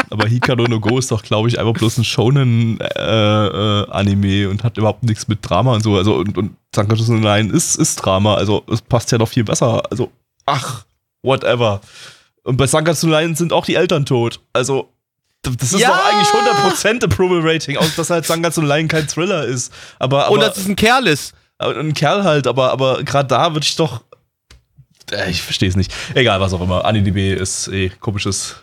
Aber 0.10 0.28
Hikaru 0.28 0.64
no 0.66 0.80
Go 0.80 0.98
ist 1.00 1.12
doch, 1.12 1.22
glaube 1.24 1.48
ich, 1.50 1.58
einfach 1.60 1.74
bloß 1.74 1.98
ein 1.98 2.04
Shonen-Anime 2.04 4.28
äh, 4.28 4.46
und 4.48 4.64
hat 4.64 4.78
überhaupt 4.78 5.04
nichts 5.04 5.28
mit 5.28 5.40
Drama 5.48 5.74
und 5.74 5.82
so. 5.84 5.96
Also, 5.98 6.16
und, 6.16 6.38
und 6.38 6.56
Sankatsu 6.76 7.14
no 7.14 7.20
Line 7.28 7.52
ist, 7.52 7.76
ist 7.76 7.96
Drama. 7.98 8.36
Also, 8.36 8.64
es 8.72 8.82
passt 8.82 9.12
ja 9.12 9.18
noch 9.18 9.28
viel 9.30 9.44
besser. 9.44 9.82
Also, 9.90 10.12
ach, 10.46 10.86
whatever. 11.24 11.82
Und 12.44 12.58
bei 12.58 12.68
Sankatsu 12.68 13.08
no 13.08 13.18
Line 13.20 13.36
sind 13.36 13.52
auch 13.54 13.66
die 13.66 13.76
Eltern 13.76 14.06
tot. 14.06 14.40
Also, 14.54 14.90
das 15.42 15.74
ist 15.74 15.80
Ja! 15.82 15.90
doch 15.90 16.06
eigentlich 16.06 16.28
100% 16.30 17.04
Approval 17.06 17.40
Rating, 17.44 17.78
auch 17.78 17.90
dass 17.96 18.10
halt 18.10 18.26
Sankatsu 18.26 18.62
no 18.62 18.68
Line 18.68 18.88
kein 18.88 19.08
Thriller 19.08 19.46
ist. 19.46 19.72
Aber, 20.00 20.26
aber 20.26 20.34
Und 20.34 20.40
dass 20.42 20.58
es 20.58 20.68
ein 20.68 20.76
Kerl 20.76 21.06
ist. 21.08 21.34
aber 21.58 21.78
ein 21.78 21.94
Kerl 21.94 22.24
halt, 22.24 22.48
aber, 22.48 22.72
aber 22.72 23.04
gerade 23.04 23.28
da 23.28 23.54
würde 23.54 23.64
ich 23.66 23.76
doch. 23.76 24.02
Äh, 25.12 25.30
Ich 25.30 25.42
verstehe 25.44 25.70
es 25.70 25.76
nicht. 25.76 25.94
Egal, 26.16 26.40
was 26.42 26.52
auch 26.54 26.62
immer. 26.62 26.84
AniDB 26.86 27.34
ist 27.36 27.68
eh 27.68 27.90
komisches, 28.00 28.56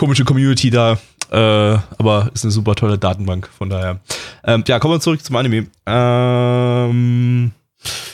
komische 0.00 0.24
Community 0.24 0.70
da. 0.70 0.98
Äh, 1.30 1.78
aber 1.98 2.30
ist 2.32 2.44
eine 2.44 2.50
super 2.50 2.74
tolle 2.74 2.98
Datenbank, 2.98 3.48
von 3.56 3.68
daher. 3.68 4.00
Ähm, 4.44 4.64
ja, 4.66 4.78
kommen 4.78 4.94
wir 4.94 5.00
zurück 5.00 5.22
zum 5.22 5.36
Anime. 5.36 5.66
Ähm, 5.86 7.52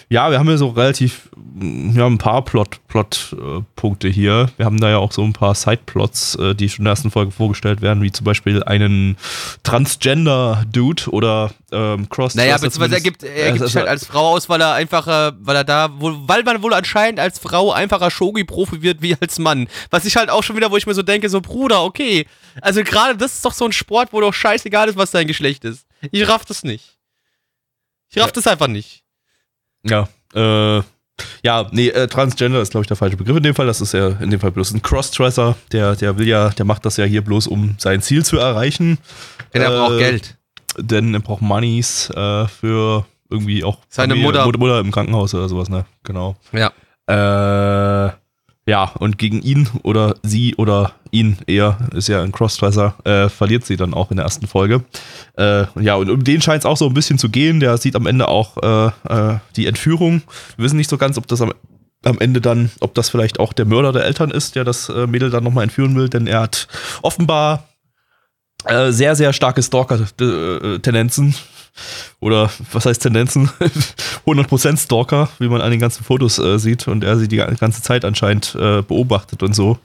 ja, 0.08 0.30
wir 0.30 0.38
haben 0.38 0.48
ja 0.48 0.56
so 0.56 0.68
relativ, 0.68 1.28
wir 1.34 2.04
haben 2.04 2.14
ein 2.14 2.18
paar 2.18 2.44
Plot, 2.44 2.78
Plot-Punkte 2.86 4.08
hier. 4.08 4.48
Wir 4.56 4.66
haben 4.66 4.78
da 4.80 4.88
ja 4.90 4.98
auch 4.98 5.10
so 5.10 5.22
ein 5.24 5.32
paar 5.32 5.54
Sideplots, 5.54 6.36
äh, 6.36 6.54
die 6.54 6.68
schon 6.68 6.78
in 6.80 6.84
der 6.84 6.92
ersten 6.92 7.10
Folge 7.10 7.32
vorgestellt 7.32 7.82
werden, 7.82 8.02
wie 8.02 8.12
zum 8.12 8.24
Beispiel 8.24 8.62
einen 8.62 9.16
Transgender-Dude 9.64 11.10
oder 11.10 11.50
ähm, 11.72 12.08
Cross. 12.08 12.34
Naja, 12.36 12.54
beziehungsweise 12.58 12.94
er 12.94 13.00
gibt, 13.00 13.22
er 13.22 13.52
gibt 13.52 13.64
sich 13.66 13.76
halt 13.76 13.88
als 13.88 14.06
Frau 14.06 14.28
aus, 14.34 14.48
weil 14.48 14.60
er 14.60 14.74
einfach, 14.74 15.06
äh, 15.08 15.32
weil 15.40 15.56
er 15.56 15.64
da, 15.64 15.88
weil 15.98 16.42
man 16.44 16.62
wohl 16.62 16.74
anscheinend 16.74 17.18
als 17.18 17.38
Frau 17.38 17.72
einfacher 17.72 18.10
Shogi-Profi 18.10 18.82
wird 18.82 19.02
wie 19.02 19.16
als 19.20 19.38
Mann. 19.38 19.68
Was 19.90 20.04
ich 20.04 20.16
halt 20.16 20.30
auch 20.30 20.42
schon 20.42 20.56
wieder, 20.56 20.70
wo 20.70 20.76
ich 20.76 20.86
mir 20.86 20.94
so 20.94 21.02
denke, 21.02 21.28
so 21.28 21.40
Bruder, 21.40 21.82
okay. 21.82 22.26
Also 22.60 22.82
gerade 22.84 23.16
das 23.16 23.34
ist 23.34 23.44
doch 23.44 23.52
so 23.52 23.64
ein 23.64 23.72
Sport, 23.72 24.12
wo 24.12 24.20
doch 24.20 24.32
scheißegal 24.34 24.88
ist, 24.88 24.96
was 24.96 25.10
dein 25.10 25.26
Geschlecht 25.26 25.64
ist. 25.64 25.86
Ich 26.12 26.28
raff 26.28 26.44
das 26.44 26.62
nicht. 26.62 26.96
Ich 28.10 28.18
raff 28.18 28.26
Ja. 28.28 28.32
das 28.32 28.46
einfach 28.46 28.68
nicht. 28.68 29.02
Ja, 29.88 30.08
äh, 30.34 30.82
ja, 31.42 31.66
nee, 31.70 31.88
äh, 31.88 32.08
Transgender 32.08 32.60
ist, 32.60 32.70
glaube 32.72 32.82
ich, 32.82 32.88
der 32.88 32.96
falsche 32.96 33.16
Begriff 33.16 33.36
in 33.36 33.42
dem 33.42 33.54
Fall. 33.54 33.66
Das 33.66 33.80
ist 33.80 33.92
ja 33.94 34.08
in 34.08 34.30
dem 34.30 34.38
Fall 34.40 34.50
bloß 34.52 34.72
ein 34.74 34.82
Crossdresser. 34.82 35.56
Der, 35.72 35.96
der 35.96 36.18
will 36.18 36.28
ja, 36.28 36.50
der 36.50 36.66
macht 36.66 36.84
das 36.84 36.98
ja 36.98 37.04
hier 37.04 37.22
bloß, 37.22 37.46
um 37.46 37.74
sein 37.78 38.02
Ziel 38.02 38.24
zu 38.24 38.38
erreichen. 38.38 38.98
Denn 39.54 39.62
er 39.62 39.72
Äh, 39.72 39.78
braucht 39.78 39.98
Geld. 39.98 40.36
Denn 40.78 41.14
er 41.14 41.20
braucht 41.20 41.40
Moneys 41.40 42.10
äh, 42.10 42.46
für 42.48 43.06
irgendwie 43.30 43.64
auch 43.64 43.78
Seine 43.88 44.12
Familie, 44.12 44.26
Mutter. 44.28 44.44
Mutter, 44.44 44.58
Mutter 44.58 44.80
im 44.80 44.90
Krankenhaus 44.92 45.34
oder 45.34 45.48
sowas, 45.48 45.70
ne? 45.70 45.86
Genau. 46.02 46.36
Ja. 46.52 46.70
Äh, 47.08 48.12
ja, 48.66 48.92
und 48.98 49.16
gegen 49.16 49.42
ihn 49.42 49.68
oder 49.84 50.16
sie 50.22 50.56
oder 50.56 50.92
ihn 51.12 51.38
eher, 51.46 51.78
ist 51.94 52.08
ja 52.08 52.22
ein 52.22 52.32
Crossdresser, 52.32 52.96
äh, 53.04 53.28
verliert 53.28 53.64
sie 53.64 53.76
dann 53.76 53.94
auch 53.94 54.10
in 54.10 54.16
der 54.16 54.24
ersten 54.24 54.48
Folge. 54.48 54.84
Äh, 55.38 55.66
ja, 55.80 55.94
und 55.94 56.10
um 56.10 56.24
den 56.24 56.42
scheint 56.42 56.62
es 56.62 56.66
auch 56.66 56.76
so 56.76 56.86
ein 56.86 56.94
bisschen 56.94 57.18
zu 57.18 57.28
gehen. 57.28 57.60
Der 57.60 57.78
sieht 57.78 57.94
am 57.94 58.06
Ende 58.06 58.26
auch 58.26 58.56
äh, 58.56 58.86
äh, 59.08 59.38
die 59.54 59.66
Entführung. 59.66 60.22
Wir 60.56 60.64
wissen 60.64 60.76
nicht 60.76 60.90
so 60.90 60.98
ganz, 60.98 61.16
ob 61.16 61.28
das 61.28 61.40
am, 61.40 61.52
am 62.04 62.18
Ende 62.18 62.40
dann, 62.40 62.70
ob 62.80 62.94
das 62.94 63.08
vielleicht 63.08 63.38
auch 63.38 63.52
der 63.52 63.66
Mörder 63.66 63.92
der 63.92 64.04
Eltern 64.04 64.32
ist, 64.32 64.56
der 64.56 64.64
das 64.64 64.88
äh, 64.88 65.06
Mädel 65.06 65.30
dann 65.30 65.44
nochmal 65.44 65.64
entführen 65.64 65.94
will, 65.94 66.08
denn 66.08 66.26
er 66.26 66.40
hat 66.40 66.66
offenbar 67.02 67.68
äh, 68.66 68.92
sehr, 68.92 69.16
sehr 69.16 69.32
starke 69.32 69.62
Stalker-Tendenzen. 69.62 71.34
Oder 72.20 72.50
was 72.72 72.86
heißt 72.86 73.02
Tendenzen? 73.02 73.50
100% 74.26 74.78
Stalker, 74.78 75.28
wie 75.38 75.48
man 75.48 75.60
an 75.60 75.70
den 75.70 75.80
ganzen 75.80 76.04
Fotos 76.04 76.38
äh, 76.38 76.58
sieht. 76.58 76.88
Und 76.88 77.04
er 77.04 77.18
sie 77.18 77.28
die 77.28 77.36
ganze 77.36 77.82
Zeit 77.82 78.04
anscheinend 78.04 78.54
äh, 78.54 78.82
beobachtet 78.82 79.42
und 79.42 79.54
so. 79.54 79.78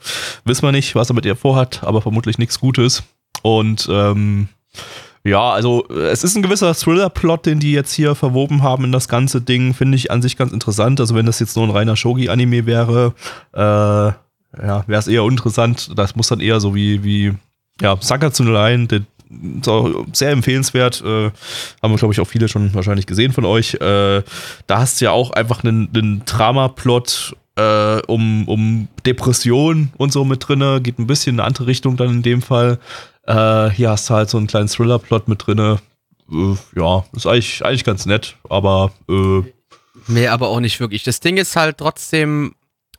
Wissen 0.44 0.62
wir 0.62 0.72
nicht, 0.72 0.94
was 0.94 1.10
er 1.10 1.14
mit 1.14 1.26
ihr 1.26 1.36
vorhat, 1.36 1.82
aber 1.84 2.02
vermutlich 2.02 2.38
nichts 2.38 2.58
Gutes. 2.58 3.02
Und 3.42 3.88
ähm, 3.90 4.48
ja, 5.24 5.50
also 5.50 5.86
äh, 5.88 6.08
es 6.08 6.24
ist 6.24 6.34
ein 6.36 6.42
gewisser 6.42 6.74
Thriller-Plot, 6.74 7.46
den 7.46 7.60
die 7.60 7.72
jetzt 7.72 7.92
hier 7.92 8.14
verwoben 8.14 8.62
haben 8.62 8.84
in 8.84 8.92
das 8.92 9.08
ganze 9.08 9.40
Ding. 9.40 9.74
Finde 9.74 9.96
ich 9.96 10.10
an 10.10 10.22
sich 10.22 10.36
ganz 10.36 10.52
interessant. 10.52 10.98
Also 11.00 11.14
wenn 11.14 11.26
das 11.26 11.40
jetzt 11.40 11.56
nur 11.56 11.66
ein 11.66 11.70
reiner 11.70 11.96
Shogi-Anime 11.96 12.66
wäre, 12.66 13.14
äh, 13.52 13.58
ja, 13.58 14.84
wäre 14.86 14.98
es 14.98 15.08
eher 15.08 15.24
uninteressant. 15.24 15.90
Das 15.96 16.16
muss 16.16 16.28
dann 16.28 16.40
eher 16.40 16.60
so 16.60 16.74
wie, 16.74 17.04
wie 17.04 17.34
ja, 17.82 17.96
Sakatsu 18.00 18.44
no 18.44 18.52
Line, 18.52 18.86
der 18.86 19.00
sehr 20.12 20.30
empfehlenswert. 20.30 21.02
Äh, 21.02 21.30
haben 21.82 21.92
wir, 21.92 21.96
glaube 21.96 22.12
ich, 22.12 22.20
auch 22.20 22.26
viele 22.26 22.48
schon 22.48 22.72
wahrscheinlich 22.74 23.06
gesehen 23.06 23.32
von 23.32 23.44
euch. 23.44 23.74
Äh, 23.74 24.22
da 24.66 24.78
hast 24.78 25.00
du 25.00 25.06
ja 25.06 25.10
auch 25.10 25.30
einfach 25.30 25.64
einen, 25.64 25.88
einen 25.94 26.24
Drama-Plot 26.24 27.36
äh, 27.56 28.00
um, 28.06 28.46
um 28.48 28.88
Depression 29.06 29.90
und 29.96 30.12
so 30.12 30.24
mit 30.24 30.46
drinne. 30.46 30.80
Geht 30.82 30.98
ein 30.98 31.06
bisschen 31.06 31.36
in 31.36 31.40
eine 31.40 31.46
andere 31.46 31.66
Richtung 31.66 31.96
dann 31.96 32.10
in 32.10 32.22
dem 32.22 32.42
Fall. 32.42 32.78
Äh, 33.26 33.70
hier 33.70 33.90
hast 33.90 34.10
du 34.10 34.14
halt 34.14 34.30
so 34.30 34.38
einen 34.38 34.48
kleinen 34.48 34.68
Thriller-Plot 34.68 35.28
mit 35.28 35.46
drinne. 35.46 35.78
Äh, 36.30 36.54
ja, 36.76 37.04
ist 37.14 37.26
eigentlich, 37.26 37.64
eigentlich 37.64 37.84
ganz 37.84 38.06
nett, 38.06 38.36
aber 38.48 38.92
äh, 39.08 39.42
Nee, 40.08 40.28
aber 40.28 40.48
auch 40.48 40.60
nicht 40.60 40.80
wirklich. 40.80 41.04
Das 41.04 41.20
Ding 41.20 41.36
ist 41.36 41.56
halt 41.56 41.78
trotzdem, 41.78 42.54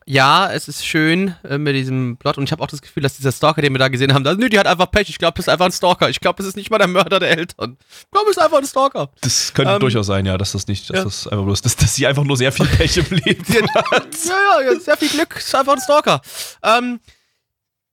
ja, 0.05 0.51
es 0.51 0.67
ist 0.67 0.85
schön 0.85 1.35
äh, 1.47 1.57
mit 1.57 1.75
diesem 1.75 2.17
Plot 2.17 2.37
und 2.37 2.43
ich 2.43 2.51
habe 2.51 2.61
auch 2.61 2.67
das 2.67 2.81
Gefühl, 2.81 3.03
dass 3.03 3.15
dieser 3.17 3.31
Stalker, 3.31 3.61
den 3.61 3.73
wir 3.73 3.79
da 3.79 3.87
gesehen 3.87 4.13
haben, 4.13 4.23
da, 4.23 4.33
nö, 4.33 4.49
die 4.49 4.59
hat 4.59 4.67
einfach 4.67 4.89
Pech. 4.91 5.09
Ich 5.09 5.17
glaube, 5.17 5.33
das 5.37 5.45
ist 5.45 5.49
einfach 5.49 5.65
ein 5.65 5.71
Stalker. 5.71 6.09
Ich 6.09 6.19
glaube, 6.19 6.41
es 6.41 6.47
ist 6.47 6.55
nicht 6.55 6.69
mal 6.69 6.77
der 6.77 6.87
Mörder 6.87 7.19
der 7.19 7.31
Eltern. 7.37 7.77
Ich 7.79 8.11
glaube, 8.11 8.29
es 8.29 8.37
ist 8.37 8.43
einfach 8.43 8.57
ein 8.57 8.65
Stalker. 8.65 9.09
das 9.21 9.53
könnte 9.53 9.73
Ähm, 9.73 9.79
durchaus 9.79 10.07
sein, 10.07 10.25
ja, 10.25 10.37
dass 10.37 10.53
das 10.53 10.67
nicht, 10.67 10.89
dass 10.89 10.97
ja. 10.97 11.03
das 11.03 11.27
einfach 11.27 11.45
bloß, 11.45 11.61
dass, 11.61 11.75
dass 11.75 11.95
sie 11.95 12.07
einfach 12.07 12.23
nur 12.23 12.37
sehr 12.37 12.51
viel 12.51 12.65
Pech 12.65 12.97
im 12.97 13.05
Leben 13.25 13.69
hat. 13.73 14.07
Ja, 14.25 14.61
ja, 14.61 14.71
ja, 14.73 14.79
sehr 14.79 14.97
viel 14.97 15.09
Glück. 15.09 15.35
Ist 15.37 15.55
einfach 15.55 15.73
ein 15.73 15.81
Stalker. 15.81 16.21
Ähm, 16.63 16.99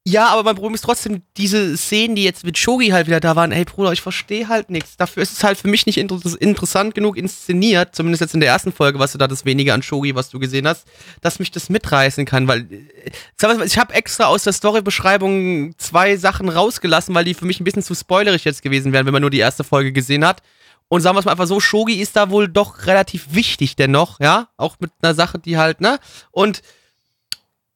ja, 0.07 0.29
aber 0.29 0.45
mein 0.45 0.55
Problem 0.55 0.75
ist 0.75 0.81
trotzdem, 0.81 1.23
diese 1.37 1.77
Szenen, 1.77 2.17
die 2.17 2.25
jetzt 2.25 2.43
mit 2.43 2.57
Shogi 2.57 2.89
halt 2.89 3.07
wieder 3.07 3.21
da 3.21 3.37
waren, 3.37 3.53
ey 3.53 3.67
Bruder, 3.67 3.93
ich 3.93 4.01
verstehe 4.01 4.49
halt 4.49 4.71
nichts. 4.71 4.97
Dafür 4.97 5.23
ist 5.23 5.33
es 5.35 5.45
halt 5.45 5.59
für 5.59 5.69
mich 5.69 5.85
nicht 5.85 5.99
inter 5.99 6.19
interessant 6.41 6.95
genug 6.95 7.19
inszeniert, 7.19 7.95
zumindest 7.95 8.23
jetzt 8.23 8.33
in 8.33 8.41
der 8.41 8.49
ersten 8.49 8.73
Folge, 8.73 8.99
was 8.99 9.13
du 9.13 9.19
da 9.19 9.29
das 9.29 9.45
wenige 9.45 9.75
an 9.75 9.83
Shogi, 9.83 10.15
was 10.15 10.31
du 10.31 10.39
gesehen 10.39 10.67
hast, 10.67 10.87
dass 11.21 11.39
mich 11.39 11.51
das 11.51 11.69
mitreißen 11.69 12.25
kann, 12.25 12.49
weil 12.49 12.61
äh, 12.73 13.67
ich 13.67 13.79
habe 13.79 13.93
extra 13.93 14.25
aus 14.25 14.45
der 14.45 14.55
Storybeschreibung 14.55 15.75
zwei 15.77 16.17
Sachen 16.17 16.49
rausgelassen, 16.49 17.15
weil 17.15 17.25
die 17.25 17.35
für 17.35 17.45
mich 17.45 17.61
ein 17.61 17.65
bisschen 17.65 17.83
zu 17.83 17.95
spoilerig 17.95 18.45
jetzt 18.45 18.63
gewesen 18.63 18.95
wären, 18.95 19.05
wenn 19.05 19.13
man 19.13 19.23
nur 19.23 19.31
die 19.31 19.39
erste 19.39 19.65
Folge 19.65 19.93
gesehen 19.93 20.25
hat. 20.25 20.43
Und 20.89 21.03
sagen 21.03 21.15
wir 21.15 21.21
es 21.21 21.27
mal 21.27 21.33
einfach 21.33 21.47
so, 21.47 21.61
Shogi 21.61 22.01
ist 22.01 22.17
da 22.17 22.31
wohl 22.31 22.49
doch 22.49 22.87
relativ 22.87 23.35
wichtig 23.35 23.77
dennoch, 23.77 24.19
ja? 24.19 24.49
Auch 24.57 24.77
mit 24.81 24.91
einer 25.03 25.15
Sache, 25.15 25.39
die 25.39 25.57
halt, 25.59 25.81
ne? 25.81 26.01
Und 26.33 26.63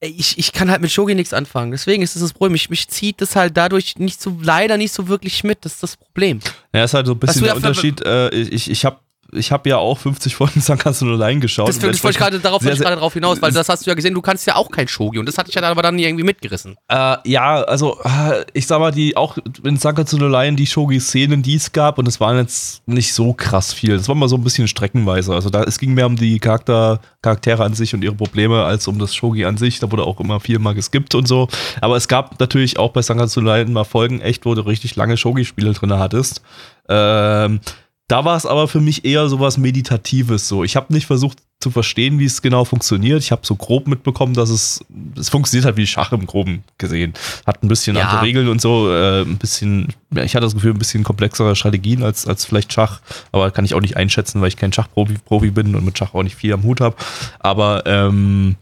ich, 0.05 0.37
ich 0.37 0.51
kann 0.51 0.69
halt 0.71 0.81
mit 0.81 0.91
Shogi 0.91 1.15
nichts 1.15 1.33
anfangen. 1.33 1.71
Deswegen 1.71 2.03
ist 2.03 2.15
das 2.15 2.21
das 2.21 2.33
Problem. 2.33 2.53
Mich, 2.53 2.69
mich 2.69 2.87
zieht 2.87 3.21
das 3.21 3.35
halt 3.35 3.57
dadurch 3.57 3.97
nicht 3.97 4.21
so, 4.21 4.37
leider 4.41 4.77
nicht 4.77 4.93
so 4.93 5.07
wirklich 5.07 5.43
mit. 5.43 5.65
Das 5.65 5.73
ist 5.73 5.83
das 5.83 5.97
Problem. 5.97 6.39
Ja, 6.73 6.83
ist 6.83 6.93
halt 6.93 7.07
so 7.07 7.13
ein 7.13 7.19
bisschen 7.19 7.43
der 7.43 7.55
Unterschied. 7.55 8.05
Äh, 8.05 8.29
ich 8.29 8.69
ich 8.69 8.85
habe 8.85 8.99
ich 9.31 9.51
hab 9.51 9.65
ja 9.67 9.77
auch 9.77 9.97
50 9.97 10.35
Folgen 10.35 10.61
Sankatsu 10.61 11.05
no 11.05 11.15
Line 11.15 11.39
geschaut. 11.39 11.67
Das, 11.67 11.79
das 11.79 12.03
wollte 12.03 12.15
ich 12.15 12.17
gerade, 12.17 12.39
darauf 12.39 12.63
wollte 12.63 12.77
ich 12.77 12.81
gerade 12.81 12.97
drauf 12.97 13.13
hinaus, 13.13 13.41
weil 13.41 13.51
das 13.51 13.69
hast 13.69 13.85
du 13.85 13.89
ja 13.89 13.95
gesehen, 13.95 14.13
du 14.13 14.21
kannst 14.21 14.45
ja 14.47 14.55
auch 14.55 14.69
kein 14.69 14.87
Shogi 14.87 15.19
und 15.19 15.25
das 15.25 15.37
hatte 15.37 15.49
ich 15.49 15.55
ja 15.55 15.61
dann 15.61 15.71
aber 15.71 15.81
dann 15.81 15.97
irgendwie 15.97 16.23
mitgerissen. 16.23 16.75
Äh, 16.87 17.17
ja, 17.25 17.61
also 17.63 17.99
äh, 18.03 18.45
ich 18.53 18.67
sag 18.67 18.79
mal, 18.79 18.91
die 18.91 19.17
auch 19.17 19.37
in 19.63 19.77
Sankatsu 19.77 20.17
no 20.17 20.27
Line 20.27 20.55
die 20.55 20.67
Shogi-Szenen, 20.67 21.41
die 21.41 21.55
es 21.55 21.71
gab, 21.71 21.97
und 21.97 22.07
es 22.07 22.19
waren 22.19 22.37
jetzt 22.37 22.87
nicht 22.87 23.13
so 23.13 23.33
krass 23.33 23.73
viel. 23.73 23.97
Das 23.97 24.07
war 24.07 24.15
mal 24.15 24.29
so 24.29 24.35
ein 24.35 24.43
bisschen 24.43 24.67
streckenweise. 24.67 25.33
Also 25.33 25.49
da, 25.49 25.63
es 25.63 25.79
ging 25.79 25.93
mehr 25.93 26.07
um 26.07 26.15
die 26.15 26.39
Charakter, 26.39 26.99
Charaktere 27.21 27.63
an 27.63 27.73
sich 27.73 27.93
und 27.93 28.03
ihre 28.03 28.15
Probleme 28.15 28.63
als 28.63 28.87
um 28.87 28.99
das 28.99 29.15
Shogi 29.15 29.45
an 29.45 29.57
sich. 29.57 29.79
Da 29.79 29.91
wurde 29.91 30.03
auch 30.03 30.19
immer 30.19 30.39
viel 30.39 30.59
mal 30.59 30.73
geskippt 30.73 31.15
und 31.15 31.27
so. 31.27 31.47
Aber 31.81 31.97
es 31.97 32.07
gab 32.07 32.39
natürlich 32.39 32.77
auch 32.77 32.91
bei 32.91 33.01
Sankatsu 33.01 33.41
no 33.41 33.53
Line 33.53 33.71
mal 33.71 33.83
Folgen, 33.83 34.21
echt, 34.21 34.45
wo 34.45 34.53
du 34.55 34.61
richtig 34.61 34.95
lange 34.95 35.17
Shogi-Spiele 35.17 35.73
drin 35.73 35.93
hattest. 35.93 36.41
Ähm, 36.87 37.59
da 38.07 38.23
war 38.25 38.37
es 38.37 38.45
aber 38.45 38.67
für 38.67 38.81
mich 38.81 39.03
eher 39.05 39.27
sowas 39.29 39.57
Meditatives 39.57 40.47
so. 40.47 40.63
Ich 40.63 40.75
habe 40.75 40.93
nicht 40.93 41.05
versucht 41.07 41.39
zu 41.61 41.71
verstehen, 41.71 42.19
wie 42.19 42.25
es 42.25 42.41
genau 42.41 42.65
funktioniert. 42.65 43.23
Ich 43.23 43.31
habe 43.31 43.41
so 43.45 43.55
grob 43.55 43.87
mitbekommen, 43.87 44.33
dass 44.35 44.49
es, 44.49 44.85
es 45.17 45.29
funktioniert 45.29 45.65
halt 45.65 45.77
wie 45.77 45.87
Schach 45.87 46.11
im 46.11 46.27
Groben 46.27 46.63
gesehen. 46.77 47.13
Hat 47.47 47.63
ein 47.63 47.67
bisschen 47.67 47.95
Ja. 47.95 48.03
andere 48.03 48.21
Regeln 48.21 48.47
und 48.49 48.61
so, 48.61 48.91
äh, 48.91 49.21
ein 49.21 49.37
bisschen, 49.37 49.87
ja, 50.13 50.23
ich 50.23 50.35
hatte 50.35 50.45
das 50.45 50.53
Gefühl, 50.53 50.71
ein 50.73 50.77
bisschen 50.77 51.03
komplexere 51.03 51.55
Strategien 51.55 52.03
als, 52.03 52.27
als 52.27 52.45
vielleicht 52.45 52.71
Schach, 52.73 52.99
aber 53.31 53.49
kann 53.51 53.65
ich 53.65 53.73
auch 53.73 53.81
nicht 53.81 53.97
einschätzen, 53.97 54.41
weil 54.41 54.49
ich 54.49 54.57
kein 54.57 54.73
Schachprofi 54.73 55.15
Profi 55.25 55.49
bin 55.49 55.75
und 55.75 55.85
mit 55.85 55.97
Schach 55.97 56.13
auch 56.13 56.23
nicht 56.23 56.35
viel 56.35 56.53
am 56.53 56.63
Hut 56.63 56.81
habe. 56.81 56.95
Aber 57.39 57.83
ähm, 57.87 58.55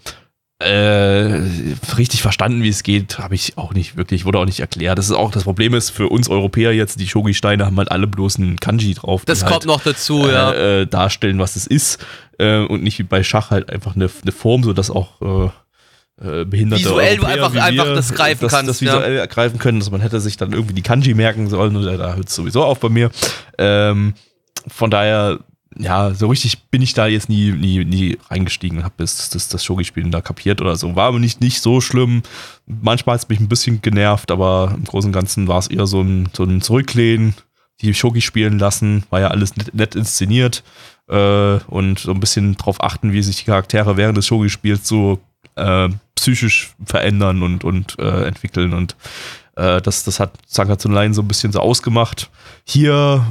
äh, 0.63 1.41
richtig 1.97 2.21
verstanden, 2.21 2.63
wie 2.63 2.69
es 2.69 2.83
geht, 2.83 3.19
habe 3.19 3.35
ich 3.35 3.57
auch 3.57 3.73
nicht 3.73 3.97
wirklich, 3.97 4.25
wurde 4.25 4.39
auch 4.39 4.45
nicht 4.45 4.59
erklärt. 4.59 4.97
Das 4.97 5.05
ist 5.05 5.11
auch 5.15 5.31
das 5.31 5.43
Problem 5.43 5.73
ist 5.73 5.89
für 5.89 6.07
uns 6.09 6.29
Europäer 6.29 6.73
jetzt, 6.73 6.99
die 6.99 7.07
Shogi-Steine 7.07 7.65
haben 7.65 7.77
halt 7.77 7.91
alle 7.91 8.07
bloß 8.07 8.37
einen 8.37 8.59
Kanji 8.59 8.93
drauf. 8.93 9.25
Das 9.25 9.41
kommt 9.41 9.53
halt, 9.53 9.65
noch 9.65 9.81
dazu, 9.81 10.27
äh, 10.27 10.31
ja. 10.31 10.53
Äh, 10.53 10.87
darstellen, 10.87 11.39
was 11.39 11.55
es 11.55 11.67
ist. 11.67 12.05
Äh, 12.39 12.59
und 12.65 12.83
nicht 12.83 12.97
wie 12.99 13.03
bei 13.03 13.23
Schach 13.23 13.51
halt 13.51 13.69
einfach 13.69 13.95
eine, 13.95 14.09
eine 14.21 14.31
Form, 14.31 14.63
sodass 14.63 14.89
auch 14.89 15.21
äh, 15.21 15.49
äh, 16.21 16.45
behinderte 16.45 16.83
Visuell 16.83 17.17
du 17.17 17.25
einfach- 17.25 17.53
wie 17.53 17.59
einfach 17.59 17.85
wir 17.85 17.95
das 17.95 18.13
greifen 18.13 18.41
das, 18.41 18.51
kannst, 18.51 18.69
Das 18.69 18.81
visuell 18.81 19.17
ergreifen 19.17 19.59
können, 19.59 19.79
dass 19.79 19.91
man 19.91 20.01
hätte 20.01 20.19
sich 20.19 20.37
dann 20.37 20.53
irgendwie 20.53 20.73
die 20.73 20.81
Kanji 20.81 21.13
merken 21.13 21.49
sollen 21.49 21.73
da 21.97 22.15
hört 22.15 22.29
es 22.29 22.35
sowieso 22.35 22.63
auf 22.63 22.79
bei 22.79 22.89
mir. 22.89 23.09
Ähm, 23.57 24.13
von 24.67 24.89
daher, 24.89 25.39
ja, 25.77 26.13
so 26.13 26.27
richtig 26.27 26.63
bin 26.69 26.81
ich 26.81 26.93
da 26.93 27.07
jetzt 27.07 27.29
nie, 27.29 27.51
nie, 27.51 27.83
nie 27.85 28.17
reingestiegen 28.29 28.79
und 28.79 28.83
habe 28.83 28.95
das, 28.97 29.29
das, 29.29 29.49
das 29.49 29.63
Shogi-Spielen 29.63 30.11
da 30.11 30.21
kapiert 30.21 30.61
oder 30.61 30.75
so. 30.75 30.95
War 30.95 31.07
aber 31.07 31.19
nicht, 31.19 31.41
nicht 31.41 31.61
so 31.61 31.81
schlimm. 31.81 32.23
Manchmal 32.65 33.15
hat 33.15 33.23
es 33.23 33.29
mich 33.29 33.39
ein 33.39 33.49
bisschen 33.49 33.81
genervt, 33.81 34.31
aber 34.31 34.73
im 34.75 34.83
Großen 34.83 35.09
und 35.09 35.13
Ganzen 35.13 35.47
war 35.47 35.59
es 35.59 35.67
eher 35.67 35.87
so 35.87 36.01
ein, 36.01 36.29
so 36.33 36.43
ein 36.43 36.61
Zurücklehnen, 36.61 37.33
die 37.81 37.93
Shogi 37.93 38.21
spielen 38.21 38.59
lassen, 38.59 39.03
war 39.09 39.19
ja 39.19 39.27
alles 39.27 39.55
nett, 39.55 39.73
nett 39.73 39.95
inszeniert 39.95 40.63
äh, 41.09 41.57
und 41.67 41.99
so 41.99 42.11
ein 42.11 42.19
bisschen 42.19 42.55
drauf 42.55 42.81
achten, 42.81 43.11
wie 43.11 43.21
sich 43.21 43.37
die 43.37 43.45
Charaktere 43.45 43.97
während 43.97 44.17
des 44.17 44.27
Shogi-Spiels 44.27 44.87
so 44.87 45.19
äh, 45.55 45.89
psychisch 46.15 46.73
verändern 46.85 47.43
und, 47.43 47.63
und 47.63 47.97
äh, 47.99 48.25
entwickeln 48.25 48.73
und 48.73 48.95
äh, 49.55 49.81
das, 49.81 50.03
das 50.03 50.19
hat 50.19 50.33
Sankatsunlein 50.47 51.13
so 51.13 51.21
ein 51.21 51.27
bisschen 51.27 51.51
so 51.51 51.59
ausgemacht. 51.59 52.29
Hier 52.65 53.25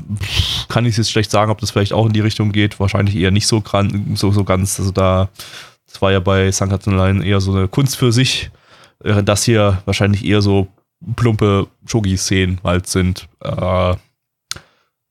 kann 0.69 0.87
ich 0.87 0.97
jetzt 0.97 1.11
schlecht 1.11 1.31
sagen, 1.31 1.51
ob 1.51 1.61
das 1.61 1.71
vielleicht 1.71 1.93
auch 1.93 2.07
in 2.07 2.13
die 2.13 2.21
Richtung 2.21 2.53
geht. 2.53 2.79
Wahrscheinlich 2.79 3.17
eher 3.17 3.31
nicht 3.31 3.47
so, 3.47 3.61
gran, 3.61 4.15
so, 4.17 4.31
so 4.31 4.45
ganz. 4.45 4.79
Also 4.79 4.93
da, 4.93 5.29
das 5.87 6.01
war 6.01 6.13
ja 6.13 6.21
bei 6.21 6.51
Sankatsunlein 6.51 7.23
eher 7.23 7.41
so 7.41 7.53
eine 7.53 7.69
Kunst 7.69 7.97
für 7.97 8.13
sich. 8.13 8.51
Während 9.01 9.29
das 9.29 9.43
hier 9.43 9.83
wahrscheinlich 9.85 10.25
eher 10.25 10.43
so 10.43 10.69
plumpe 11.17 11.67
Shogi-Szenen 11.87 12.61
halt 12.63 12.87
sind. 12.87 13.29
Äh, 13.41 13.97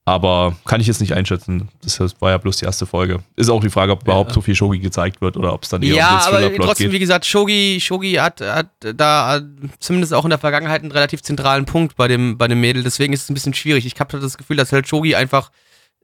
aber 0.05 0.55
kann 0.65 0.81
ich 0.81 0.87
jetzt 0.87 0.99
nicht 0.99 1.13
einschätzen. 1.13 1.69
Das 1.83 1.99
war 2.19 2.31
ja 2.31 2.37
bloß 2.37 2.57
die 2.57 2.65
erste 2.65 2.85
Folge. 2.85 3.19
Ist 3.35 3.49
auch 3.49 3.61
die 3.61 3.69
Frage, 3.69 3.91
ob 3.91 4.03
überhaupt 4.03 4.33
so 4.33 4.41
viel 4.41 4.55
Shogi 4.55 4.79
gezeigt 4.79 5.21
wird 5.21 5.37
oder 5.37 5.53
ob 5.53 5.63
es 5.63 5.69
dann 5.69 5.83
eher 5.83 5.93
Ja, 5.95 6.25
den 6.27 6.35
aber 6.35 6.55
trotzdem, 6.55 6.87
geht. 6.87 6.93
wie 6.95 6.99
gesagt, 6.99 7.25
Shogi, 7.25 7.79
Shogi 7.79 8.13
hat, 8.13 8.41
hat 8.41 8.69
da 8.81 9.37
äh, 9.37 9.41
zumindest 9.79 10.13
auch 10.13 10.23
in 10.23 10.31
der 10.31 10.39
Vergangenheit 10.39 10.81
einen 10.81 10.91
relativ 10.91 11.21
zentralen 11.21 11.65
Punkt 11.65 11.95
bei 11.95 12.07
dem, 12.07 12.37
bei 12.37 12.47
dem 12.47 12.59
Mädel. 12.59 12.83
Deswegen 12.83 13.13
ist 13.13 13.23
es 13.23 13.29
ein 13.29 13.35
bisschen 13.35 13.53
schwierig. 13.53 13.85
Ich 13.85 13.99
habe 13.99 14.19
das 14.19 14.37
Gefühl, 14.37 14.57
dass 14.57 14.71
halt 14.71 14.87
Shogi 14.87 15.13
einfach 15.15 15.51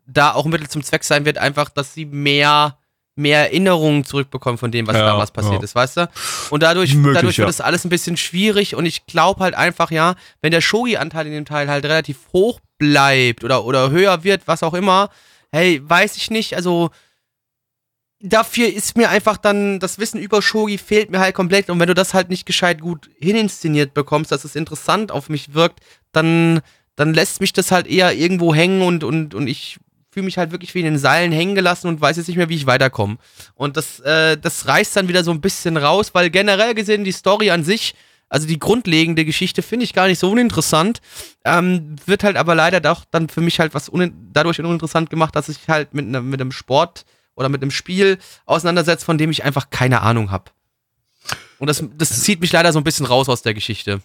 da 0.05 0.33
auch 0.33 0.45
ein 0.45 0.51
Mittel 0.51 0.69
zum 0.69 0.83
Zweck 0.83 1.03
sein 1.03 1.25
wird, 1.25 1.37
einfach, 1.37 1.69
dass 1.69 1.93
sie 1.93 2.05
mehr, 2.05 2.77
mehr 3.17 3.39
Erinnerungen 3.39 4.03
zurückbekommen 4.03 4.57
von 4.57 4.71
dem, 4.71 4.87
was 4.87 4.95
Ja, 4.95 5.05
damals 5.05 5.31
passiert 5.31 5.59
ja. 5.59 5.63
ist, 5.63 5.75
weißt 5.75 5.97
du? 5.97 6.09
Und 6.49 6.63
dadurch, 6.63 6.93
Möglich, 6.93 7.15
dadurch 7.15 7.37
wird 7.37 7.45
ja. 7.45 7.49
das 7.49 7.61
alles 7.61 7.85
ein 7.85 7.89
bisschen 7.89 8.17
schwierig 8.17 8.75
und 8.75 8.85
ich 8.85 9.05
glaube 9.05 9.43
halt 9.43 9.55
einfach, 9.55 9.91
ja, 9.91 10.15
wenn 10.41 10.51
der 10.51 10.61
Shogi-Anteil 10.61 11.27
in 11.27 11.33
dem 11.33 11.45
Teil 11.45 11.69
halt 11.69 11.85
relativ 11.85 12.17
hoch 12.33 12.59
bleibt 12.77 13.43
oder, 13.43 13.65
oder 13.65 13.89
höher 13.89 14.23
wird, 14.23 14.47
was 14.47 14.63
auch 14.63 14.73
immer, 14.73 15.09
hey, 15.51 15.81
weiß 15.83 16.17
ich 16.17 16.29
nicht, 16.29 16.55
also 16.55 16.91
dafür 18.19 18.67
ist 18.67 18.97
mir 18.97 19.09
einfach 19.09 19.37
dann 19.37 19.79
das 19.79 19.99
Wissen 19.99 20.19
über 20.19 20.41
Shogi 20.41 20.77
fehlt 20.77 21.11
mir 21.11 21.19
halt 21.19 21.35
komplett 21.35 21.69
und 21.69 21.79
wenn 21.79 21.87
du 21.87 21.93
das 21.93 22.13
halt 22.13 22.29
nicht 22.29 22.45
gescheit 22.45 22.81
gut 22.81 23.09
hininszeniert 23.19 23.93
bekommst, 23.93 24.31
dass 24.31 24.43
es 24.43 24.55
interessant 24.55 25.11
auf 25.11 25.29
mich 25.29 25.53
wirkt, 25.53 25.79
dann 26.11 26.61
dann 26.95 27.13
lässt 27.13 27.41
mich 27.41 27.53
das 27.53 27.71
halt 27.71 27.85
eher 27.85 28.13
irgendwo 28.13 28.55
hängen 28.55 28.81
und 28.81 29.03
und 29.03 29.35
und 29.35 29.47
ich 29.47 29.77
fühle 30.17 30.25
mich 30.25 30.39
halt 30.39 30.49
wirklich 30.51 30.73
wie 30.73 30.79
in 30.79 30.85
den 30.85 30.97
Seilen 30.97 31.31
hängen 31.31 31.53
gelassen 31.53 31.89
und 31.89 32.01
weiß 32.01 32.17
jetzt 32.17 32.27
nicht 32.27 32.37
mehr, 32.37 32.49
wie 32.49 32.55
ich 32.55 32.65
weiterkomme. 32.65 33.17
Und 33.53 33.77
das 33.77 33.99
äh, 33.99 34.35
das 34.35 34.67
reißt 34.67 34.95
dann 34.95 35.07
wieder 35.07 35.23
so 35.23 35.29
ein 35.29 35.41
bisschen 35.41 35.77
raus, 35.77 36.09
weil 36.13 36.31
generell 36.31 36.73
gesehen 36.73 37.03
die 37.03 37.11
Story 37.11 37.51
an 37.51 37.63
sich 37.63 37.93
also 38.29 38.47
die 38.47 38.57
grundlegende 38.57 39.25
Geschichte 39.25 39.61
finde 39.61 39.85
ich 39.85 39.93
gar 39.93 40.07
nicht 40.07 40.17
so 40.17 40.31
uninteressant, 40.31 41.01
ähm, 41.45 41.95
wird 42.07 42.23
halt 42.23 42.35
aber 42.35 42.55
leider 42.55 42.81
doch 42.81 43.05
dann 43.11 43.29
für 43.29 43.41
mich 43.41 43.59
halt 43.59 43.75
was 43.75 43.91
dadurch 44.33 44.59
uninteressant 44.59 45.11
gemacht, 45.11 45.35
dass 45.35 45.49
ich 45.49 45.59
halt 45.67 45.93
mit, 45.93 46.07
ne, 46.07 46.21
mit 46.21 46.41
einem 46.41 46.51
Sport 46.51 47.05
oder 47.35 47.47
mit 47.47 47.61
einem 47.61 47.71
Spiel 47.71 48.17
auseinandersetzt, 48.47 49.05
von 49.05 49.19
dem 49.19 49.29
ich 49.29 49.45
einfach 49.45 49.69
keine 49.69 50.01
Ahnung 50.01 50.31
habe. 50.31 50.51
Und 51.59 51.67
das, 51.67 51.83
das 51.95 52.21
zieht 52.23 52.41
mich 52.41 52.51
leider 52.51 52.73
so 52.73 52.79
ein 52.79 52.83
bisschen 52.83 53.05
raus 53.05 53.29
aus 53.29 53.43
der 53.43 53.53
Geschichte. 53.53 54.01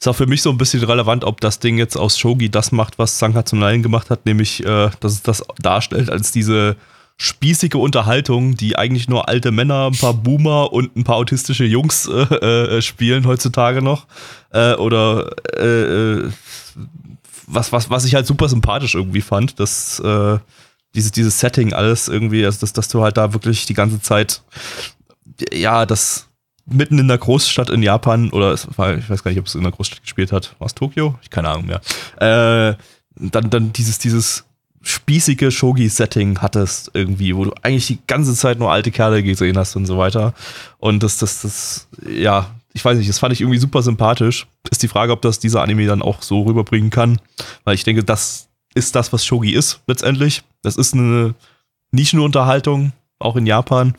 Ist 0.00 0.06
auch 0.06 0.16
für 0.16 0.26
mich 0.26 0.42
so 0.42 0.50
ein 0.50 0.58
bisschen 0.58 0.82
relevant, 0.84 1.24
ob 1.24 1.40
das 1.40 1.58
Ding 1.58 1.76
jetzt 1.76 1.96
aus 1.96 2.18
Shogi 2.18 2.50
das 2.50 2.70
macht, 2.70 2.98
was 2.98 3.18
Sankatsunain 3.18 3.82
gemacht 3.82 4.10
hat, 4.10 4.26
nämlich, 4.26 4.64
äh, 4.64 4.90
dass 5.00 5.12
es 5.12 5.22
das 5.22 5.42
darstellt 5.60 6.08
als 6.10 6.30
diese 6.30 6.76
spießige 7.20 7.78
Unterhaltung, 7.78 8.54
die 8.54 8.78
eigentlich 8.78 9.08
nur 9.08 9.28
alte 9.28 9.50
Männer, 9.50 9.86
ein 9.86 9.98
paar 9.98 10.14
Boomer 10.14 10.72
und 10.72 10.96
ein 10.96 11.02
paar 11.02 11.16
autistische 11.16 11.64
Jungs 11.64 12.06
äh, 12.06 12.76
äh, 12.76 12.82
spielen 12.82 13.26
heutzutage 13.26 13.82
noch. 13.82 14.06
Äh, 14.52 14.74
oder 14.74 15.32
äh, 15.56 15.66
äh, 15.66 16.30
was, 17.48 17.72
was, 17.72 17.90
was 17.90 18.04
ich 18.04 18.14
halt 18.14 18.26
super 18.26 18.48
sympathisch 18.48 18.94
irgendwie 18.94 19.20
fand, 19.20 19.58
dass 19.58 19.98
äh, 19.98 20.38
dieses, 20.94 21.10
dieses 21.10 21.40
Setting 21.40 21.72
alles 21.72 22.06
irgendwie, 22.06 22.44
also 22.44 22.60
dass, 22.60 22.72
dass 22.72 22.88
du 22.88 23.02
halt 23.02 23.16
da 23.16 23.32
wirklich 23.32 23.66
die 23.66 23.74
ganze 23.74 24.00
Zeit, 24.00 24.42
ja, 25.52 25.86
das 25.86 26.27
mitten 26.70 26.98
in 26.98 27.08
der 27.08 27.18
Großstadt 27.18 27.70
in 27.70 27.82
Japan, 27.82 28.30
oder 28.30 28.56
war, 28.76 28.96
ich 28.96 29.08
weiß 29.08 29.24
gar 29.24 29.30
nicht, 29.30 29.40
ob 29.40 29.46
es 29.46 29.54
in 29.54 29.62
der 29.62 29.72
Großstadt 29.72 30.02
gespielt 30.02 30.32
hat, 30.32 30.54
war 30.58 30.66
es 30.66 30.74
Tokio? 30.74 31.18
Ich 31.22 31.30
keine 31.30 31.48
Ahnung 31.48 31.66
mehr. 31.66 31.80
Äh, 32.16 32.76
dann, 33.16 33.50
dann 33.50 33.72
dieses, 33.72 33.98
dieses 33.98 34.44
spießige 34.82 35.50
Shogi-Setting 35.50 36.40
hattest 36.40 36.90
irgendwie, 36.94 37.34
wo 37.36 37.44
du 37.44 37.52
eigentlich 37.62 37.86
die 37.86 37.98
ganze 38.06 38.34
Zeit 38.34 38.58
nur 38.58 38.70
alte 38.70 38.90
Kerle 38.90 39.22
gesehen 39.22 39.58
hast 39.58 39.76
und 39.76 39.86
so 39.86 39.98
weiter. 39.98 40.34
Und 40.78 41.02
das, 41.02 41.18
das, 41.18 41.42
das, 41.42 41.88
ja, 42.08 42.50
ich 42.72 42.84
weiß 42.84 42.96
nicht, 42.96 43.08
das 43.08 43.18
fand 43.18 43.32
ich 43.32 43.40
irgendwie 43.40 43.58
super 43.58 43.82
sympathisch. 43.82 44.46
Ist 44.70 44.82
die 44.82 44.88
Frage, 44.88 45.12
ob 45.12 45.22
das 45.22 45.40
dieser 45.40 45.62
Anime 45.62 45.86
dann 45.86 46.02
auch 46.02 46.22
so 46.22 46.42
rüberbringen 46.42 46.90
kann, 46.90 47.20
weil 47.64 47.74
ich 47.74 47.84
denke, 47.84 48.04
das 48.04 48.48
ist 48.74 48.94
das, 48.94 49.12
was 49.12 49.24
Shogi 49.24 49.52
ist 49.52 49.80
letztendlich. 49.86 50.42
Das 50.62 50.76
ist 50.76 50.94
eine 50.94 51.34
Nischenunterhaltung, 51.90 52.92
auch 53.18 53.36
in 53.36 53.46
Japan. 53.46 53.94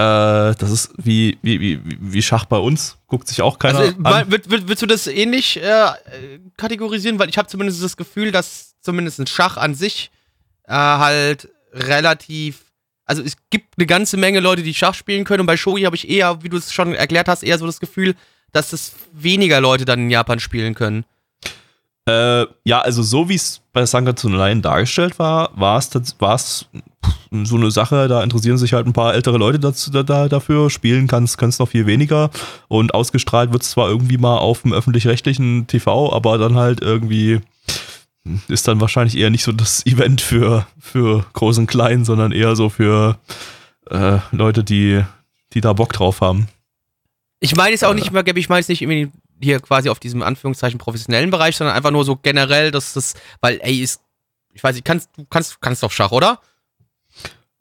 Äh, 0.00 0.54
das 0.54 0.70
ist 0.70 0.90
wie, 0.96 1.38
wie, 1.42 1.60
wie, 1.60 1.80
wie 1.84 2.22
Schach 2.22 2.46
bei 2.46 2.56
uns. 2.56 2.96
Guckt 3.06 3.28
sich 3.28 3.42
auch 3.42 3.58
keiner 3.58 3.80
Also, 3.80 3.94
an. 4.02 4.30
würd, 4.30 4.50
würd, 4.50 4.62
würdest 4.62 4.82
du 4.82 4.86
das 4.86 5.06
ähnlich 5.06 5.58
äh, 5.58 5.62
äh, 5.62 5.92
kategorisieren? 6.56 7.18
Weil 7.18 7.28
ich 7.28 7.36
habe 7.36 7.48
zumindest 7.48 7.82
das 7.82 7.96
Gefühl, 7.96 8.32
dass 8.32 8.76
zumindest 8.80 9.18
ein 9.20 9.26
Schach 9.26 9.56
an 9.56 9.74
sich 9.74 10.10
äh, 10.66 10.72
halt 10.72 11.48
relativ. 11.72 12.64
Also 13.04 13.22
es 13.22 13.36
gibt 13.50 13.74
eine 13.76 13.86
ganze 13.86 14.16
Menge 14.16 14.40
Leute, 14.40 14.62
die 14.62 14.72
Schach 14.74 14.94
spielen 14.94 15.24
können 15.24 15.40
und 15.40 15.46
bei 15.46 15.56
Shogi 15.56 15.82
habe 15.82 15.96
ich 15.96 16.08
eher, 16.08 16.42
wie 16.44 16.48
du 16.48 16.56
es 16.56 16.72
schon 16.72 16.94
erklärt 16.94 17.28
hast, 17.28 17.42
eher 17.42 17.58
so 17.58 17.66
das 17.66 17.80
Gefühl, 17.80 18.14
dass 18.52 18.72
es 18.72 18.94
weniger 19.12 19.60
Leute 19.60 19.84
dann 19.84 19.98
in 20.00 20.10
Japan 20.10 20.38
spielen 20.38 20.74
können. 20.74 21.04
Äh, 22.10 22.46
ja, 22.64 22.80
also 22.80 23.02
so 23.02 23.28
wie 23.28 23.34
es 23.34 23.60
bei 23.72 23.86
Sankatsunein 23.86 24.62
dargestellt 24.62 25.18
war, 25.18 25.50
war 25.54 25.78
es 25.78 26.66
so 27.30 27.56
eine 27.56 27.70
Sache, 27.70 28.08
da 28.08 28.22
interessieren 28.22 28.58
sich 28.58 28.72
halt 28.72 28.86
ein 28.86 28.92
paar 28.92 29.14
ältere 29.14 29.38
Leute 29.38 29.60
dazu, 29.60 29.90
da, 29.90 30.02
da, 30.02 30.28
dafür, 30.28 30.70
spielen 30.70 31.06
kann 31.06 31.24
es 31.24 31.58
noch 31.58 31.68
viel 31.68 31.86
weniger 31.86 32.30
und 32.68 32.94
ausgestrahlt 32.94 33.52
wird 33.52 33.62
es 33.62 33.70
zwar 33.70 33.88
irgendwie 33.88 34.18
mal 34.18 34.38
auf 34.38 34.62
dem 34.62 34.72
öffentlich-rechtlichen 34.72 35.68
TV, 35.68 36.12
aber 36.12 36.38
dann 36.38 36.56
halt 36.56 36.80
irgendwie 36.80 37.40
ist 38.48 38.66
dann 38.66 38.80
wahrscheinlich 38.80 39.16
eher 39.16 39.30
nicht 39.30 39.44
so 39.44 39.52
das 39.52 39.86
Event 39.86 40.20
für, 40.20 40.66
für 40.78 41.24
Groß 41.32 41.58
und 41.58 41.66
Klein, 41.68 42.04
sondern 42.04 42.32
eher 42.32 42.56
so 42.56 42.68
für 42.70 43.18
äh, 43.88 44.18
Leute, 44.32 44.64
die, 44.64 45.02
die 45.52 45.60
da 45.60 45.72
Bock 45.72 45.92
drauf 45.92 46.20
haben. 46.20 46.48
Ich 47.38 47.54
meine 47.54 47.74
es 47.74 47.84
auch 47.84 47.94
nicht 47.94 48.08
immer, 48.08 48.22
Gabi, 48.22 48.40
ich 48.40 48.48
meine 48.48 48.60
es 48.60 48.68
nicht 48.68 48.82
irgendwie 48.82 49.10
hier 49.42 49.60
quasi 49.60 49.88
auf 49.88 49.98
diesem 50.00 50.22
Anführungszeichen 50.22 50.78
professionellen 50.78 51.30
Bereich, 51.30 51.56
sondern 51.56 51.76
einfach 51.76 51.90
nur 51.90 52.04
so 52.04 52.16
generell, 52.16 52.70
dass 52.70 52.92
das, 52.94 53.14
weil, 53.40 53.58
ey, 53.62 53.80
ist, 53.80 54.00
ich 54.52 54.62
weiß 54.62 54.74
nicht, 54.74 54.84
kannst, 54.84 55.10
du 55.16 55.24
kannst, 55.30 55.60
kannst 55.60 55.82
doch 55.82 55.90
Schach, 55.90 56.10
oder? 56.12 56.40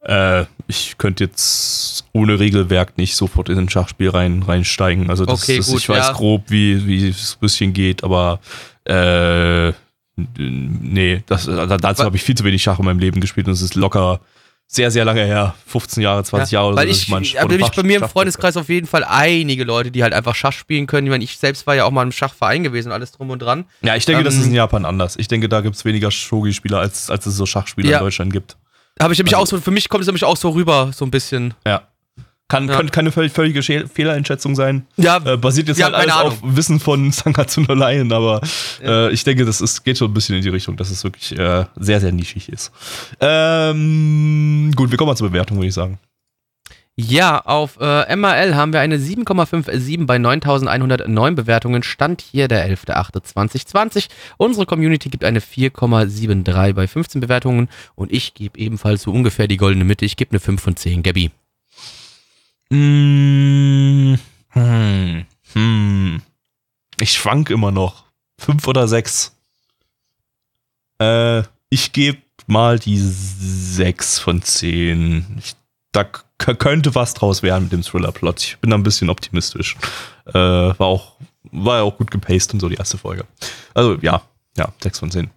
Äh, 0.01 0.45
ich 0.67 0.97
könnte 0.97 1.25
jetzt 1.25 2.05
ohne 2.13 2.39
Regelwerk 2.39 2.97
nicht 2.97 3.15
sofort 3.15 3.49
in 3.49 3.57
ein 3.57 3.69
Schachspiel 3.69 4.09
rein, 4.09 4.43
reinsteigen. 4.43 5.09
Also 5.09 5.25
das, 5.25 5.43
Okay, 5.43 5.57
das, 5.57 5.67
gut, 5.67 5.79
ich 5.79 5.89
weiß 5.89 6.07
ja. 6.07 6.13
grob, 6.13 6.43
wie, 6.47 6.85
wie 6.87 7.09
es 7.09 7.35
ein 7.35 7.39
bisschen 7.41 7.73
geht, 7.73 8.03
aber 8.03 8.39
äh, 8.85 9.73
nee, 10.37 11.23
das, 11.25 11.45
da- 11.45 11.77
dazu 11.77 12.03
habe 12.03 12.15
ich 12.15 12.23
viel 12.23 12.35
zu 12.35 12.43
wenig 12.45 12.63
Schach 12.63 12.79
in 12.79 12.85
meinem 12.85 12.99
Leben 12.99 13.19
gespielt 13.21 13.47
und 13.47 13.53
es 13.53 13.61
ist 13.61 13.75
locker 13.75 14.21
sehr, 14.71 14.91
sehr 14.91 15.03
lange 15.03 15.25
her. 15.25 15.55
15 15.65 16.03
Jahre, 16.03 16.23
20 16.23 16.51
Jahre 16.51 16.67
oder 16.67 16.77
Weil 16.77 16.87
so, 16.87 16.91
ich, 16.93 17.07
mal 17.09 17.17
ein- 17.17 17.27
aber 17.39 17.55
oder 17.55 17.65
ich 17.65 17.71
bei 17.71 17.81
mir 17.81 17.97
im 17.97 18.07
Freundeskreis 18.07 18.55
auf 18.55 18.69
jeden 18.69 18.85
Fall 18.85 19.03
einige 19.03 19.63
Leute, 19.63 19.89
die 19.89 20.03
halt 20.03 20.13
einfach 20.13 20.35
Schach 20.35 20.53
spielen 20.53 20.85
können. 20.85 21.07
Ich 21.07 21.11
meine, 21.11 21.23
ich 21.23 21.37
selbst 21.39 21.65
war 21.65 21.73
ja 21.75 21.85
auch 21.85 21.91
mal 21.91 22.03
im 22.03 22.11
Schachverein 22.11 22.61
gewesen 22.63 22.89
und 22.89 22.93
alles 22.93 23.11
drum 23.11 23.31
und 23.31 23.41
dran. 23.41 23.65
Ja, 23.81 23.95
ich 23.95 24.05
denke, 24.05 24.23
das 24.23 24.35
Ähm, 24.35 24.41
ist 24.41 24.47
in 24.47 24.53
Japan 24.53 24.85
anders. 24.85 25.15
Ich 25.17 25.27
denke, 25.27 25.49
da 25.49 25.61
gibt 25.61 25.75
es 25.75 25.85
weniger 25.85 26.11
Shogi-Spieler, 26.11 26.77
als, 26.79 27.09
als 27.09 27.25
es 27.25 27.35
so 27.35 27.47
Schachspieler 27.47 27.89
Ja. 27.89 27.97
in 27.97 28.03
Deutschland 28.03 28.31
gibt. 28.31 28.57
Habe 29.01 29.11
ich 29.13 29.17
nämlich 29.19 29.35
Also- 29.35 29.55
auch 29.55 29.59
so, 29.59 29.61
für 29.63 29.71
mich 29.71 29.89
kommt 29.89 30.01
es 30.01 30.07
nämlich 30.07 30.23
auch 30.23 30.37
so 30.37 30.49
rüber, 30.51 30.91
so 30.93 31.03
ein 31.03 31.09
bisschen. 31.11 31.55
Ja. 31.65 31.81
Kann, 32.49 32.67
Ja. 32.67 32.75
Kann 32.77 32.89
keine 32.91 33.11
völlig, 33.11 33.31
völlige 33.31 33.59
Schä- 33.61 33.87
Fehleinschätzung 33.87 34.55
sein. 34.55 34.85
Ja, 34.97 35.17
Äh, 35.23 35.37
basiert 35.37 35.67
jetzt 35.69 35.77
Ja, 35.77 35.85
halt 35.85 35.95
alles 35.95 36.13
keine 36.13 36.25
auf 36.27 36.37
Wissen 36.43 36.79
von 36.79 37.11
Sangatsuno 37.13 37.73
Lion, 37.75 38.11
aber 38.11 38.41
äh, 38.83 39.11
ich 39.11 39.23
denke, 39.23 39.45
das 39.45 39.61
ist, 39.61 39.83
geht 39.83 39.97
schon 39.99 40.09
ein 40.11 40.13
bisschen 40.15 40.35
in 40.35 40.41
die 40.41 40.49
Richtung, 40.49 40.75
dass 40.75 40.89
es 40.89 41.03
wirklich 41.03 41.37
äh, 41.37 41.65
sehr, 41.77 42.01
sehr 42.01 42.11
nischig 42.11 42.49
ist. 42.49 42.71
Ähm, 43.21 44.71
gut, 44.75 44.91
wir 44.91 44.97
kommen 44.97 45.09
mal 45.09 45.15
zur 45.15 45.29
Bewertung, 45.29 45.57
würde 45.57 45.67
ich 45.67 45.73
sagen. 45.73 45.99
Ja, 47.01 47.39
auf 47.45 47.77
äh, 47.79 48.13
MRL 48.13 48.55
haben 48.55 48.73
wir 48.73 48.81
eine 48.81 48.97
7,57 48.97 50.05
bei 50.05 50.17
9109 50.17 51.35
Bewertungen. 51.35 51.81
Stand 51.81 52.19
hier 52.21 52.49
der 52.49 52.67
11.08.2020. 52.69 54.09
Unsere 54.35 54.65
Community 54.65 55.07
gibt 55.09 55.23
eine 55.23 55.39
4,73 55.39 56.73
bei 56.73 56.87
15 56.87 57.21
Bewertungen 57.21 57.69
und 57.95 58.11
ich 58.11 58.33
gebe 58.33 58.59
ebenfalls 58.59 59.03
so 59.03 59.11
ungefähr 59.13 59.47
die 59.47 59.55
goldene 59.55 59.85
Mitte. 59.85 60.03
Ich 60.03 60.17
gebe 60.17 60.31
eine 60.31 60.41
5 60.41 60.61
von 60.61 60.75
10. 60.75 61.03
Gabby. 61.03 61.31
Mm, 62.71 64.15
hm, 64.49 65.25
hm. 65.53 66.21
Ich 66.99 67.13
schwank 67.13 67.49
immer 67.49 67.71
noch. 67.71 68.05
5 68.39 68.67
oder 68.67 68.87
6. 68.87 69.35
Äh, 71.01 71.43
ich 71.69 71.91
gebe 71.91 72.19
mal 72.47 72.79
die 72.79 72.97
6 72.99 74.19
von 74.19 74.41
10. 74.41 75.37
Ich, 75.39 75.55
da 75.91 76.03
könnte 76.03 76.95
was 76.95 77.13
draus 77.15 77.43
werden 77.43 77.63
mit 77.63 77.73
dem 77.73 77.81
Thriller-Plot. 77.81 78.41
Ich 78.43 78.57
bin 78.59 78.69
da 78.69 78.77
ein 78.77 78.83
bisschen 78.83 79.09
optimistisch. 79.09 79.75
Äh, 80.27 80.33
war 80.33 80.81
auch, 80.81 81.13
war 81.51 81.77
ja 81.77 81.83
auch 81.83 81.97
gut 81.97 82.11
gepaced 82.11 82.53
und 82.53 82.59
so 82.59 82.69
die 82.69 82.75
erste 82.75 82.97
Folge. 82.97 83.25
Also 83.73 83.97
ja, 84.01 84.21
ja, 84.57 84.71
6 84.81 84.99
von 84.99 85.11
10. 85.11 85.29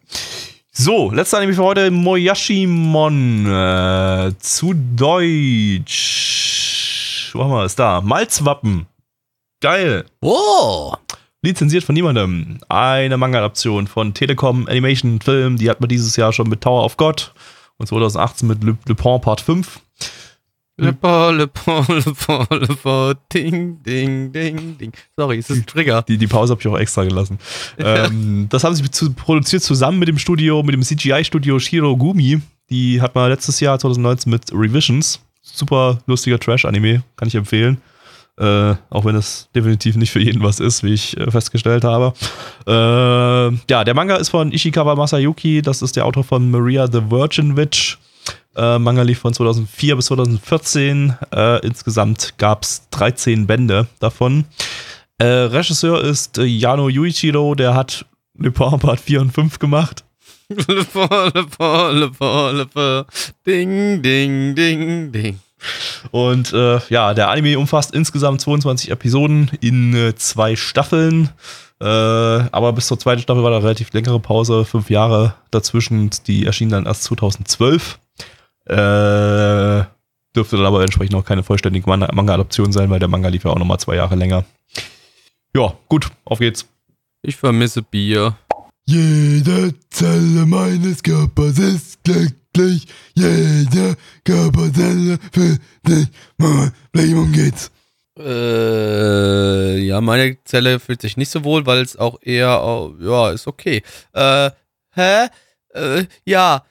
So, 0.74 1.10
letzter 1.10 1.38
Anime 1.38 1.54
für 1.54 1.62
heute, 1.62 1.90
Moyashimon. 1.90 3.46
Äh, 3.46 4.32
zu 4.38 4.74
Deutsch. 4.74 6.41
Wir 7.34 7.64
es 7.64 7.76
da? 7.76 8.00
Malzwappen. 8.00 8.86
Geil. 9.60 10.04
Oh. 10.20 10.94
Lizenziert 11.42 11.84
von 11.84 11.94
niemandem. 11.94 12.58
Eine 12.68 13.16
Manga-Adaption 13.16 13.86
von 13.86 14.14
Telekom 14.14 14.66
Animation 14.68 15.20
Film. 15.20 15.56
Die 15.56 15.70
hat 15.70 15.80
man 15.80 15.88
dieses 15.88 16.16
Jahr 16.16 16.32
schon 16.32 16.48
mit 16.48 16.60
Tower 16.60 16.84
of 16.84 16.96
God 16.96 17.32
und 17.78 17.86
2018 17.86 18.48
mit 18.48 18.62
Le, 18.62 18.76
Le 18.86 18.94
Pont 18.94 19.22
Part 19.22 19.40
5. 19.40 19.80
Le 20.78 20.92
Pont, 20.92 21.36
Le 21.36 21.46
Pont, 21.46 21.88
Le 21.88 22.12
Pont, 22.12 22.50
Le 22.50 22.66
Pont, 22.66 23.16
ding, 23.32 23.82
ding, 23.82 24.32
ding, 24.32 24.78
ding. 24.78 24.92
Sorry, 25.16 25.38
es 25.38 25.50
ist 25.50 25.58
ein 25.58 25.66
Trigger. 25.66 26.02
Die, 26.02 26.16
die 26.16 26.26
Pause 26.26 26.52
habe 26.52 26.60
ich 26.60 26.66
auch 26.66 26.78
extra 26.78 27.04
gelassen. 27.04 27.38
ähm, 27.78 28.46
das 28.48 28.64
haben 28.64 28.74
sie 28.74 28.90
zu, 28.90 29.12
produziert 29.12 29.62
zusammen 29.62 29.98
mit 29.98 30.08
dem 30.08 30.18
Studio, 30.18 30.62
mit 30.62 30.74
dem 30.74 30.82
CGI-Studio 30.82 31.58
Shirogumi. 31.58 32.40
Die 32.70 33.00
hat 33.00 33.14
man 33.14 33.30
letztes 33.30 33.60
Jahr 33.60 33.78
2019 33.78 34.30
mit 34.30 34.50
Revisions. 34.52 35.20
Super 35.42 35.98
lustiger 36.06 36.38
Trash-Anime, 36.38 37.02
kann 37.16 37.28
ich 37.28 37.34
empfehlen. 37.34 37.82
Äh, 38.38 38.74
auch 38.88 39.04
wenn 39.04 39.14
es 39.14 39.50
definitiv 39.54 39.96
nicht 39.96 40.10
für 40.10 40.20
jeden 40.20 40.42
was 40.42 40.58
ist, 40.58 40.82
wie 40.82 40.94
ich 40.94 41.16
äh, 41.18 41.30
festgestellt 41.30 41.84
habe. 41.84 42.14
Äh, 42.66 43.56
ja, 43.68 43.84
der 43.84 43.94
Manga 43.94 44.16
ist 44.16 44.30
von 44.30 44.52
Ishikawa 44.52 44.94
Masayuki, 44.94 45.60
das 45.60 45.82
ist 45.82 45.96
der 45.96 46.06
Autor 46.06 46.24
von 46.24 46.50
Maria 46.50 46.86
the 46.86 47.10
Virgin 47.10 47.56
Witch. 47.56 47.98
Äh, 48.56 48.78
Manga 48.78 49.02
lief 49.02 49.18
von 49.18 49.34
2004 49.34 49.96
bis 49.96 50.06
2014. 50.06 51.14
Äh, 51.34 51.66
insgesamt 51.66 52.34
gab 52.38 52.62
es 52.62 52.88
13 52.90 53.46
Bände 53.46 53.86
davon. 53.98 54.46
Äh, 55.18 55.24
Regisseur 55.24 56.02
ist 56.02 56.38
Yano 56.38 56.88
Yuichiro, 56.88 57.54
der 57.54 57.74
hat 57.74 58.06
Le 58.38 58.50
Pen 58.50 58.78
Part 58.78 59.00
4 59.00 59.20
und 59.20 59.32
5 59.32 59.58
gemacht. 59.58 60.04
Ding, 63.46 64.02
ding, 64.02 64.54
ding, 64.54 65.12
ding. 65.12 65.38
Und 66.10 66.52
äh, 66.52 66.80
ja, 66.88 67.14
der 67.14 67.28
Anime 67.30 67.58
umfasst 67.58 67.94
insgesamt 67.94 68.40
22 68.40 68.90
Episoden 68.90 69.50
in 69.60 69.94
äh, 69.94 70.14
zwei 70.14 70.56
Staffeln. 70.56 71.30
Äh, 71.80 71.84
aber 71.84 72.72
bis 72.72 72.86
zur 72.86 72.98
zweiten 72.98 73.22
Staffel 73.22 73.42
war 73.42 73.50
da 73.50 73.58
relativ 73.58 73.92
längere 73.92 74.20
Pause, 74.20 74.64
fünf 74.64 74.90
Jahre 74.90 75.34
dazwischen. 75.50 76.10
Die 76.26 76.46
erschien 76.46 76.70
dann 76.70 76.86
erst 76.86 77.04
2012. 77.04 77.98
Äh, 78.66 79.84
dürfte 80.34 80.56
dann 80.56 80.66
aber 80.66 80.82
entsprechend 80.82 81.14
auch 81.14 81.24
keine 81.24 81.42
vollständige 81.42 81.88
Manga-Adaption 81.88 82.72
sein, 82.72 82.90
weil 82.90 83.00
der 83.00 83.08
Manga 83.08 83.28
lief 83.28 83.44
ja 83.44 83.50
auch 83.50 83.58
nochmal 83.58 83.78
zwei 83.78 83.96
Jahre 83.96 84.14
länger. 84.14 84.44
Ja, 85.54 85.74
gut, 85.88 86.08
auf 86.24 86.38
geht's. 86.38 86.66
Ich 87.22 87.36
vermisse 87.36 87.82
Bier. 87.82 88.36
Jede 88.84 89.74
Zelle 89.90 90.44
meines 90.46 91.02
Körpers 91.02 91.58
ist 91.58 92.02
glücklich. 92.04 92.86
Jede 93.14 93.96
Körperzelle 94.24 95.18
für 95.32 95.58
dich. 95.86 96.08
Worum 96.38 97.32
geht's? 97.32 97.70
Äh, 98.18 99.78
ja, 99.78 100.00
meine 100.00 100.42
Zelle 100.44 100.80
fühlt 100.80 101.00
sich 101.00 101.16
nicht 101.16 101.30
so 101.30 101.44
wohl, 101.44 101.64
weil 101.64 101.80
es 101.82 101.96
auch 101.96 102.18
eher, 102.22 102.92
ja, 103.00 103.30
ist 103.30 103.46
okay. 103.46 103.82
Äh, 104.12 104.50
hä? 104.94 105.28
Äh, 105.74 106.04
ja. 106.24 106.64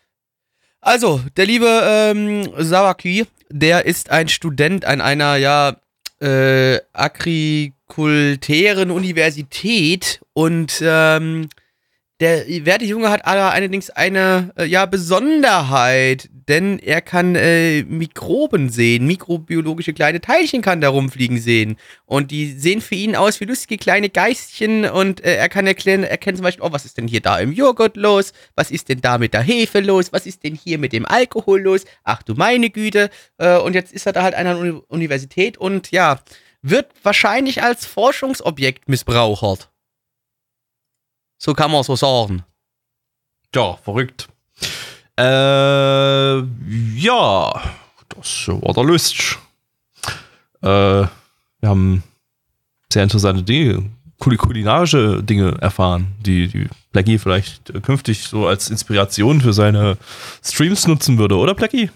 Also, 0.82 1.22
der 1.38 1.46
liebe 1.46 1.68
ähm, 1.68 2.50
Sawaki, 2.58 3.26
der 3.50 3.86
ist 3.86 4.12
ein 4.12 4.28
Student 4.28 4.86
an 4.86 5.02
einer, 5.02 5.38
ja, 5.38 5.78
äh, 6.20 6.80
agrikultären 6.94 8.92
Universität 8.92 10.22
und 10.34 10.82
ähm, 10.84 11.50
der 12.22 12.46
werte 12.66 12.86
Junge 12.86 13.10
hat 13.10 13.26
allerdings 13.26 13.90
eine 13.90 14.54
äh, 14.56 14.66
ja, 14.66 14.86
Besonderheit, 14.86 16.30
denn 16.48 16.78
er 16.78 17.02
kann 17.02 17.36
äh, 17.36 17.82
Mikroben 17.82 18.70
sehen, 18.70 19.08
mikrobiologische 19.08 19.94
kleine 19.94 20.22
Teilchen 20.22 20.62
kann 20.62 20.82
da 20.82 20.90
rumfliegen 20.90 21.40
sehen. 21.40 21.78
Und 22.06 22.30
die 22.30 22.52
sehen 22.52 22.82
für 22.82 22.94
ihn 22.94 23.16
aus 23.16 23.40
wie 23.40 23.46
lustige 23.46 23.78
kleine 23.78 24.10
Geistchen 24.10 24.86
und 24.86 25.26
äh, 25.26 25.36
er 25.36 25.50
kann 25.50 25.66
erklären, 25.66 26.04
erkennen 26.04 26.38
zum 26.38 26.44
Beispiel, 26.44 26.64
oh, 26.64 26.72
was 26.72 26.86
ist 26.86 27.00
denn 27.00 27.08
hier 27.08 27.22
da 27.22 27.40
im 27.40 27.52
Joghurt 27.52 27.98
los? 27.98 28.34
Was 28.56 28.70
ist 28.70 28.90
denn 28.90 29.02
da 29.02 29.18
mit 29.18 29.34
der 29.34 29.42
Hefe 29.42 29.80
los? 29.80 30.14
Was 30.14 30.28
ist 30.28 30.44
denn 30.44 30.54
hier 30.54 30.78
mit 30.78 30.94
dem 30.94 31.08
Alkohol 31.08 31.62
los? 31.62 31.86
Ach 32.04 32.22
du 32.22 32.36
meine 32.36 32.70
Güte. 32.70 33.10
Äh, 33.40 33.58
und 33.58 33.74
jetzt 33.74 33.92
ist 33.92 34.06
er 34.06 34.14
da 34.14 34.22
halt 34.22 34.36
an 34.36 34.46
einer 34.46 34.82
Universität 34.90 35.58
und 35.58 35.90
ja, 35.90 36.20
wird 36.62 36.92
wahrscheinlich 37.02 37.64
als 37.64 37.88
Forschungsobjekt 37.88 38.88
missbrauchert. 38.88 39.71
So 41.44 41.56
kann 41.56 41.72
man 41.72 41.82
so 41.82 41.96
sagen. 41.96 42.44
Ja, 43.56 43.76
verrückt. 43.78 44.28
Äh, 45.18 46.38
ja, 46.38 47.62
das 48.10 48.48
war 48.48 48.74
der 48.76 48.84
Lust. 48.84 49.40
Äh, 50.62 50.68
wir 50.68 51.10
haben 51.64 52.04
sehr 52.94 53.02
interessante 53.02 53.42
Dinge, 53.42 53.90
kulinarische 54.20 55.24
Dinge 55.24 55.58
erfahren, 55.62 56.16
die, 56.20 56.48
die 56.48 56.68
Blackie 56.92 57.18
vielleicht 57.18 57.74
künftig 57.82 58.22
so 58.28 58.46
als 58.46 58.70
Inspiration 58.70 59.42
für 59.42 59.54
seine 59.54 59.98
Streams 60.44 60.86
nutzen 60.86 61.18
würde, 61.18 61.38
oder 61.38 61.56
Blackie? 61.56 61.90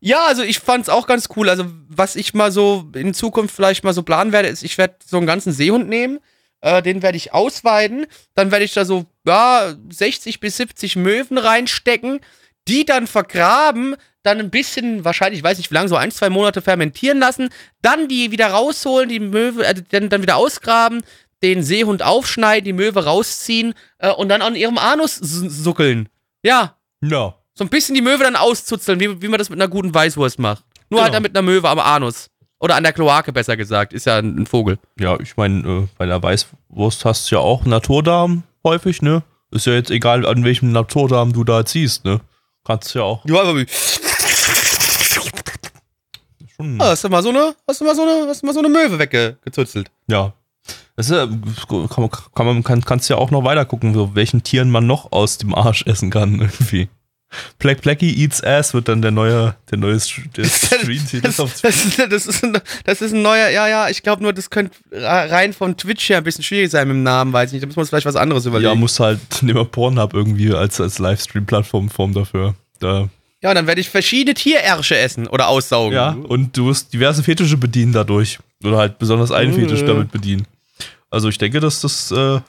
Ja, 0.00 0.24
also 0.28 0.42
ich 0.42 0.60
fand's 0.60 0.88
auch 0.88 1.06
ganz 1.06 1.28
cool. 1.36 1.50
Also, 1.50 1.66
was 1.88 2.16
ich 2.16 2.32
mal 2.32 2.50
so 2.50 2.90
in 2.94 3.12
Zukunft 3.12 3.54
vielleicht 3.54 3.84
mal 3.84 3.92
so 3.92 4.02
planen 4.02 4.32
werde, 4.32 4.48
ist, 4.48 4.62
ich 4.62 4.78
werde 4.78 4.94
so 5.04 5.18
einen 5.18 5.26
ganzen 5.26 5.52
Seehund 5.52 5.90
nehmen 5.90 6.20
äh, 6.60 6.82
den 6.82 7.02
werde 7.02 7.16
ich 7.16 7.32
ausweiden. 7.34 8.06
Dann 8.34 8.50
werde 8.50 8.64
ich 8.64 8.74
da 8.74 8.84
so, 8.84 9.06
ja, 9.26 9.74
60 9.90 10.40
bis 10.40 10.56
70 10.56 10.96
Möwen 10.96 11.38
reinstecken, 11.38 12.20
die 12.68 12.84
dann 12.84 13.06
vergraben, 13.06 13.96
dann 14.22 14.40
ein 14.40 14.50
bisschen, 14.50 15.04
wahrscheinlich, 15.04 15.38
ich 15.38 15.44
weiß 15.44 15.58
nicht 15.58 15.70
wie 15.70 15.74
lange, 15.74 15.88
so 15.88 15.96
ein, 15.96 16.10
zwei 16.10 16.30
Monate 16.30 16.60
fermentieren 16.62 17.18
lassen, 17.18 17.50
dann 17.82 18.08
die 18.08 18.32
wieder 18.32 18.48
rausholen, 18.48 19.08
die 19.08 19.20
Möwe, 19.20 19.64
äh, 19.64 19.74
dann, 19.90 20.08
dann 20.08 20.22
wieder 20.22 20.36
ausgraben, 20.36 21.02
den 21.42 21.62
Seehund 21.62 22.02
aufschneiden, 22.02 22.64
die 22.64 22.72
Möwe 22.72 23.04
rausziehen 23.04 23.74
äh, 23.98 24.10
und 24.10 24.28
dann 24.28 24.42
an 24.42 24.56
ihrem 24.56 24.78
Anus 24.78 25.16
suckeln. 25.16 26.08
Ja. 26.42 26.76
Ja. 27.02 27.34
So 27.54 27.64
ein 27.64 27.68
bisschen 27.70 27.94
die 27.94 28.02
Möwe 28.02 28.24
dann 28.24 28.36
auszuzeln, 28.36 28.98
wie, 29.00 29.22
wie 29.22 29.28
man 29.28 29.38
das 29.38 29.48
mit 29.50 29.60
einer 29.60 29.68
guten 29.68 29.94
Weißwurst 29.94 30.38
macht. 30.38 30.64
Nur 30.90 31.00
halt 31.02 31.10
Genau. 31.10 31.16
dann 31.16 31.22
mit 31.22 31.36
einer 31.36 31.42
Möwe 31.42 31.68
am 31.68 31.78
Anus. 31.78 32.28
Oder 32.58 32.76
an 32.76 32.82
der 32.84 32.92
Kloake, 32.92 33.32
besser 33.32 33.56
gesagt. 33.56 33.92
Ist 33.92 34.06
ja 34.06 34.16
ein, 34.18 34.36
ein 34.36 34.46
Vogel. 34.46 34.78
Ja, 34.98 35.18
ich 35.20 35.36
meine, 35.36 35.60
äh, 35.68 35.88
bei 35.98 36.06
der 36.06 36.22
Weißwurst 36.22 37.04
hast 37.04 37.30
du 37.30 37.36
ja 37.36 37.40
auch 37.40 37.64
Naturdarm 37.64 38.44
häufig, 38.64 39.02
ne? 39.02 39.22
Ist 39.50 39.66
ja 39.66 39.74
jetzt 39.74 39.90
egal, 39.90 40.26
an 40.26 40.42
welchem 40.44 40.72
Naturdarm 40.72 41.32
du 41.32 41.44
da 41.44 41.64
ziehst, 41.64 42.04
ne? 42.04 42.20
Kannst 42.64 42.94
ja 42.94 43.02
auch 43.02 43.24
Ja, 43.26 43.42
aber 43.42 43.56
wie. 43.56 43.66
schon. 46.56 46.80
Ah, 46.80 46.86
hast 46.90 47.04
du 47.04 47.08
mal 47.08 47.22
so 47.22 47.28
eine, 47.28 47.54
hast 47.68 47.80
du 47.80 47.84
mal 47.84 47.94
so 47.94 48.02
eine, 48.02 48.26
hast 48.28 48.42
du 48.42 48.46
mal 48.46 48.52
so 48.52 48.58
eine 48.60 48.68
Möwe 48.68 48.98
weggezützelt? 48.98 49.90
Ja. 50.08 50.32
Das 50.96 51.10
ist 51.10 51.16
ja, 51.16 51.26
kann 51.26 51.88
man, 51.98 52.10
kann 52.10 52.46
man 52.46 52.64
kann, 52.64 52.80
kannst 52.84 53.10
ja 53.10 53.16
auch 53.16 53.30
noch 53.30 53.44
weiter 53.44 53.66
gucken, 53.66 53.92
so 53.94 54.14
welchen 54.14 54.42
Tieren 54.42 54.70
man 54.70 54.86
noch 54.86 55.12
aus 55.12 55.36
dem 55.38 55.54
Arsch 55.54 55.84
essen 55.86 56.10
kann, 56.10 56.34
irgendwie. 56.40 56.88
Black 57.58 57.82
Blackie 57.82 58.14
Eats 58.22 58.42
Ass 58.42 58.72
wird 58.72 58.88
dann 58.88 59.02
der 59.02 59.10
neue, 59.10 59.56
der 59.70 59.78
neue 59.78 59.98
Stream-Titel 59.98 61.20
Das, 61.20 61.40
auf 61.40 61.60
das, 61.60 61.84
ist, 61.84 61.98
das, 62.10 62.26
ist 62.26 62.44
ein, 62.44 62.58
das 62.84 63.02
ist 63.02 63.12
ein 63.12 63.22
neuer, 63.22 63.48
ja, 63.48 63.66
ja, 63.68 63.88
ich 63.88 64.02
glaube 64.02 64.22
nur, 64.22 64.32
das 64.32 64.50
könnte 64.50 64.76
rein 64.92 65.52
von 65.52 65.76
Twitch 65.76 66.08
her 66.08 66.18
ein 66.18 66.24
bisschen 66.24 66.44
schwierig 66.44 66.70
sein 66.70 66.86
mit 66.88 66.94
dem 66.94 67.02
Namen, 67.02 67.32
weiß 67.32 67.50
ich 67.50 67.54
nicht. 67.54 67.62
Da 67.62 67.66
muss 67.66 67.76
man 67.76 67.82
uns 67.82 67.90
vielleicht 67.90 68.06
was 68.06 68.16
anderes 68.16 68.46
überlegen. 68.46 68.68
Ja, 68.70 68.74
muss 68.74 69.00
halt 69.00 69.20
nehmen 69.42 69.58
wir 69.58 69.64
Pornhub 69.64 70.14
irgendwie 70.14 70.54
als, 70.54 70.80
als 70.80 70.98
Livestream-Plattform 70.98 71.90
Form 71.90 72.14
dafür. 72.14 72.54
Da, 72.78 73.08
Ja, 73.42 73.52
dann 73.54 73.66
werde 73.66 73.80
ich 73.80 73.90
verschiedene 73.90 74.34
Tierärsche 74.34 74.96
essen 74.96 75.26
oder 75.26 75.48
aussaugen. 75.48 75.94
ja, 75.94 76.10
und 76.12 76.56
du 76.56 76.66
wirst 76.68 76.92
diverse 76.92 77.22
Fetische 77.22 77.56
bedienen 77.56 77.92
dadurch. 77.92 78.38
Oder 78.64 78.78
halt 78.78 78.98
besonders 78.98 79.32
einen 79.32 79.52
Äh. 79.52 79.56
Fetisch 79.56 79.84
damit 79.84 80.10
bedienen. 80.12 80.46
Also 81.10 81.28
ich 81.28 81.38
denke, 81.38 81.60
dass 81.60 81.80
das 81.80 82.10
äh, 82.10 82.40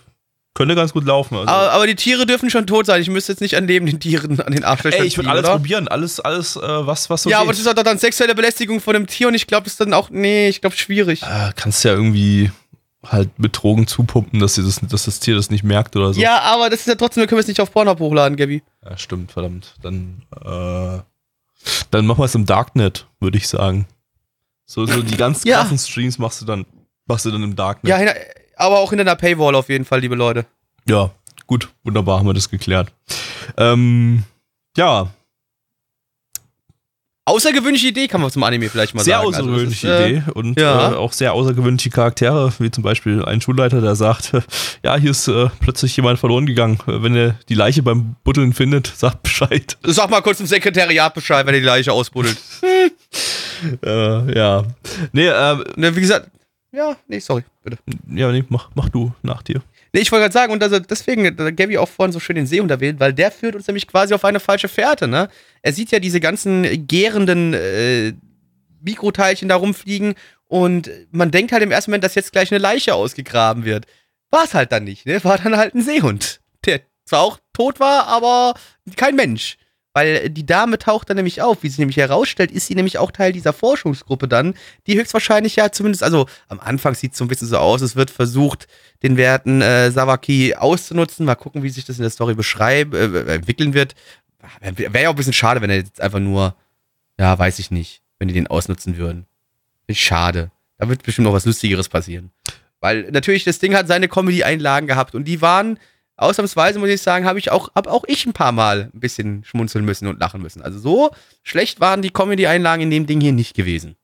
könnte 0.57 0.73
ganz 0.75 0.91
gut 0.91 1.05
laufen. 1.05 1.35
Also. 1.37 1.47
Aber, 1.47 1.71
aber 1.71 1.87
die 1.87 1.95
Tiere 1.95 2.25
dürfen 2.25 2.49
schon 2.49 2.65
tot 2.65 2.87
sein. 2.87 2.99
Ich 3.01 3.09
müsste 3.09 3.31
jetzt 3.31 3.41
nicht 3.41 3.55
an 3.55 3.67
lebenden 3.67 3.99
Tieren 3.99 4.39
an 4.41 4.51
den 4.51 4.63
Arschlöchern 4.63 5.01
Ey, 5.01 5.07
ich 5.07 5.15
würde 5.17 5.29
alles 5.29 5.43
oder? 5.45 5.51
probieren, 5.53 5.87
alles, 5.87 6.19
alles, 6.19 6.55
äh, 6.55 6.59
was, 6.61 7.09
was 7.11 7.23
so 7.23 7.29
Ja, 7.29 7.37
geht. 7.37 7.41
aber 7.43 7.51
das 7.51 7.59
ist 7.59 7.67
doch 7.67 7.73
dann 7.83 7.99
sexuelle 7.99 8.33
Belästigung 8.33 8.81
von 8.81 8.95
einem 8.95 9.05
Tier 9.07 9.27
und 9.27 9.35
ich 9.35 9.45
glaube, 9.45 9.65
das 9.65 9.73
ist 9.73 9.79
dann 9.81 9.93
auch, 9.93 10.09
nee, 10.09 10.49
ich 10.49 10.59
glaube, 10.61 10.75
schwierig. 10.75 11.21
äh, 11.21 11.51
kannst 11.55 11.83
ja 11.83 11.91
irgendwie 11.93 12.51
halt 13.05 13.29
mit 13.37 13.55
Drogen 13.61 13.85
zupumpen, 13.87 14.39
dass, 14.39 14.55
das, 14.55 14.79
dass 14.81 15.05
das 15.05 15.19
Tier 15.19 15.35
das 15.35 15.49
nicht 15.51 15.63
merkt 15.63 15.95
oder 15.95 16.13
so. 16.13 16.19
Ja, 16.19 16.39
aber 16.41 16.69
das 16.71 16.79
ist 16.81 16.87
ja 16.87 16.95
trotzdem, 16.95 17.21
wir 17.21 17.27
können 17.27 17.39
es 17.41 17.47
nicht 17.47 17.61
auf 17.61 17.71
Pornhub 17.71 17.99
hochladen, 17.99 18.35
Gabby. 18.35 18.63
Ja, 18.83 18.97
stimmt, 18.97 19.31
verdammt. 19.31 19.75
Dann, 19.83 20.23
äh, 20.43 20.99
dann 21.91 22.05
machen 22.05 22.19
wir 22.19 22.25
es 22.25 22.35
im 22.35 22.45
Darknet, 22.47 23.05
würde 23.19 23.37
ich 23.37 23.47
sagen. 23.47 23.85
So, 24.65 24.85
so 24.87 25.01
die 25.03 25.15
ganz 25.15 25.43
Ja. 25.45 25.59
krassen 25.59 25.77
Streams 25.77 26.17
machst 26.17 26.41
du 26.41 26.45
dann, 26.45 26.65
machst 27.05 27.25
du 27.25 27.31
dann 27.31 27.43
im 27.43 27.55
Darknet. 27.55 27.89
Ja, 27.89 28.13
aber 28.57 28.79
auch 28.79 28.89
hinter 28.89 29.03
einer 29.03 29.15
Paywall 29.15 29.55
auf 29.55 29.69
jeden 29.69 29.85
Fall, 29.85 30.01
liebe 30.01 30.15
Leute. 30.15 30.45
Ja, 30.87 31.11
gut, 31.45 31.69
wunderbar, 31.83 32.19
haben 32.19 32.27
wir 32.27 32.33
das 32.33 32.49
geklärt. 32.49 32.91
Ähm, 33.57 34.23
ja, 34.75 35.09
Außergewöhnliche 37.27 37.87
Idee 37.87 38.07
kann 38.07 38.21
man 38.21 38.31
zum 38.31 38.41
Anime 38.43 38.69
vielleicht 38.69 38.95
mal 38.95 39.03
sehr 39.03 39.17
sagen. 39.17 39.27
Also, 39.27 39.39
das 39.39 39.47
außergewöhnliche 39.49 39.87
ist, 39.89 39.99
äh, 39.99 40.09
Idee 40.09 40.23
und 40.33 40.57
ja. 40.57 40.93
äh, 40.93 40.95
auch 40.95 41.11
sehr 41.11 41.33
außergewöhnliche 41.33 41.89
Charaktere, 41.89 42.53
wie 42.59 42.71
zum 42.71 42.85
Beispiel 42.85 43.25
ein 43.25 43.41
Schulleiter, 43.41 43.81
der 43.81 43.95
sagt, 43.95 44.31
ja, 44.83 44.95
hier 44.95 45.11
ist 45.11 45.27
äh, 45.27 45.49
plötzlich 45.59 45.93
jemand 45.97 46.19
verloren 46.19 46.45
gegangen. 46.45 46.79
Äh, 46.87 47.03
Wenn 47.03 47.17
er 47.17 47.35
die 47.49 47.53
Leiche 47.53 47.83
beim 47.83 48.15
Buddeln 48.23 48.53
findet, 48.53 48.87
sagt 48.95 49.23
Bescheid. 49.23 49.77
Sag 49.83 50.09
mal 50.09 50.21
kurz 50.21 50.39
im 50.39 50.45
Sekretariat 50.45 51.13
Bescheid, 51.13 51.45
wenn 51.45 51.53
er 51.53 51.59
die 51.59 51.65
Leiche 51.65 51.91
ausbuddelt. 51.91 52.37
Äh, 53.83 54.37
ja. 54.37 54.65
Nee, 55.13 55.29
ne, 55.77 55.95
wie 55.95 56.01
gesagt, 56.01 56.29
ja, 56.77 56.95
nee, 57.07 57.19
sorry, 57.19 57.43
bitte. 57.63 57.79
ja, 58.13 58.31
nee, 58.31 58.43
mach, 58.49 58.69
mach 58.75 58.89
du 58.89 59.11
nach 59.23 59.41
dir. 59.41 59.63
Nee, 59.93 60.01
ich 60.01 60.11
wollte 60.11 60.23
gerade 60.23 60.33
sagen, 60.33 60.53
und 60.53 60.61
also 60.61 60.79
deswegen 60.79 61.25
hat 61.25 61.57
Gabby 61.57 61.77
auch 61.77 61.89
vorhin 61.89 62.13
so 62.13 62.19
schön 62.19 62.35
den 62.35 62.45
Seehund 62.45 62.69
erwähnt, 62.69 62.99
weil 62.99 63.13
der 63.13 63.31
führt 63.31 63.55
uns 63.55 63.67
nämlich 63.67 63.87
quasi 63.87 64.13
auf 64.13 64.23
eine 64.23 64.39
falsche 64.39 64.67
Fährte, 64.67 65.07
ne? 65.07 65.29
Er 65.63 65.73
sieht 65.73 65.91
ja 65.91 65.99
diese 65.99 66.19
ganzen 66.19 66.87
gärenden 66.87 67.55
äh, 67.55 68.13
Mikroteilchen 68.81 69.49
da 69.49 69.55
rumfliegen 69.55 70.13
und 70.47 70.91
man 71.11 71.31
denkt 71.31 71.51
halt 71.51 71.63
im 71.63 71.71
ersten 71.71 71.91
Moment, 71.91 72.03
dass 72.03 72.15
jetzt 72.15 72.31
gleich 72.31 72.51
eine 72.51 72.59
Leiche 72.59 72.93
ausgegraben 72.93 73.65
wird. 73.65 73.87
War 74.29 74.43
es 74.43 74.53
halt 74.53 74.71
dann 74.71 74.83
nicht, 74.83 75.07
ne? 75.07 75.23
War 75.23 75.39
dann 75.39 75.57
halt 75.57 75.73
ein 75.73 75.81
Seehund, 75.81 76.41
der 76.65 76.81
zwar 77.05 77.21
auch 77.21 77.39
tot 77.53 77.79
war, 77.79 78.05
aber 78.07 78.53
kein 78.95 79.15
Mensch. 79.15 79.57
Weil 79.97 80.29
die 80.29 80.45
Dame 80.45 80.77
taucht 80.77 81.09
dann 81.09 81.15
nämlich 81.15 81.41
auf. 81.41 81.63
Wie 81.63 81.69
sie 81.69 81.81
nämlich 81.81 81.97
herausstellt, 81.97 82.51
ist 82.51 82.67
sie 82.67 82.75
nämlich 82.75 82.99
auch 82.99 83.09
Teil 83.09 83.31
dieser 83.31 83.51
Forschungsgruppe 83.51 84.27
dann, 84.27 84.53
die 84.85 84.95
höchstwahrscheinlich 84.95 85.55
ja 85.55 85.71
zumindest, 85.71 86.03
also 86.03 86.27
am 86.49 86.59
Anfang 86.59 86.93
sieht 86.93 87.13
es 87.13 87.17
so 87.17 87.25
ein 87.25 87.29
bisschen 87.29 87.47
so 87.47 87.57
aus, 87.57 87.81
es 87.81 87.95
wird 87.95 88.11
versucht, 88.11 88.67
den 89.01 89.17
werten 89.17 89.63
äh, 89.63 89.89
Sawaki 89.89 90.53
auszunutzen. 90.53 91.25
Mal 91.25 91.33
gucken, 91.33 91.63
wie 91.63 91.71
sich 91.71 91.83
das 91.83 91.97
in 91.97 92.03
der 92.03 92.11
Story 92.11 92.35
beschreiben, 92.35 92.93
äh, 92.93 93.33
entwickeln 93.33 93.73
wird. 93.73 93.95
Wäre 94.61 95.01
ja 95.01 95.09
auch 95.09 95.13
ein 95.13 95.17
bisschen 95.17 95.33
schade, 95.33 95.61
wenn 95.61 95.71
er 95.71 95.77
jetzt 95.77 95.99
einfach 95.99 96.19
nur, 96.19 96.55
ja, 97.17 97.39
weiß 97.39 97.57
ich 97.57 97.71
nicht, 97.71 98.03
wenn 98.19 98.27
die 98.27 98.35
den 98.35 98.45
ausnutzen 98.45 98.97
würden. 98.97 99.25
Schade. 99.89 100.51
Da 100.77 100.87
wird 100.87 101.01
bestimmt 101.01 101.25
noch 101.25 101.33
was 101.33 101.47
Lustigeres 101.47 101.89
passieren. 101.89 102.29
Weil 102.81 103.09
natürlich 103.09 103.45
das 103.45 103.57
Ding 103.57 103.73
hat 103.73 103.87
seine 103.87 104.07
Comedy-Einlagen 104.07 104.85
gehabt 104.85 105.15
und 105.15 105.23
die 105.23 105.41
waren, 105.41 105.79
ausnahmsweise 106.17 106.79
muss 106.79 106.89
ich 106.89 107.01
sagen, 107.01 107.25
habe 107.25 107.39
ich 107.39 107.51
auch, 107.51 107.69
hab 107.75 107.87
auch 107.87 108.03
ich 108.07 108.25
ein 108.25 108.33
paar 108.33 108.51
Mal 108.51 108.89
ein 108.93 108.99
bisschen 108.99 109.43
schmunzeln 109.45 109.85
müssen 109.85 110.07
und 110.07 110.19
lachen 110.19 110.41
müssen. 110.41 110.61
Also 110.61 110.79
so 110.79 111.11
schlecht 111.43 111.79
waren 111.79 112.01
die 112.01 112.09
Comedy-Einlagen 112.09 112.83
in 112.83 112.89
dem 112.89 113.05
Ding 113.05 113.21
hier 113.21 113.33
nicht 113.33 113.55
gewesen. 113.55 113.95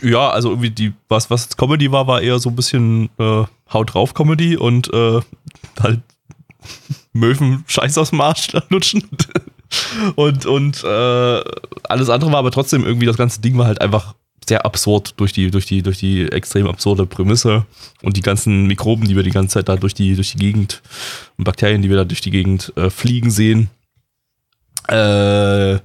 Ja, 0.00 0.30
also 0.30 0.50
irgendwie 0.50 0.70
die, 0.70 0.92
was, 1.08 1.30
was 1.30 1.44
jetzt 1.44 1.58
Comedy 1.58 1.90
war, 1.92 2.06
war 2.06 2.20
eher 2.20 2.38
so 2.38 2.50
ein 2.50 2.56
bisschen 2.56 3.10
äh, 3.18 3.44
Haut 3.72 3.94
drauf 3.94 4.14
Comedy 4.14 4.56
und 4.56 4.92
äh, 4.92 5.20
halt 5.80 6.00
Möwen 7.12 7.64
Scheiß 7.66 7.98
aus 7.98 8.10
dem 8.10 8.18
Marsch 8.18 8.48
lutschen. 8.68 9.08
und 10.16 10.46
und 10.46 10.84
äh, 10.84 11.44
alles 11.84 12.08
andere 12.08 12.32
war 12.32 12.38
aber 12.38 12.50
trotzdem 12.50 12.84
irgendwie, 12.84 13.06
das 13.06 13.16
ganze 13.16 13.40
Ding 13.40 13.56
war 13.56 13.66
halt 13.66 13.80
einfach 13.80 14.14
sehr 14.48 14.64
absurd 14.64 15.14
durch 15.16 15.32
die, 15.32 15.50
durch 15.50 15.66
die, 15.66 15.82
durch 15.82 15.98
die 15.98 16.30
extrem 16.30 16.66
absurde 16.66 17.06
Prämisse 17.06 17.66
und 18.02 18.16
die 18.16 18.22
ganzen 18.22 18.66
Mikroben, 18.66 19.06
die 19.06 19.16
wir 19.16 19.22
die 19.22 19.30
ganze 19.30 19.54
Zeit 19.54 19.68
da 19.68 19.76
durch 19.76 19.94
die, 19.94 20.14
durch 20.14 20.32
die 20.32 20.38
Gegend 20.38 20.82
und 21.36 21.44
Bakterien, 21.44 21.82
die 21.82 21.90
wir 21.90 21.96
da 21.96 22.04
durch 22.04 22.20
die 22.20 22.30
Gegend 22.30 22.72
äh, 22.76 22.90
fliegen 22.90 23.30
sehen. 23.30 23.70
Äh, 24.88 25.78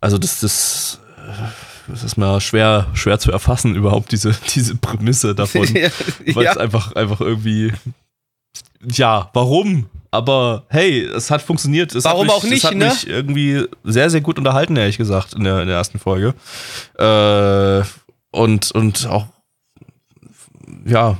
also 0.00 0.18
das, 0.18 0.40
das, 0.40 1.00
äh, 1.16 1.90
das 1.90 2.04
ist 2.04 2.16
mal 2.16 2.40
schwer, 2.40 2.88
schwer 2.94 3.18
zu 3.18 3.30
erfassen, 3.30 3.74
überhaupt 3.74 4.12
diese, 4.12 4.34
diese 4.54 4.76
Prämisse 4.76 5.34
davon. 5.34 5.68
Weil 5.72 6.46
es 6.46 6.54
ja. 6.54 6.56
einfach, 6.56 6.92
einfach 6.92 7.20
irgendwie. 7.20 7.72
Ja, 8.82 9.30
warum? 9.32 9.86
Aber 10.14 10.62
hey, 10.68 11.00
es 11.00 11.28
hat 11.32 11.42
funktioniert. 11.42 11.92
Es 11.92 12.04
Warum 12.04 12.28
hat 12.28 12.44
mich, 12.44 12.44
auch 12.44 12.44
nicht, 12.44 12.64
Es 12.64 12.70
hat 12.70 12.76
ne? 12.76 12.86
mich 12.86 13.08
irgendwie 13.08 13.66
sehr, 13.82 14.10
sehr 14.10 14.20
gut 14.20 14.38
unterhalten, 14.38 14.76
ehrlich 14.76 14.96
gesagt, 14.96 15.34
in 15.34 15.42
der, 15.42 15.60
in 15.60 15.66
der 15.66 15.76
ersten 15.76 15.98
Folge. 15.98 16.34
Äh, 16.96 17.82
und, 18.30 18.70
und 18.70 19.06
auch, 19.08 19.26
ja, 20.86 21.18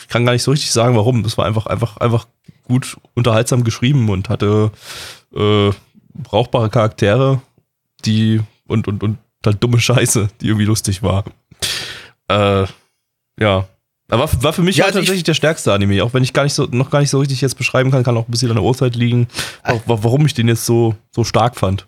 ich 0.00 0.08
kann 0.08 0.26
gar 0.26 0.32
nicht 0.32 0.42
so 0.42 0.50
richtig 0.50 0.72
sagen, 0.72 0.96
warum. 0.96 1.24
Es 1.24 1.38
war 1.38 1.46
einfach, 1.46 1.66
einfach, 1.66 1.98
einfach 1.98 2.26
gut 2.64 2.96
unterhaltsam 3.14 3.62
geschrieben 3.62 4.08
und 4.08 4.28
hatte 4.28 4.72
äh, 5.32 5.70
brauchbare 6.12 6.70
Charaktere, 6.70 7.40
die 8.04 8.40
und, 8.66 8.88
und, 8.88 9.04
und 9.04 9.18
halt 9.46 9.62
dumme 9.62 9.78
Scheiße, 9.78 10.26
die 10.40 10.48
irgendwie 10.48 10.66
lustig 10.66 11.04
war. 11.04 11.22
Äh, 12.26 12.66
ja. 13.38 13.68
Aber 14.10 14.22
war, 14.22 14.42
war 14.42 14.52
für 14.52 14.62
mich 14.62 14.76
Ja, 14.76 14.84
halt 14.84 14.94
also 14.94 15.00
ich- 15.00 15.06
tatsächlich 15.06 15.24
der 15.24 15.34
stärkste 15.34 15.72
Anime, 15.72 16.02
auch 16.02 16.14
wenn 16.14 16.22
ich 16.22 16.32
gar 16.32 16.44
nicht 16.44 16.54
so, 16.54 16.66
noch 16.70 16.90
gar 16.90 17.00
nicht 17.00 17.10
so 17.10 17.18
richtig 17.18 17.40
jetzt 17.40 17.56
beschreiben 17.58 17.90
kann, 17.90 18.02
kann 18.04 18.16
auch 18.16 18.26
ein 18.26 18.30
bisschen 18.30 18.48
an 18.50 18.56
der 18.56 18.64
Uhrzeit 18.64 18.96
liegen, 18.96 19.28
auch, 19.64 19.80
wa- 19.86 19.98
warum 20.02 20.24
ich 20.26 20.34
den 20.34 20.48
jetzt 20.48 20.64
so, 20.64 20.94
so 21.10 21.24
stark 21.24 21.56
fand. 21.56 21.86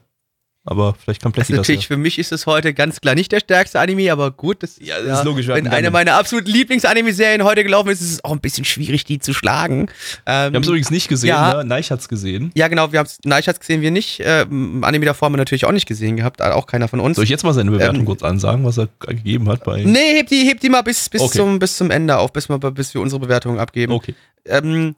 Aber 0.70 0.94
vielleicht 0.94 1.20
kann 1.20 1.32
Plecky 1.32 1.52
ist 1.52 1.58
das, 1.58 1.66
natürlich, 1.66 1.82
ja. 1.82 1.86
für 1.88 1.96
mich 1.96 2.16
ist 2.20 2.30
es 2.30 2.46
heute 2.46 2.72
ganz 2.72 3.00
klar 3.00 3.16
nicht 3.16 3.32
der 3.32 3.40
stärkste 3.40 3.80
Anime, 3.80 4.12
aber 4.12 4.30
gut, 4.30 4.62
das, 4.62 4.76
Ja, 4.80 5.02
das 5.02 5.18
ist 5.18 5.24
logisch, 5.24 5.48
Wenn 5.48 5.66
eine 5.66 5.90
meiner 5.90 6.14
absoluten 6.14 6.48
Lieblings-Anime-Serien 6.48 7.42
heute 7.42 7.64
gelaufen 7.64 7.88
ist, 7.88 8.00
ist 8.00 8.12
es 8.12 8.24
auch 8.24 8.30
ein 8.30 8.38
bisschen 8.38 8.64
schwierig, 8.64 9.04
die 9.04 9.18
zu 9.18 9.34
schlagen. 9.34 9.80
Ähm, 9.80 9.88
Wir 10.26 10.42
haben 10.44 10.56
es 10.62 10.68
übrigens 10.68 10.92
nicht 10.92 11.08
gesehen, 11.08 11.30
ja. 11.30 11.54
ne? 11.54 11.64
Neich 11.64 11.90
hat's 11.90 12.08
gesehen. 12.08 12.52
ja, 12.54 12.68
genau, 12.68 12.92
wir 12.92 13.00
haben 13.00 13.06
es, 13.06 13.18
Neischatz 13.24 13.58
gesehen 13.58 13.80
wir 13.80 13.90
nicht. 13.90 14.22
Ähm, 14.24 14.84
Anime 14.84 15.06
davor 15.06 15.26
haben 15.26 15.32
wir 15.32 15.38
natürlich 15.38 15.64
auch 15.64 15.72
nicht 15.72 15.86
gesehen 15.88 16.16
gehabt, 16.16 16.40
auch 16.40 16.68
keiner 16.68 16.86
von 16.86 17.00
uns. 17.00 17.16
Soll 17.16 17.24
ich 17.24 17.30
jetzt 17.30 17.42
mal 17.42 17.52
seine 17.52 17.72
Bewertung 17.72 18.00
Ähm, 18.00 18.04
kurz 18.04 18.22
ansagen, 18.22 18.64
was 18.64 18.78
er 18.78 18.86
gegeben 19.00 19.48
hat 19.48 19.64
bei. 19.64 19.82
Nee, 19.82 20.18
heb 20.18 20.28
die, 20.28 20.46
heb 20.46 20.60
die 20.60 20.68
mal 20.68 20.82
bis, 20.82 21.08
bis, 21.08 21.20
Okay. 21.20 21.38
zum, 21.38 21.58
bis 21.58 21.76
zum 21.78 21.90
Ende 21.90 22.16
auf, 22.16 22.32
bis, 22.32 22.48
wir, 22.48 22.58
bis 22.58 22.94
wir 22.94 23.00
unsere 23.00 23.18
Bewertung 23.20 23.58
abgeben. 23.58 23.92
Okay. 23.92 24.14
Ähm, 24.44 24.94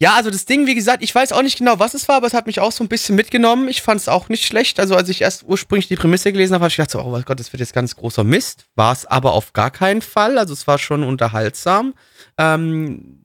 ja, 0.00 0.14
also 0.14 0.30
das 0.30 0.44
Ding, 0.44 0.66
wie 0.66 0.76
gesagt, 0.76 1.02
ich 1.02 1.12
weiß 1.12 1.32
auch 1.32 1.42
nicht 1.42 1.58
genau, 1.58 1.80
was 1.80 1.94
es 1.94 2.06
war, 2.06 2.16
aber 2.16 2.28
es 2.28 2.34
hat 2.34 2.46
mich 2.46 2.60
auch 2.60 2.70
so 2.70 2.84
ein 2.84 2.88
bisschen 2.88 3.16
mitgenommen. 3.16 3.68
Ich 3.68 3.82
fand 3.82 4.00
es 4.00 4.08
auch 4.08 4.28
nicht 4.28 4.46
schlecht. 4.46 4.78
Also 4.78 4.94
als 4.94 5.08
ich 5.08 5.22
erst 5.22 5.42
ursprünglich 5.44 5.88
die 5.88 5.96
Prämisse 5.96 6.32
gelesen 6.32 6.54
habe, 6.54 6.64
habe 6.64 6.70
ich 6.70 6.76
gedacht, 6.76 6.92
so, 6.92 7.00
oh 7.00 7.10
mein 7.10 7.24
Gott, 7.24 7.40
das 7.40 7.52
wird 7.52 7.60
jetzt 7.60 7.72
ganz 7.72 7.96
großer 7.96 8.22
Mist. 8.22 8.66
War 8.76 8.92
es 8.92 9.06
aber 9.06 9.32
auf 9.32 9.54
gar 9.54 9.72
keinen 9.72 10.00
Fall. 10.00 10.38
Also 10.38 10.52
es 10.52 10.68
war 10.68 10.78
schon 10.78 11.02
unterhaltsam. 11.02 11.94
Ähm, 12.36 13.24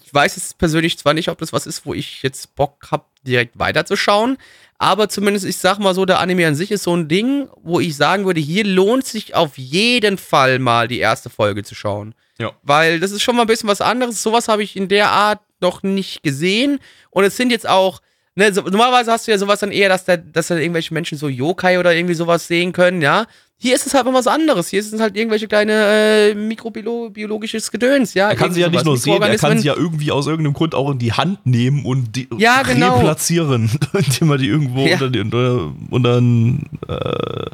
ich 0.00 0.14
weiß 0.14 0.36
jetzt 0.36 0.58
persönlich 0.58 0.96
zwar 0.96 1.12
nicht, 1.12 1.28
ob 1.28 1.38
das 1.38 1.52
was 1.52 1.66
ist, 1.66 1.86
wo 1.86 1.92
ich 1.92 2.22
jetzt 2.22 2.54
Bock 2.54 2.92
habe, 2.92 3.04
direkt 3.26 3.58
weiterzuschauen. 3.58 4.38
Aber 4.78 5.08
zumindest, 5.08 5.44
ich 5.44 5.56
sag 5.56 5.80
mal 5.80 5.94
so, 5.94 6.04
der 6.04 6.20
Anime 6.20 6.46
an 6.46 6.54
sich 6.54 6.70
ist 6.70 6.84
so 6.84 6.94
ein 6.94 7.08
Ding, 7.08 7.48
wo 7.62 7.80
ich 7.80 7.96
sagen 7.96 8.26
würde, 8.26 8.40
hier 8.40 8.64
lohnt 8.64 9.06
sich 9.06 9.34
auf 9.34 9.58
jeden 9.58 10.18
Fall 10.18 10.60
mal 10.60 10.86
die 10.86 10.98
erste 11.00 11.30
Folge 11.30 11.64
zu 11.64 11.74
schauen. 11.74 12.14
Ja. 12.38 12.52
Weil 12.62 13.00
das 13.00 13.10
ist 13.10 13.22
schon 13.22 13.34
mal 13.34 13.42
ein 13.42 13.48
bisschen 13.48 13.68
was 13.68 13.80
anderes. 13.80 14.22
Sowas 14.22 14.46
habe 14.46 14.62
ich 14.62 14.76
in 14.76 14.88
der 14.88 15.10
Art 15.10 15.40
noch 15.62 15.82
nicht 15.82 16.22
gesehen. 16.22 16.78
Und 17.10 17.24
es 17.24 17.36
sind 17.36 17.50
jetzt 17.50 17.68
auch, 17.68 18.00
ne, 18.34 18.52
so, 18.52 18.60
normalerweise 18.62 19.10
hast 19.12 19.26
du 19.26 19.30
ja 19.32 19.38
sowas 19.38 19.60
dann 19.60 19.72
eher, 19.72 19.88
dass 19.88 20.04
da, 20.04 20.16
dass 20.16 20.48
da 20.48 20.56
irgendwelche 20.56 20.92
Menschen 20.92 21.16
so 21.16 21.28
Yokai 21.28 21.78
oder 21.78 21.94
irgendwie 21.94 22.14
sowas 22.14 22.46
sehen 22.46 22.72
können, 22.72 23.00
ja. 23.00 23.26
Hier 23.58 23.76
ist 23.76 23.86
es 23.86 23.94
halt 23.94 24.04
mal 24.06 24.12
was 24.14 24.26
anderes. 24.26 24.66
Hier 24.70 24.80
ist 24.80 24.92
es 24.92 25.00
halt 25.00 25.16
irgendwelche 25.16 25.46
kleine 25.46 25.72
äh, 25.72 26.34
mikrobiologisches 26.34 27.70
Gedöns, 27.70 28.12
ja. 28.12 28.30
Er 28.30 28.34
kann 28.34 28.52
sie 28.52 28.60
ja 28.60 28.68
nicht 28.68 28.84
nur 28.84 28.96
sehen, 28.98 29.22
er 29.22 29.36
kann 29.38 29.56
sie 29.56 29.68
ja 29.68 29.76
irgendwie 29.76 30.10
aus 30.10 30.26
irgendeinem 30.26 30.54
Grund 30.54 30.74
auch 30.74 30.90
in 30.90 30.98
die 30.98 31.12
Hand 31.12 31.46
nehmen 31.46 31.84
und 31.84 32.16
die 32.16 32.28
Ja, 32.38 32.62
genau. 32.62 32.96
replatzieren, 32.96 33.70
indem 33.92 34.30
er 34.32 34.38
die 34.38 34.48
irgendwo 34.48 34.84
Ja. 34.84 34.94
unter, 34.94 35.10
die, 35.10 35.20
unter, 35.20 35.72
unter 35.90 36.16
ein, 36.20 36.64
äh, 36.88 37.50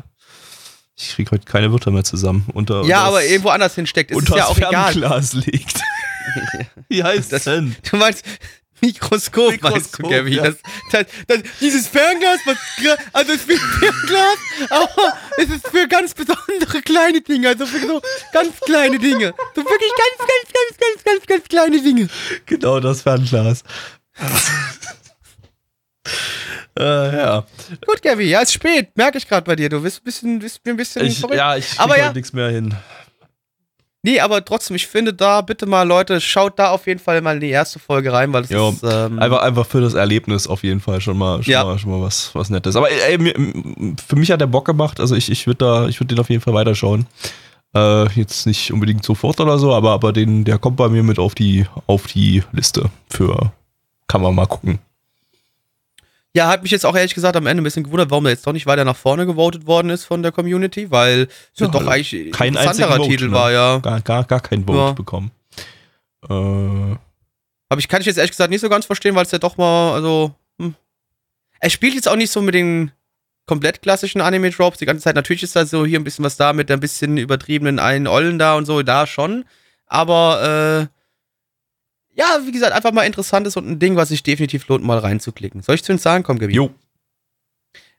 ich 0.97 1.15
krieg 1.15 1.31
heute 1.31 1.45
keine 1.45 1.71
Wörter 1.73 1.91
mehr 1.91 2.05
zusammen. 2.05 2.47
Unter, 2.55 2.85
Ja, 2.85 3.03
aber 3.03 3.21
das- 3.21 3.31
irgendwo 3.31 3.51
anders 3.51 3.75
hinsteckt. 3.75 4.11
Es 4.11 4.17
unter 4.17 4.37
ja 4.39 4.47
das 4.49 4.51
auch 4.51 4.57
egal. 4.57 5.23
Legt. 5.45 5.81
Wie 6.89 7.03
heißt 7.03 7.33
das 7.33 7.45
denn? 7.45 7.75
Du 7.91 7.97
meinst 7.97 8.25
Mikroskop, 8.81 9.61
meinst 9.61 9.99
du, 9.99 10.03
Mikroskop, 10.03 10.11
Gabby? 10.11 10.37
ja. 10.37 10.45
Das, 10.45 10.57
das, 10.93 11.07
das, 11.27 11.39
dieses 11.61 11.89
Fernglas, 11.89 12.39
was, 12.45 12.57
also 13.13 13.33
es 13.33 13.45
ist 13.45 13.61
Fernglas, 13.61 14.39
aber 14.71 15.19
es 15.37 15.51
ist 15.51 15.67
für 15.69 15.89
ganz 15.89 16.15
besondere 16.15 16.81
kleine 16.83 17.21
Dinge, 17.21 17.49
also 17.49 17.67
für 17.67 17.81
so 17.85 18.01
ganz 18.33 18.61
kleine 18.61 18.99
Dinge. 18.99 19.35
So 19.57 19.65
wirklich 19.65 19.91
ganz, 19.97 20.19
ganz, 20.19 20.53
ganz, 20.53 20.77
ganz, 20.79 21.05
ganz, 21.05 21.27
ganz 21.27 21.49
kleine 21.49 21.83
Dinge. 21.83 22.09
Genau, 22.47 22.79
das 22.79 23.03
Fernglas. 23.03 23.65
äh, 26.79 27.17
ja. 27.17 27.45
Gut, 27.87 28.03
Gabby, 28.03 28.25
ja, 28.31 28.41
ist 28.43 28.53
spät, 28.53 28.91
merke 28.97 29.19
ich 29.19 29.27
gerade 29.29 29.45
bei 29.45 29.57
dir. 29.57 29.69
Du 29.69 29.81
bist 29.83 30.01
ein 30.01 30.05
bisschen, 30.05 30.39
bist 30.39 30.65
mir 30.65 30.71
ein 30.73 30.77
bisschen 30.77 31.05
Ich, 31.07 31.19
verrückt. 31.19 31.37
ja, 31.39 31.57
ich 31.57 31.69
krieg 31.71 31.81
Aber 31.81 31.95
heute 31.95 32.03
ja. 32.03 32.13
nichts 32.13 32.33
mehr 32.33 32.51
hin. 32.51 32.75
Nee, 34.05 34.20
aber 34.20 34.45
trotzdem, 34.45 34.77
ich 34.77 34.87
finde 34.87 35.12
da, 35.12 35.41
bitte 35.41 35.66
mal, 35.66 35.83
Leute, 35.83 36.20
schaut 36.20 36.59
da 36.59 36.70
auf 36.70 36.87
jeden 36.87 37.01
Fall 37.01 37.20
mal 37.20 37.35
in 37.35 37.41
die 37.41 37.51
erste 37.51 37.81
Folge 37.81 38.12
rein, 38.12 38.33
weil 38.33 38.45
es 38.45 38.51
Jo, 38.51 38.69
ist. 38.70 38.85
Ähm, 38.85 39.19
Einfach, 39.19 39.43
einfach 39.43 39.66
für 39.66 39.81
das 39.81 39.95
Erlebnis 39.95 40.47
auf 40.47 40.62
jeden 40.62 40.81
Fall 40.81 41.01
schon 41.01 41.19
mal, 41.19 41.43
schon 41.43 41.53
Ja. 41.53 41.65
mal, 41.65 41.79
schon 41.79 41.91
mal 41.91 42.01
was, 42.01 42.33
was 42.35 42.49
Nettes. 42.49 42.77
Aber 42.77 42.89
ey, 42.91 43.19
für 44.07 44.15
mich 44.16 44.31
hat 44.31 44.41
der 44.41 44.47
Bock 44.47 44.65
gemacht. 44.66 45.01
Also 45.01 45.16
ich, 45.16 45.31
ich 45.31 45.47
würde 45.49 45.59
da, 45.65 45.89
ich 45.89 45.99
würde 45.99 46.15
den 46.15 46.20
auf 46.20 46.31
jeden 46.31 46.41
Fall 46.43 46.55
weiterschauen. 46.55 47.07
Äh, 47.75 48.09
jetzt 48.12 48.47
nicht 48.47 48.73
unbedingt 48.73 49.05
sofort 49.05 49.41
oder 49.41 49.59
so, 49.59 49.75
aber, 49.75 49.91
aber 49.91 50.12
den, 50.12 50.45
der 50.45 50.59
kommt 50.59 50.77
bei 50.77 50.89
mir 50.89 51.03
mit 51.03 51.19
auf 51.19 51.35
die, 51.35 51.66
auf 51.89 52.07
die 52.07 52.43
Liste 52.53 52.91
für, 53.11 53.53
kann 54.07 54.23
man 54.23 54.35
mal 54.35 54.47
gucken. 54.47 54.79
Ja, 56.37 56.49
hat 56.49 56.63
mich 56.63 56.71
jetzt 56.71 56.85
auch 56.85 56.95
ehrlich 56.95 57.15
gesagt 57.15 57.37
am 57.37 57.47
Ende 57.47 57.63
ein 57.63 57.65
bisschen 57.65 57.85
gewundert, 57.85 58.11
warum 58.11 58.25
der 58.25 58.33
jetzt 58.33 58.47
doch 58.47 58.53
nicht 58.53 58.67
weiter 58.67 58.85
nach 58.85 58.97
vorne 58.97 59.27
gewotet 59.27 59.67
worden 59.67 59.91
ist 59.91 60.05
von 60.05 60.23
der 60.23 60.31
Community, 60.31 60.91
weil 60.91 61.23
es 61.55 61.61
ja, 61.61 61.69
doch 61.69 61.87
eigentlich 61.87 62.33
kein 62.33 62.49
ein 62.57 62.63
interessanterer 62.63 62.97
Vote, 62.99 63.09
Titel 63.09 63.27
ne? 63.29 63.33
war, 63.33 63.51
ja. 63.51 63.79
Gar, 63.79 64.01
gar, 64.03 64.25
gar 64.25 64.41
kein 64.41 64.65
Vote 64.65 64.79
Ja. 64.79 64.93
bekommen. 64.93 65.31
Äh, 66.29 66.35
Aber 67.71 67.79
ich 67.79 67.89
kann 67.89 68.01
ich 68.01 68.07
jetzt 68.07 68.19
ehrlich 68.19 68.31
gesagt 68.33 68.51
nicht 68.51 68.61
so 68.61 68.69
ganz 68.69 68.87
verstehen, 68.87 69.15
weil 69.15 69.25
es 69.25 69.31
ja 69.31 69.39
doch 69.39 69.57
mal, 69.57 69.95
also, 69.95 70.35
hm. 70.61 70.75
Er 71.61 71.71
spielt 71.71 71.95
jetzt 71.95 72.09
auch 72.09 72.17
nicht 72.17 72.31
so 72.31 72.41
mit 72.41 72.55
den 72.55 72.93
komplett 73.47 73.83
klassischen 73.83 74.21
Anime-Drops 74.21 74.79
die 74.79 74.87
ganze 74.87 75.03
Zeit. 75.03 75.17
Natürlich 75.17 75.43
ist 75.43 75.57
da 75.57 75.65
so 75.67 75.85
hier 75.87 75.99
ein 75.99 76.05
bisschen 76.05 76.25
was 76.25 76.37
da 76.37 76.53
mit 76.53 76.71
ein 76.71 76.81
bisschen 76.81 77.17
übertriebenen 77.17 77.79
einen 77.79 78.07
Ollen 78.07 78.39
da 78.39 78.55
und 78.57 78.67
so, 78.67 78.83
da 78.83 79.07
schon. 79.07 79.45
Aber, 79.87 80.89
äh, 80.91 80.98
ja, 82.19 82.40
wie 82.45 82.53
gesagt, 82.53 82.73
einfach 82.73 82.93
mal 82.93 83.05
interessant 83.05 83.47
ist 83.47 83.57
und 83.57 83.69
ein 83.69 83.78
Ding, 83.78 83.95
was 83.97 84.09
sich 84.09 84.24
definitiv 84.24 84.66
lohnt, 84.69 84.85
mal 84.85 84.99
reinzuklicken. 84.99 85.62
Soll 85.62 85.77
ich 85.77 85.85
zu 85.85 85.93
den 85.93 86.01
Zahlen 86.01 86.24
kommen, 86.24 86.40
Gabi? 86.40 86.53
jo. 86.53 86.70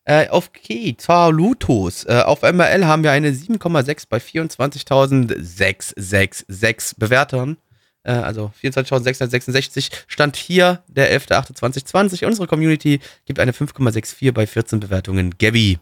Äh, 0.04 0.28
auf 0.30 0.54
Key, 0.54 0.94
Talutos. 0.94 2.06
Äh, 2.06 2.22
auf 2.26 2.42
MRL 2.42 2.86
haben 2.86 3.04
wir 3.04 3.12
eine 3.12 3.32
7,6 3.32 4.06
bei 4.10 4.18
24.666 4.18 6.96
Bewertern. 6.98 7.58
Äh, 8.04 8.14
also 8.14 8.52
24.666. 8.62 9.92
Stand 10.08 10.36
hier 10.36 10.84
der 10.88 11.16
11.8.2020. 11.18 12.26
Unsere 12.26 12.48
Community 12.48 13.00
gibt 13.26 13.40
eine 13.40 13.52
5,64 13.52 14.32
bei 14.32 14.48
14 14.48 14.80
Bewertungen. 14.80 15.36
Gabby. 15.38 15.78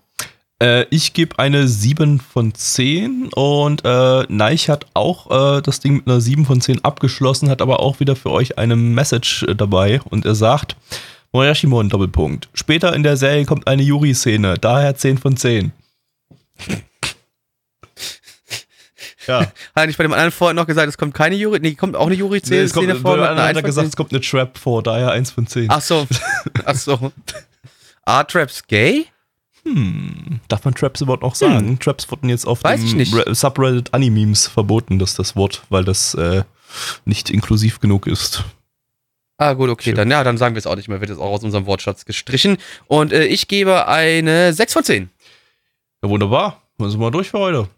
Äh, 0.60 0.86
ich 0.90 1.14
gebe 1.14 1.38
eine 1.38 1.68
7 1.68 2.20
von 2.20 2.54
10 2.54 3.30
und 3.36 3.84
äh, 3.86 4.24
Neich 4.28 4.70
hat 4.70 4.88
auch 4.96 5.58
äh, 5.58 5.62
das 5.62 5.80
Ding 5.82 5.98
mit 5.98 6.08
einer 6.08 6.20
7 6.20 6.46
von 6.46 6.62
10 6.62 6.84
abgeschlossen, 6.84 7.50
hat 7.50 7.62
aber 7.62 7.80
auch 7.80 8.00
wieder 8.00 8.16
für 8.16 8.32
euch 8.32 8.58
eine 8.58 8.76
Message 8.76 9.44
äh, 9.44 9.56
dabei 9.56 10.02
und 10.10 10.26
er 10.26 10.34
sagt, 10.34 10.76
Morashimon, 11.32 11.90
Doppelpunkt. 11.90 12.50
Später 12.54 12.96
in 12.96 13.04
der 13.04 13.18
Serie 13.18 13.46
kommt 13.46 13.68
eine 13.68 13.84
Yuri-Szene, 13.84 14.56
daher 14.60 14.96
10 14.96 15.20
von 15.20 15.38
10. 15.38 15.74
ja, 19.28 19.52
Hat 19.76 19.90
ich 19.90 19.98
bei 19.98 20.04
dem 20.04 20.14
anderen 20.14 20.32
vorhin 20.32 20.56
noch 20.56 20.66
gesagt, 20.66 20.90
es 20.90 20.98
kommt 20.98 21.14
keine 21.14 21.36
Juri, 21.36 21.60
nee, 21.60 21.76
kommt 21.76 21.96
auch 21.96 22.08
eine 22.08 22.16
nee, 22.16 22.22
Juri-Szene 22.22 22.62
es 22.62 22.74
kommt, 22.74 22.92
vor. 22.98 23.14
einer 23.14 23.44
hat 23.44 23.50
1 23.50 23.60
von 23.60 23.64
gesagt, 23.64 23.86
10. 23.86 23.90
es 23.90 23.96
kommt 23.96 24.12
eine 24.12 24.22
Trap 24.22 24.58
vor, 24.58 24.82
daher 24.82 25.12
1 25.12 25.30
von 25.30 25.46
10. 25.46 25.68
Ach 25.70 25.82
so. 25.82 26.08
Ach 26.66 26.76
so. 26.76 27.12
Are 28.06 28.26
Traps 28.26 28.66
gay? 28.66 29.06
Hm, 29.74 30.40
darf 30.48 30.64
man 30.66 30.74
Traps 30.76 31.02
überhaupt 31.02 31.24
noch 31.24 31.36
sagen? 31.36 31.78
Traps 31.80 32.10
wurden 32.10 32.30
jetzt 32.30 32.46
auf 32.48 32.64
Hm. 32.64 32.72
Weiß 32.72 32.82
dem 33.26 33.34
Subreddit 33.34 33.94
Animemes 33.94 34.48
verboten, 34.48 35.00
das 35.00 35.16
das 35.16 35.36
Wort, 35.36 35.64
weil 35.70 35.84
das 35.84 36.14
äh, 36.14 36.44
nicht 37.06 37.30
inklusiv 37.30 37.80
genug 37.80 38.08
ist. 38.08 38.44
Ah, 39.40 39.54
gut, 39.54 39.70
okay, 39.70 39.94
dann, 39.94 40.10
ja, 40.10 40.24
dann 40.24 40.38
sagen 40.38 40.56
wir 40.56 40.60
es 40.60 40.66
auch 40.66 40.76
nicht 40.76 40.88
mehr, 40.88 41.00
wird 41.00 41.12
jetzt 41.12 41.20
auch 41.20 41.32
aus 41.32 41.44
unserem 41.44 41.68
Wortschatz 41.68 42.06
gestrichen. 42.06 42.58
Und 42.88 43.14
äh, 43.14 43.26
ich 43.26 43.48
gebe 43.48 43.88
eine 43.88 44.52
6 44.54 44.74
von 44.74 44.84
10. 44.84 45.10
Ja, 46.04 46.10
wunderbar. 46.10 46.62
Dann 46.80 46.90
sind 46.90 47.00
wir 47.00 47.12
durch 47.12 47.30
für 47.30 47.40
heute. 47.40 47.70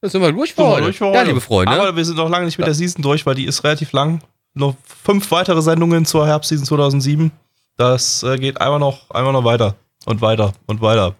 Da 0.00 0.08
sind 0.08 0.20
wir 0.22 0.32
durch 0.32 0.54
für 0.54 0.62
Sind 0.62 0.70
heute. 0.70 0.82
durch 0.82 0.98
für 0.98 1.04
Ja, 1.06 1.12
heute. 1.20 1.28
liebe 1.28 1.40
Freunde. 1.40 1.72
Aber 1.72 1.94
wir 1.96 2.04
sind 2.04 2.16
noch 2.16 2.28
lange 2.28 2.46
nicht 2.46 2.58
mit 2.58 2.66
der 2.66 2.74
Season 2.74 3.02
durch, 3.02 3.24
weil 3.26 3.34
die 3.36 3.44
ist 3.46 3.62
relativ 3.64 3.92
lang. 3.92 4.22
Noch 4.54 4.74
fünf 5.04 5.30
weitere 5.30 5.62
Sendungen 5.62 6.04
zur 6.04 6.26
Herbstseason 6.26 6.66
2007. 6.66 7.30
Das 7.76 8.22
äh, 8.24 8.36
geht 8.38 8.60
einfach 8.60 8.78
noch, 8.78 9.10
einfach 9.10 9.32
noch 9.32 9.44
weiter 9.44 9.76
und 10.06 10.20
weiter 10.20 10.52
und 10.66 10.80
weiter. 10.80 11.14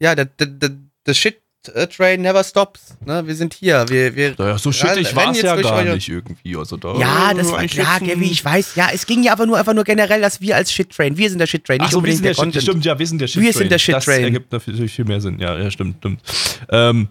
Ja, 0.00 0.14
der, 0.14 0.26
der, 0.26 0.46
der, 0.46 0.70
der 1.06 1.14
Shit-Train 1.14 2.22
never 2.22 2.44
stops. 2.44 2.96
Ne? 3.04 3.26
Wir 3.26 3.34
sind 3.34 3.54
hier. 3.54 3.84
Wir, 3.88 4.14
wir 4.14 4.34
Naja, 4.38 4.58
so 4.58 4.72
shittig 4.72 5.14
war's 5.14 5.26
war 5.26 5.32
es 5.32 5.42
ja 5.42 5.56
gar 5.56 5.84
nicht 5.84 6.08
irgendwie. 6.08 6.56
Also 6.56 6.76
da 6.76 6.94
ja, 6.98 7.34
das 7.34 7.50
war 7.50 7.64
klar, 7.66 8.00
Gabby, 8.00 8.30
ich 8.30 8.44
weiß. 8.44 8.74
Ja, 8.76 8.88
es 8.92 9.06
ging 9.06 9.22
ja 9.22 9.32
aber 9.32 9.46
nur 9.46 9.58
einfach 9.58 9.74
nur 9.74 9.84
generell, 9.84 10.20
dass 10.20 10.40
wir 10.40 10.56
als 10.56 10.72
Shit-Train, 10.72 11.16
wir 11.16 11.28
sind 11.28 11.38
der 11.38 11.46
Shit-Train, 11.46 11.78
nicht 11.78 11.86
Ach 11.88 11.92
so, 11.92 11.96
wir 11.96 12.12
unbedingt 12.12 12.18
sind 12.18 12.24
der 12.24 12.34
der 12.34 12.60
Shit, 12.60 12.62
stimmt, 12.62 12.84
ja, 12.84 12.98
wir 12.98 13.06
sind 13.06 13.20
der 13.20 13.26
Shit 13.26 13.42
Wir 13.42 13.52
sind 13.52 13.72
der 13.72 13.78
Shit 13.78 13.94
Das 13.94 14.04
Train. 14.04 14.24
ergibt 14.24 14.52
natürlich 14.52 14.92
viel 14.92 15.04
mehr 15.04 15.20
Sinn. 15.20 15.38
Ja, 15.38 15.58
ja 15.58 15.70
stimmt, 15.70 15.96
stimmt. 15.98 16.20
Ähm, 16.70 17.08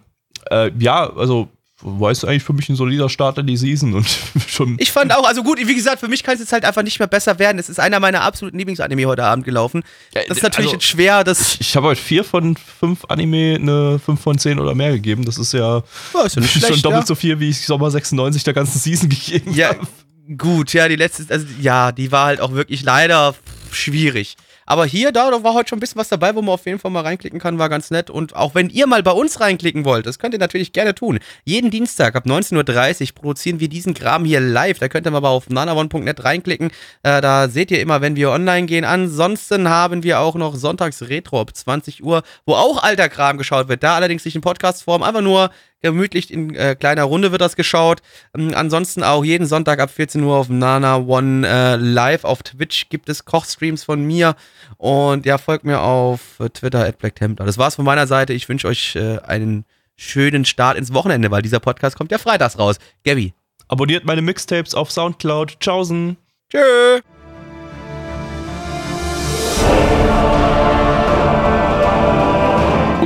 äh, 0.49 0.71
ja, 0.79 1.11
also 1.13 1.49
war 1.83 2.09
es 2.09 2.25
eigentlich 2.25 2.43
für 2.43 2.53
mich 2.53 2.67
ein 2.69 2.75
solider 2.75 3.07
Start 3.07 3.37
in 3.37 3.45
die 3.45 3.55
Season 3.55 3.93
und 3.93 4.07
schon. 4.47 4.77
Ich 4.79 4.91
fand 4.91 5.13
auch, 5.15 5.27
also 5.27 5.43
gut, 5.43 5.59
wie 5.59 5.75
gesagt, 5.75 5.99
für 5.99 6.07
mich 6.07 6.23
kann 6.23 6.33
es 6.33 6.39
jetzt 6.39 6.51
halt 6.51 6.65
einfach 6.65 6.81
nicht 6.81 6.97
mehr 6.97 7.07
besser 7.07 7.37
werden. 7.37 7.59
Es 7.59 7.69
ist 7.69 7.79
einer 7.79 7.99
meiner 7.99 8.21
absoluten 8.21 8.57
Lieblingsanime 8.57 9.05
heute 9.05 9.23
Abend 9.23 9.45
gelaufen. 9.45 9.83
Das 10.13 10.25
ist 10.37 10.43
natürlich 10.43 10.69
Also- 10.69 10.75
jetzt 10.77 10.85
schwer, 10.85 11.23
das 11.23 11.57
ich 11.59 11.75
habe 11.75 11.87
heute 11.87 12.01
vier 12.01 12.23
von 12.23 12.55
fünf 12.79 13.05
Anime 13.09 13.55
eine 13.55 13.99
5 14.03 14.19
von 14.19 14.37
10 14.39 14.59
oder 14.59 14.73
mehr 14.73 14.91
gegeben. 14.91 15.23
Das 15.23 15.37
ist 15.37 15.53
ja, 15.53 15.83
Ja, 16.13 16.21
ist 16.23 16.35
ja 16.35 16.41
nicht 16.41 16.51
schon 16.53 16.61
schlecht, 16.63 16.83
doppelt 16.85 17.03
ja. 17.03 17.05
so 17.07 17.15
viel, 17.15 17.39
wie 17.39 17.49
ich 17.49 17.65
Sommer 17.65 17.91
96 17.91 18.43
der 18.43 18.53
ganzen 18.55 18.79
Season 18.79 19.09
gegeben 19.09 19.53
Ja, 19.53 19.69
habe. 19.69 19.87
gut, 20.35 20.73
ja, 20.73 20.87
die 20.87 20.95
letzte, 20.95 21.25
also 21.31 21.45
ja, 21.61 21.91
die 21.91 22.11
war 22.11 22.25
halt 22.25 22.41
auch 22.41 22.53
wirklich 22.53 22.81
leider 22.83 23.35
schwierig. 23.71 24.35
Aber 24.67 24.85
hier, 24.85 25.13
da, 25.13 25.31
war 25.43 25.53
heute 25.53 25.69
schon 25.69 25.77
ein 25.77 25.79
bisschen 25.79 25.97
was 25.97 26.09
dabei, 26.09 26.35
wo 26.35 26.41
man 26.41 26.53
auf 26.53 26.65
jeden 26.65 26.77
Fall 26.77 26.91
mal 26.91 27.01
reinklicken 27.01 27.39
kann, 27.39 27.57
war 27.57 27.69
ganz 27.69 27.89
nett. 27.89 28.09
Und 28.09 28.35
auch 28.35 28.53
wenn 28.53 28.69
ihr 28.69 28.85
mal 28.85 29.01
bei 29.01 29.11
uns 29.11 29.39
reinklicken 29.39 29.85
wollt, 29.85 30.05
das 30.05 30.19
könnt 30.19 30.33
ihr 30.33 30.39
natürlich 30.39 30.73
gerne 30.73 30.93
tun. 30.93 31.19
Jeden 31.45 31.71
Dienstag 31.71 32.15
ab 32.15 32.25
19.30 32.25 33.01
Uhr 33.01 33.15
produzieren 33.15 33.61
wir 33.61 33.69
diesen 33.69 33.93
Kram 33.93 34.25
hier 34.25 34.41
live. 34.41 34.77
Da 34.77 34.89
könnt 34.89 35.07
ihr 35.07 35.11
mal 35.11 35.23
auf 35.23 35.49
nanavon.net 35.49 36.23
reinklicken. 36.23 36.71
Äh, 37.03 37.21
da 37.21 37.47
seht 37.47 37.71
ihr 37.71 37.79
immer, 37.79 38.01
wenn 38.01 38.17
wir 38.17 38.29
online 38.29 38.67
gehen. 38.67 38.83
Ansonsten 38.83 39.69
haben 39.69 40.03
wir 40.03 40.19
auch 40.19 40.35
noch 40.35 40.55
Sonntags 40.55 41.03
Retro 41.03 41.39
ab 41.39 41.55
20 41.55 42.03
Uhr, 42.03 42.23
wo 42.45 42.53
auch 42.53 42.83
alter 42.83 43.07
Kram 43.07 43.37
geschaut 43.37 43.69
wird. 43.69 43.83
Da 43.83 43.95
allerdings 43.95 44.25
nicht 44.25 44.35
in 44.35 44.41
Podcast-Form, 44.41 45.01
einfach 45.01 45.21
nur 45.21 45.49
gemütlich 45.81 46.31
in 46.31 46.55
äh, 46.55 46.75
kleiner 46.75 47.03
Runde 47.03 47.31
wird 47.31 47.41
das 47.41 47.55
geschaut. 47.55 48.01
Ähm, 48.37 48.51
ansonsten 48.55 49.03
auch 49.03 49.23
jeden 49.23 49.47
Sonntag 49.47 49.79
ab 49.79 49.89
14 49.89 50.23
Uhr 50.23 50.35
auf 50.35 50.49
Nana 50.49 50.97
One 50.97 51.47
äh, 51.47 51.75
live 51.75 52.23
auf 52.23 52.43
Twitch 52.43 52.89
gibt 52.89 53.09
es 53.09 53.25
Kochstreams 53.25 53.83
von 53.83 54.03
mir 54.03 54.35
und 54.77 55.25
ja, 55.25 55.37
folgt 55.37 55.65
mir 55.65 55.81
auf 55.81 56.39
äh, 56.39 56.49
Twitter 56.49 56.85
at 56.85 56.97
BlackTemplar. 56.97 57.45
Das 57.45 57.57
war's 57.57 57.75
von 57.75 57.85
meiner 57.85 58.07
Seite. 58.07 58.33
Ich 58.33 58.47
wünsche 58.49 58.67
euch 58.67 58.95
äh, 58.95 59.19
einen 59.19 59.65
schönen 59.95 60.45
Start 60.45 60.77
ins 60.77 60.93
Wochenende, 60.93 61.31
weil 61.31 61.41
dieser 61.41 61.59
Podcast 61.59 61.97
kommt 61.97 62.11
ja 62.11 62.17
freitags 62.17 62.57
raus. 62.57 62.77
Gabby. 63.03 63.33
Abonniert 63.67 64.05
meine 64.05 64.21
Mixtapes 64.21 64.73
auf 64.75 64.91
Soundcloud. 64.91 65.59
Tschaußen. 65.59 66.17
Tschö. 66.49 67.01